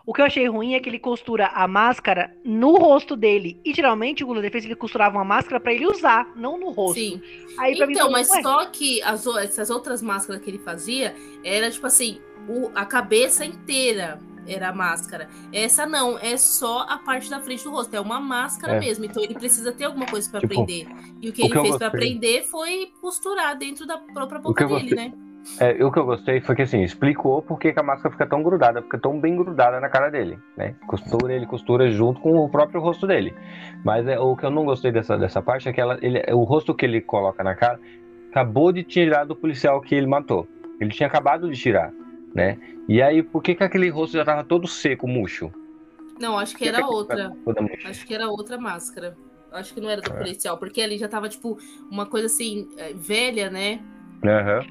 O 0.05 0.12
que 0.12 0.20
eu 0.20 0.24
achei 0.24 0.49
ruim 0.49 0.74
é 0.74 0.80
que 0.80 0.88
ele 0.88 0.99
costura 0.99 1.47
a 1.47 1.68
máscara 1.68 2.34
no 2.45 2.74
rosto 2.76 3.14
dele. 3.14 3.61
E 3.64 3.72
geralmente 3.72 4.24
o 4.24 4.32
Leatherface 4.32 4.66
ele 4.66 4.74
costurava 4.74 5.16
uma 5.16 5.24
máscara 5.24 5.61
pra 5.61 5.72
ele 5.72 5.86
usar, 5.86 6.26
não 6.34 6.59
no 6.59 6.70
rosto. 6.70 6.99
Sim. 6.99 7.22
Aí 7.57 7.74
mim 7.86 7.93
Então, 7.93 8.07
falou, 8.07 8.11
mas 8.11 8.28
"Ué, 8.28 8.43
só 8.43 8.66
que 8.66 9.01
as, 9.03 9.24
essas 9.28 9.70
outras 9.70 10.03
máscaras 10.03 10.43
que 10.43 10.51
ele 10.51 10.59
fazia 10.59 11.14
era 11.45 11.70
tipo 11.70 11.86
assim, 11.86 12.20
o- 12.49 12.72
a 12.74 12.84
cabeça 12.84 13.45
inteira 13.47 14.18
era 14.47 14.68
a 14.68 14.72
máscara. 14.72 15.28
Essa 15.53 15.86
não, 15.86 16.18
é 16.18 16.36
só 16.36 16.86
a 16.88 16.99
parte 16.99 17.30
da 17.30 17.40
frente 17.40 17.64
do 17.64 17.70
rosto, 17.70 17.95
é 17.95 18.01
uma 18.01 18.20
máscara 18.20 18.76
É. 18.76 18.80
mesmo. 18.80 19.05
Então 19.05 19.22
ele 19.22 19.34
precisa 19.34 19.72
ter 19.72 19.84
alguma 19.84 20.07
coisa 20.07 20.30
pra 20.30 20.40
Tipo, 20.40 20.62
aprender. 20.62 20.86
E 21.20 21.28
o 21.28 21.32
que 21.32 21.43
o 21.43 21.45
ele 21.47 21.53
que 21.53 21.59
fez 21.61 21.70
gostei- 21.70 21.86
aprender 21.88 22.43
foi 22.45 22.93
costurar 23.01 23.57
dentro 23.57 23.86
da 23.86 23.99
própria 23.99 24.40
boca 24.40 24.66
dele, 24.66 24.80
gostei- 24.80 24.97
né? 24.97 25.12
É, 25.59 25.84
o 25.84 25.90
que 25.90 25.99
eu 25.99 26.05
gostei 26.05 26.40
foi 26.40 26.55
que 26.55 26.62
assim, 26.62 26.82
explicou 26.84 27.43
por 27.43 27.59
que 27.59 27.74
a 27.76 27.82
máscara 27.82 28.12
fica 28.12 28.24
tão 28.24 28.45
grudada, 28.45 28.80
fica 28.80 28.97
tão 28.97 29.18
bem 29.20 29.34
grudada 29.36 29.80
na 29.80 29.88
cara 29.88 30.09
dele, 30.09 30.38
né? 30.57 30.76
Costura, 30.86 31.34
ele 31.34 31.47
costura 31.47 31.90
junto 31.90 32.20
com 32.20 32.36
o 32.36 32.49
próprio 32.49 32.80
rosto 32.80 33.09
dele. 33.09 33.34
Mas 33.84 34.07
é, 34.07 34.20
o 34.20 34.36
que 34.36 34.47
eu 34.47 34.51
não 34.53 34.64
gostei 34.64 34.93
dessa, 34.93 35.18
dessa 35.18 35.43
parte 35.43 35.68
é 35.68 35.72
que 35.72 35.80
ela, 35.80 35.99
ele, 36.01 36.22
o 36.32 36.45
rosto 36.45 36.72
que 36.72 36.84
ele 36.86 37.01
coloca 37.01 37.43
na 37.43 37.57
cara 37.57 37.80
acabou 38.30 38.70
de 38.72 38.84
tirar 38.84 39.24
do 39.24 39.34
policial 39.34 39.80
que 39.80 39.95
ele 39.97 40.07
matou. 40.07 40.47
Ele 40.80 40.90
tinha 40.90 41.09
acabado 41.09 41.51
de 41.51 41.59
tirar, 41.61 41.93
né? 42.32 42.57
E 42.88 43.00
aí, 43.00 43.22
por 43.22 43.42
que, 43.42 43.54
que 43.54 43.62
aquele 43.64 43.88
rosto 43.88 44.14
já 44.14 44.24
tava 44.24 44.44
todo 44.44 44.66
seco, 44.66 45.06
murcho? 45.06 45.50
Não, 46.20 46.38
acho 46.38 46.56
que 46.56 46.68
era 46.68 46.86
outra. 46.86 47.32
Acho 47.84 48.06
que 48.06 48.14
era 48.14 48.28
outra 48.28 48.58
máscara. 48.58 49.16
Acho 49.50 49.74
que 49.74 49.80
não 49.80 49.90
era 49.90 50.00
do 50.00 50.10
É. 50.12 50.18
policial, 50.18 50.58
porque 50.58 50.80
ali 50.80 50.98
já 50.98 51.08
tava, 51.08 51.28
tipo, 51.28 51.58
uma 51.90 52.06
coisa 52.06 52.26
assim, 52.26 52.68
eh, 52.78 52.92
velha, 52.94 53.50
né? 53.50 53.80
Aham. 54.24 54.64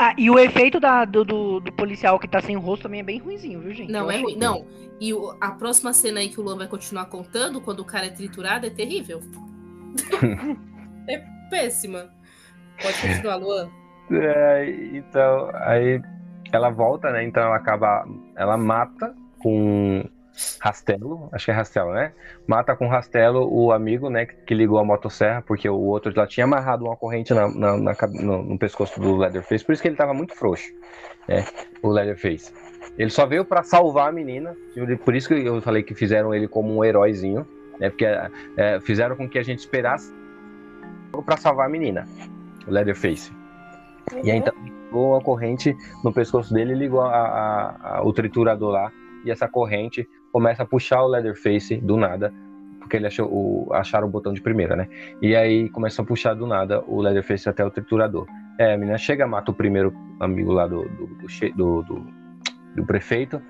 Ah, 0.00 0.14
e 0.16 0.30
o 0.30 0.38
efeito 0.38 0.78
da- 0.78 1.04
do, 1.04 1.24
do, 1.24 1.60
do 1.60 1.72
policial 1.72 2.18
que 2.18 2.28
tá 2.28 2.40
sem 2.40 2.56
o 2.56 2.60
rosto 2.60 2.84
também 2.84 3.00
é 3.00 3.02
bem 3.02 3.18
ruimzinho, 3.18 3.60
viu, 3.60 3.74
gente? 3.74 3.90
Não, 3.90 4.06
Eu 4.06 4.10
é 4.10 4.16
ruim. 4.22 4.36
Não. 4.36 4.66
E 5.00 5.12
o- 5.12 5.36
a 5.40 5.50
próxima 5.52 5.92
cena 5.92 6.20
aí 6.20 6.28
que 6.28 6.40
o 6.40 6.42
Luan 6.42 6.56
vai 6.56 6.68
continuar 6.68 7.06
contando, 7.06 7.60
quando 7.60 7.80
o 7.80 7.84
cara 7.84 8.06
é 8.06 8.10
triturado, 8.10 8.66
é 8.66 8.70
terrível. 8.70 9.20
é 11.08 11.18
péssima. 11.50 12.10
Pode 12.80 13.00
continuar, 13.00 13.36
Luan. 13.36 13.70
É, 14.10 14.70
então, 14.94 15.50
aí 15.54 16.00
ela 16.52 16.70
volta, 16.70 17.10
né? 17.10 17.24
Então 17.24 17.42
ela 17.42 17.56
acaba. 17.56 18.06
Ela 18.36 18.56
mata 18.56 19.14
com 19.40 20.04
Rastelo, 20.60 21.28
acho 21.32 21.44
que 21.46 21.50
é 21.50 21.54
Rastelo, 21.54 21.92
né? 21.92 22.12
Mata 22.46 22.74
com 22.76 22.86
Rastelo 22.88 23.48
o 23.52 23.72
amigo, 23.72 24.08
né? 24.08 24.26
Que 24.26 24.54
ligou 24.54 24.78
a 24.78 24.84
motosserra, 24.84 25.42
porque 25.42 25.68
o 25.68 25.74
outro 25.80 26.12
já 26.12 26.26
tinha 26.26 26.44
amarrado 26.44 26.84
uma 26.84 26.96
corrente 26.96 27.34
na, 27.34 27.48
na- 27.48 27.76
na 27.76 27.94
no, 28.14 28.42
no 28.42 28.58
pescoço 28.58 29.00
do 29.00 29.16
Leatherface, 29.16 29.64
por 29.64 29.72
isso 29.72 29.82
que 29.82 29.88
ele 29.88 29.96
tava 29.96 30.14
muito 30.14 30.34
frouxo, 30.34 30.72
né? 31.26 31.44
O 31.82 31.88
Leatherface. 31.90 32.52
Ele 32.96 33.10
só 33.10 33.26
veio 33.26 33.44
pra 33.44 33.62
salvar 33.62 34.08
a 34.08 34.12
menina, 34.12 34.56
por 35.04 35.14
isso 35.14 35.28
que 35.28 35.34
eu 35.34 35.60
falei 35.60 35.82
que 35.82 35.94
fizeram 35.94 36.32
ele 36.34 36.48
como 36.48 36.76
um 36.76 36.84
heróizinho, 36.84 37.46
né? 37.78 37.90
Porque 37.90 38.04
é, 38.56 38.80
fizeram 38.80 39.16
com 39.16 39.28
que 39.28 39.38
a 39.38 39.42
gente 39.42 39.58
esperasse 39.60 40.12
pra 41.26 41.36
salvar 41.36 41.66
a 41.66 41.68
menina, 41.68 42.06
o 42.66 42.70
Leatherface. 42.70 43.32
E 44.22 44.30
aí 44.30 44.38
então 44.38 44.54
ligou 44.62 45.16
a 45.16 45.20
corrente 45.22 45.76
no 46.02 46.12
pescoço 46.12 46.52
dele, 46.52 46.74
ligou 46.74 47.00
a- 47.00 47.08
a- 47.14 47.98
a- 47.98 48.02
o 48.04 48.12
triturador 48.12 48.70
lá, 48.72 48.92
e 49.24 49.30
essa 49.30 49.48
corrente 49.48 50.08
começa 50.32 50.62
a 50.62 50.66
puxar 50.66 51.02
o 51.02 51.08
Leatherface 51.08 51.76
do 51.76 51.96
nada, 51.96 52.32
porque 52.80 52.96
ele 52.96 53.06
achou 53.06 53.28
o, 53.30 53.68
acharam 53.72 54.06
o 54.06 54.10
botão 54.10 54.32
de 54.32 54.40
primeira, 54.40 54.76
né? 54.76 54.88
E 55.20 55.34
aí 55.36 55.68
começa 55.70 56.00
a 56.00 56.04
puxar 56.04 56.34
do 56.34 56.46
nada 56.46 56.82
o 56.86 57.00
Leatherface 57.02 57.48
até 57.48 57.64
o 57.64 57.70
triturador. 57.70 58.26
É, 58.58 58.74
a 58.74 58.78
menina 58.78 58.98
chega, 58.98 59.26
mata 59.26 59.50
o 59.50 59.54
primeiro 59.54 59.92
amigo 60.20 60.52
lá 60.52 60.66
do, 60.66 60.82
do, 60.88 61.06
do, 61.54 61.82
do- 61.82 62.06
do- 62.76 62.86
prefeito, 62.86 63.40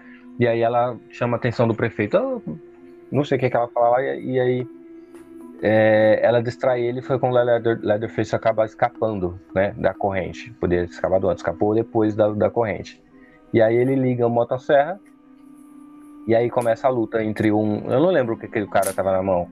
e 0.40 0.46
aí 0.46 0.60
ela 0.60 0.96
chama 1.10 1.36
a 1.36 1.38
atenção 1.38 1.68
do 1.68 1.74
prefeito. 1.74 2.16
"Ah, 2.16 2.40
não 3.12 3.24
sei 3.24 3.36
o 3.36 3.40
que, 3.40 3.50
que 3.50 3.56
ela 3.56 3.68
fala 3.68 3.90
lá, 3.90 4.02
e, 4.02 4.32
e 4.32 4.40
aí 4.40 4.66
é, 5.62 6.20
ela 6.22 6.42
distrai 6.42 6.80
ele 6.82 7.02
foi 7.02 7.18
quando 7.18 7.32
o 7.34 7.42
Leather, 7.42 7.78
Leatherface 7.82 8.34
acaba 8.34 8.64
escapando 8.64 9.40
né, 9.54 9.72
da 9.76 9.92
corrente. 9.94 10.52
Poderia 10.60 10.86
ter 10.86 10.92
escapado 10.92 11.28
antes, 11.28 11.40
escapou 11.40 11.74
depois 11.74 12.14
da, 12.14 12.28
da 12.30 12.50
corrente. 12.50 13.02
E 13.52 13.60
aí 13.62 13.74
ele 13.76 13.94
liga 13.94 14.26
a 14.26 14.28
motosserra 14.28 15.00
e 16.26 16.34
aí 16.34 16.50
começa 16.50 16.86
a 16.86 16.90
luta 16.90 17.22
entre 17.24 17.50
um. 17.50 17.90
Eu 17.90 18.00
não 18.00 18.10
lembro 18.10 18.34
o 18.34 18.38
que 18.38 18.46
aquele 18.46 18.66
cara 18.66 18.92
tava 18.92 19.12
na 19.12 19.22
mão. 19.22 19.48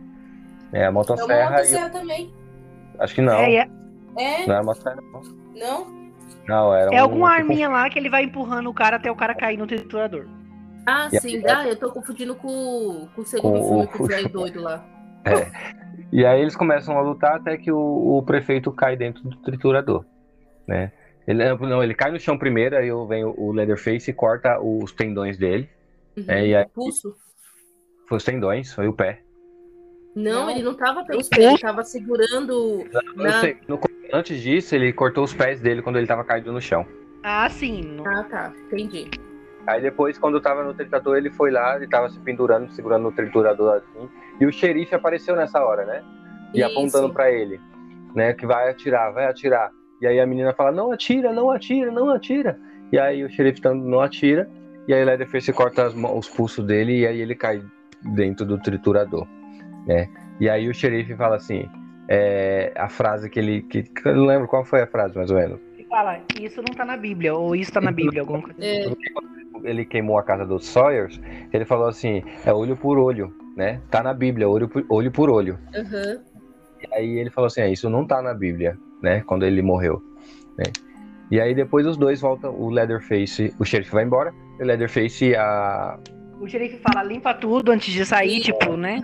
É, 0.73 0.81
a 0.81 0.85
É 0.85 0.89
uma 0.89 0.93
motosserra. 0.93 1.51
motosserra 1.51 1.91
também. 1.91 2.27
e- 2.27 3.03
Acho 3.03 3.15
que 3.15 3.23
não. 3.23 3.39
É, 3.41 3.55
é, 3.57 3.69
É, 4.19 4.47
Não 4.47 4.55
era 4.55 4.63
motosserra, 4.63 4.97
não. 5.13 5.23
não? 5.55 5.97
Não, 6.47 6.75
era 6.75 6.95
é 6.95 7.01
um, 7.01 7.05
alguma 7.05 7.31
tipo, 7.31 7.41
arminha 7.41 7.69
lá 7.69 7.89
que 7.91 7.99
ele 7.99 8.09
vai 8.09 8.23
empurrando 8.25 8.69
o 8.71 8.75
cara 8.75 8.97
até 8.97 9.11
o 9.11 9.17
cara 9.17 9.35
cair 9.35 9.57
no 9.57 9.67
triturador. 9.67 10.27
Ah, 10.87 11.09
E 11.13 11.19
sim. 11.19 11.37
aí- 11.39 11.45
Ah, 11.49 11.67
eu 11.67 11.77
tô 11.77 11.91
confundindo 11.91 12.35
com, 12.37 13.09
com 13.15 13.21
o 13.23 13.25
segundo 13.27 13.59
Com 13.59 13.65
filme, 13.65 13.85
o- 13.85 13.89
com 13.89 14.03
o 14.05 14.07
velho 14.07 14.29
doido 14.29 14.61
lá. 14.63 14.85
E 16.17 16.25
aí 16.25 16.41
eles 16.41 16.57
começam 16.57 16.97
a 16.97 17.03
lutar 17.03 17.37
até 17.37 17.59
que 17.59 17.71
o, 17.71 17.77
o 18.17 18.23
prefeito 18.23 18.73
cai 18.73 18.97
dentro 18.97 19.23
do 19.23 19.37
triturador, 19.43 20.03
né? 20.67 20.91
Ele, 21.29 21.45
não, 21.57 21.83
ele 21.85 21.93
cai 21.95 22.11
no 22.11 22.19
chão 22.19 22.39
primeiro, 22.39 22.75
aí 22.75 22.89
vem 23.07 23.23
o, 23.23 23.35
o 23.37 23.53
Leatherface 23.53 24.11
e 24.11 24.14
corta 24.14 24.59
os 24.59 24.93
tendões 24.93 25.37
dele. 25.37 25.69
Uhum. 26.17 26.25
É, 26.27 26.47
e 26.47 26.57
aí- 26.57 26.67
Pulso? 26.73 27.14
Foi 28.09 28.17
os 28.17 28.25
tendões, 28.25 28.73
foi 28.73 28.89
o 28.89 28.95
pé. 28.95 29.21
Não, 30.14 30.45
Não. 30.45 30.51
ele 30.51 30.62
não 30.62 30.73
tava 30.75 31.05
pelos 31.05 31.29
pés, 31.29 31.45
ele 31.45 31.59
tava 31.59 31.85
segurando 31.85 32.87
Eu 33.19 33.23
na... 33.23 33.41
sei, 33.43 33.59
no- 33.69 33.79
antes 34.11 34.41
disso, 34.41 34.75
ele 34.75 34.95
cortou 34.95 35.23
os 35.23 35.35
pés 35.35 35.61
dele 35.61 35.83
quando 35.83 35.97
ele 35.99 36.07
tava 36.07 36.25
caído 36.25 36.51
no 36.51 36.62
chão. 36.62 36.87
Ah, 37.23 37.51
sim. 37.51 37.99
Ah, 38.07 38.25
tá. 38.25 38.55
Entendi. 38.73 39.11
Aí 39.67 39.83
depois, 39.83 40.17
quando 40.17 40.41
tava 40.41 40.62
no 40.64 40.73
triturador, 40.73 41.19
ele 41.19 41.29
foi 41.29 41.51
lá, 41.51 41.77
ele 41.77 41.89
tava 41.89 42.09
se 42.09 42.19
pendurando, 42.21 42.71
segurando 42.73 43.03
no 43.03 43.12
triturador 43.12 43.75
assim. 43.77 44.09
E 44.41 44.47
o 44.47 44.53
xerife 44.53 44.95
apareceu 44.95 45.34
nessa 45.37 45.62
hora, 45.64 45.84
né? 45.84 46.03
E 46.55 46.61
Isso. 46.61 46.70
apontando 46.70 47.12
pra 47.12 47.30
ele, 47.30 47.61
né? 48.14 48.32
Que 48.32 48.47
vai 48.47 48.70
atirar, 48.70 49.12
vai 49.12 49.26
atirar. 49.26 49.70
E 50.01 50.07
aí 50.07 50.20
a 50.20 50.26
menina 50.26 50.53
fala, 50.53 50.70
não 50.72 50.93
atira, 50.93 51.32
não 51.32 51.51
atira, 51.51 51.91
não 51.91 52.11
atira. 52.11 52.59
E 52.93 52.99
aí 52.99 53.24
o 53.24 53.30
xerife 53.30 53.61
tá- 53.61 53.74
não 53.74 54.01
atira. 54.01 54.49
E 54.87 54.95
aí 54.95 55.03
o 55.03 55.07
Leatherface 55.07 55.53
corta 55.53 55.87
as 55.87 55.95
os 55.95 56.28
pulsos 56.28 56.64
dele 56.64 57.01
e 57.01 57.07
aí 57.07 57.20
ele 57.20 57.34
cai 57.34 57.62
dentro 58.14 58.47
do 58.47 58.59
triturador, 58.59 59.26
né? 59.87 60.09
E 60.39 60.49
aí 60.49 60.68
o 60.68 60.74
xerife 60.74 61.16
fala 61.16 61.37
assim, 61.37 61.68
é, 62.09 62.72
a 62.76 62.89
frase 62.89 63.28
que 63.28 63.39
ele... 63.41 63.62
Que, 63.62 63.82
que 63.82 64.07
eu 64.07 64.14
não 64.14 64.26
lembro 64.26 64.47
qual 64.47 64.64
foi 64.64 64.82
a 64.82 64.87
frase, 64.87 65.16
mais 65.16 65.30
ou 65.30 65.37
menos. 65.39 65.59
Ele 65.76 65.89
fala, 65.89 66.20
isso 66.41 66.59
não 66.59 66.74
tá 66.76 66.84
na 66.84 66.97
Bíblia, 66.97 67.34
ou 67.34 67.57
isso 67.57 67.72
tá 67.72 67.80
na 67.80 67.91
Bíblia, 67.91 68.20
alguma 68.20 68.43
coisa. 68.43 68.57
É, 68.61 68.84
ele 69.64 69.84
queimou 69.84 70.18
a 70.18 70.22
casa 70.22 70.45
dos 70.45 70.66
Sawyers, 70.66 71.20
ele 71.53 71.64
falou 71.64 71.89
assim, 71.89 72.22
é 72.45 72.53
olho 72.53 72.76
por 72.76 72.99
olho, 72.99 73.34
né? 73.57 73.81
Tá 73.91 74.03
na 74.03 74.13
Bíblia, 74.13 74.49
olho 74.49 74.69
por 74.69 74.85
olho. 74.89 75.11
Por 75.11 75.31
olho. 75.31 75.59
aham. 75.75 76.21
E 76.79 76.95
aí 76.95 77.19
ele 77.19 77.31
falou 77.31 77.47
assim, 77.47 77.63
é, 77.63 77.71
isso 77.71 77.89
não 77.89 78.07
tá 78.07 78.21
na 78.21 78.35
Bíblia, 78.35 78.77
né? 79.03 79.23
Quando 79.27 79.47
ele 79.47 79.63
morreu, 79.63 80.01
né? 80.59 80.65
E 81.31 81.41
aí 81.41 81.55
depois 81.55 81.87
os 81.87 81.97
dois 81.97 82.21
voltam, 82.21 82.55
o 82.55 82.69
Leatherface, 82.69 83.55
o 83.59 83.65
xerife 83.65 83.91
vai 83.91 84.05
embora, 84.05 84.33
e 84.61 84.63
o 84.63 84.67
Leatherface 84.67 85.31
e 85.31 85.35
a 85.35 85.99
O 86.39 86.47
xerife 86.47 86.79
fala, 86.79 87.03
limpa 87.03 87.33
tudo 87.33 87.73
antes 87.73 87.93
de 87.93 88.05
sair, 88.05 88.41
tipo, 88.41 88.77
né? 88.77 89.01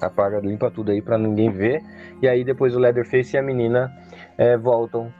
apaga, 0.00 0.38
limpa 0.38 0.70
tudo 0.70 0.92
aí 0.92 1.02
pra 1.02 1.18
ninguém 1.18 1.50
ver. 1.50 1.82
E 2.22 2.28
aí 2.28 2.44
depois 2.44 2.74
o 2.74 2.78
Leatherface 2.78 3.34
e 3.34 3.38
a 3.38 3.42
menina 3.42 3.92
é, 4.38 4.56
voltam, 4.56 5.12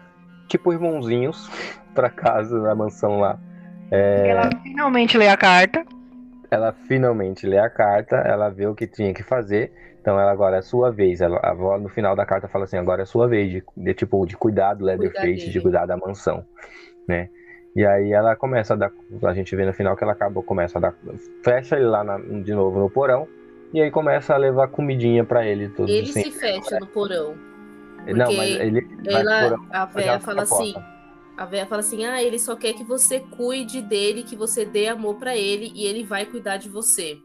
tipo 0.49 0.73
irmãozinhos, 0.73 1.51
pra 1.95 2.09
casa, 2.09 2.59
na 2.61 2.75
mansão 2.75 3.19
lá. 3.19 3.39
É, 3.91 4.29
Ela 4.29 4.51
finalmente 4.63 5.19
lê 5.19 5.29
a 5.29 5.37
carta. 5.37 5.85
Ela 6.51 6.73
finalmente 6.73 7.47
lê 7.47 7.59
a 7.59 7.71
carta, 7.71 8.17
ela 8.17 8.49
vê 8.49 8.67
o 8.67 8.75
que 8.75 8.87
tinha 8.87 9.13
que 9.15 9.23
fazer, 9.23 9.73
então 10.01 10.19
ela 10.21 10.31
agora 10.31 10.59
é 10.59 10.63
sua 10.63 10.91
vez. 10.91 11.21
Ela, 11.21 11.39
a 11.39 11.51
avó 11.51 11.79
no 11.79 11.89
final 11.89 12.15
da 12.15 12.27
carta 12.27 12.49
fala 12.49 12.65
assim, 12.65 12.77
agora 12.77 13.03
é 13.03 13.07
sua 13.07 13.27
vez 13.29 13.51
de, 13.51 13.63
de, 13.77 13.95
tipo 13.95 14.25
de 14.27 14.37
cuidar 14.37 14.75
do 14.75 14.85
Leatherface, 14.85 15.51
de 15.51 15.61
cuidar 15.61 15.87
da 15.87 15.97
mansão, 15.97 16.45
né? 17.09 17.29
E 17.77 17.85
aí 17.85 18.13
ela 18.13 18.37
começa 18.37 18.75
a 18.75 18.77
dar, 18.77 18.93
a 19.25 19.35
gente 19.35 19.55
vê 19.57 19.65
no 19.65 19.73
final 19.73 19.97
que 19.97 20.05
ela 20.05 20.13
acaba, 20.13 20.41
começa 20.43 20.79
a 20.79 20.81
dar, 20.81 20.95
fecha 21.43 21.77
ele 21.77 21.87
lá 21.87 22.05
na- 22.05 22.19
de 22.19 22.55
novo 22.55 22.79
no 22.79 22.89
porão 22.89 23.27
e 23.73 23.81
aí 23.81 23.91
começa 23.91 24.33
a 24.33 24.37
levar 24.37 24.69
comidinha 24.69 25.25
pra 25.25 25.45
ele 25.45 25.69
todos 25.71 25.91
Ele 25.91 26.03
os 26.03 26.13
se 26.13 26.31
fecha 26.31 26.79
no 26.79 26.87
porão. 26.87 27.35
Não, 28.07 28.33
mas 28.33 28.61
ele 28.61 28.87
Ela, 29.09 29.41
porão, 29.41 29.67
a 29.73 29.87
véia 29.87 30.21
fala 30.21 30.43
a 30.43 30.47
porta. 30.47 30.94
A 31.37 31.45
véia 31.45 31.67
fala 31.67 31.81
assim, 31.81 32.05
ah, 32.05 32.23
ele 32.23 32.39
só 32.39 32.55
quer 32.57 32.73
que 32.75 32.85
você 32.85 33.21
cuide 33.21 33.83
dele, 33.83 34.23
que 34.23 34.37
você 34.37 34.65
dê 34.65 34.89
amor 34.89 35.17
pra 35.17 35.37
ele 35.37 35.73
e 35.75 35.85
ele 35.85 36.05
vai 36.05 36.25
cuidar 36.27 36.57
de 36.59 36.69
você. 36.69 37.19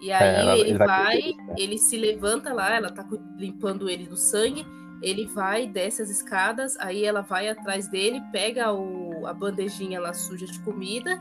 E 0.00 0.12
aí 0.12 0.34
É, 0.36 0.40
ela- 0.40 0.58
ele 0.58 0.74
vai 0.78 0.86
vai, 0.86 1.16
né? 1.46 1.54
ele 1.56 1.78
se 1.78 1.96
levanta 1.96 2.52
lá, 2.52 2.74
ela 2.76 2.90
tá 2.92 3.04
limpando 3.36 3.88
ele 3.90 4.06
do 4.06 4.16
sangue, 4.16 4.64
ele 5.02 5.26
vai, 5.26 5.66
desce 5.66 6.02
as 6.02 6.10
escadas, 6.10 6.76
aí 6.78 7.04
ela 7.04 7.20
vai 7.20 7.48
atrás 7.48 7.88
dele, 7.88 8.20
pega 8.32 8.72
o, 8.72 9.26
a 9.26 9.32
bandejinha 9.32 10.00
lá 10.00 10.12
suja 10.12 10.46
de 10.46 10.58
comida 10.60 11.20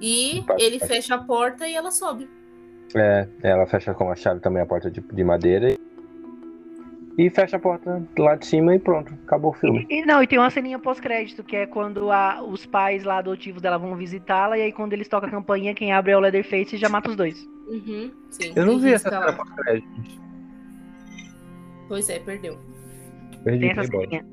e 0.00 0.42
Pode- 0.46 0.62
ele 0.62 0.78
pode. 0.78 0.92
fecha 0.92 1.14
a 1.14 1.18
porta 1.22 1.68
e 1.68 1.74
ela 1.74 1.90
sobe. 1.90 2.28
É, 2.94 3.26
ela 3.42 3.66
fecha 3.66 3.94
com 3.94 4.10
a 4.10 4.14
chave 4.16 4.40
também 4.40 4.62
a 4.62 4.66
porta 4.66 4.90
de, 4.90 5.00
de 5.00 5.24
madeira 5.24 5.72
e, 5.72 5.78
e 7.18 7.28
fecha 7.30 7.56
a 7.56 7.60
porta 7.60 8.02
lá 8.18 8.34
de 8.36 8.46
cima 8.46 8.74
e 8.74 8.78
pronto, 8.78 9.12
acabou 9.24 9.50
o 9.50 9.54
filme. 9.54 9.86
E, 9.90 10.04
não, 10.04 10.22
e 10.22 10.26
tem 10.26 10.38
uma 10.38 10.50
ceninha 10.50 10.78
pós-crédito, 10.78 11.44
que 11.44 11.56
é 11.56 11.66
quando 11.66 12.10
a- 12.10 12.42
os 12.42 12.64
pais 12.66 13.04
lá 13.04 13.18
adotivos 13.18 13.60
dela 13.60 13.78
vão 13.78 13.94
visitá-la, 13.96 14.56
e 14.58 14.62
aí 14.62 14.72
quando 14.72 14.92
eles 14.94 15.08
tocam 15.08 15.28
a 15.28 15.32
campainha, 15.32 15.74
quem 15.74 15.92
abre 15.92 16.12
é 16.12 16.16
o 16.16 16.20
Leatherface 16.20 16.74
e 16.76 16.78
já 16.78 16.88
mata 16.88 17.10
os 17.10 17.16
dois. 17.16 17.46
Uhum, 17.68 18.10
sim. 18.30 18.52
Eu 18.56 18.66
não 18.66 18.78
vi 18.78 18.92
essa 18.94 19.08
cena 19.10 19.26
lá. 19.26 19.32
pós-crédito. 19.32 19.86
Pois 21.88 22.08
é, 22.08 22.18
perdeu. 22.18 22.58
Perdi 23.44 23.60
Tem 23.60 23.70
essa 23.70 23.84
ceninha. 23.84 24.24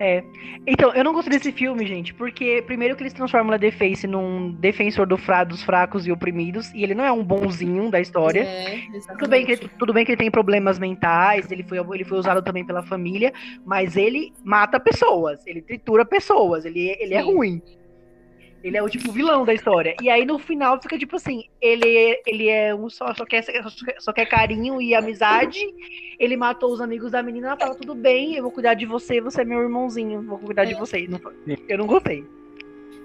É. 0.00 0.24
Então, 0.66 0.94
eu 0.94 1.04
não 1.04 1.12
gostei 1.12 1.36
desse 1.38 1.52
filme, 1.52 1.86
gente, 1.86 2.14
porque 2.14 2.62
primeiro 2.62 2.96
que 2.96 3.02
eles 3.02 3.12
transformam 3.12 3.48
o 3.48 3.50
Leatherface 3.50 4.06
num 4.06 4.50
defensor 4.52 5.06
do 5.06 5.18
fra- 5.18 5.44
dos 5.44 5.62
fracos 5.62 6.06
e 6.06 6.10
oprimidos, 6.10 6.72
e 6.72 6.82
ele 6.82 6.94
não 6.94 7.04
é 7.04 7.12
um 7.12 7.22
bonzinho 7.22 7.90
da 7.90 8.00
história. 8.00 8.40
É, 8.40 8.80
Tudo 9.18 9.28
bem, 9.28 9.44
que 9.44 9.52
ele, 9.52 9.70
tudo 9.78 9.92
bem 9.92 10.04
que 10.06 10.12
ele 10.12 10.16
tem 10.16 10.30
problemas 10.30 10.78
mentais, 10.78 11.50
ele 11.52 11.62
foi, 11.62 11.78
ele 11.94 12.04
foi 12.04 12.18
usado 12.18 12.40
também 12.42 12.64
pela 12.64 12.82
família, 12.82 13.30
mas 13.64 13.94
ele 13.94 14.32
mata 14.42 14.80
pessoas, 14.80 15.46
ele 15.46 15.60
tritura 15.60 16.04
pessoas, 16.04 16.64
ele, 16.64 16.96
ele 16.98 17.12
é 17.14 17.20
ruim. 17.20 17.60
Ele 18.62 18.76
é 18.76 18.82
o 18.82 18.88
tipo 18.88 19.10
vilão 19.10 19.44
da 19.44 19.54
história. 19.54 19.94
E 20.02 20.10
aí 20.10 20.24
no 20.24 20.38
final 20.38 20.80
fica 20.80 20.98
tipo 20.98 21.16
assim, 21.16 21.44
ele, 21.60 22.20
ele 22.26 22.48
é 22.48 22.74
um 22.74 22.90
só, 22.90 23.14
só 23.14 23.24
quer, 23.24 23.44
só 23.98 24.12
quer 24.12 24.26
carinho 24.26 24.80
e 24.80 24.94
amizade. 24.94 25.58
Ele 26.18 26.36
matou 26.36 26.72
os 26.72 26.80
amigos 26.80 27.12
da 27.12 27.22
menina, 27.22 27.48
ela 27.48 27.56
fala, 27.56 27.74
tudo 27.74 27.94
bem, 27.94 28.34
eu 28.34 28.42
vou 28.42 28.52
cuidar 28.52 28.74
de 28.74 28.84
você, 28.84 29.20
você 29.20 29.40
é 29.40 29.44
meu 29.44 29.60
irmãozinho, 29.60 30.22
vou 30.22 30.38
cuidar 30.38 30.64
de 30.66 30.74
É. 30.74 30.78
você. 30.78 31.08
Eu 31.68 31.78
não 31.78 31.86
gostei. 31.86 32.24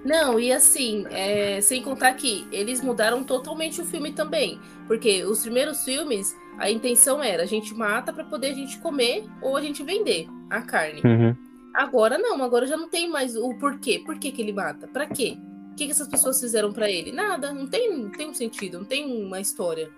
Não, 0.03 0.39
e 0.39 0.51
assim, 0.51 1.03
é, 1.09 1.59
sem 1.61 1.81
contar 1.81 2.13
que 2.13 2.45
eles 2.51 2.79
mudaram 2.79 3.23
totalmente 3.23 3.81
o 3.81 3.85
filme 3.85 4.11
também. 4.11 4.59
Porque 4.85 5.23
os 5.23 5.41
primeiros 5.41 5.83
filmes, 5.83 6.37
a 6.59 6.69
intenção 6.69 7.23
era 7.23 7.41
a 7.41 7.47
gente 7.47 7.73
mata 7.73 8.13
pra 8.13 8.23
poder 8.23 8.47
a 8.47 8.53
gente 8.53 8.77
comer 8.79 9.23
ou 9.41 9.57
a 9.57 9.61
gente 9.61 9.81
vender 9.81 10.27
a 10.47 10.61
carne. 10.61 11.01
Uhum. 11.03 11.35
Agora 11.75 12.17
não, 12.17 12.41
agora 12.41 12.65
já 12.65 12.77
não 12.77 12.87
tem 12.87 13.09
mais 13.09 13.35
o 13.35 13.53
porquê. 13.55 13.99
Por 13.99 14.17
que, 14.17 14.31
que 14.31 14.41
ele 14.41 14.53
mata? 14.53 14.87
Pra 14.87 15.05
quê? 15.05 15.37
O 15.73 15.75
que, 15.75 15.85
que 15.85 15.91
essas 15.91 16.07
pessoas 16.07 16.39
fizeram 16.39 16.71
pra 16.71 16.89
ele? 16.89 17.11
Nada, 17.11 17.51
não 17.53 17.67
tem, 17.67 17.93
não 17.93 18.09
tem 18.09 18.29
um 18.29 18.33
sentido, 18.33 18.79
não 18.79 18.85
tem 18.85 19.05
uma 19.05 19.41
história. 19.41 19.91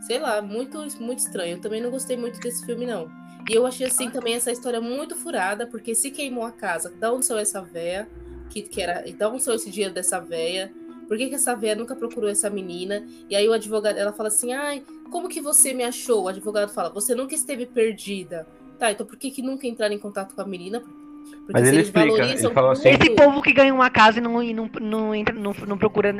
Sei 0.00 0.18
lá, 0.18 0.42
muito, 0.42 0.78
muito 1.00 1.20
estranho. 1.20 1.56
Eu 1.56 1.60
também 1.60 1.80
não 1.80 1.92
gostei 1.92 2.16
muito 2.16 2.40
desse 2.40 2.66
filme, 2.66 2.84
não. 2.84 3.08
E 3.48 3.54
eu 3.54 3.64
achei 3.64 3.86
assim 3.86 4.10
também 4.10 4.34
essa 4.34 4.50
história 4.50 4.80
muito 4.80 5.14
furada, 5.14 5.64
porque 5.64 5.94
se 5.94 6.10
queimou 6.10 6.44
a 6.44 6.50
casa, 6.50 6.90
da 6.90 7.12
onde 7.12 7.24
saiu 7.24 7.38
essa 7.38 7.62
véia? 7.62 8.08
Que, 8.50 8.62
que 8.62 8.82
era, 8.82 9.04
da 9.12 9.28
onde 9.28 9.44
saiu 9.44 9.54
esse 9.54 9.70
dinheiro 9.70 9.94
dessa 9.94 10.18
véia? 10.18 10.74
Por 11.06 11.16
que, 11.16 11.28
que 11.28 11.36
essa 11.36 11.54
véia 11.54 11.76
nunca 11.76 11.94
procurou 11.94 12.28
essa 12.28 12.50
menina? 12.50 13.06
E 13.30 13.36
aí 13.36 13.48
o 13.48 13.52
advogado, 13.52 13.96
ela 13.96 14.12
fala 14.12 14.28
assim, 14.28 14.52
ai, 14.52 14.84
como 15.08 15.28
que 15.28 15.40
você 15.40 15.72
me 15.72 15.84
achou? 15.84 16.24
O 16.24 16.28
advogado 16.28 16.68
fala, 16.72 16.90
você 16.90 17.14
nunca 17.14 17.32
esteve 17.32 17.64
perdida. 17.64 18.44
Tá, 18.76 18.90
então 18.90 19.06
por 19.06 19.16
que, 19.16 19.30
que 19.30 19.40
nunca 19.40 19.68
entraram 19.68 19.94
em 19.94 19.98
contato 19.98 20.34
com 20.34 20.40
a 20.40 20.46
menina? 20.46 20.82
Porque 21.30 21.52
Mas 21.52 21.62
ele 21.68 21.76
eles 21.76 21.86
explica, 21.88 22.08
valorizam 22.16 22.46
ele 22.46 22.54
falou 22.54 22.70
assim- 22.70 22.88
Esse 22.90 23.10
povo 23.10 23.42
que 23.42 23.52
ganha 23.52 23.74
uma 23.74 23.90
casa 23.90 24.18
e 24.18 24.22
não, 24.22 24.42
e 24.42 24.54
não, 24.54 24.70
não, 24.80 25.14
entra, 25.14 25.34
não, 25.34 25.52
não 25.66 25.76
procura, 25.78 26.12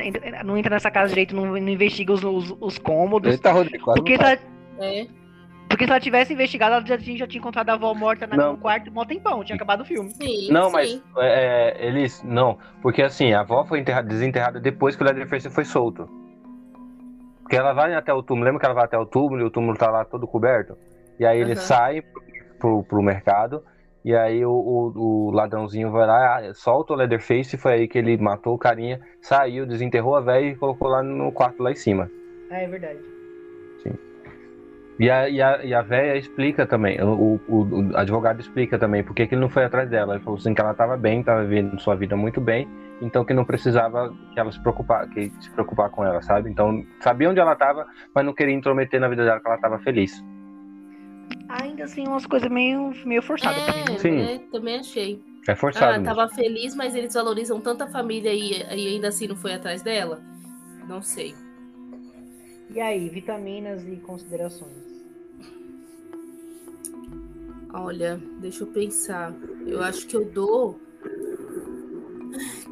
não 0.44 0.56
entra 0.56 0.70
nessa 0.74 0.90
casa 0.90 1.08
direito, 1.10 1.34
não, 1.34 1.46
não 1.46 1.56
investiga 1.68 2.12
os, 2.12 2.22
os, 2.24 2.56
os 2.60 2.78
cômodos. 2.78 3.30
Eita, 3.32 3.52
Rodrigo, 3.52 3.84
quase 3.84 4.00
Porque 4.00 4.12
se, 4.14 4.18
tá. 4.18 4.30
ela, 4.32 4.40
É, 4.80 5.06
porque 5.68 5.84
se 5.84 5.90
ela 5.90 6.00
tivesse 6.00 6.32
investigado, 6.34 6.74
ela 6.74 6.84
já, 6.86 6.98
tinha- 6.98 7.16
já 7.18 7.26
tinha 7.26 7.38
encontrado 7.40 7.70
a 7.70 7.74
avó 7.74 7.94
morta 7.94 8.26
na- 8.26 8.36
no 8.36 8.56
quarto 8.58 8.92
mó 8.92 9.04
tempão, 9.04 9.42
tinha 9.44 9.56
acabado 9.56 9.82
o 9.82 9.84
filme. 9.84 10.10
sim, 10.10 10.50
Não, 10.50 10.66
sim. 10.66 10.72
mas 10.72 11.02
é, 11.18 11.76
é, 11.82 11.86
eles. 11.86 12.22
Não, 12.24 12.58
porque 12.82 13.00
assim, 13.02 13.32
a 13.32 13.40
avó 13.40 13.64
foi 13.64 13.78
enterrada, 13.80 14.08
desenterrada 14.08 14.60
depois 14.60 14.96
que 14.96 15.02
o 15.02 15.06
Leatherface 15.06 15.48
foi 15.50 15.64
solto. 15.64 16.08
Porque 17.42 17.56
ela 17.56 17.72
vai 17.72 17.94
até 17.94 18.12
o 18.12 18.22
túmulo, 18.22 18.44
lembra 18.46 18.60
que 18.60 18.66
ela 18.66 18.74
vai 18.74 18.84
até 18.84 18.98
o 18.98 19.06
túmulo 19.06 19.40
e 19.40 19.44
o 19.44 19.50
túmulo 19.50 19.76
tá 19.76 19.90
lá 19.90 20.04
todo 20.04 20.26
coberto? 20.26 20.76
E 21.18 21.24
aí 21.24 21.38
ele 21.40 21.52
Aham. 21.52 21.60
sai 21.60 22.02
pro, 22.58 22.82
pro 22.84 23.02
mercado, 23.02 23.62
e 24.04 24.14
aí 24.14 24.44
o, 24.44 24.52
o, 24.52 25.28
o 25.28 25.30
ladrãozinho 25.30 25.90
vai 25.90 26.06
lá, 26.06 26.54
solta 26.54 26.92
o 26.92 26.96
Leatherface, 26.96 27.56
e 27.56 27.58
foi 27.58 27.72
aí 27.72 27.88
que 27.88 27.98
ele 27.98 28.16
matou 28.16 28.54
o 28.54 28.58
carinha, 28.58 29.00
saiu, 29.20 29.66
desenterrou 29.66 30.16
a 30.16 30.20
velha 30.20 30.46
e 30.46 30.56
colocou 30.56 30.88
lá 30.88 31.02
no 31.02 31.30
quarto 31.32 31.62
lá 31.62 31.70
em 31.70 31.76
cima. 31.76 32.10
É, 32.50 32.64
é 32.64 32.68
verdade. 32.68 33.12
E 34.98 35.10
a, 35.10 35.28
e 35.28 35.40
a, 35.40 35.64
e 35.64 35.74
a 35.74 35.82
véia 35.82 36.16
explica 36.16 36.66
também, 36.66 37.00
o, 37.02 37.40
o, 37.48 37.90
o 37.90 37.96
advogado 37.96 38.40
explica 38.40 38.78
também 38.78 39.02
porque 39.02 39.26
que 39.26 39.34
ele 39.34 39.40
não 39.40 39.48
foi 39.48 39.64
atrás 39.64 39.88
dela. 39.88 40.14
Ele 40.14 40.22
falou 40.22 40.38
assim 40.38 40.54
que 40.54 40.60
ela 40.60 40.72
estava 40.72 40.96
bem, 40.96 41.20
estava 41.20 41.42
vivendo 41.42 41.80
sua 41.80 41.96
vida 41.96 42.14
muito 42.14 42.40
bem, 42.40 42.68
então 43.00 43.24
que 43.24 43.32
não 43.32 43.44
precisava 43.44 44.14
que 44.32 44.38
ela 44.38 44.52
se 44.52 44.60
preocupar, 44.60 45.08
que 45.08 45.32
se 45.40 45.50
preocupar 45.50 45.90
com 45.90 46.04
ela, 46.04 46.20
sabe? 46.22 46.50
Então 46.50 46.84
sabia 47.00 47.30
onde 47.30 47.40
ela 47.40 47.54
estava, 47.54 47.86
mas 48.14 48.24
não 48.24 48.34
queria 48.34 48.54
intrometer 48.54 49.00
na 49.00 49.08
vida 49.08 49.24
dela, 49.24 49.40
que 49.40 49.46
ela 49.46 49.56
estava 49.56 49.78
feliz. 49.78 50.22
Ainda 51.48 51.84
assim 51.84 52.06
umas 52.06 52.26
coisas 52.26 52.50
meio, 52.50 52.92
meio 53.04 53.22
forçadas. 53.22 53.62
É, 53.68 53.98
Sim. 53.98 54.20
é, 54.20 54.38
também 54.50 54.76
achei. 54.76 55.22
É 55.48 55.54
forçado. 55.54 55.86
Ah, 55.86 55.98
mesmo. 55.98 56.04
tava 56.04 56.28
feliz, 56.28 56.74
mas 56.74 56.94
eles 56.94 57.14
valorizam 57.14 57.60
tanta 57.60 57.86
família 57.86 58.32
e, 58.32 58.60
e 58.60 58.88
ainda 58.88 59.08
assim 59.08 59.26
não 59.26 59.36
foi 59.36 59.54
atrás 59.54 59.82
dela? 59.82 60.22
Não 60.88 61.02
sei. 61.02 61.34
E 62.70 62.80
aí, 62.80 63.08
vitaminas 63.08 63.86
e 63.86 63.96
considerações? 63.96 64.92
Olha, 67.72 68.20
deixa 68.40 68.64
eu 68.64 68.68
pensar. 68.68 69.34
Eu 69.66 69.82
acho 69.82 70.06
que 70.06 70.16
eu 70.16 70.24
dou 70.24 70.78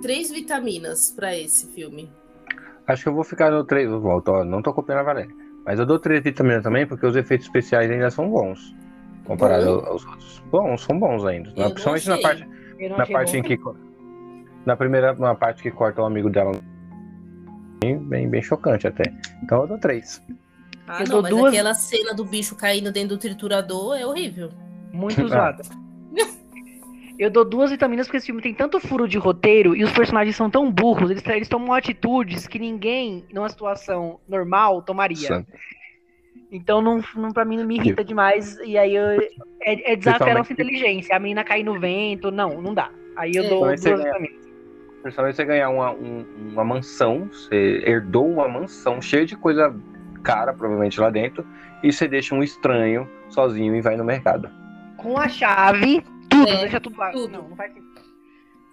três 0.03 0.31
vitaminas 0.31 1.11
pra 1.11 1.37
esse 1.37 1.67
filme. 1.73 2.11
Acho 2.87 3.05
que 3.05 3.09
eu 3.09 3.15
vou 3.15 3.25
ficar 3.25 3.51
no 3.51 3.65
3. 3.65 3.91
Volto, 3.91 4.29
ó, 4.29 4.45
não 4.45 4.63
tô 4.63 4.73
copiando 4.73 4.99
a 4.99 5.03
Valéria. 5.03 5.40
Mas 5.65 5.79
eu 5.79 5.87
dou 5.87 5.99
3 5.99 6.23
vitaminas 6.23 6.63
também, 6.63 6.87
porque 6.87 7.07
os 7.07 7.15
efeitos 7.17 7.47
especiais 7.47 7.91
ainda 7.91 8.11
são 8.11 8.29
bons. 8.31 8.75
Comparado 9.25 9.65
Bom. 9.81 9.87
aos 9.87 10.05
outros. 10.07 10.43
Bons, 10.51 10.83
são 10.83 10.99
bons 10.99 11.25
ainda. 11.25 11.51
Eu 11.57 11.71
Principalmente 11.71 12.09
na 12.09 12.19
parte, 12.19 12.49
na 12.99 13.07
parte 13.07 13.33
bom. 13.33 13.39
em 13.39 13.43
que. 13.43 13.59
Na 14.67 14.77
primeira 14.77 15.13
na 15.15 15.35
parte 15.35 15.63
que 15.63 15.71
corta 15.71 16.03
o 16.03 16.05
amigo 16.05 16.29
dela. 16.31 16.53
Bem, 17.83 17.99
bem, 17.99 18.29
bem 18.29 18.43
chocante 18.43 18.87
até. 18.87 19.05
Então 19.43 19.63
eu 19.63 19.67
dou 19.69 19.79
3. 19.79 20.23
Ah, 20.89 21.03
Eu 21.03 21.07
não, 21.07 21.07
dou 21.07 21.23
mas 21.23 21.31
duas- 21.31 21.53
aquela 21.55 21.75
cena 21.75 22.13
do 22.15 22.25
bicho 22.25 22.55
caindo 22.57 22.91
dentro 22.93 23.17
do 23.17 23.19
triturador 23.19 23.97
é 23.97 24.05
horrível. 24.05 24.51
Muito 24.93 25.23
usada. 25.25 25.63
Eu 27.21 27.29
dou 27.31 27.45
duas 27.45 27.71
vitaminas 27.71 28.07
porque 28.07 28.17
esse 28.17 28.27
filme 28.27 28.41
tem 28.41 28.55
tanto 28.55 28.81
furo 28.81 29.07
de 29.07 29.19
roteiro 29.19 29.77
e 29.77 29.85
os 29.85 29.93
personagens 29.93 30.35
são 30.35 30.49
tão 30.49 30.73
burros, 30.73 31.11
eles, 31.11 31.23
eles 31.27 31.49
tomam 31.51 31.75
atitudes 31.75 32.47
que 32.47 32.59
ninguém, 32.59 33.27
numa 33.31 33.47
situação 33.51 34.19
normal, 34.27 34.81
tomaria. 34.81 35.45
Então, 36.51 36.81
não, 36.81 37.03
não, 37.15 37.31
pra 37.31 37.45
mim, 37.45 37.59
não 37.59 37.65
me 37.67 37.77
irrita 37.77 38.03
demais. 38.03 38.59
E 38.65 38.79
aí, 38.79 38.97
eu, 38.97 39.05
é, 39.61 39.93
é 39.93 39.97
desafiar 39.97 40.31
a 40.31 40.39
nossa 40.39 40.53
inteligência. 40.53 41.15
A 41.15 41.19
menina 41.19 41.45
cair 41.45 41.63
no 41.63 41.79
vento, 41.79 42.31
não, 42.31 42.61
não 42.61 42.73
dá. 42.73 42.91
Aí 43.17 43.33
eu 43.35 43.45
É. 43.45 43.49
dou 43.49 43.61
duas 43.67 43.81
você 43.81 43.91
ganha- 43.91 44.05
vitaminas. 44.05 44.41
Principalmente 45.03 45.37
você 45.37 45.45
ganhar 45.45 45.69
uma, 45.69 45.93
um- 45.93 46.25
uma 46.53 46.65
mansão, 46.65 47.29
você 47.31 47.83
herdou 47.87 48.27
uma 48.29 48.49
mansão 48.49 49.01
cheia 49.01 49.27
de 49.27 49.37
coisa 49.37 49.75
cara, 50.23 50.53
provavelmente 50.55 50.99
lá 50.99 51.11
dentro, 51.11 51.47
e 51.83 51.93
você 51.93 52.09
deixa 52.09 52.35
um 52.35 52.43
estranho 52.43 53.07
sozinho 53.29 53.75
e 53.77 53.81
vai 53.83 53.97
no 53.97 54.05
mercado. 54.05 54.51
Com 54.97 55.19
a 55.19 55.29
chave, 55.29 56.03
tudo, 56.31 56.49
É, 56.49 56.57
deixa 56.59 56.81
tudo 56.81 56.99
lá. 56.99 57.11
tudo. 57.11 57.33
Não, 57.33 57.49
não 57.49 57.57
faz 57.57 57.73
sentido. 57.73 58.01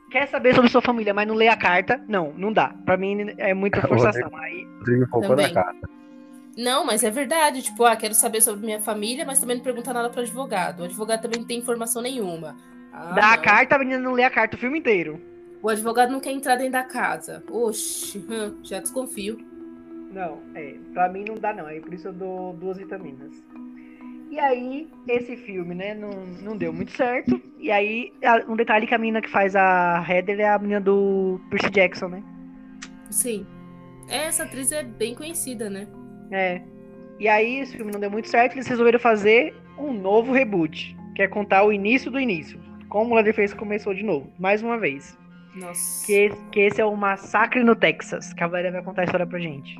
Quer 0.09 0.27
saber 0.27 0.55
sobre 0.55 0.69
sua 0.69 0.81
família, 0.81 1.13
mas 1.13 1.27
não 1.27 1.35
lê 1.35 1.49
a 1.49 1.57
carta? 1.57 2.01
Não, 2.07 2.31
não 2.37 2.53
dá. 2.53 2.69
Pra 2.85 2.95
mim 2.95 3.33
é 3.37 3.53
muita 3.53 3.81
forçação. 3.81 4.29
Aí, 4.37 4.65
Rodrigo 4.79 5.35
na 5.35 5.49
cara. 5.49 5.75
Não, 6.57 6.85
mas 6.85 7.03
é 7.03 7.11
verdade. 7.11 7.61
Tipo, 7.61 7.83
ah, 7.83 7.95
quero 7.95 8.13
saber 8.13 8.41
sobre 8.41 8.65
minha 8.65 8.79
família, 8.79 9.25
mas 9.25 9.39
também 9.39 9.57
não 9.57 9.63
pergunta 9.63 9.93
nada 9.93 10.09
pro 10.09 10.21
advogado. 10.21 10.79
O 10.79 10.85
advogado 10.85 11.21
também 11.21 11.39
não 11.41 11.47
tem 11.47 11.59
informação 11.59 12.01
nenhuma. 12.01 12.55
Ah, 12.93 13.11
dá 13.13 13.33
a 13.33 13.35
não. 13.35 13.43
carta, 13.43 13.75
a 13.75 13.79
menina 13.79 13.99
não 13.99 14.13
lê 14.13 14.23
a 14.23 14.29
carta 14.29 14.55
o 14.55 14.59
filme 14.59 14.79
inteiro. 14.79 15.21
O 15.61 15.69
advogado 15.69 16.09
não 16.11 16.19
quer 16.21 16.31
entrar 16.31 16.55
dentro 16.55 16.71
da 16.73 16.83
casa. 16.83 17.43
Oxi, 17.49 18.19
hum, 18.29 18.57
já 18.63 18.79
desconfio. 18.79 19.37
Não, 20.11 20.39
é. 20.55 20.75
Pra 20.93 21.09
mim 21.09 21.25
não 21.27 21.35
dá, 21.35 21.53
não. 21.53 21.65
Aí 21.67 21.81
por 21.81 21.93
isso 21.93 22.07
eu 22.07 22.13
dou 22.13 22.53
duas 22.53 22.77
vitaminas. 22.77 23.31
E 24.29 24.39
aí, 24.39 24.89
esse 25.07 25.37
filme, 25.37 25.73
né, 25.73 25.93
não, 25.93 26.09
não 26.41 26.57
deu 26.57 26.73
muito 26.73 26.91
certo. 26.91 27.41
E 27.59 27.71
aí, 27.71 28.11
um 28.47 28.55
detalhe 28.55 28.85
que 28.85 28.93
a 28.93 28.97
menina 28.97 29.21
que 29.21 29.29
faz 29.29 29.55
a 29.55 30.05
Heather 30.07 30.39
é 30.39 30.49
a 30.49 30.59
menina 30.59 30.81
do 30.81 31.39
Percy 31.49 31.69
Jackson, 31.69 32.07
né? 32.09 32.23
Sim. 33.09 33.45
Essa 34.09 34.43
atriz 34.43 34.71
é 34.71 34.83
bem 34.83 35.15
conhecida, 35.15 35.69
né? 35.69 35.87
É. 36.31 36.61
E 37.19 37.27
aí, 37.27 37.59
esse 37.59 37.75
filme 37.75 37.91
não 37.91 37.99
deu 37.99 38.11
muito 38.11 38.27
certo, 38.27 38.53
eles 38.53 38.67
resolveram 38.67 38.99
fazer 38.99 39.55
um 39.77 39.93
novo 39.93 40.33
reboot. 40.33 40.95
Que 41.15 41.23
é 41.23 41.27
contar 41.27 41.63
o 41.63 41.73
início 41.73 42.11
do 42.11 42.19
início. 42.19 42.59
Como 42.89 43.11
o 43.11 43.15
Leatherface 43.15 43.55
começou 43.55 43.93
de 43.93 44.03
novo, 44.03 44.31
mais 44.37 44.61
uma 44.61 44.77
vez. 44.77 45.17
Nossa. 45.55 46.05
Que, 46.05 46.31
que 46.51 46.59
esse 46.59 46.79
é 46.79 46.85
o 46.85 46.95
Massacre 46.95 47.63
no 47.63 47.75
Texas. 47.75 48.33
Que 48.33 48.43
a 48.43 48.47
Valéria 48.47 48.71
vai 48.71 48.83
contar 48.83 49.01
a 49.01 49.05
história 49.05 49.25
pra 49.25 49.39
gente. 49.39 49.77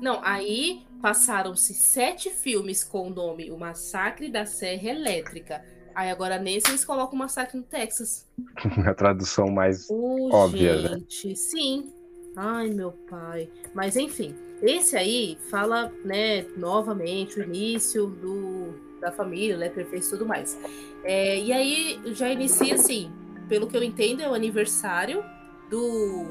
Não, 0.00 0.20
aí 0.22 0.84
passaram-se 1.00 1.74
sete 1.74 2.30
filmes 2.30 2.84
com 2.84 3.08
o 3.08 3.10
nome 3.10 3.50
O 3.50 3.58
Massacre 3.58 4.30
da 4.30 4.46
Serra 4.46 4.90
Elétrica. 4.90 5.64
Aí 5.94 6.10
agora 6.10 6.38
nesse 6.38 6.70
eles 6.70 6.84
colocam 6.84 7.14
o 7.14 7.18
Massacre 7.18 7.58
no 7.58 7.64
Texas. 7.64 8.28
A 8.86 8.94
tradução 8.94 9.50
mais. 9.50 9.90
Ô, 9.90 10.30
Óbvia, 10.32 10.80
né? 10.80 10.88
gente, 10.90 11.36
sim. 11.36 11.92
Ai, 12.36 12.70
meu 12.70 12.92
pai. 12.92 13.50
Mas 13.74 13.96
enfim, 13.96 14.34
esse 14.62 14.96
aí 14.96 15.36
fala, 15.50 15.92
né, 16.04 16.42
novamente 16.56 17.38
o 17.38 17.42
início 17.42 18.06
do, 18.06 18.74
da 19.00 19.12
família, 19.12 19.56
né, 19.56 19.68
perfeito 19.68 20.06
e 20.06 20.10
tudo 20.10 20.24
mais. 20.24 20.58
É, 21.04 21.38
e 21.38 21.52
aí 21.52 22.00
já 22.14 22.30
inicia 22.30 22.76
assim, 22.76 23.12
pelo 23.48 23.66
que 23.66 23.76
eu 23.76 23.82
entendo, 23.82 24.22
é 24.22 24.28
o 24.28 24.34
aniversário 24.34 25.22
do. 25.68 26.26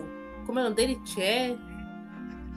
Como 0.46 0.58
é 0.58 0.62
o 0.62 0.66
nome 0.66 0.76
dele? 0.76 1.00
Tchê? 1.04 1.56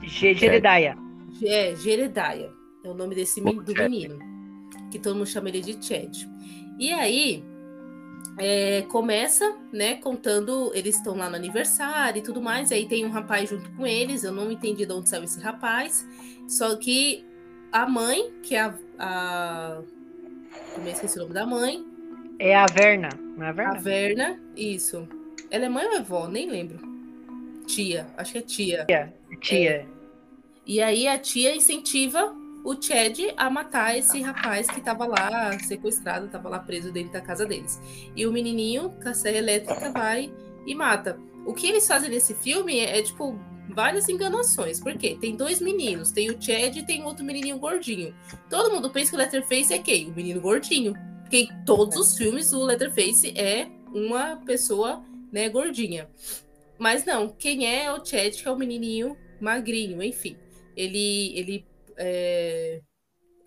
Jedediah. 0.03 0.97
É, 1.43 1.75
Jeredaia. 1.75 2.51
É 2.83 2.89
o 2.89 2.93
nome 2.93 3.15
desse 3.15 3.41
do 3.41 3.75
Chad. 3.75 3.89
menino. 3.89 4.19
Que 4.91 4.99
todo 4.99 5.15
mundo 5.15 5.27
chama 5.27 5.49
ele 5.49 5.61
de 5.61 5.85
Chad. 5.85 6.15
E 6.79 6.91
aí, 6.91 7.43
é, 8.37 8.83
começa, 8.83 9.57
né, 9.71 9.95
contando. 9.95 10.71
Eles 10.73 10.95
estão 10.97 11.15
lá 11.15 11.29
no 11.29 11.35
aniversário 11.35 12.19
e 12.19 12.21
tudo 12.21 12.41
mais. 12.41 12.71
E 12.71 12.75
aí 12.75 12.87
tem 12.87 13.05
um 13.05 13.09
rapaz 13.09 13.49
junto 13.49 13.69
com 13.71 13.85
eles. 13.85 14.23
Eu 14.23 14.31
não 14.31 14.51
entendi 14.51 14.85
de 14.85 14.93
onde 14.93 15.09
saiu 15.09 15.23
esse 15.23 15.39
rapaz. 15.39 16.05
Só 16.47 16.75
que 16.75 17.25
a 17.71 17.87
mãe, 17.87 18.31
que 18.43 18.55
é 18.55 18.61
a. 18.61 18.75
a... 18.99 19.81
Também 20.73 20.93
esqueci 20.93 21.17
o 21.17 21.21
nome 21.23 21.33
da 21.33 21.45
mãe. 21.45 21.85
É 22.39 22.55
a 22.55 22.65
Verna. 22.65 23.09
Não 23.37 23.45
é 23.45 23.47
a 23.47 23.49
A 23.49 23.53
Verna? 23.53 23.79
Verna. 23.79 24.39
Isso. 24.55 25.07
Ela 25.49 25.65
é 25.65 25.69
mãe 25.69 25.85
ou 25.85 25.93
é 25.93 26.01
vó? 26.01 26.27
Nem 26.27 26.49
lembro. 26.49 26.79
Tia. 27.65 28.07
Acho 28.17 28.33
que 28.33 28.37
é 28.37 28.41
tia. 28.41 28.85
Tia. 28.85 29.13
E 30.65 30.81
aí 30.81 31.07
a 31.07 31.17
tia 31.17 31.55
incentiva 31.55 32.35
o 32.65 32.81
Chad 32.81 33.19
a 33.37 33.47
matar 33.47 33.95
esse 33.95 34.19
rapaz 34.21 34.67
que 34.67 34.81
tava 34.81 35.05
lá 35.05 35.57
sequestrado, 35.59 36.27
tava 36.27 36.49
lá 36.49 36.57
preso 36.57 36.91
dentro 36.91 37.13
da 37.13 37.21
casa 37.21 37.45
deles. 37.45 37.79
E 38.15 38.25
o 38.25 38.31
menininho 38.31 38.89
com 39.01 39.07
a 39.07 39.13
serra 39.13 39.37
elétrica 39.37 39.91
vai 39.91 40.33
e 40.65 40.73
mata. 40.73 41.19
O 41.45 41.53
que 41.53 41.67
eles 41.67 41.87
fazem 41.87 42.09
nesse 42.09 42.33
filme 42.33 42.79
é, 42.79 42.97
é, 42.97 43.03
tipo 43.03 43.39
várias 43.69 44.09
enganações. 44.09 44.79
Por 44.79 44.97
quê? 44.97 45.15
Tem 45.21 45.35
dois 45.35 45.61
meninos, 45.61 46.09
tem 46.09 46.31
o 46.31 46.41
Chad 46.41 46.75
e 46.75 46.83
tem 46.83 47.03
outro 47.03 47.23
menininho 47.23 47.59
gordinho. 47.59 48.15
Todo 48.49 48.73
mundo 48.73 48.89
pensa 48.89 49.11
que 49.11 49.15
o 49.15 49.19
Letterface 49.19 49.71
é 49.71 49.77
quem? 49.77 50.09
O 50.09 50.15
menino 50.15 50.41
gordinho. 50.41 50.93
Porque 51.21 51.37
em 51.37 51.65
todos 51.65 51.95
os 51.97 52.17
filmes 52.17 52.51
o 52.51 52.63
Letterface 52.63 53.31
é 53.37 53.67
uma 53.93 54.37
pessoa, 54.37 55.03
né, 55.31 55.49
gordinha. 55.49 56.09
Mas 56.79 57.05
não, 57.05 57.29
quem 57.29 57.67
é 57.67 57.93
o 57.93 58.03
Chad, 58.03 58.33
que 58.33 58.47
é 58.47 58.51
o 58.51 58.57
menininho 58.57 59.15
magrinho, 59.39 60.01
enfim. 60.01 60.37
Ele, 60.75 61.37
ele 61.37 61.65
é, 61.97 62.81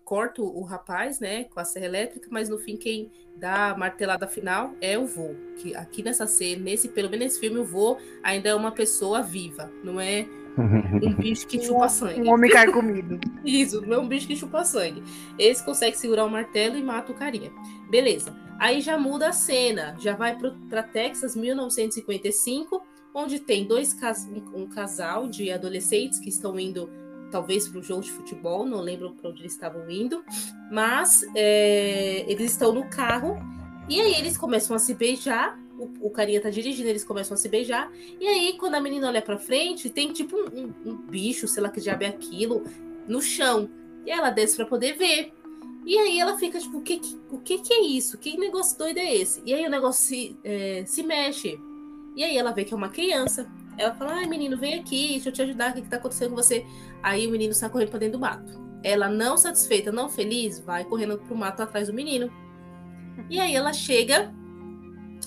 corta 0.09 0.41
o, 0.41 0.63
rapaz, 0.63 1.19
né, 1.19 1.43
com 1.43 1.59
a 1.59 1.63
serra 1.63 1.85
elétrica, 1.85 2.27
mas 2.31 2.49
no 2.49 2.57
fim 2.57 2.75
quem 2.75 3.11
dá 3.35 3.69
a 3.69 3.77
martelada 3.77 4.27
final 4.27 4.73
é 4.81 4.97
o 4.97 5.05
vô. 5.05 5.35
Que 5.57 5.75
aqui 5.75 6.01
nessa 6.01 6.25
cena, 6.25 6.63
nesse, 6.63 6.89
pelo 6.89 7.11
menos 7.11 7.25
nesse 7.25 7.39
filme, 7.39 7.59
o 7.59 7.63
vô 7.63 7.97
ainda 8.23 8.49
é 8.49 8.55
uma 8.55 8.71
pessoa 8.71 9.21
viva, 9.21 9.71
não 9.83 10.01
é 10.01 10.25
um 11.03 11.13
bicho 11.13 11.45
que 11.45 11.63
chupa 11.63 11.87
sangue. 11.89 12.21
Um 12.21 12.31
homem 12.31 12.49
carcomido. 12.51 13.19
Isso, 13.45 13.81
não 13.85 13.97
é 13.97 13.99
um 13.99 14.07
bicho 14.07 14.25
que 14.25 14.35
chupa 14.35 14.63
sangue. 14.63 15.03
Esse 15.37 15.63
consegue 15.63 15.95
segurar 15.95 16.25
o 16.25 16.29
martelo 16.29 16.75
e 16.75 16.81
mata 16.81 17.11
o 17.11 17.15
carinha. 17.15 17.51
Beleza. 17.89 18.35
Aí 18.59 18.81
já 18.81 18.97
muda 18.97 19.29
a 19.29 19.31
cena, 19.31 19.95
já 19.99 20.15
vai 20.15 20.35
para 20.67 20.83
Texas, 20.83 21.35
1955, 21.35 22.83
onde 23.13 23.39
tem 23.39 23.65
dois 23.65 23.95
um, 24.53 24.61
um 24.63 24.67
casal 24.67 25.27
de 25.27 25.51
adolescentes 25.51 26.19
que 26.19 26.29
estão 26.29 26.59
indo 26.59 26.89
talvez 27.31 27.67
para 27.67 27.79
o 27.79 27.83
jogo 27.83 28.01
de 28.01 28.11
futebol, 28.11 28.65
não 28.65 28.81
lembro 28.81 29.11
para 29.11 29.29
onde 29.29 29.41
eles 29.41 29.51
estavam 29.53 29.87
indo, 29.89 30.23
mas 30.71 31.23
é, 31.35 32.25
eles 32.27 32.51
estão 32.51 32.71
no 32.73 32.89
carro 32.89 33.37
e 33.87 33.99
aí 34.01 34.15
eles 34.15 34.37
começam 34.37 34.75
a 34.75 34.79
se 34.79 34.93
beijar. 34.93 35.59
O, 35.77 36.07
o 36.07 36.09
carinha 36.09 36.41
tá 36.41 36.49
dirigindo, 36.49 36.89
eles 36.89 37.03
começam 37.05 37.35
a 37.35 37.37
se 37.37 37.47
beijar. 37.47 37.89
E 38.19 38.27
aí, 38.27 38.53
quando 38.57 38.75
a 38.75 38.81
menina 38.81 39.07
olha 39.07 39.21
pra 39.21 39.37
frente, 39.37 39.89
tem 39.89 40.11
tipo 40.11 40.35
um, 40.35 40.63
um- 40.63 40.73
um 40.91 40.95
bicho, 40.97 41.47
sei 41.47 41.63
lá 41.63 41.69
que 41.69 41.79
diabo 41.79 42.03
é 42.03 42.07
aquilo, 42.07 42.63
no 43.07 43.21
chão. 43.21 43.69
E 44.05 44.11
ela 44.11 44.29
desce 44.29 44.57
pra 44.57 44.65
poder 44.65 44.97
ver. 44.97 45.31
E 45.85 45.97
aí 45.97 46.19
ela 46.19 46.37
fica 46.37 46.59
tipo, 46.59 46.79
o 46.79 46.81
que, 46.81 46.99
que- 46.99 47.17
o 47.31 47.37
que, 47.39 47.59
que 47.59 47.73
é 47.73 47.81
isso? 47.81 48.17
Que 48.17 48.37
negócio 48.37 48.77
doido 48.77 48.97
é 48.97 49.15
esse? 49.15 49.41
E 49.45 49.53
aí 49.53 49.65
o 49.65 49.69
negócio 49.69 50.03
se, 50.05 50.37
é, 50.43 50.83
se 50.85 51.01
mexe. 51.01 51.57
E 52.19 52.23
aí 52.25 52.37
ela 52.37 52.51
vê 52.51 52.65
que 52.65 52.73
é 52.73 52.77
uma 52.77 52.89
criança. 52.89 53.47
Ela 53.77 53.95
fala, 53.95 54.15
ai 54.15 54.25
menino, 54.25 54.57
vem 54.57 54.77
aqui, 54.77 55.11
deixa 55.11 55.29
eu 55.29 55.33
te 55.33 55.41
ajudar, 55.41 55.71
o 55.71 55.75
que, 55.75 55.83
que 55.83 55.87
tá 55.87 55.95
acontecendo 55.95 56.31
com 56.31 56.35
você? 56.35 56.65
Aí 57.01 57.25
o 57.25 57.31
menino 57.31 57.53
sai 57.53 57.69
correndo 57.69 57.91
pra 57.91 57.99
dentro 57.99 58.17
do 58.17 58.19
mato. 58.19 58.59
Ela, 58.83 59.07
não 59.07 59.37
satisfeita, 59.37 59.89
não 59.89 60.09
feliz, 60.09 60.59
vai 60.59 60.83
correndo 60.83 61.17
pro 61.17 61.33
mato 61.33 61.63
atrás 61.63 61.87
do 61.87 61.93
menino. 61.93 62.29
E 63.29 63.39
aí 63.39 63.55
ela 63.55 63.71
chega 63.71 64.33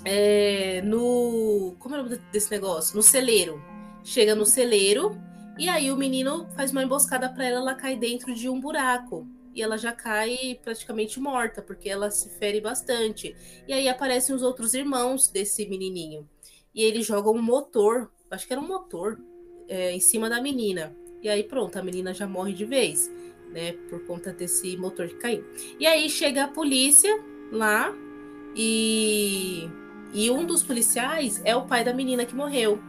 é, 0.04 0.82
no. 0.82 1.74
Como 1.78 1.94
é 1.94 2.00
o 2.00 2.02
nome 2.02 2.20
desse 2.30 2.50
negócio? 2.50 2.94
No 2.94 3.02
celeiro. 3.02 3.58
Chega 4.04 4.34
no 4.34 4.44
celeiro 4.44 5.18
e 5.58 5.70
aí 5.70 5.90
o 5.90 5.96
menino 5.96 6.46
faz 6.54 6.72
uma 6.72 6.82
emboscada 6.82 7.26
pra 7.30 7.46
ela, 7.46 7.60
ela 7.60 7.74
cai 7.74 7.96
dentro 7.96 8.34
de 8.34 8.50
um 8.50 8.60
buraco. 8.60 9.26
e 9.54 9.62
ela 9.62 9.78
já 9.78 9.92
cai 9.92 10.58
praticamente 10.62 11.18
morta, 11.18 11.62
porque 11.62 11.88
ela 11.88 12.10
se 12.10 12.28
fere 12.38 12.60
bastante. 12.60 13.34
E 13.66 13.72
aí 13.72 13.88
aparecem 13.88 14.34
os 14.34 14.42
outros 14.42 14.74
irmãos 14.74 15.28
desse 15.28 15.66
menininho. 15.66 16.28
E 16.74 16.82
eles 16.82 17.06
jogam 17.06 17.34
um 17.34 17.42
motor, 17.42 18.10
acho 18.30 18.46
que 18.46 18.52
era 18.52 18.60
um 18.60 18.66
motor, 18.66 19.18
é, 19.68 19.92
em 19.92 20.00
cima 20.00 20.28
da 20.28 20.40
menina. 20.40 20.94
E 21.22 21.28
aí 21.28 21.44
pronto, 21.44 21.78
a 21.78 21.82
menina 21.82 22.12
já 22.12 22.26
morre 22.26 22.52
de 22.52 22.64
vez, 22.64 23.10
né? 23.50 23.72
Por 23.88 24.04
conta 24.06 24.32
desse 24.32 24.76
motor 24.76 25.08
que 25.08 25.16
caiu. 25.16 25.44
E 25.78 25.86
aí 25.86 26.08
chega 26.08 26.44
a 26.44 26.48
polícia 26.48 27.12
lá 27.52 27.94
e, 28.56 29.68
e 30.12 30.30
um 30.30 30.44
dos 30.44 30.62
policiais 30.62 31.40
é 31.44 31.54
o 31.54 31.66
pai 31.66 31.84
da 31.84 31.92
menina 31.92 32.24
que 32.24 32.34
morreu. 32.34 32.80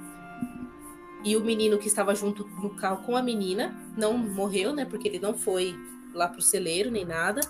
E 1.24 1.38
o 1.38 1.42
menino 1.42 1.78
que 1.78 1.88
estava 1.88 2.14
junto 2.14 2.46
no 2.62 2.72
carro 2.72 3.06
com 3.06 3.16
a 3.16 3.22
menina 3.22 3.74
não 3.96 4.18
morreu, 4.18 4.74
né? 4.74 4.84
Porque 4.84 5.08
ele 5.08 5.20
não 5.20 5.34
foi 5.34 5.74
lá 6.18 6.28
pro 6.28 6.42
celeiro 6.42 6.92
nem 6.92 7.06
nada. 7.06 7.42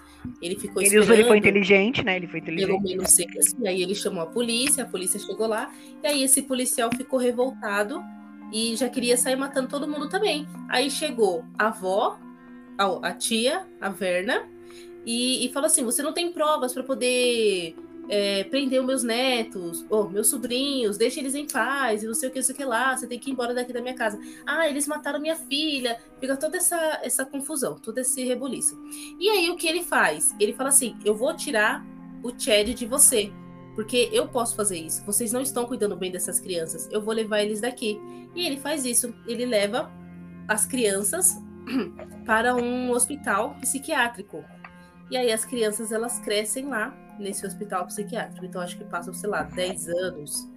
Ele 0.42 0.56
ficou 0.56 0.82
ele 0.82 0.88
esperando. 0.96 1.14
Ele 1.14 1.28
foi 1.28 1.38
inteligente, 1.38 2.04
né? 2.04 2.16
Ele 2.18 2.28
foi 2.28 2.40
inteligente. 2.40 2.68
Pelo 2.68 2.82
menos 2.82 3.18
e 3.20 3.68
aí 3.68 3.82
ele 3.82 3.96
chamou 3.96 4.24
a 4.24 4.26
polícia, 4.26 4.84
a 4.84 4.88
polícia 4.88 5.20
chegou 5.20 5.48
lá. 5.48 5.72
E 6.04 6.08
aí 6.08 6.24
esse 6.24 6.42
policial 6.42 6.90
ficou 6.96 7.20
revoltado 7.20 8.02
e 8.52 8.76
já 8.76 8.90
queria 8.90 9.18
sair 9.18 9.36
matando 9.36 9.68
todo 9.68 9.88
mundo 9.88 10.10
também. 10.10 10.48
Aí 10.70 10.90
chegou 10.90 11.44
a 11.58 11.68
avó, 11.68 12.20
a, 12.78 13.10
a 13.10 13.14
tia, 13.14 13.66
a 13.82 13.90
Verna, 13.90 14.48
e, 15.06 15.46
e 15.46 15.52
falou 15.52 15.68
assim: 15.68 15.84
você 15.84 16.02
não 16.02 16.14
tem 16.14 16.32
provas 16.32 16.74
para 16.74 16.84
poder 16.84 17.76
é, 18.10 18.44
prender 18.46 18.80
os 18.80 18.86
meus 18.86 19.04
netos, 19.04 19.86
ou 19.90 20.10
meus 20.10 20.28
sobrinhos, 20.28 20.98
deixa 20.98 21.20
eles 21.20 21.36
em 21.36 21.48
paz, 21.48 22.04
e 22.04 22.08
não 22.08 22.14
sei 22.14 22.30
o 22.30 22.32
que, 22.32 22.40
não 22.40 22.44
sei 22.44 22.54
o 22.54 22.58
que 22.58 22.66
lá, 22.66 22.96
você 22.96 23.08
tem 23.08 23.20
que 23.20 23.30
ir 23.30 23.34
embora 23.34 23.54
daqui 23.54 23.72
da 23.72 23.82
minha 23.82 23.96
casa. 23.96 24.20
Ah, 24.46 24.68
eles 24.68 24.88
mataram 24.88 25.20
minha 25.20 25.36
filha. 25.36 25.98
Fica 26.20 26.36
toda 26.38 26.58
essa, 26.58 27.00
essa 27.04 27.26
confusão, 27.26 27.76
todo 27.76 27.98
esse 27.98 28.24
rebuliço. 28.24 28.78
E 29.20 29.30
aí 29.30 29.50
o 29.50 29.56
que 29.56 29.68
ele 29.68 29.84
faz? 29.84 30.34
Ele 30.40 30.54
fala 30.54 30.70
assim: 30.70 30.96
eu 31.06 31.16
vou 31.16 31.36
tirar 31.36 31.86
o 32.22 32.30
Chad 32.38 32.68
de 32.74 32.86
você. 32.86 33.32
Porque 33.76 34.10
eu 34.14 34.28
posso 34.28 34.56
fazer 34.56 34.78
isso. 34.78 35.04
Vocês 35.04 35.34
não 35.34 35.42
estão 35.42 35.66
cuidando 35.66 35.96
bem 35.96 36.12
dessas 36.12 36.40
crianças. 36.40 36.88
Eu 36.92 37.02
vou 37.02 37.12
levar 37.12 37.42
eles 37.42 37.60
daqui. 37.60 38.00
E 38.36 38.46
ele 38.46 38.58
faz 38.58 38.86
isso. 38.86 39.14
Ele 39.26 39.48
leva 39.48 39.92
as 40.48 40.64
crianças 40.64 41.36
para 42.24 42.56
um 42.56 42.92
hospital 42.92 43.56
psiquiátrico. 43.62 44.44
E 45.10 45.18
aí 45.18 45.32
as 45.32 45.44
crianças 45.44 45.92
elas 45.92 46.20
crescem 46.20 46.68
lá 46.68 46.96
nesse 47.20 47.46
hospital 47.46 47.86
psiquiátrico. 47.86 48.46
Então 48.46 48.62
acho 48.62 48.78
que 48.78 48.84
passam, 48.84 49.14
sei 49.14 49.30
lá, 49.30 49.44
10 49.44 49.88
anos, 49.90 50.50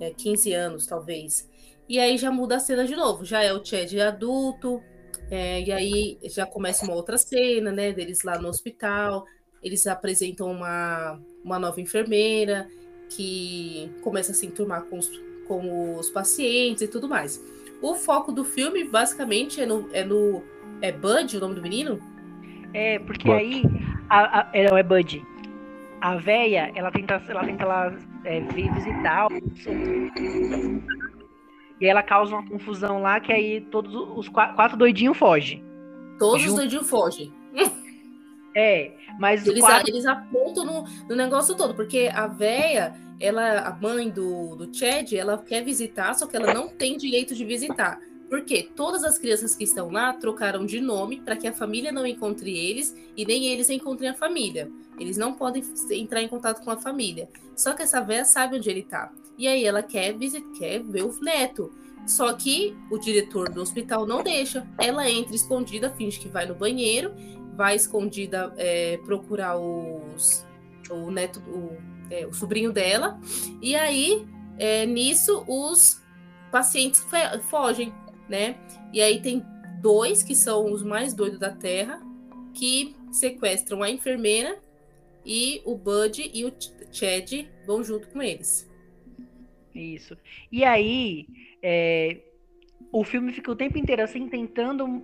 é, 0.00 0.10
15 0.10 0.52
anos 0.52 0.86
talvez. 0.86 1.48
E 1.88 1.98
aí 1.98 2.16
já 2.16 2.30
muda 2.30 2.56
a 2.56 2.60
cena 2.60 2.84
de 2.84 2.94
novo. 2.94 3.24
Já 3.24 3.42
é 3.42 3.52
o 3.52 3.64
Chad 3.64 3.92
adulto, 3.98 4.80
é, 5.30 5.60
e 5.62 5.72
aí 5.72 6.18
já 6.24 6.46
começa 6.46 6.84
uma 6.84 6.94
outra 6.94 7.18
cena, 7.18 7.72
né? 7.72 7.92
Deles 7.92 8.22
lá 8.22 8.38
no 8.38 8.48
hospital. 8.48 9.24
Eles 9.62 9.86
apresentam 9.86 10.50
uma, 10.50 11.20
uma 11.44 11.58
nova 11.58 11.80
enfermeira 11.80 12.66
que 13.10 13.90
começa 14.02 14.32
a 14.32 14.34
se 14.34 14.46
enturmar 14.46 14.84
com 14.84 14.98
os, 14.98 15.10
com 15.46 15.96
os 15.96 16.08
pacientes 16.10 16.82
e 16.82 16.88
tudo 16.88 17.08
mais. 17.08 17.42
O 17.82 17.94
foco 17.94 18.30
do 18.30 18.44
filme, 18.44 18.84
basicamente, 18.84 19.60
é 19.60 19.66
no, 19.66 19.88
é 19.92 20.04
no. 20.04 20.42
É 20.82 20.92
Bud, 20.92 21.36
o 21.36 21.40
nome 21.40 21.54
do 21.54 21.62
menino? 21.62 21.98
É, 22.72 22.98
porque 23.00 23.30
aí. 23.30 23.62
A, 24.08 24.40
a, 24.40 24.50
é, 24.52 24.64
é 24.64 24.82
Bud 24.82 25.22
a 26.00 26.16
véia, 26.16 26.72
ela 26.74 26.90
tenta, 26.90 27.22
ela 27.28 27.44
tenta 27.44 27.64
lá, 27.64 27.92
é, 28.24 28.40
visitar 28.40 29.28
e 31.80 31.86
ela 31.86 32.02
causa 32.02 32.34
uma 32.34 32.46
confusão 32.46 33.00
lá 33.00 33.18
que 33.20 33.32
aí 33.32 33.60
todos 33.62 33.94
os 33.94 34.28
quatro, 34.28 34.54
quatro 34.54 34.76
doidinhos 34.76 35.16
fogem. 35.16 35.64
Todos 36.18 36.44
os 36.44 36.54
doidinhos 36.54 36.88
fogem. 36.88 37.32
É, 38.54 38.92
mas 39.18 39.46
eles, 39.46 39.60
quatro... 39.60 39.88
eles 39.88 40.04
apontam 40.04 40.64
no, 40.64 40.84
no, 41.08 41.14
negócio 41.14 41.56
todo, 41.56 41.72
porque 41.72 42.10
a 42.12 42.26
véia, 42.26 42.94
ela, 43.20 43.60
a 43.60 43.72
mãe 43.72 44.10
do, 44.10 44.56
do 44.56 44.76
Chad, 44.76 45.12
ela 45.12 45.38
quer 45.38 45.62
visitar, 45.62 46.14
só 46.14 46.26
que 46.26 46.36
ela 46.36 46.52
não 46.52 46.68
tem 46.68 46.96
direito 46.96 47.32
de 47.32 47.44
visitar. 47.44 48.00
Porque 48.30 48.62
todas 48.76 49.02
as 49.02 49.18
crianças 49.18 49.56
que 49.56 49.64
estão 49.64 49.90
lá 49.90 50.12
trocaram 50.12 50.64
de 50.64 50.80
nome 50.80 51.20
para 51.20 51.36
que 51.36 51.48
a 51.48 51.52
família 51.52 51.90
não 51.90 52.06
encontre 52.06 52.56
eles 52.56 52.96
e 53.16 53.26
nem 53.26 53.46
eles 53.46 53.68
encontrem 53.68 54.08
a 54.08 54.14
família. 54.14 54.70
Eles 55.00 55.16
não 55.16 55.34
podem 55.34 55.64
entrar 55.90 56.22
em 56.22 56.28
contato 56.28 56.64
com 56.64 56.70
a 56.70 56.76
família. 56.76 57.28
Só 57.56 57.72
que 57.72 57.82
essa 57.82 58.00
véia 58.00 58.24
sabe 58.24 58.56
onde 58.56 58.70
ele 58.70 58.80
está. 58.80 59.10
E 59.36 59.48
aí 59.48 59.64
ela 59.64 59.82
quer, 59.82 60.16
visitar, 60.16 60.48
quer 60.56 60.80
ver 60.80 61.02
o 61.02 61.20
neto. 61.20 61.72
Só 62.06 62.32
que 62.32 62.76
o 62.88 62.98
diretor 62.98 63.50
do 63.50 63.60
hospital 63.60 64.06
não 64.06 64.22
deixa. 64.22 64.64
Ela 64.78 65.10
entra 65.10 65.34
escondida, 65.34 65.90
finge 65.90 66.20
que 66.20 66.28
vai 66.28 66.46
no 66.46 66.54
banheiro, 66.54 67.12
vai 67.56 67.74
escondida 67.74 68.54
é, 68.56 68.96
procurar 68.98 69.58
os, 69.58 70.46
o 70.88 71.10
neto, 71.10 71.40
o, 71.40 71.76
é, 72.10 72.26
o 72.26 72.32
sobrinho 72.32 72.72
dela. 72.72 73.20
E 73.60 73.74
aí, 73.74 74.24
é, 74.56 74.86
nisso, 74.86 75.44
os 75.48 76.00
pacientes 76.50 77.04
fogem 77.48 77.92
né? 78.30 78.56
E 78.92 79.02
aí 79.02 79.20
tem 79.20 79.44
dois 79.82 80.22
que 80.22 80.34
são 80.34 80.72
os 80.72 80.82
mais 80.82 81.12
doidos 81.12 81.38
da 81.38 81.50
Terra 81.50 82.00
que 82.54 82.94
sequestram 83.10 83.82
a 83.82 83.90
enfermeira 83.90 84.58
e 85.26 85.60
o 85.64 85.76
Bud 85.76 86.30
e 86.32 86.44
o 86.44 86.52
Chad 86.92 87.46
vão 87.66 87.82
junto 87.82 88.08
com 88.08 88.22
eles. 88.22 88.70
Isso. 89.74 90.16
E 90.50 90.64
aí, 90.64 91.26
é, 91.62 92.18
o 92.92 93.04
filme 93.04 93.32
fica 93.32 93.50
o 93.50 93.56
tempo 93.56 93.78
inteiro 93.78 94.02
assim 94.02 94.28
tentando 94.28 95.02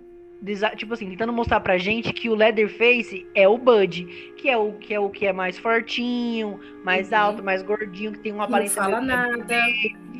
tipo 0.75 0.93
assim, 0.93 1.09
tentando 1.09 1.33
mostrar 1.33 1.59
pra 1.61 1.79
gente 1.79 2.13
que 2.13 2.29
o 2.29 2.35
Leatherface 2.35 3.25
é 3.33 3.47
o 3.47 3.57
Bud, 3.57 4.05
que 4.37 4.47
é 4.47 4.55
o 4.55 4.73
que 4.73 4.93
é 4.93 4.99
o 4.99 5.09
que 5.09 5.25
é 5.25 5.33
mais 5.33 5.57
fortinho, 5.57 6.59
mais 6.83 7.09
uhum. 7.09 7.17
alto, 7.17 7.43
mais 7.43 7.63
gordinho, 7.63 8.11
que 8.11 8.19
tem 8.19 8.31
uma 8.31 8.43
aparência 8.43 8.81
não 8.83 8.91
fala 8.91 9.01
nada, 9.01 9.55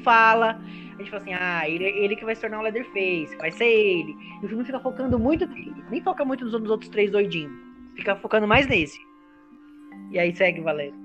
fala 0.03 0.61
a 0.97 1.03
gente 1.03 1.11
fala 1.11 1.21
assim, 1.21 1.33
ah, 1.33 1.69
ele, 1.69 1.85
ele 1.85 2.15
que 2.15 2.25
vai 2.25 2.33
se 2.33 2.41
tornar 2.41 2.59
o 2.59 2.63
Leatherface, 2.63 3.35
vai 3.37 3.51
ser 3.51 3.65
ele. 3.65 4.15
E 4.41 4.45
o 4.45 4.49
filme 4.49 4.65
fica 4.65 4.79
focando 4.79 5.19
muito 5.19 5.45
nele, 5.45 5.75
nem 5.91 6.01
foca 6.01 6.25
muito 6.25 6.43
nos, 6.43 6.53
outros 6.53 6.89
três 6.89 7.11
doidinhos. 7.11 7.51
Fica 7.95 8.15
focando 8.15 8.47
mais 8.47 8.67
nesse. 8.67 8.99
E 10.11 10.17
aí 10.17 10.35
segue, 10.35 10.61
Valério. 10.61 10.95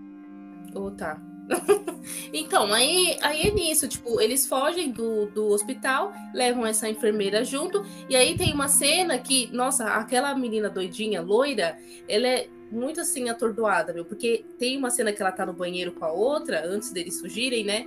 Oh, 0.74 0.90
tá. 0.90 1.20
então, 2.32 2.72
aí, 2.72 3.18
aí 3.20 3.42
é 3.42 3.50
nisso, 3.50 3.86
tipo, 3.86 4.18
eles 4.18 4.46
fogem 4.46 4.90
do, 4.90 5.26
do 5.26 5.48
hospital, 5.48 6.12
levam 6.32 6.64
essa 6.64 6.88
enfermeira 6.88 7.44
junto, 7.44 7.84
e 8.08 8.16
aí 8.16 8.36
tem 8.36 8.54
uma 8.54 8.68
cena 8.68 9.18
que, 9.18 9.50
nossa, 9.52 9.88
aquela 9.94 10.34
menina 10.34 10.70
doidinha, 10.70 11.20
loira, 11.20 11.76
ela 12.08 12.26
é 12.26 12.48
muito 12.70 13.02
assim 13.02 13.28
atordoada, 13.28 13.92
meu, 13.92 14.04
porque 14.04 14.46
tem 14.58 14.78
uma 14.78 14.88
cena 14.88 15.12
que 15.12 15.20
ela 15.20 15.30
tá 15.30 15.44
no 15.44 15.52
banheiro 15.52 15.92
com 15.92 16.04
a 16.06 16.12
outra, 16.12 16.66
antes 16.66 16.90
deles 16.90 17.20
fugirem, 17.20 17.64
né? 17.64 17.84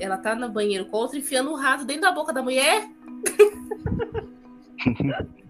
Ela 0.00 0.16
tá 0.16 0.34
no 0.34 0.48
banheiro 0.48 0.86
com 0.86 0.96
outra 0.96 1.18
enfiando 1.18 1.50
o 1.50 1.56
rato 1.56 1.84
dentro 1.84 2.02
da 2.02 2.12
boca 2.12 2.32
da 2.32 2.42
mulher. 2.42 2.88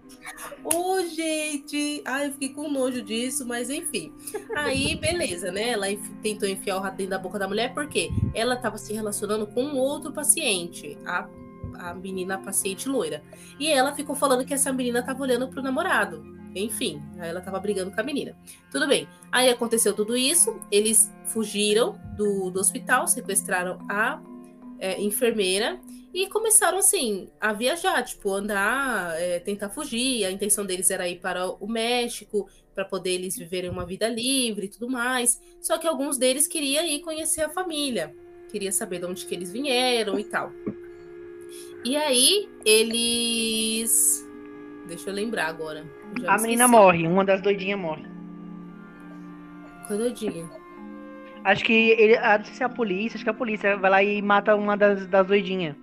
Ô, 0.63 0.93
oh, 0.93 1.07
gente! 1.07 2.01
Ai, 2.05 2.27
eu 2.27 2.33
fiquei 2.33 2.49
com 2.49 2.69
nojo 2.69 3.01
disso, 3.01 3.47
mas 3.47 3.69
enfim. 3.69 4.13
Aí, 4.55 4.95
beleza, 4.95 5.51
né? 5.51 5.69
Ela 5.69 5.87
tentou 6.21 6.47
enfiar 6.47 6.77
o 6.77 6.79
rato 6.79 6.97
dentro 6.97 7.11
da 7.11 7.17
boca 7.17 7.39
da 7.39 7.47
mulher 7.47 7.73
porque 7.73 8.09
ela 8.33 8.55
estava 8.55 8.77
se 8.77 8.93
relacionando 8.93 9.47
com 9.47 9.75
outro 9.75 10.11
paciente, 10.11 10.97
a, 11.05 11.27
a 11.79 11.93
menina 11.93 12.35
a 12.35 12.37
paciente 12.37 12.87
loira. 12.87 13.23
E 13.59 13.69
ela 13.69 13.95
ficou 13.95 14.15
falando 14.15 14.45
que 14.45 14.53
essa 14.53 14.71
menina 14.71 14.99
estava 14.99 15.23
olhando 15.23 15.47
pro 15.47 15.63
namorado. 15.63 16.23
Enfim, 16.53 17.01
aí 17.17 17.29
ela 17.29 17.41
tava 17.41 17.59
brigando 17.59 17.91
com 17.91 17.99
a 17.99 18.03
menina. 18.03 18.35
Tudo 18.69 18.87
bem. 18.87 19.07
Aí 19.31 19.49
aconteceu 19.49 19.93
tudo 19.93 20.17
isso, 20.17 20.59
eles 20.69 21.11
fugiram 21.25 21.97
do, 22.15 22.51
do 22.51 22.59
hospital, 22.59 23.07
sequestraram 23.07 23.79
a 23.89 24.21
é, 24.81 24.99
enfermeira 24.99 25.79
e 26.13 26.27
começaram 26.27 26.79
assim 26.79 27.29
a 27.39 27.53
viajar, 27.53 28.03
tipo 28.03 28.33
andar, 28.33 29.15
é, 29.21 29.39
tentar 29.39 29.69
fugir. 29.69 30.25
A 30.25 30.31
intenção 30.31 30.65
deles 30.65 30.89
era 30.89 31.07
ir 31.07 31.19
para 31.19 31.47
o 31.47 31.67
México 31.67 32.49
para 32.73 32.83
poder 32.83 33.11
eles 33.11 33.37
viverem 33.37 33.69
uma 33.69 33.85
vida 33.85 34.09
livre 34.09 34.65
e 34.65 34.69
tudo 34.69 34.89
mais. 34.89 35.39
Só 35.61 35.77
que 35.77 35.87
alguns 35.87 36.17
deles 36.17 36.47
queriam 36.47 36.83
ir 36.83 36.99
conhecer 36.99 37.41
a 37.41 37.49
família, 37.49 38.13
queria 38.51 38.71
saber 38.71 38.99
de 38.99 39.05
onde 39.05 39.25
que 39.25 39.35
eles 39.35 39.51
vieram 39.51 40.19
e 40.19 40.23
tal. 40.23 40.51
E 41.85 41.95
aí 41.95 42.49
eles, 42.65 44.27
deixa 44.87 45.09
eu 45.09 45.13
lembrar 45.13 45.47
agora. 45.47 45.85
a 46.27 46.37
menina 46.39 46.67
morre, 46.67 47.07
uma 47.07 47.23
das 47.23 47.41
doidinhas 47.41 47.79
morre. 47.79 48.03
Qual 49.87 49.97
doidinha? 49.97 50.60
Acho 51.43 51.63
que 51.63 51.73
ele. 51.73 52.17
Ah, 52.17 52.37
não 52.37 52.45
sei 52.45 52.53
se 52.55 52.63
é 52.63 52.65
a 52.65 52.69
polícia, 52.69 53.15
acho 53.15 53.23
que 53.23 53.29
a 53.29 53.33
polícia 53.33 53.77
vai 53.77 53.91
lá 53.91 54.03
e 54.03 54.21
mata 54.21 54.55
uma 54.55 54.77
das, 54.77 55.07
das 55.07 55.25
doidinhas. 55.25 55.75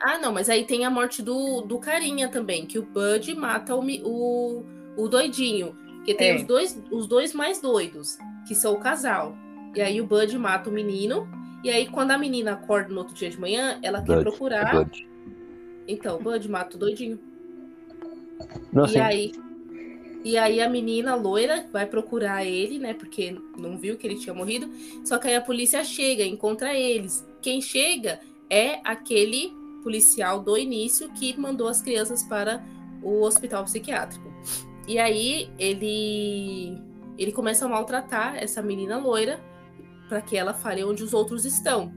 Ah, 0.00 0.18
não, 0.18 0.32
mas 0.32 0.50
aí 0.50 0.64
tem 0.64 0.84
a 0.84 0.90
morte 0.90 1.22
do, 1.22 1.60
do 1.62 1.78
carinha 1.78 2.28
também, 2.28 2.66
que 2.66 2.78
o 2.78 2.82
Bud 2.82 3.34
mata 3.36 3.74
o, 3.76 3.84
o, 4.04 4.64
o 4.96 5.08
doidinho. 5.08 5.76
Que 6.04 6.14
tem 6.14 6.30
é. 6.32 6.36
os, 6.36 6.42
dois, 6.42 6.82
os 6.90 7.06
dois 7.06 7.32
mais 7.32 7.60
doidos, 7.60 8.18
que 8.46 8.54
são 8.54 8.72
o 8.72 8.80
casal. 8.80 9.36
E 9.74 9.80
aí 9.80 10.00
o 10.00 10.06
Bud 10.06 10.36
mata 10.36 10.68
o 10.68 10.72
menino. 10.72 11.28
E 11.62 11.70
aí, 11.70 11.86
quando 11.86 12.10
a 12.10 12.18
menina 12.18 12.54
acorda 12.54 12.88
no 12.92 12.98
outro 12.98 13.14
dia 13.14 13.30
de 13.30 13.38
manhã, 13.38 13.78
ela 13.82 14.00
Bud, 14.00 14.12
quer 14.12 14.22
procurar. 14.22 14.74
Bud. 14.74 15.08
Então, 15.86 16.16
o 16.16 16.22
Bud 16.22 16.50
mata 16.50 16.76
o 16.76 16.78
doidinho. 16.78 17.20
Não, 18.72 18.86
e 18.88 18.98
aí. 18.98 19.32
E 20.24 20.38
aí 20.38 20.60
a 20.60 20.68
menina 20.68 21.14
loira 21.14 21.66
vai 21.72 21.84
procurar 21.84 22.44
ele, 22.44 22.78
né? 22.78 22.94
Porque 22.94 23.36
não 23.58 23.76
viu 23.76 23.96
que 23.96 24.06
ele 24.06 24.18
tinha 24.18 24.34
morrido. 24.34 24.70
Só 25.04 25.18
que 25.18 25.28
aí 25.28 25.34
a 25.34 25.40
polícia 25.40 25.82
chega, 25.82 26.24
encontra 26.24 26.74
eles. 26.74 27.26
Quem 27.40 27.60
chega 27.60 28.20
é 28.48 28.80
aquele 28.84 29.52
policial 29.82 30.40
do 30.40 30.56
início 30.56 31.10
que 31.12 31.38
mandou 31.38 31.66
as 31.66 31.82
crianças 31.82 32.22
para 32.22 32.64
o 33.02 33.22
hospital 33.22 33.64
psiquiátrico. 33.64 34.32
E 34.86 34.98
aí 34.98 35.50
ele 35.58 36.78
ele 37.18 37.32
começa 37.32 37.66
a 37.66 37.68
maltratar 37.68 38.36
essa 38.36 38.62
menina 38.62 38.96
loira 38.96 39.40
para 40.08 40.20
que 40.20 40.36
ela 40.36 40.54
fale 40.54 40.82
onde 40.84 41.02
os 41.02 41.12
outros 41.12 41.44
estão. 41.44 41.92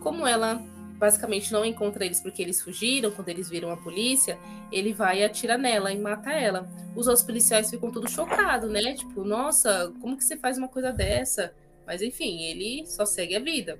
Como 0.00 0.26
ela 0.26 0.62
basicamente 0.98 1.52
não 1.52 1.64
encontra 1.64 2.04
eles 2.04 2.20
porque 2.20 2.42
eles 2.42 2.60
fugiram, 2.60 3.10
quando 3.10 3.28
eles 3.28 3.48
viram 3.48 3.70
a 3.70 3.76
polícia, 3.76 4.38
ele 4.70 4.92
vai 4.92 5.20
e 5.20 5.24
atira 5.24 5.56
nela 5.56 5.92
e 5.92 5.98
mata 5.98 6.30
ela. 6.32 6.68
Os 6.94 7.06
outros 7.06 7.24
policiais 7.24 7.70
ficam 7.70 7.90
todos 7.90 8.10
chocados, 8.10 8.68
né? 8.70 8.94
Tipo, 8.94 9.24
nossa, 9.24 9.92
como 10.00 10.16
que 10.16 10.24
você 10.24 10.36
faz 10.36 10.58
uma 10.58 10.68
coisa 10.68 10.92
dessa? 10.92 11.54
Mas 11.86 12.02
enfim, 12.02 12.42
ele 12.42 12.84
só 12.86 13.06
segue 13.06 13.36
a 13.36 13.40
vida 13.40 13.78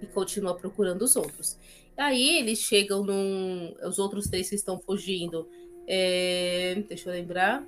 e 0.00 0.06
continua 0.06 0.54
procurando 0.54 1.02
os 1.02 1.16
outros. 1.16 1.58
Aí 1.96 2.38
eles 2.38 2.60
chegam 2.60 3.02
num. 3.02 3.74
Os 3.82 3.98
outros 3.98 4.26
três 4.26 4.48
que 4.48 4.54
estão 4.54 4.78
fugindo. 4.78 5.48
É... 5.86 6.82
Deixa 6.88 7.08
eu 7.08 7.14
lembrar. 7.14 7.64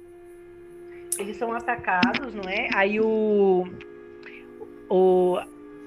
Eles 1.18 1.36
são 1.36 1.52
atacados, 1.52 2.34
não 2.34 2.44
é? 2.48 2.68
Aí 2.74 3.00
o. 3.00 3.64
O, 4.90 5.38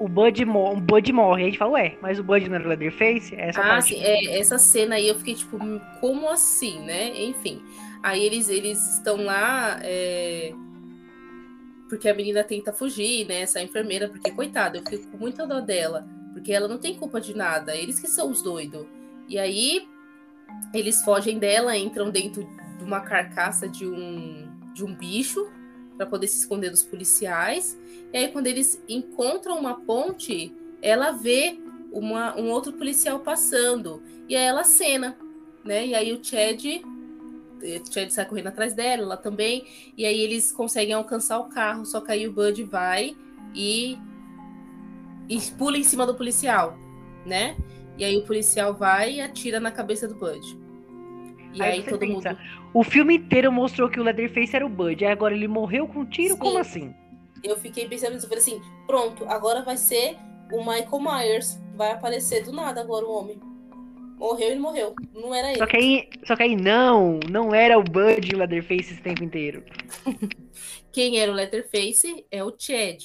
o 0.02 0.08
Bud, 0.08 0.44
o 0.44 0.82
Bud 0.82 1.14
morre. 1.14 1.42
Aí 1.42 1.48
a 1.48 1.52
gente 1.52 1.60
fala, 1.60 1.72
ué, 1.74 1.98
mas 2.02 2.18
o 2.18 2.24
Bud 2.24 2.50
não 2.50 2.56
era 2.56 2.66
o 2.66 2.68
Leatherface? 2.68 3.36
É 3.36 3.50
essa 3.50 3.62
ah, 3.62 3.68
parte. 3.68 3.90
sim. 3.90 4.02
É, 4.02 4.40
essa 4.40 4.58
cena 4.58 4.96
aí 4.96 5.08
eu 5.08 5.16
fiquei 5.16 5.36
tipo, 5.36 5.60
como 6.00 6.28
assim, 6.28 6.80
né? 6.80 7.10
Enfim. 7.24 7.62
Aí 8.02 8.26
eles, 8.26 8.50
eles 8.50 8.96
estão 8.96 9.18
lá. 9.24 9.80
É... 9.84 10.54
Porque 11.88 12.10
a 12.10 12.16
menina 12.16 12.44
tenta 12.44 12.74
fugir, 12.74 13.28
né? 13.28 13.42
Essa 13.42 13.62
enfermeira, 13.62 14.10
porque, 14.10 14.32
coitada, 14.32 14.78
eu 14.78 14.84
fico 14.84 15.12
com 15.12 15.18
muita 15.18 15.46
dó 15.46 15.60
dela. 15.60 16.08
Porque 16.34 16.52
ela 16.52 16.68
não 16.68 16.80
tem 16.80 16.96
culpa 16.96 17.22
de 17.22 17.36
nada. 17.36 17.76
Eles 17.76 18.00
que 18.00 18.08
são 18.08 18.32
os 18.32 18.42
doidos. 18.42 18.88
E 19.30 19.38
aí 19.38 19.88
eles 20.74 21.04
fogem 21.04 21.38
dela, 21.38 21.78
entram 21.78 22.10
dentro 22.10 22.48
de 22.80 22.84
uma 22.84 23.02
carcaça 23.02 23.68
de 23.68 23.86
um, 23.86 24.50
de 24.74 24.84
um 24.84 24.96
bicho 24.96 25.48
para 26.02 26.10
poder 26.10 26.28
se 26.28 26.40
esconder 26.40 26.72
dos 26.72 26.84
policiais. 26.84 27.78
E 28.12 28.18
aí, 28.18 28.28
quando 28.30 28.48
eles 28.48 28.82
encontram 28.90 29.60
uma 29.60 29.82
ponte, 29.82 30.52
ela 30.82 31.12
vê 31.12 31.60
uma, 31.92 32.36
um 32.36 32.50
outro 32.50 32.74
policial 32.74 33.20
passando. 33.20 34.02
E 34.28 34.36
aí 34.36 34.44
ela 34.44 34.64
cena, 34.64 35.16
né? 35.64 35.86
E 35.86 35.94
aí 35.94 36.12
o 36.12 36.24
Chad. 36.24 36.66
O 37.62 37.94
Chad 37.94 38.10
sai 38.10 38.26
correndo 38.26 38.48
atrás 38.48 38.74
dela, 38.74 39.04
ela 39.04 39.18
também. 39.18 39.68
E 39.96 40.04
aí 40.04 40.20
eles 40.20 40.52
conseguem 40.52 40.96
alcançar 40.96 41.38
o 41.38 41.50
carro. 41.50 41.86
Só 41.86 42.02
que 42.02 42.12
aí 42.12 42.28
o 42.28 42.34
Bud 42.34 42.64
vai 42.64 43.16
e, 43.54 43.96
e 45.30 45.40
pula 45.56 45.78
em 45.78 45.84
cima 45.84 46.08
do 46.08 46.16
policial, 46.16 46.76
né? 47.28 47.56
E 47.96 48.04
aí 48.04 48.18
o 48.18 48.26
policial 48.26 48.74
vai 48.74 49.18
e 49.18 49.22
atira 49.22 49.60
na 49.60 49.70
cabeça 49.70 50.08
do 50.08 50.16
Bud. 50.16 50.61
E 51.54 51.62
aí, 51.62 51.72
aí 51.72 51.84
todo 51.84 52.00
pensa, 52.00 52.30
mundo. 52.30 52.40
O 52.74 52.84
filme 52.84 53.18
inteiro 53.18 53.52
mostrou 53.52 53.90
que 53.90 54.00
o 54.00 54.04
Leatherface 54.04 54.56
era 54.56 54.66
o 54.66 54.70
Bud. 54.70 55.04
Aí 55.04 55.12
agora 55.12 55.34
ele 55.34 55.48
morreu 55.48 55.88
com 55.88 56.00
um 56.00 56.06
tiro? 56.06 56.34
Sim. 56.34 56.40
Como 56.40 56.58
assim? 56.58 56.94
Eu 57.44 57.58
fiquei 57.58 57.88
pensando 57.88 58.14
nisso. 58.14 58.26
Eu 58.26 58.30
falei 58.30 58.44
assim: 58.44 58.62
pronto, 58.88 59.26
agora 59.26 59.62
vai 59.62 59.78
ser 59.78 60.18
o 60.52 60.60
Michael 60.60 61.00
Myers. 61.00 61.60
Vai 61.76 61.92
aparecer 61.92 62.44
do 62.44 62.52
nada 62.52 62.82
agora 62.82 63.06
o 63.06 63.12
homem. 63.12 63.40
Morreu, 64.18 64.50
ele 64.52 64.60
morreu. 64.60 64.94
Não 65.14 65.34
era 65.34 65.50
ele. 65.50 65.58
Só 65.58 65.66
que 65.66 65.78
aí, 65.78 66.10
só 66.26 66.36
que 66.36 66.44
aí 66.44 66.56
não, 66.56 67.20
não 67.30 67.56
era 67.56 67.80
o 67.80 67.84
Bud 67.84 68.30
e 68.32 68.36
o 68.36 68.38
Leatherface 68.38 68.94
esse 68.94 69.02
tempo 69.02 69.24
inteiro. 69.24 69.64
Quem 70.94 71.20
era 71.20 71.32
o 71.32 71.36
Leatherface 71.36 72.26
é 72.30 72.44
o 72.44 72.54
Chad, 72.58 73.02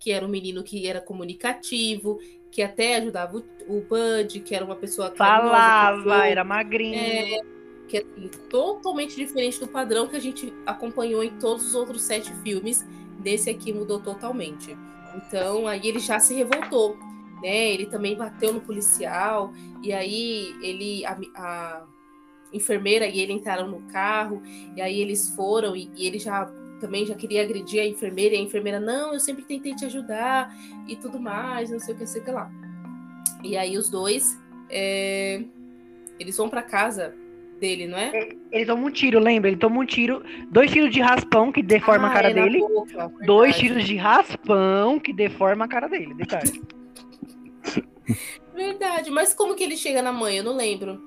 que 0.00 0.10
era 0.10 0.24
um 0.24 0.28
menino 0.28 0.62
que 0.62 0.86
era 0.86 1.00
comunicativo, 1.00 2.18
que 2.50 2.62
até 2.62 2.96
ajudava 2.96 3.36
o, 3.36 3.44
o 3.68 3.80
Bud, 3.82 4.40
que 4.40 4.54
era 4.54 4.64
uma 4.64 4.76
pessoa 4.76 5.12
falava, 5.14 6.26
era 6.26 6.44
magrinho. 6.44 6.94
É, 6.94 7.40
que 7.88 7.98
é 7.98 8.00
assim, 8.00 8.28
totalmente 8.48 9.16
diferente 9.16 9.60
do 9.60 9.68
padrão 9.68 10.06
que 10.06 10.16
a 10.16 10.20
gente 10.20 10.52
acompanhou 10.66 11.22
em 11.22 11.30
todos 11.38 11.66
os 11.66 11.74
outros 11.74 12.02
sete 12.02 12.32
filmes. 12.42 12.84
Desse 13.20 13.48
aqui 13.48 13.72
mudou 13.72 14.00
totalmente. 14.00 14.76
Então 15.16 15.66
aí 15.66 15.80
ele 15.86 15.98
já 15.98 16.18
se 16.18 16.34
revoltou, 16.34 16.96
né? 17.42 17.72
Ele 17.72 17.86
também 17.86 18.16
bateu 18.16 18.52
no 18.52 18.60
policial 18.60 19.52
e 19.82 19.92
aí 19.92 20.54
ele 20.60 21.06
a, 21.06 21.18
a 21.36 21.86
enfermeira 22.52 23.06
e 23.06 23.20
ele 23.20 23.32
entraram 23.32 23.68
no 23.68 23.80
carro 23.82 24.42
e 24.76 24.80
aí 24.82 25.00
eles 25.00 25.30
foram 25.30 25.74
e, 25.74 25.90
e 25.96 26.06
ele 26.06 26.18
já 26.18 26.46
também 26.80 27.06
já 27.06 27.14
queria 27.14 27.42
agredir 27.42 27.80
a 27.80 27.86
enfermeira 27.86 28.34
e 28.34 28.38
a 28.38 28.42
enfermeira 28.42 28.78
não, 28.78 29.14
eu 29.14 29.20
sempre 29.20 29.44
tentei 29.44 29.74
te 29.74 29.86
ajudar 29.86 30.54
e 30.86 30.96
tudo 30.96 31.18
mais, 31.18 31.70
não 31.70 31.78
sei 31.78 31.94
o 31.94 31.98
que, 31.98 32.06
sei 32.06 32.20
o 32.20 32.24
que 32.24 32.30
lá. 32.30 32.50
E 33.42 33.56
aí 33.56 33.78
os 33.78 33.88
dois 33.88 34.38
é, 34.68 35.42
eles 36.18 36.36
vão 36.36 36.48
para 36.48 36.62
casa 36.62 37.14
dele, 37.58 37.86
não 37.86 37.98
é? 37.98 38.10
é? 38.14 38.28
Ele 38.52 38.66
toma 38.66 38.86
um 38.86 38.90
tiro, 38.90 39.18
lembra? 39.18 39.50
Ele 39.50 39.56
toma 39.56 39.80
um 39.80 39.86
tiro, 39.86 40.22
dois 40.50 40.70
tiros 40.70 40.92
de 40.92 41.00
raspão 41.00 41.50
que 41.50 41.62
deforma 41.62 42.08
ah, 42.08 42.10
a 42.10 42.14
cara 42.14 42.30
é 42.30 42.34
dele. 42.34 42.60
Boca, 42.60 43.12
dois 43.24 43.56
tiros 43.56 43.84
de 43.84 43.96
raspão 43.96 44.98
que 44.98 45.12
deforma 45.12 45.64
a 45.64 45.68
cara 45.68 45.88
dele, 45.88 46.14
detalhe. 46.14 46.62
Verdade, 48.54 49.10
mas 49.10 49.34
como 49.34 49.54
que 49.54 49.64
ele 49.64 49.76
chega 49.76 50.00
na 50.00 50.12
mãe? 50.12 50.36
Eu 50.36 50.44
não 50.44 50.56
lembro. 50.56 51.00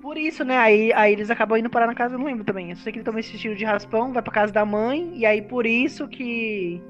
Por 0.00 0.16
isso, 0.16 0.44
né? 0.44 0.56
Aí, 0.56 0.92
aí 0.94 1.12
eles 1.12 1.30
acabam 1.30 1.58
indo 1.58 1.68
parar 1.68 1.86
na 1.86 1.94
casa, 1.94 2.14
eu 2.14 2.18
não 2.18 2.26
lembro 2.26 2.44
também. 2.44 2.70
Eu 2.70 2.76
sei 2.76 2.92
que 2.92 2.98
ele 2.98 3.04
toma 3.04 3.20
esse 3.20 3.36
tiro 3.36 3.54
de 3.54 3.64
raspão, 3.64 4.12
vai 4.12 4.22
pra 4.22 4.32
casa 4.32 4.52
da 4.52 4.64
mãe, 4.64 5.12
e 5.14 5.26
aí 5.26 5.42
por 5.42 5.66
isso 5.66 6.08
que 6.08 6.80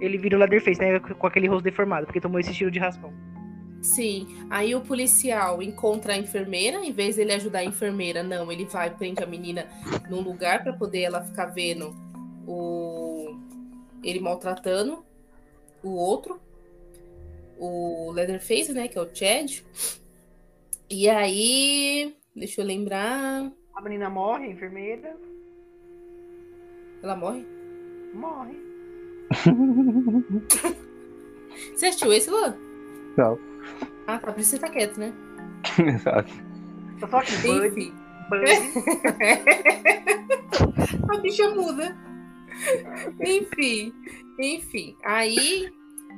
ele 0.00 0.16
vira 0.16 0.36
o 0.36 0.40
Leatherface, 0.40 0.80
né? 0.80 0.98
Com 0.98 1.26
aquele 1.26 1.48
rosto 1.48 1.64
deformado, 1.64 2.06
porque 2.06 2.20
tomou 2.20 2.40
esse 2.40 2.54
tiro 2.54 2.70
de 2.70 2.78
raspão. 2.78 3.12
Sim. 3.86 4.26
Aí 4.50 4.74
o 4.74 4.80
policial 4.80 5.62
encontra 5.62 6.14
a 6.14 6.18
enfermeira, 6.18 6.84
em 6.84 6.92
vez 6.92 7.16
dele 7.16 7.32
ajudar 7.34 7.60
a 7.60 7.64
enfermeira, 7.64 8.22
não, 8.22 8.50
ele 8.50 8.64
vai 8.64 8.90
prende 8.90 9.22
a 9.22 9.26
menina 9.26 9.68
num 10.10 10.20
lugar 10.20 10.64
para 10.64 10.72
poder 10.72 11.02
ela 11.02 11.22
ficar 11.22 11.46
vendo 11.46 11.94
o 12.46 13.38
ele 14.02 14.20
maltratando 14.20 15.04
o 15.82 15.90
outro, 15.90 16.40
o 17.56 18.10
Leatherface, 18.12 18.72
né, 18.72 18.88
que 18.88 18.98
é 18.98 19.00
o 19.00 19.14
Chad. 19.14 19.62
E 20.90 21.08
aí, 21.08 22.14
deixa 22.34 22.60
eu 22.60 22.66
lembrar. 22.66 23.50
A 23.74 23.80
menina 23.80 24.10
morre, 24.10 24.46
a 24.46 24.50
enfermeira. 24.50 25.16
Ela 27.02 27.16
morre? 27.16 27.46
Morre. 28.12 28.56
Você 31.74 31.86
assistiu 31.86 32.12
esse, 32.12 32.30
Luan? 32.30 32.56
Não. 33.16 33.55
Ah, 34.06 34.18
tá. 34.18 34.32
Por 34.32 34.40
isso 34.40 34.50
você 34.50 34.58
tá 34.58 34.68
quieto, 34.68 34.98
né? 34.98 35.12
Exato. 35.78 36.32
Tô 37.00 37.08
só 37.08 37.18
aqui, 37.18 37.48
Enfim. 37.48 37.92
a 41.10 41.16
bicha 41.18 41.50
muda. 41.50 41.96
enfim, 43.20 43.92
enfim. 44.40 44.96
Aí 45.04 45.70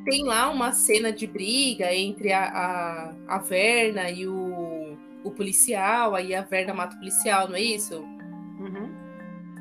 tem 0.05 0.25
lá 0.25 0.49
uma 0.49 0.73
cena 0.73 1.13
de 1.13 1.27
briga 1.27 1.93
entre 1.95 2.33
a, 2.33 2.45
a, 2.45 3.15
a 3.27 3.39
Verna 3.39 4.11
e 4.11 4.27
o, 4.27 4.97
o 5.25 5.31
policial. 5.31 6.15
Aí 6.15 6.35
a 6.35 6.41
Verna 6.43 6.73
mata 6.73 6.97
o 6.97 6.99
policial, 6.99 7.49
não 7.49 7.57
é 7.57 7.63
isso? 7.63 8.01
Uhum. 8.01 8.91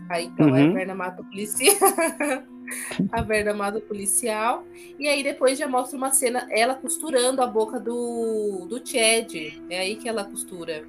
Aí 0.10 0.26
então 0.26 0.48
uhum. 0.48 0.70
a 0.70 0.74
Verna 0.74 0.96
mata 0.96 1.22
o 1.22 1.26
policial. 1.26 1.76
a 3.12 3.22
Verna 3.22 3.54
mata 3.54 3.78
o 3.78 3.82
policial. 3.82 4.66
E 4.98 5.08
aí 5.08 5.24
depois 5.24 5.58
já 5.58 5.68
mostra 5.68 5.98
uma 5.98 6.12
cena, 6.12 6.48
ela 6.52 6.76
costurando 6.76 7.42
a 7.42 7.48
boca 7.48 7.80
do, 7.80 8.66
do 8.70 8.78
Chad. 8.86 9.34
É 9.70 9.80
aí 9.80 9.96
que 9.96 10.08
ela 10.10 10.24
costura 10.24 10.88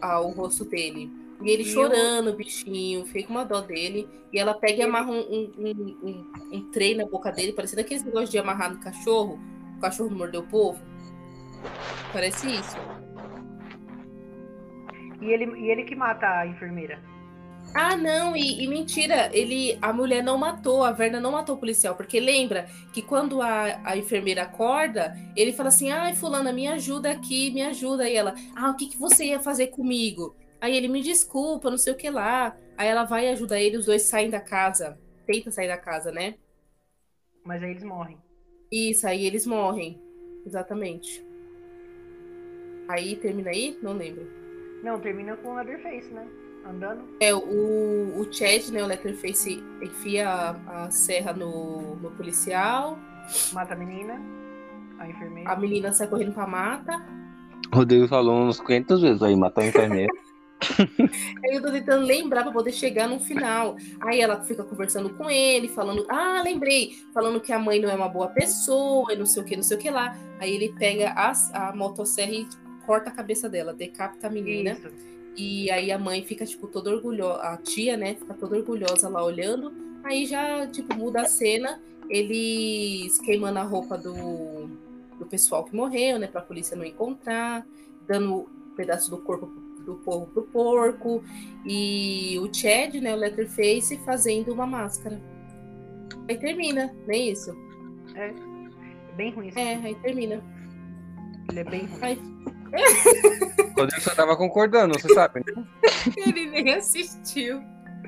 ah, 0.00 0.20
o 0.20 0.30
rosto 0.30 0.64
dele. 0.64 1.10
E 1.40 1.50
ele 1.50 1.64
chorando, 1.64 2.30
o 2.30 2.36
bichinho, 2.36 3.04
com 3.06 3.32
uma 3.32 3.44
dó 3.44 3.60
dele. 3.60 4.08
E 4.32 4.38
ela 4.38 4.54
pega 4.54 4.78
e 4.78 4.82
amarra 4.82 5.10
um, 5.10 5.20
um, 5.20 5.52
um, 5.58 5.98
um, 6.02 6.32
um 6.52 6.70
trem 6.70 6.96
na 6.96 7.06
boca 7.06 7.30
dele, 7.30 7.52
parecendo 7.52 7.82
aqueles 7.82 8.02
negócios 8.02 8.30
de 8.30 8.38
amarrar 8.38 8.72
no 8.72 8.80
cachorro. 8.80 9.38
O 9.76 9.80
cachorro 9.80 10.10
mordeu 10.10 10.40
o 10.40 10.46
povo. 10.46 10.82
Parece 12.12 12.48
isso. 12.50 12.76
E 15.20 15.30
ele, 15.30 15.44
e 15.60 15.70
ele 15.70 15.84
que 15.84 15.94
mata 15.94 16.26
a 16.26 16.46
enfermeira. 16.46 17.00
Ah, 17.74 17.96
não, 17.96 18.34
e, 18.36 18.64
e, 18.64 18.66
mentira, 18.66 19.30
ele, 19.32 19.78
a 19.80 19.92
mulher 19.92 20.22
não 20.22 20.36
matou, 20.38 20.82
a 20.82 20.90
Verna 20.90 21.20
não 21.20 21.32
matou 21.32 21.54
o 21.54 21.58
policial, 21.58 21.94
porque 21.94 22.18
lembra 22.18 22.66
que 22.92 23.02
quando 23.02 23.40
a, 23.42 23.80
a 23.84 23.96
enfermeira 23.96 24.42
acorda, 24.42 25.14
ele 25.36 25.52
fala 25.52 25.68
assim: 25.68 25.90
ai, 25.90 26.14
fulana, 26.14 26.52
me 26.52 26.66
ajuda 26.66 27.10
aqui, 27.10 27.50
me 27.50 27.62
ajuda. 27.62 28.08
E 28.08 28.16
ela, 28.16 28.34
ah, 28.56 28.70
o 28.70 28.76
que, 28.76 28.88
que 28.88 28.96
você 28.98 29.26
ia 29.26 29.40
fazer 29.40 29.68
comigo? 29.68 30.34
Aí 30.60 30.76
ele 30.76 30.88
me 30.88 31.02
desculpa, 31.02 31.70
não 31.70 31.78
sei 31.78 31.92
o 31.92 31.96
que 31.96 32.10
lá. 32.10 32.56
Aí 32.76 32.88
ela 32.88 33.04
vai 33.04 33.28
ajudar 33.28 33.60
ele, 33.60 33.76
os 33.76 33.86
dois 33.86 34.02
saem 34.02 34.30
da 34.30 34.40
casa. 34.40 34.98
Tenta 35.26 35.50
sair 35.50 35.68
da 35.68 35.76
casa, 35.76 36.10
né? 36.10 36.34
Mas 37.44 37.62
aí 37.62 37.70
eles 37.70 37.84
morrem. 37.84 38.18
Isso, 38.72 39.06
aí 39.06 39.24
eles 39.24 39.46
morrem. 39.46 40.00
Exatamente. 40.44 41.24
Aí 42.88 43.16
termina 43.16 43.50
aí? 43.50 43.78
Não 43.82 43.92
lembro. 43.92 44.26
Não, 44.82 44.98
termina 44.98 45.36
com 45.36 45.50
o 45.50 45.54
Leatherface, 45.54 46.12
né? 46.12 46.26
Andando. 46.70 47.02
É, 47.20 47.34
o, 47.34 47.38
o 47.38 48.26
Chad, 48.30 48.68
né, 48.68 48.82
o 48.82 48.86
Letterface, 48.86 49.62
enfia 49.82 50.28
a, 50.28 50.84
a 50.84 50.90
serra 50.90 51.32
no, 51.32 51.96
no 51.96 52.10
policial. 52.12 52.98
Mata 53.52 53.74
a 53.74 53.76
menina, 53.76 54.20
a 54.98 55.08
enfermeira. 55.08 55.50
A 55.50 55.56
menina 55.56 55.92
sai 55.92 56.06
correndo 56.06 56.32
pra 56.32 56.46
mata. 56.46 57.04
Rodrigo 57.72 58.08
falou 58.08 58.42
uns 58.42 58.60
500 58.60 59.00
vezes 59.02 59.22
aí, 59.22 59.36
matar 59.36 59.62
a 59.62 59.66
enfermeira. 59.66 60.12
Aí 61.44 61.54
eu 61.54 61.62
tô 61.62 61.70
tentando 61.70 62.04
lembrar 62.04 62.42
pra 62.42 62.52
poder 62.52 62.72
chegar 62.72 63.08
no 63.08 63.20
final. 63.20 63.76
Aí 64.00 64.20
ela 64.20 64.42
fica 64.42 64.64
conversando 64.64 65.10
com 65.10 65.30
ele, 65.30 65.68
falando, 65.68 66.04
ah, 66.08 66.42
lembrei, 66.42 66.96
falando 67.14 67.40
que 67.40 67.52
a 67.52 67.58
mãe 67.58 67.80
não 67.80 67.88
é 67.88 67.94
uma 67.94 68.08
boa 68.08 68.28
pessoa, 68.28 69.12
e 69.12 69.16
não 69.16 69.26
sei 69.26 69.42
o 69.42 69.44
que, 69.44 69.56
não 69.56 69.62
sei 69.62 69.76
o 69.76 69.80
que 69.80 69.90
lá. 69.90 70.16
Aí 70.38 70.54
ele 70.54 70.74
pega 70.78 71.10
a, 71.10 71.32
a 71.52 71.76
motosserra 71.76 72.32
e 72.32 72.46
corta 72.84 73.10
a 73.10 73.12
cabeça 73.12 73.48
dela, 73.48 73.72
decapita 73.72 74.26
a 74.26 74.30
menina. 74.30 74.72
Isso. 74.72 75.17
E 75.38 75.70
aí 75.70 75.92
a 75.92 75.98
mãe 75.98 76.24
fica, 76.24 76.44
tipo, 76.44 76.66
toda 76.66 76.90
orgulhosa, 76.90 77.40
a 77.42 77.56
tia, 77.56 77.96
né, 77.96 78.16
fica 78.16 78.34
toda 78.34 78.56
orgulhosa 78.56 79.08
lá 79.08 79.24
olhando. 79.24 79.72
Aí 80.02 80.26
já, 80.26 80.66
tipo, 80.66 80.92
muda 80.96 81.22
a 81.22 81.26
cena, 81.26 81.80
eles 82.10 83.20
queimando 83.20 83.60
a 83.60 83.62
roupa 83.62 83.96
do, 83.96 84.68
do 85.16 85.26
pessoal 85.26 85.64
que 85.64 85.76
morreu, 85.76 86.18
né, 86.18 86.26
pra 86.26 86.40
polícia 86.40 86.76
não 86.76 86.84
encontrar, 86.84 87.64
dando 88.04 88.34
um 88.34 88.74
pedaço 88.74 89.10
do 89.12 89.18
corpo 89.18 89.46
do 89.84 89.94
povo 89.94 90.26
pro 90.26 90.42
porco, 90.42 91.22
e 91.64 92.36
o 92.40 92.52
Chad, 92.52 92.94
né, 92.96 93.14
o 93.14 93.16
Letterface, 93.16 93.96
fazendo 93.98 94.52
uma 94.52 94.66
máscara. 94.66 95.20
Aí 96.28 96.36
termina, 96.36 96.92
nem 97.06 97.30
isso. 97.30 97.56
É. 98.16 98.34
Bem 99.16 99.30
ruim 99.30 99.48
esse 99.48 99.58
É, 99.58 99.74
aí 99.76 99.94
termina. 99.96 100.42
Ele 101.48 101.60
é 101.60 101.64
bem 101.64 101.86
ruim. 101.86 101.98
Aí, 102.02 102.18
Rodrigo 103.76 104.00
só 104.00 104.14
tava 104.14 104.36
concordando, 104.36 104.98
você 104.98 105.12
sabe, 105.14 105.40
né? 105.40 105.64
ele 106.26 106.46
nem 106.46 106.74
assistiu. 106.74 107.62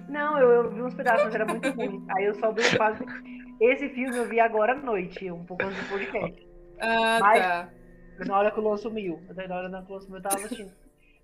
Não, 0.08 0.38
eu, 0.38 0.50
eu 0.50 0.70
vi 0.70 0.82
uns 0.82 0.94
pedaços, 0.94 1.24
mas 1.24 1.34
era 1.34 1.46
muito 1.46 1.70
ruim. 1.70 2.04
Aí 2.16 2.24
eu 2.24 2.34
só 2.34 2.52
vi 2.52 2.62
quase. 2.76 3.04
Esse 3.60 3.88
filme 3.90 4.16
eu 4.16 4.28
vi 4.28 4.40
agora 4.40 4.72
à 4.72 4.76
noite, 4.76 5.30
um 5.30 5.44
pouco 5.44 5.64
antes 5.64 5.78
do 5.82 5.88
podcast. 5.88 6.48
Ah, 6.80 7.18
Mas- 7.20 7.40
tá. 7.40 7.68
Na 8.26 8.38
hora 8.38 8.50
que 8.50 8.58
o 8.58 8.62
Luan 8.62 8.76
sumiu. 8.76 9.20
Até 9.30 9.46
Na 9.48 9.56
hora 9.56 9.68
que 9.70 9.76
o 9.76 9.88
Luan 9.94 10.00
sumiu, 10.00 10.16
eu 10.16 10.22
tava 10.22 10.36
assistindo. 10.36 10.72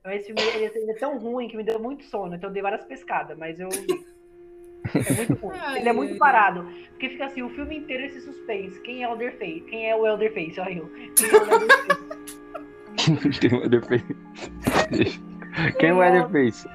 Então, 0.00 0.12
esse 0.12 0.26
filme 0.26 0.40
ele, 0.42 0.70
ele 0.78 0.90
é 0.92 0.94
tão 0.94 1.18
ruim 1.18 1.48
que 1.48 1.56
me 1.56 1.64
deu 1.64 1.78
muito 1.80 2.04
sono. 2.04 2.34
Então 2.36 2.48
eu 2.48 2.54
dei 2.54 2.62
várias 2.62 2.84
pescadas, 2.84 3.36
mas 3.36 3.58
eu 3.58 3.68
vi. 3.70 3.86
É 4.94 5.12
muito 5.14 5.34
ruim. 5.34 5.58
Ai, 5.60 5.80
Ele 5.80 5.88
é 5.88 5.92
muito 5.92 6.16
parado. 6.16 6.62
Porque 6.90 7.08
fica 7.10 7.26
assim, 7.26 7.42
o 7.42 7.50
filme 7.50 7.76
inteiro 7.78 8.04
esse 8.04 8.20
suspense. 8.20 8.80
Quem 8.82 9.02
é 9.02 9.08
o 9.08 9.12
Elderface? 9.12 9.60
Quem 9.62 9.90
é 9.90 9.96
o 9.96 10.06
Elderface? 10.06 10.60
Olha 10.60 10.78
eu. 10.78 10.86
Quem 11.16 11.28
é 11.28 11.32
o 11.32 11.52
Elderface? 11.52 12.06
Tem 13.40 13.52
o 13.52 13.60
Leatherface. 13.60 14.14
Quem 15.78 15.88
é 15.88 15.94
o 15.94 15.98
Leatherface? 15.98 16.68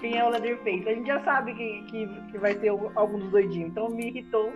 Quem 0.00 0.16
é 0.18 0.24
o 0.24 0.28
Leatherface? 0.30 0.88
A 0.88 0.94
gente 0.94 1.06
já 1.06 1.20
sabe 1.24 1.54
que, 1.54 1.82
que, 1.90 2.08
que 2.30 2.38
vai 2.38 2.54
ter 2.54 2.68
algum 2.68 3.18
dos 3.18 3.30
doidinhos. 3.30 3.70
Então 3.70 3.88
me 3.88 4.06
irritou 4.08 4.52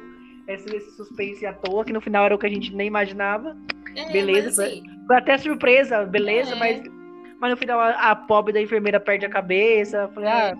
esse, 0.48 0.74
esse 0.74 0.90
suspense 0.96 1.44
à 1.46 1.52
toa, 1.52 1.84
que 1.84 1.92
no 1.92 2.00
final 2.00 2.24
era 2.24 2.34
o 2.34 2.38
que 2.38 2.46
a 2.46 2.50
gente 2.50 2.74
nem 2.74 2.86
imaginava. 2.86 3.56
É, 3.96 4.10
Beleza, 4.10 4.62
mas, 4.62 4.72
assim, 4.72 4.82
Foi 5.06 5.16
até 5.16 5.38
surpresa, 5.38 6.04
beleza, 6.04 6.54
É. 6.54 6.59
mas, 6.59 6.82
mas 7.38 7.50
no 7.50 7.56
final 7.56 7.78
a, 7.78 7.90
a 7.90 8.16
pobre 8.16 8.52
da 8.52 8.60
enfermeira 8.60 8.98
perde 8.98 9.26
a 9.26 9.30
cabeça. 9.30 9.98
Eu 9.98 10.09
Falei, 10.12 10.30
ah, 10.30 10.54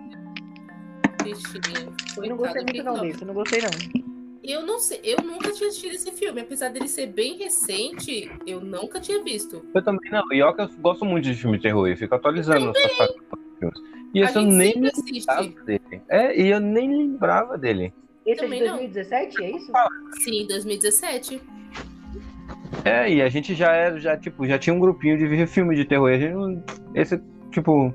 bichinho, 1.23 1.95
eu 2.19 2.29
não 2.29 2.37
gostei 2.37 2.63
muito 2.63 2.83
não 2.83 3.01
desse, 3.01 3.23
eu 3.23 3.27
não 3.27 3.35
gostei 3.35 3.61
não. 3.63 4.12
Eu 4.43 4.67
não 4.67 4.79
sei, 4.81 5.01
eu 5.05 5.19
nunca 5.25 5.53
tinha 5.53 5.69
assistido 5.69 5.95
esse 5.95 6.11
filme, 6.13 6.41
apesar 6.41 6.69
dele 6.71 6.89
ser 6.89 7.07
bem 7.07 7.37
recente, 7.39 8.29
eu 8.45 8.61
nunca 8.61 8.99
tinha 9.01 9.23
visto. 9.23 9.65
Eu 9.73 9.83
também 9.85 10.11
não. 10.11 10.23
E 10.33 10.43
olha 10.43 10.53
que 10.55 10.63
eu 10.63 10.69
gosto 10.81 11.05
muito 11.05 11.25
de 11.25 11.35
filme 11.35 11.59
de 11.59 11.63
terror. 11.63 11.87
Eu 11.89 11.97
fico 11.97 12.15
atualizando 12.15 12.71
os 12.73 12.79
filmes. 12.79 13.81
E 14.13 14.21
esse 14.21 14.37
eu 14.37 14.43
nem 14.43 14.75
lembrava 14.75 15.65
dele. 15.65 16.03
É, 16.09 16.41
e 16.41 16.49
eu 16.49 16.61
nem 16.61 16.89
lembrava 16.97 17.57
dele. 17.57 17.95
Esse 18.27 18.31
é 18.31 18.35
de 18.35 18.41
Também 18.43 18.61
não. 18.67 18.77
2017, 18.79 19.43
é 19.45 19.51
isso? 19.57 19.73
Sim, 20.25 20.47
2017. 20.49 21.41
É, 22.85 23.13
e 23.13 23.23
a 23.23 23.29
gente 23.29 23.55
já 23.55 23.73
era, 23.73 24.01
já, 24.01 24.17
tipo, 24.17 24.45
já 24.47 24.59
tinha 24.59 24.75
um 24.75 24.81
grupinho 24.81 25.17
de 25.17 25.27
ver 25.27 25.47
filme 25.47 25.77
de 25.77 25.85
terror. 25.85 26.11
E 26.11 26.15
a 26.15 26.19
gente 26.19 26.35
não. 26.35 26.65
Esse, 26.95 27.21
tipo, 27.53 27.95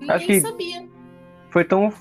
Ninguém 0.00 0.10
Acho 0.16 0.26
que- 0.26 0.40
sabia. 0.40 0.88
foi 1.50 1.64
tão 1.64 1.92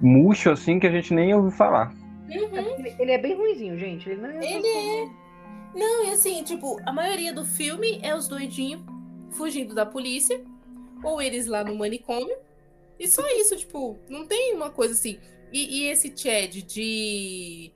murcho 0.00 0.50
assim 0.50 0.78
que 0.78 0.86
a 0.86 0.90
gente 0.90 1.12
nem 1.14 1.34
ouviu 1.34 1.50
falar. 1.50 1.92
Uhum. 2.30 2.78
Ele, 2.78 2.94
ele 2.98 3.10
é 3.12 3.18
bem 3.18 3.34
ruinzinho, 3.34 3.76
gente. 3.78 4.08
Ele 4.08 4.20
não 4.20 4.30
é. 4.30 4.36
Ele 4.38 4.66
é. 4.66 5.08
Não, 5.74 6.04
e 6.06 6.10
assim, 6.12 6.42
tipo, 6.42 6.78
a 6.86 6.92
maioria 6.92 7.32
do 7.32 7.44
filme 7.44 8.00
é 8.02 8.14
os 8.14 8.26
doidinhos 8.28 8.82
fugindo 9.32 9.74
da 9.74 9.86
polícia, 9.86 10.40
ou 11.04 11.20
eles 11.22 11.46
lá 11.46 11.62
no 11.64 11.74
manicômio. 11.76 12.36
E 12.98 13.06
só 13.08 13.26
isso, 13.28 13.56
tipo, 13.56 13.98
não 14.08 14.26
tem 14.26 14.54
uma 14.54 14.70
coisa 14.70 14.92
assim. 14.94 15.18
E, 15.52 15.80
e 15.82 15.86
esse 15.88 16.12
Chad 16.16 16.54
de. 16.62 17.70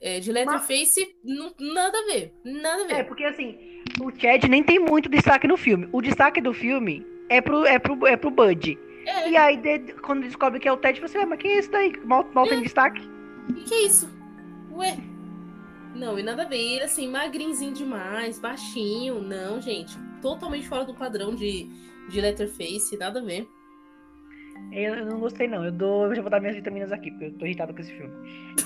é, 0.00 0.18
de 0.20 0.32
Letterface, 0.32 1.14
não- 1.24 1.52
nada 1.60 1.98
a 1.98 2.04
ver. 2.06 2.32
Nada 2.44 2.84
a 2.84 2.86
ver. 2.86 2.94
É, 2.94 3.02
porque 3.04 3.24
assim, 3.24 3.58
o 4.00 4.10
Chad 4.18 4.44
nem 4.48 4.62
tem 4.62 4.78
muito 4.78 5.08
destaque 5.08 5.46
no 5.46 5.56
filme. 5.56 5.88
O 5.92 6.00
destaque 6.00 6.40
do 6.40 6.52
filme 6.54 7.04
é 7.28 7.40
pro, 7.40 7.64
é 7.66 7.78
pro, 7.78 8.06
é 8.06 8.16
pro 8.16 8.30
Bud. 8.30 8.78
É, 9.04 9.30
E 9.30 9.36
aí, 9.36 9.56
de- 9.56 9.94
quando 9.94 10.22
descobre 10.22 10.60
que 10.60 10.68
é 10.68 10.72
o 10.72 10.76
Ted, 10.76 11.00
você, 11.00 11.18
ah, 11.18 11.26
mas 11.26 11.38
quem 11.40 11.52
é 11.52 11.58
esse 11.58 11.70
daí? 11.70 11.92
Mal, 12.04 12.24
mal 12.32 12.46
tem 12.46 12.62
destaque. 12.62 13.00
E 13.48 13.62
que 13.62 13.74
é 13.74 13.86
isso? 13.86 14.08
Ué? 14.72 14.96
Não, 15.94 16.18
e 16.18 16.22
nada 16.22 16.42
a 16.42 16.46
ver. 16.46 16.56
Ele, 16.56 16.84
assim, 16.84 17.08
magrinzinho 17.08 17.74
demais, 17.74 18.38
baixinho. 18.38 19.20
Não, 19.20 19.60
gente. 19.60 19.96
Totalmente 20.20 20.68
fora 20.68 20.84
do 20.84 20.94
padrão 20.94 21.34
de, 21.34 21.68
de 22.08 22.20
Letterface, 22.20 22.96
nada 22.96 23.20
a 23.20 23.24
ver. 23.24 23.46
Eu, 24.70 25.04
não 25.04 25.18
gostei, 25.18 25.48
não. 25.48 25.64
Eu, 25.64 25.72
dou, 25.72 26.06
eu 26.06 26.14
já 26.14 26.22
vou 26.22 26.30
dar 26.30 26.40
minhas 26.40 26.56
vitaminas 26.56 26.92
aqui, 26.92 27.10
porque 27.10 27.26
eu 27.26 27.32
tô 27.32 27.44
irritado 27.44 27.74
com 27.74 27.80
esse 27.80 27.92
filme. 27.92 28.12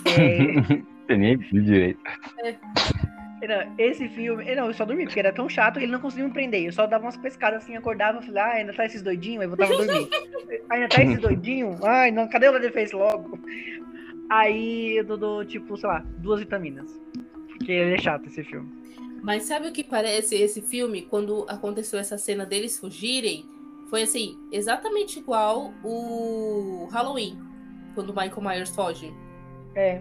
É, 1.09 1.13
Eu 1.13 1.19
nem 1.19 1.37
vi 1.37 1.63
direito. 1.63 2.01
não, 3.43 3.75
esse 3.79 4.09
filme. 4.09 4.55
Não, 4.55 4.67
eu 4.67 4.75
só 4.75 4.85
dormi, 4.85 5.05
porque 5.05 5.21
era 5.21 5.33
tão 5.33 5.49
chato 5.49 5.79
que 5.79 5.85
ele 5.85 5.93
não 5.93 6.01
conseguia 6.01 6.27
me 6.27 6.33
prender. 6.33 6.65
Eu 6.65 6.73
só 6.73 6.87
dava 6.87 7.05
umas 7.05 7.17
pescadas 7.17 7.63
assim, 7.63 7.77
acordava, 7.77 8.21
falei, 8.23 8.43
ah, 8.43 8.53
ainda 8.53 8.73
tá 8.73 8.85
esses 8.85 9.03
doidinhos, 9.03 9.43
aí 9.43 9.47
voltava 9.47 9.73
a 9.75 9.77
dormir. 9.77 10.09
ainda 10.71 10.89
tá 10.89 11.03
esses 11.03 11.19
doidinhos? 11.21 11.83
Ai, 11.85 12.11
não, 12.11 12.29
cadê 12.29 12.49
o 12.49 12.53
Leatherface 12.53 12.95
logo? 12.95 13.39
Aí 14.29 14.97
eu 14.97 15.17
dou, 15.17 15.45
tipo, 15.45 15.77
sei 15.77 15.89
lá, 15.89 16.05
duas 16.19 16.41
vitaminas. 16.41 16.91
Porque 17.49 17.73
ele 17.73 17.95
é 17.95 17.99
chato 17.99 18.27
esse 18.27 18.43
filme. 18.45 18.71
Mas 19.23 19.45
sabe 19.45 19.69
o 19.69 19.73
que 19.73 19.83
parece 19.83 20.37
esse 20.37 20.61
filme? 20.61 21.03
Quando 21.03 21.45
aconteceu 21.49 21.99
essa 21.99 22.19
cena 22.19 22.45
deles 22.45 22.79
fugirem, 22.79 23.45
foi 23.89 24.03
assim, 24.03 24.39
exatamente 24.53 25.19
igual 25.19 25.73
o 25.83 26.89
Halloween, 26.91 27.39
quando 27.95 28.11
o 28.11 28.15
Michael 28.15 28.43
Myers 28.43 28.71
foge. 28.71 29.13
É. 29.75 30.01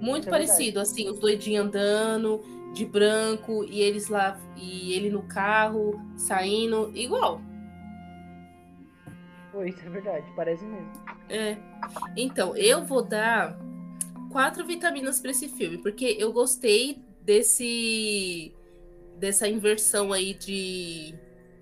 Muito 0.00 0.28
é 0.28 0.30
parecido, 0.30 0.80
assim, 0.80 1.08
os 1.08 1.18
doidinhos 1.18 1.66
andando 1.66 2.42
de 2.72 2.84
branco 2.84 3.64
e 3.64 3.80
eles 3.80 4.08
lá 4.08 4.38
e 4.56 4.92
ele 4.92 5.10
no 5.10 5.22
carro 5.22 6.00
saindo, 6.16 6.90
igual. 6.94 7.40
Foi, 9.52 9.70
isso 9.70 9.80
é 9.84 9.88
verdade, 9.88 10.26
parece 10.36 10.64
mesmo. 10.64 10.92
É. 11.28 11.56
Então, 12.16 12.56
eu 12.56 12.84
vou 12.84 13.02
dar 13.02 13.58
quatro 14.30 14.64
vitaminas 14.66 15.20
para 15.20 15.30
esse 15.30 15.48
filme, 15.48 15.78
porque 15.78 16.16
eu 16.18 16.32
gostei 16.32 17.02
desse 17.22 18.54
dessa 19.16 19.48
inversão 19.48 20.12
aí 20.12 20.32
de 20.32 21.12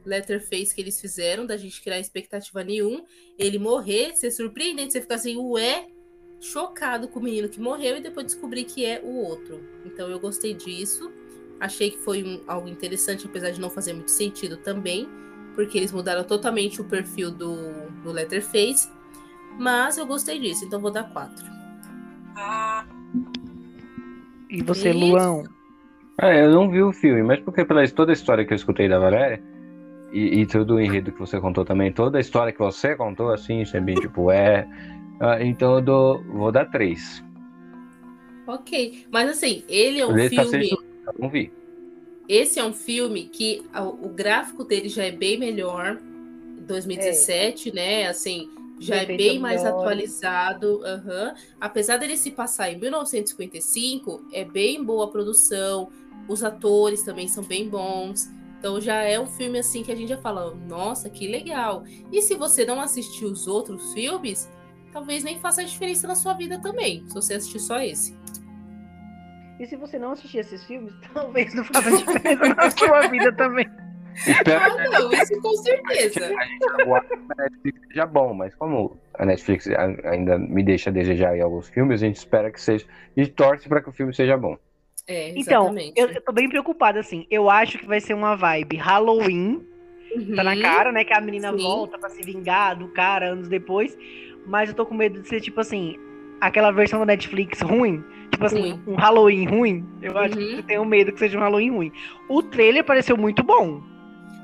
Letterface 0.05 0.75
que 0.75 0.81
eles 0.81 1.01
fizeram, 1.01 1.47
da 1.47 1.57
gente 1.57 1.83
criar 1.83 1.99
expectativa 1.99 2.63
nenhum, 2.63 3.03
ele 3.39 3.59
morrer, 3.59 4.15
ser 4.15 4.31
surpreendente, 4.31 4.93
você 4.93 5.01
ficar 5.01 5.15
assim, 5.15 5.37
ué, 5.39 5.89
chocado 6.39 7.09
com 7.09 7.19
o 7.19 7.23
menino 7.23 7.49
que 7.49 7.59
morreu 7.59 7.97
e 7.97 8.01
depois 8.01 8.27
descobrir 8.27 8.65
que 8.65 8.85
é 8.85 9.01
o 9.03 9.17
outro. 9.17 9.65
Então 9.87 10.09
eu 10.11 10.21
gostei 10.21 10.53
disso. 10.55 11.11
Achei 11.59 11.91
que 11.91 11.99
foi 11.99 12.23
um- 12.23 12.43
algo 12.47 12.69
interessante, 12.69 13.27
apesar 13.27 13.51
de 13.51 13.61
não 13.61 13.71
fazer 13.71 13.95
muito 13.95 14.11
sentido 14.11 14.59
também, 14.59 15.09
porque 15.57 15.79
eles 15.79 15.91
mudaram 15.91 16.23
totalmente 16.23 16.81
o 16.81 16.85
perfil 16.85 17.33
do, 17.33 17.57
do 18.05 18.13
Letterface. 18.13 18.89
Mas 19.59 19.97
eu 19.97 20.07
gostei 20.07 20.39
disso, 20.39 20.65
então 20.67 20.79
vou 20.79 20.91
dar 20.93 21.05
quatro. 21.05 21.45
E 24.51 24.63
você, 24.63 24.91
Isso. 24.91 24.99
Luão? 24.99 25.45
É, 26.21 26.45
eu 26.45 26.51
não 26.53 26.71
vi 26.71 26.83
o 26.83 26.93
filme, 26.93 27.23
mas 27.23 27.41
porque 27.41 27.65
pela 27.65 27.87
toda 27.89 28.13
a 28.13 28.15
história 28.15 28.45
que 28.45 28.53
eu 28.53 28.57
escutei 28.57 28.89
da 28.89 28.99
Valéria, 28.99 29.43
e, 30.13 30.41
e 30.41 30.47
todo 30.47 30.75
o 30.75 30.81
enredo 30.81 31.11
que 31.11 31.19
você 31.19 31.41
contou 31.41 31.65
também, 31.65 31.91
toda 31.93 32.19
a 32.19 32.21
história 32.21 32.53
que 32.53 32.59
você 32.59 32.95
contou, 32.95 33.33
assim, 33.33 33.63
isso 33.63 33.77
é 33.77 33.81
bem 33.81 33.95
tipo, 33.97 34.31
é. 34.31 34.67
ah, 35.21 35.43
então 35.43 35.75
eu 35.77 35.81
dou, 35.83 36.23
vou 36.25 36.53
dar 36.53 36.67
três. 36.67 37.25
Ok, 38.47 39.07
mas 39.11 39.31
assim, 39.31 39.65
ele 39.69 40.01
é 40.01 40.07
um 40.07 40.17
Ele 40.17 40.31
tá 40.37 40.43
filme. 40.45 40.69
sendo- 40.69 40.83
Eu 41.07 41.15
não 41.19 41.29
vi. 41.29 41.53
Esse 42.29 42.59
é 42.59 42.65
um 42.65 42.73
filme 42.73 43.27
que 43.27 43.63
o 44.03 44.09
gráfico 44.09 44.65
dele 44.65 44.89
já 44.89 45.05
é 45.05 45.13
bem 45.13 45.39
melhor. 45.39 45.99
2017, 46.67 47.73
né? 47.73 48.09
Assim, 48.09 48.51
já 48.79 48.97
é 48.97 49.07
bem 49.07 49.39
mais 49.39 49.65
atualizado. 49.65 50.83
aham. 50.85 51.35
Apesar 51.61 51.97
dele 51.97 52.17
se 52.17 52.33
passar 52.33 52.71
em 52.71 52.79
1955, 52.79 54.29
é 54.33 54.45
bem 54.45 54.83
boa 54.83 55.05
a 55.05 55.09
produção. 55.09 55.89
Os 56.29 56.43
atores 56.43 57.03
também 57.03 57.29
são 57.29 57.45
bem 57.45 57.69
bons. 57.69 58.29
Então 58.59 58.81
já 58.81 59.03
é 59.03 59.19
um 59.21 59.27
filme 59.27 59.59
assim 59.59 59.83
que 59.83 59.93
a 59.93 59.95
gente 59.95 60.09
já 60.09 60.19
fala, 60.19 60.55
nossa, 60.55 61.09
que 61.09 61.29
legal. 61.29 61.85
E 62.11 62.21
se 62.23 62.35
você 62.35 62.65
não 62.65 62.81
assistiu 62.81 63.29
os 63.29 63.47
outros 63.47 63.93
filmes, 63.93 64.49
talvez 64.93 65.23
nem 65.23 65.39
faça 65.39 65.65
diferença 65.65 66.09
na 66.09 66.15
sua 66.15 66.33
vida 66.33 66.59
também, 66.59 67.05
se 67.07 67.15
você 67.15 67.35
assistir 67.35 67.61
só 67.61 67.79
esse. 67.81 68.17
E 69.59 69.67
se 69.67 69.77
você 69.77 69.99
não 69.99 70.13
assistir 70.13 70.39
esses 70.39 70.65
filmes, 70.65 70.93
talvez 71.15 71.55
não 71.55 71.65
faça 71.65 71.91
diferença 71.97 72.55
na 72.55 72.71
sua 72.73 73.09
vida 73.09 73.33
também. 73.33 73.67
Espero 74.27 74.65
Ah, 74.65 74.89
não, 74.99 75.13
isso 75.13 75.41
com 75.43 75.53
certeza. 75.57 76.29
que 76.29 76.85
a 77.39 77.43
Netflix 77.43 77.81
seja 77.89 78.07
bom, 78.07 78.33
mas 78.33 78.55
como 78.55 78.99
a 79.15 79.27
Netflix 79.27 79.67
a- 79.69 80.11
ainda 80.11 80.39
me 80.39 80.63
deixa 80.63 80.89
a 80.89 80.93
desejar 80.93 81.37
em 81.37 81.43
alguns 81.43 81.69
filmes, 81.69 82.03
a 82.03 82.07
gente 82.07 82.17
espera 82.17 82.51
que 82.51 82.61
seja. 82.61 82.87
E 83.17 83.27
torce 83.27 83.69
para 83.69 83.83
que 83.83 83.89
o 83.91 83.93
filme 83.93 84.15
seja 84.15 84.37
bom. 84.37 84.57
É, 85.07 85.31
Então, 85.37 85.75
eu, 85.95 86.09
eu 86.09 86.21
tô 86.23 86.33
bem 86.33 86.49
preocupada, 86.49 86.99
assim. 86.99 87.27
Eu 87.31 87.49
acho 87.51 87.79
que 87.79 87.87
vai 87.87 88.01
ser 88.01 88.15
uma 88.15 88.35
vibe 88.37 88.77
Halloween, 88.77 89.65
tá 90.35 90.43
na 90.43 90.55
Uhum. 90.55 90.63
cara, 90.63 90.91
né? 90.93 91.05
Que 91.05 91.13
a 91.13 91.21
menina 91.21 91.53
Sim. 91.53 91.63
volta 91.63 91.99
pra 91.99 92.09
se 92.09 92.23
vingar 92.23 92.75
do 92.77 92.89
cara 92.89 93.27
anos 93.27 93.49
depois. 93.49 93.97
Mas 94.47 94.71
eu 94.71 94.75
tô 94.75 94.87
com 94.87 94.95
medo 94.95 95.21
de 95.21 95.29
ser, 95.29 95.41
tipo 95.43 95.61
assim, 95.61 95.97
aquela 96.41 96.71
versão 96.71 97.01
da 97.01 97.07
Netflix 97.07 97.61
ruim. 97.61 98.03
Tipo 98.37 98.47
assim, 98.47 98.71
Ruim. 98.73 98.83
um 98.87 98.95
Halloween 98.95 99.47
ruim. 99.47 99.87
Eu 100.03 100.17
acho 100.19 100.39
Uhum. 100.39 100.47
que 100.47 100.55
eu 100.57 100.63
tenho 100.63 100.85
medo 100.85 101.13
que 101.13 101.19
seja 101.19 101.39
um 101.39 101.41
Halloween 101.41 101.71
ruim. 101.71 101.93
O 102.29 102.43
trailer 102.43 102.85
pareceu 102.85 103.17
muito 103.17 103.43
bom. 103.43 103.83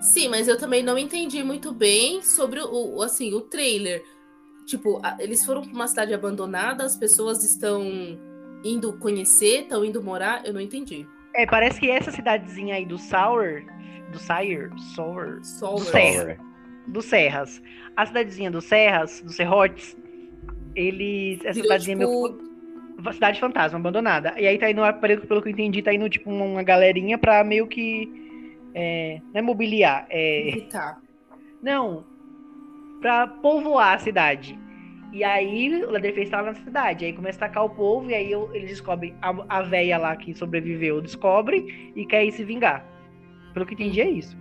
Sim, 0.01 0.28
mas 0.28 0.48
eu 0.48 0.59
também 0.59 0.82
não 0.82 0.97
entendi 0.98 1.43
muito 1.43 1.73
bem 1.73 2.23
sobre 2.23 2.60
o, 2.60 2.97
o- 2.97 3.02
assim, 3.02 3.32
o 3.35 3.40
trailer. 3.40 4.02
Tipo, 4.66 5.01
a- 5.02 5.16
eles 5.20 5.44
foram 5.44 5.62
pra 5.62 5.73
uma 5.73 5.86
cidade 5.86 6.12
abandonada, 6.14 6.85
as 6.85 6.97
pessoas 6.97 7.44
estão 7.44 7.82
indo 8.64 8.93
conhecer, 8.94 9.62
estão 9.62 9.85
indo 9.85 10.02
morar, 10.02 10.43
eu 10.47 10.52
não 10.52 10.60
entendi. 10.60 11.06
É, 11.35 11.47
parece 11.47 11.78
que 11.81 11.90
essa 11.90 12.10
cidadezinha 12.10 12.74
aí 12.77 12.85
do 12.86 12.98
Sour. 12.98 13.62
Do 14.12 14.19
Sire? 14.19 14.70
Sour. 14.94 15.40
O 15.62 15.74
Do 15.77 15.81
Serra. 15.81 16.39
do 16.86 17.01
Serras. 17.02 17.62
A 17.97 18.05
cidadezinha 18.06 18.51
do 18.51 18.60
Serras, 18.60 19.20
do 19.23 19.32
Serrotes, 19.32 19.97
eles. 20.74 21.39
Essa 21.44 21.55
Virou, 21.55 21.62
cidadezinha 21.78 21.97
é 21.97 22.01
tipo, 22.01 22.23
meio. 22.28 22.52
Cidade 23.12 23.41
fantasma, 23.41 23.79
abandonada. 23.79 24.35
E 24.39 24.47
aí 24.47 24.59
tá 24.59 24.70
indo, 24.70 24.83
pelo, 25.01 25.27
pelo 25.27 25.43
que 25.43 25.49
eu 25.49 25.53
entendi, 25.53 25.83
tá 25.83 25.93
indo 25.93 26.09
tipo 26.09 26.31
uma 26.31 26.62
galerinha 26.62 27.19
pra 27.19 27.43
meio 27.43 27.66
que. 27.66 28.20
É, 28.74 29.20
não 29.33 29.39
é 29.39 29.43
mobiliar, 29.43 30.07
é. 30.09 30.51
Não. 31.62 32.05
Pra 33.01 33.27
povoar 33.27 33.95
a 33.95 33.99
cidade. 33.99 34.59
E 35.12 35.23
aí 35.23 35.85
o 35.85 35.91
Leatherface 35.91 36.31
tá 36.31 36.41
lá 36.41 36.53
na 36.53 36.55
cidade. 36.55 37.05
Aí 37.05 37.12
começa 37.12 37.45
a 37.45 37.47
atacar 37.47 37.65
o 37.65 37.70
povo, 37.70 38.11
e 38.11 38.15
aí 38.15 38.33
eles 38.33 38.70
descobrem. 38.70 39.15
A, 39.20 39.59
a 39.59 39.62
véia 39.62 39.99
lá 39.99 40.16
que 40.16 40.35
sobreviveu 40.35 41.01
descobre 41.01 41.93
e 41.95 42.07
quer 42.07 42.24
ir 42.24 42.33
se 42.33 42.45
vingar. 42.45 42.87
Pelo 43.53 43.66
que 43.66 43.74
eu 43.74 43.79
entendi, 43.79 44.01
é 44.01 44.09
isso. 44.09 44.37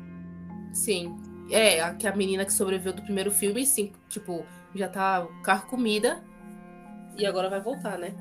Sim. 0.74 1.16
É, 1.50 1.82
a, 1.82 1.94
que 1.94 2.08
a 2.08 2.16
menina 2.16 2.46
que 2.46 2.54
sobreviveu 2.54 2.94
do 2.94 3.02
primeiro 3.02 3.30
filme, 3.30 3.66
sim, 3.66 3.92
tipo, 4.08 4.46
já 4.74 4.88
tá 4.88 5.28
carro 5.44 5.68
comida 5.68 6.24
e 7.18 7.26
agora 7.26 7.50
vai 7.50 7.60
voltar, 7.60 7.98
né? 7.98 8.14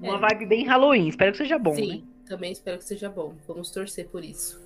Uma 0.00 0.16
É. 0.16 0.18
vibe 0.18 0.46
bem 0.46 0.64
Halloween. 0.66 1.08
Espero 1.08 1.32
que 1.32 1.38
seja 1.38 1.58
bom, 1.58 1.74
Sim, 1.74 1.96
né? 1.98 2.02
também 2.28 2.52
espero 2.52 2.78
que 2.78 2.84
seja 2.84 3.08
bom. 3.08 3.34
Vamos 3.46 3.70
torcer 3.70 4.06
por 4.08 4.24
isso. 4.24 4.60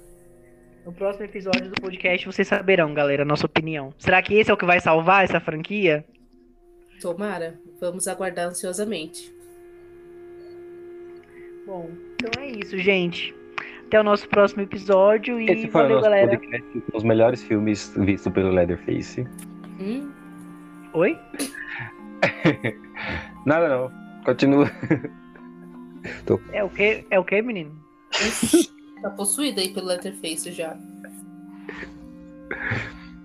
No 0.85 0.93
próximo 0.93 1.25
episódio 1.25 1.69
do 1.71 1.81
podcast 1.81 2.27
vocês 2.27 2.47
saberão, 2.47 2.93
galera, 2.93 3.23
a 3.23 3.27
nossa 3.27 3.47
opinião. 3.47 3.93
Será 3.99 4.21
que 4.23 4.35
esse 4.35 4.51
é 4.51 4.55
o 4.55 4.57
que 4.57 4.67
vai 4.67 4.81
salvar 4.81 5.25
essa 5.25 5.41
franquia? 5.41 6.05
Tomara. 7.01 7.59
Vamos 7.81 8.07
aguardar 8.07 8.49
ansiosamente. 8.49 9.33
Bom, 11.67 11.91
então 12.21 12.43
é 12.43 12.47
isso, 12.51 12.77
gente. 12.79 13.35
Até 13.87 13.99
o 14.01 14.05
nosso 14.05 14.29
próximo 14.29 14.63
episódio 14.63 15.41
e 15.41 15.47
Esse 15.51 15.69
foi 15.69 15.83
valeu, 15.83 15.99
o 15.99 16.01
nosso 16.01 16.11
galera. 16.11 16.39
podcast 16.39 16.81
com 16.91 16.97
os 16.99 17.03
melhores 17.05 17.43
filmes 17.43 17.93
vistos 17.97 18.33
pelo 18.33 18.51
Leatherface. 18.51 19.27
Hum? 19.81 20.11
Oi? 20.93 21.19
Nada 23.47 23.69
não. 23.69 23.91
Continua. 24.25 24.71
É 26.53 26.63
o 26.63 26.69
que? 26.69 27.05
É 27.11 27.19
o 27.19 27.25
que, 27.25 27.41
menino? 27.43 27.73
Ixi, 28.13 28.71
tá 29.01 29.11
possuída 29.11 29.61
aí 29.61 29.71
pelo 29.71 29.87
Letterface 29.87 30.53
já. 30.53 30.77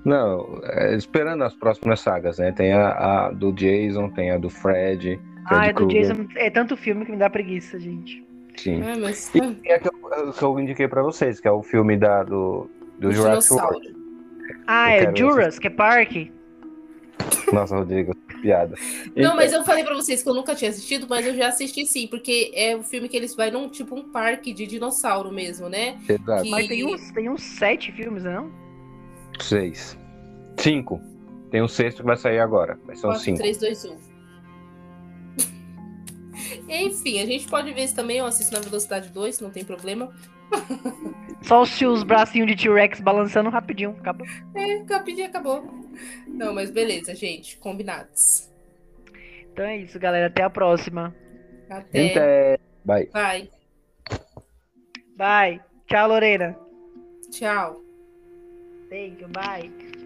Não, 0.05 0.61
é, 0.63 0.95
esperando 0.95 1.43
as 1.43 1.53
próximas 1.53 1.99
sagas, 1.99 2.39
né? 2.39 2.51
Tem 2.51 2.73
a, 2.73 2.89
a 2.91 3.31
do 3.31 3.51
Jason, 3.51 4.09
tem 4.09 4.31
a 4.31 4.37
do 4.37 4.49
Fred. 4.49 5.19
Ah, 5.45 5.55
Fred 5.55 5.69
é 5.69 5.73
do. 5.73 5.87
Jason. 5.87 6.27
É 6.35 6.49
tanto 6.49 6.77
filme 6.77 7.05
que 7.05 7.11
me 7.11 7.17
dá 7.17 7.29
preguiça, 7.29 7.79
gente. 7.79 8.25
Sim. 8.55 8.81
Ah, 8.81 8.97
mas. 8.97 9.33
E 9.35 9.41
tem 9.41 9.73
a 9.73 9.79
que 9.79 9.87
eu, 9.87 10.33
que 10.33 10.43
eu 10.43 10.59
indiquei 10.59 10.87
pra 10.87 11.01
vocês, 11.03 11.39
que 11.39 11.47
é 11.47 11.51
o 11.51 11.61
filme 11.61 11.97
da, 11.97 12.23
do, 12.23 12.69
do 12.97 13.11
Jurassic. 13.11 13.53
World. 13.53 13.95
Ah, 14.67 14.91
Eu 14.91 14.95
é 14.95 14.99
quero 15.05 15.17
Jurassic 15.17 15.69
Park? 15.71 16.11
Nossa, 17.51 17.75
Rodrigo, 17.75 18.15
que 18.39 18.41
piada. 18.41 18.75
Não, 19.15 19.35
mas 19.35 19.51
eu 19.53 19.63
falei 19.63 19.83
pra 19.83 19.93
vocês 19.95 20.21
que 20.23 20.29
eu 20.29 20.33
nunca 20.33 20.55
tinha 20.55 20.69
assistido, 20.71 21.05
mas 21.09 21.25
eu 21.25 21.35
já 21.35 21.47
assisti 21.49 21.85
sim, 21.85 22.07
porque 22.07 22.51
é 22.55 22.75
o 22.75 22.83
filme 22.83 23.07
que 23.09 23.15
eles 23.17 23.35
vão 23.35 23.51
num 23.51 23.69
tipo 23.69 23.95
um 23.95 24.09
parque 24.11 24.53
de 24.53 24.65
dinossauro 24.67 25.31
mesmo, 25.31 25.67
né? 25.69 25.97
Exato. 26.07 26.43
que- 26.43 26.49
Mas 26.49 26.67
tem 26.67 26.85
uns, 26.85 27.11
tem 27.11 27.29
uns 27.29 27.41
sete 27.43 27.91
filmes, 27.91 28.23
né, 28.23 28.33
não? 28.35 28.51
Seis. 29.39 29.97
Cinco. 30.57 30.99
Tem 31.51 31.61
um 31.61 31.67
sexto 31.67 31.97
que 32.01 32.03
vai 32.05 32.17
sair 32.17 32.39
agora, 32.39 32.79
mas 32.85 32.99
são 32.99 33.09
4, 33.09 33.23
cinco. 33.25 33.37
3, 33.39 33.57
2, 33.57 33.85
1. 33.85 33.97
Enfim, 36.67 37.21
a 37.21 37.25
gente 37.25 37.47
pode 37.47 37.71
ver 37.73 37.83
isso 37.83 37.95
também, 37.95 38.17
eu 38.17 38.25
assisto 38.25 38.53
na 38.53 38.59
velocidade 38.59 39.09
2, 39.09 39.39
não 39.39 39.49
tem 39.49 39.63
problema. 39.63 40.13
Só 41.41 41.61
os, 41.61 41.81
os 41.81 42.03
bracinhos 42.03 42.47
de 42.47 42.55
T-Rex 42.55 42.99
balançando 42.99 43.49
rapidinho. 43.49 43.95
Acaba. 43.99 44.25
É, 44.55 44.83
rapidinho 44.89 45.27
acabou. 45.27 45.63
Não, 46.27 46.53
mas 46.53 46.69
beleza, 46.69 47.15
gente, 47.15 47.57
combinados. 47.57 48.49
Então 49.51 49.65
é 49.65 49.77
isso, 49.77 49.99
galera. 49.99 50.27
Até 50.27 50.43
a 50.43 50.49
próxima. 50.49 51.15
Até. 51.69 52.11
Até. 52.11 52.59
Bye. 52.85 53.09
Vai. 53.11 53.49
Bye. 55.15 55.61
Tchau, 55.87 56.07
Lorena. 56.07 56.57
Tchau. 57.31 57.81
Thank 58.89 59.21
you. 59.21 59.27
Bye. 59.29 59.98